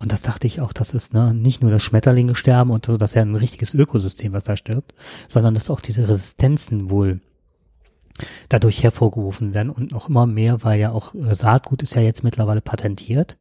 Und 0.00 0.10
das 0.10 0.22
dachte 0.22 0.46
ich 0.46 0.60
auch, 0.60 0.72
das 0.72 0.94
ist 0.94 1.12
ne, 1.12 1.34
nicht 1.34 1.62
nur, 1.62 1.70
dass 1.70 1.82
Schmetterlinge 1.82 2.34
sterben 2.34 2.70
und 2.70 2.86
so, 2.86 2.96
das 2.96 3.10
ist 3.10 3.14
ja 3.16 3.22
ein 3.22 3.36
richtiges 3.36 3.74
Ökosystem, 3.74 4.32
was 4.32 4.44
da 4.44 4.56
stirbt, 4.56 4.94
sondern 5.28 5.54
dass 5.54 5.68
auch 5.68 5.80
diese 5.80 6.08
Resistenzen 6.08 6.88
wohl 6.88 7.20
dadurch 8.48 8.82
hervorgerufen 8.82 9.52
werden 9.54 9.70
und 9.70 9.92
noch 9.92 10.08
immer 10.08 10.26
mehr, 10.26 10.64
weil 10.64 10.80
ja 10.80 10.90
auch 10.90 11.14
äh, 11.14 11.34
Saatgut 11.34 11.82
ist 11.82 11.94
ja 11.94 12.02
jetzt 12.02 12.24
mittlerweile 12.24 12.62
patentiert. 12.62 13.38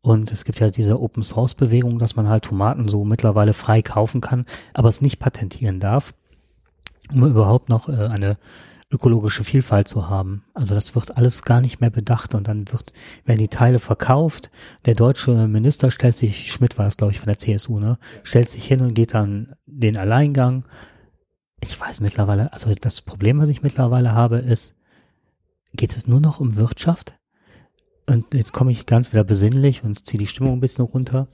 Und 0.00 0.32
es 0.32 0.44
gibt 0.44 0.58
ja 0.58 0.68
diese 0.68 1.00
Open 1.00 1.22
Source 1.22 1.54
Bewegung, 1.54 1.98
dass 1.98 2.16
man 2.16 2.28
halt 2.28 2.44
Tomaten 2.44 2.88
so 2.88 3.04
mittlerweile 3.04 3.52
frei 3.52 3.82
kaufen 3.82 4.20
kann, 4.20 4.46
aber 4.74 4.88
es 4.88 5.00
nicht 5.00 5.18
patentieren 5.18 5.78
darf, 5.78 6.14
um 7.12 7.24
überhaupt 7.24 7.68
noch 7.68 7.88
äh, 7.88 8.06
eine 8.06 8.36
ökologische 8.92 9.42
Vielfalt 9.42 9.88
zu 9.88 10.08
haben. 10.08 10.44
Also 10.54 10.74
das 10.74 10.94
wird 10.94 11.16
alles 11.16 11.42
gar 11.42 11.60
nicht 11.60 11.80
mehr 11.80 11.90
bedacht 11.90 12.34
und 12.34 12.46
dann 12.46 12.70
wird, 12.70 12.92
werden 13.24 13.38
die 13.38 13.48
Teile 13.48 13.78
verkauft. 13.78 14.50
Der 14.84 14.94
deutsche 14.94 15.48
Minister 15.48 15.90
stellt 15.90 16.16
sich, 16.16 16.52
Schmidt 16.52 16.78
war 16.78 16.84
das 16.84 16.98
glaube 16.98 17.12
ich 17.12 17.18
von 17.18 17.28
der 17.28 17.38
CSU, 17.38 17.78
ne, 17.78 17.98
stellt 18.22 18.50
sich 18.50 18.64
hin 18.64 18.80
und 18.82 18.94
geht 18.94 19.14
dann 19.14 19.54
den 19.66 19.96
Alleingang. 19.96 20.64
Ich 21.60 21.80
weiß 21.80 22.00
mittlerweile, 22.00 22.52
also 22.52 22.72
das 22.74 23.00
Problem, 23.00 23.40
was 23.40 23.48
ich 23.48 23.62
mittlerweile 23.62 24.12
habe, 24.12 24.38
ist, 24.38 24.74
geht 25.72 25.96
es 25.96 26.06
nur 26.06 26.20
noch 26.20 26.40
um 26.40 26.56
Wirtschaft? 26.56 27.14
Und 28.06 28.34
jetzt 28.34 28.52
komme 28.52 28.72
ich 28.72 28.84
ganz 28.84 29.12
wieder 29.12 29.24
besinnlich 29.24 29.84
und 29.84 30.06
ziehe 30.06 30.18
die 30.18 30.26
Stimmung 30.26 30.54
ein 30.54 30.60
bisschen 30.60 30.84
runter. 30.84 31.28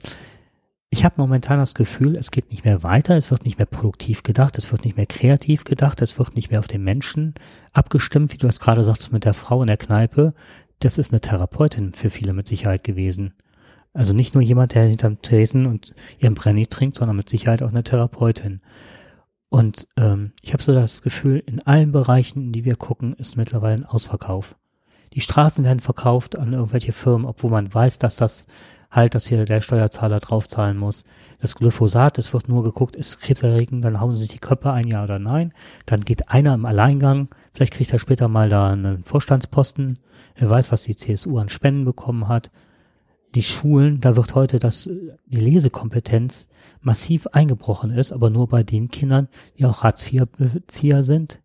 Ich 0.91 1.05
habe 1.05 1.15
momentan 1.17 1.59
das 1.59 1.75
Gefühl, 1.75 2.15
es 2.15 2.31
geht 2.31 2.49
nicht 2.49 2.65
mehr 2.65 2.81
weiter, 2.81 3.15
es 3.15 3.29
wird 3.29 3.45
nicht 3.45 3.59
mehr 3.59 3.67
produktiv 3.67 4.23
gedacht, 4.23 4.57
es 4.57 4.71
wird 4.71 4.85
nicht 4.85 4.97
mehr 4.97 5.05
kreativ 5.05 5.63
gedacht, 5.63 6.01
es 6.01 6.17
wird 6.17 6.35
nicht 6.35 6.49
mehr 6.49 6.59
auf 6.59 6.67
den 6.67 6.83
Menschen 6.83 7.35
abgestimmt, 7.73 8.33
wie 8.33 8.37
du 8.37 8.47
es 8.47 8.59
gerade 8.59 8.83
sagst 8.83 9.11
mit 9.11 9.25
der 9.25 9.35
Frau 9.35 9.61
in 9.61 9.67
der 9.67 9.77
Kneipe. 9.77 10.33
Das 10.79 10.97
ist 10.97 11.11
eine 11.11 11.21
Therapeutin 11.21 11.93
für 11.93 12.09
viele 12.09 12.33
mit 12.33 12.47
Sicherheit 12.47 12.83
gewesen. 12.83 13.33
Also 13.93 14.13
nicht 14.13 14.33
nur 14.33 14.41
jemand, 14.41 14.73
der 14.73 14.83
hinterm 14.85 15.21
Tresen 15.21 15.67
und 15.67 15.93
ihren 16.19 16.33
Brenny 16.33 16.65
trinkt, 16.65 16.97
sondern 16.97 17.17
mit 17.17 17.29
Sicherheit 17.29 17.61
auch 17.61 17.69
eine 17.69 17.83
Therapeutin. 17.83 18.61
Und 19.49 19.87
ähm, 19.97 20.31
ich 20.41 20.53
habe 20.53 20.63
so 20.63 20.73
das 20.73 21.01
Gefühl, 21.01 21.43
in 21.45 21.59
allen 21.61 21.91
Bereichen, 21.91 22.41
in 22.41 22.51
die 22.51 22.65
wir 22.65 22.75
gucken, 22.75 23.13
ist 23.13 23.35
mittlerweile 23.35 23.75
ein 23.75 23.85
Ausverkauf. 23.85 24.55
Die 25.13 25.21
Straßen 25.21 25.63
werden 25.63 25.79
verkauft 25.79 26.37
an 26.37 26.53
irgendwelche 26.53 26.93
Firmen, 26.93 27.25
obwohl 27.25 27.49
man 27.49 27.73
weiß, 27.73 27.97
dass 27.99 28.15
das 28.15 28.47
halt, 28.91 29.15
dass 29.15 29.27
hier 29.27 29.45
der 29.45 29.61
Steuerzahler 29.61 30.19
draufzahlen 30.19 30.77
muss. 30.77 31.03
Das 31.39 31.55
Glyphosat, 31.55 32.17
es 32.17 32.33
wird 32.33 32.49
nur 32.49 32.63
geguckt, 32.63 32.95
ist 32.95 33.19
krebserregend, 33.19 33.83
dann 33.83 33.99
hauen 33.99 34.15
sie 34.15 34.21
sich 34.21 34.31
die 34.31 34.39
Köpfe 34.39 34.71
ein, 34.71 34.87
ja 34.87 35.03
oder 35.03 35.19
nein. 35.19 35.53
Dann 35.85 36.01
geht 36.01 36.29
einer 36.29 36.53
im 36.53 36.65
Alleingang, 36.65 37.29
vielleicht 37.53 37.73
kriegt 37.73 37.93
er 37.93 37.99
später 37.99 38.27
mal 38.27 38.49
da 38.49 38.71
einen 38.71 39.03
Vorstandsposten, 39.03 39.99
er 40.35 40.49
weiß, 40.49 40.71
was 40.71 40.83
die 40.83 40.95
CSU 40.95 41.37
an 41.37 41.49
Spenden 41.49 41.85
bekommen 41.85 42.27
hat. 42.27 42.49
Die 43.35 43.43
Schulen, 43.43 44.01
da 44.01 44.15
wird 44.15 44.33
heute 44.33 44.57
das, 44.57 44.89
die 45.27 45.39
Lesekompetenz 45.39 46.49
massiv 46.81 47.27
eingebrochen 47.27 47.91
ist, 47.91 48.11
aber 48.11 48.31
nur 48.31 48.47
bei 48.47 48.63
den 48.63 48.89
Kindern, 48.89 49.27
die 49.57 49.65
auch 49.65 49.83
Hartz-IV-Bezieher 49.83 51.03
sind. 51.03 51.39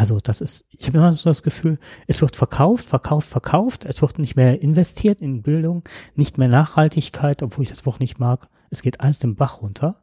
Also 0.00 0.18
das 0.18 0.40
ist, 0.40 0.66
ich 0.70 0.86
habe 0.86 0.96
immer 0.96 1.12
so 1.12 1.28
das 1.28 1.42
Gefühl, 1.42 1.78
es 2.06 2.22
wird 2.22 2.34
verkauft, 2.34 2.86
verkauft, 2.86 3.28
verkauft, 3.28 3.84
es 3.84 4.00
wird 4.00 4.18
nicht 4.18 4.34
mehr 4.34 4.62
investiert 4.62 5.20
in 5.20 5.42
Bildung, 5.42 5.84
nicht 6.14 6.38
mehr 6.38 6.48
Nachhaltigkeit, 6.48 7.42
obwohl 7.42 7.64
ich 7.64 7.68
das 7.68 7.84
Wort 7.84 8.00
nicht 8.00 8.18
mag. 8.18 8.48
Es 8.70 8.80
geht 8.80 9.02
alles 9.02 9.18
den 9.18 9.36
Bach 9.36 9.60
runter. 9.60 10.02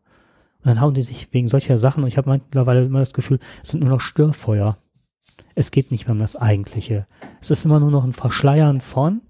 Und 0.60 0.68
dann 0.68 0.82
hauen 0.82 0.94
die 0.94 1.02
sich 1.02 1.34
wegen 1.34 1.48
solcher 1.48 1.80
Sachen, 1.80 2.04
und 2.04 2.10
ich 2.10 2.18
habe 2.18 2.30
mittlerweile 2.30 2.84
immer 2.84 3.00
das 3.00 3.16
Gefühl, 3.16 3.40
es 3.64 3.70
sind 3.70 3.80
nur 3.80 3.90
noch 3.90 4.00
Störfeuer. 4.00 4.78
Es 5.56 5.72
geht 5.72 5.90
nicht 5.90 6.06
mehr 6.06 6.14
um 6.14 6.20
das 6.20 6.36
Eigentliche. 6.36 7.08
Es 7.42 7.50
ist 7.50 7.66
immer 7.66 7.80
nur 7.80 7.90
noch 7.90 8.04
ein 8.04 8.14
Verschleiern 8.14 8.82
von, 8.82 9.22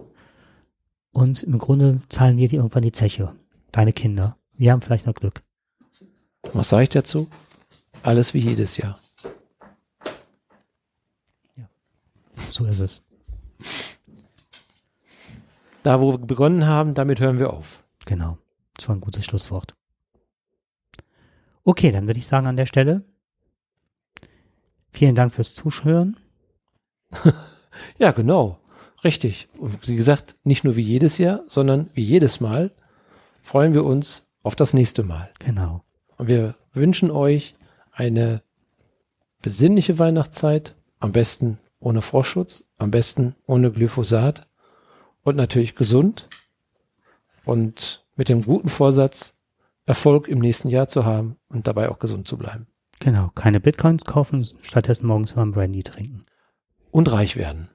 und 1.12 1.44
im 1.44 1.56
Grunde 1.56 2.02
zahlen 2.10 2.36
wir 2.36 2.46
dir 2.46 2.56
irgendwann 2.56 2.82
die 2.82 2.92
Zeche. 2.92 3.34
Deine 3.72 3.94
Kinder. 3.94 4.36
Wir 4.52 4.72
haben 4.72 4.82
vielleicht 4.82 5.06
noch 5.06 5.14
Glück. 5.14 5.40
Was 6.52 6.68
sage 6.68 6.82
ich 6.82 6.88
dazu? 6.90 7.26
Alles 8.02 8.34
wie 8.34 8.40
jedes 8.40 8.76
Jahr. 8.76 8.98
So 12.50 12.64
ist 12.64 12.80
es. 12.80 13.02
Da, 15.82 16.00
wo 16.00 16.12
wir 16.12 16.18
begonnen 16.18 16.66
haben, 16.66 16.94
damit 16.94 17.20
hören 17.20 17.38
wir 17.38 17.52
auf. 17.52 17.84
Genau. 18.04 18.38
Das 18.76 18.88
war 18.88 18.96
ein 18.96 19.00
gutes 19.00 19.24
Schlusswort. 19.24 19.74
Okay, 21.64 21.92
dann 21.92 22.06
würde 22.06 22.18
ich 22.18 22.26
sagen 22.26 22.46
an 22.46 22.56
der 22.56 22.66
Stelle. 22.66 23.04
Vielen 24.90 25.14
Dank 25.14 25.32
fürs 25.32 25.54
Zuschören. 25.54 26.16
ja, 27.98 28.12
genau. 28.12 28.58
Richtig. 29.04 29.48
Und 29.58 29.86
wie 29.88 29.96
gesagt, 29.96 30.36
nicht 30.44 30.64
nur 30.64 30.76
wie 30.76 30.82
jedes 30.82 31.18
Jahr, 31.18 31.42
sondern 31.46 31.90
wie 31.94 32.02
jedes 32.02 32.40
Mal 32.40 32.72
freuen 33.42 33.74
wir 33.74 33.84
uns 33.84 34.28
auf 34.42 34.56
das 34.56 34.74
nächste 34.74 35.04
Mal. 35.04 35.30
Genau. 35.38 35.82
Und 36.16 36.28
wir 36.28 36.54
wünschen 36.72 37.10
euch 37.10 37.54
eine 37.92 38.42
besinnliche 39.42 39.98
Weihnachtszeit, 39.98 40.74
am 40.98 41.12
besten 41.12 41.58
ohne 41.80 42.02
Frostschutz, 42.02 42.64
am 42.76 42.90
besten 42.90 43.34
ohne 43.46 43.70
Glyphosat 43.70 44.46
und 45.22 45.36
natürlich 45.36 45.74
gesund 45.74 46.28
und 47.44 48.04
mit 48.16 48.28
dem 48.28 48.42
guten 48.42 48.68
Vorsatz, 48.68 49.34
Erfolg 49.86 50.28
im 50.28 50.38
nächsten 50.38 50.68
Jahr 50.68 50.88
zu 50.88 51.06
haben 51.06 51.36
und 51.48 51.66
dabei 51.66 51.88
auch 51.88 51.98
gesund 51.98 52.28
zu 52.28 52.36
bleiben. 52.36 52.66
Genau, 53.00 53.30
keine 53.34 53.60
Bitcoins 53.60 54.04
kaufen, 54.04 54.46
stattdessen 54.60 55.06
morgens 55.06 55.34
mal 55.34 55.42
ein 55.42 55.52
Brandy 55.52 55.82
trinken. 55.82 56.26
Und 56.90 57.10
reich 57.10 57.36
werden. 57.36 57.70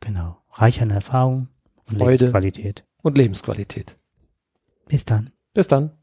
Genau, 0.00 0.38
reich 0.52 0.80
an 0.80 0.90
Erfahrung 0.90 1.48
und 1.88 1.98
Freude 1.98 2.26
Lebensqualität. 2.26 2.84
Und 3.02 3.18
Lebensqualität. 3.18 3.96
Bis 4.86 5.04
dann. 5.04 5.30
Bis 5.52 5.68
dann. 5.68 5.97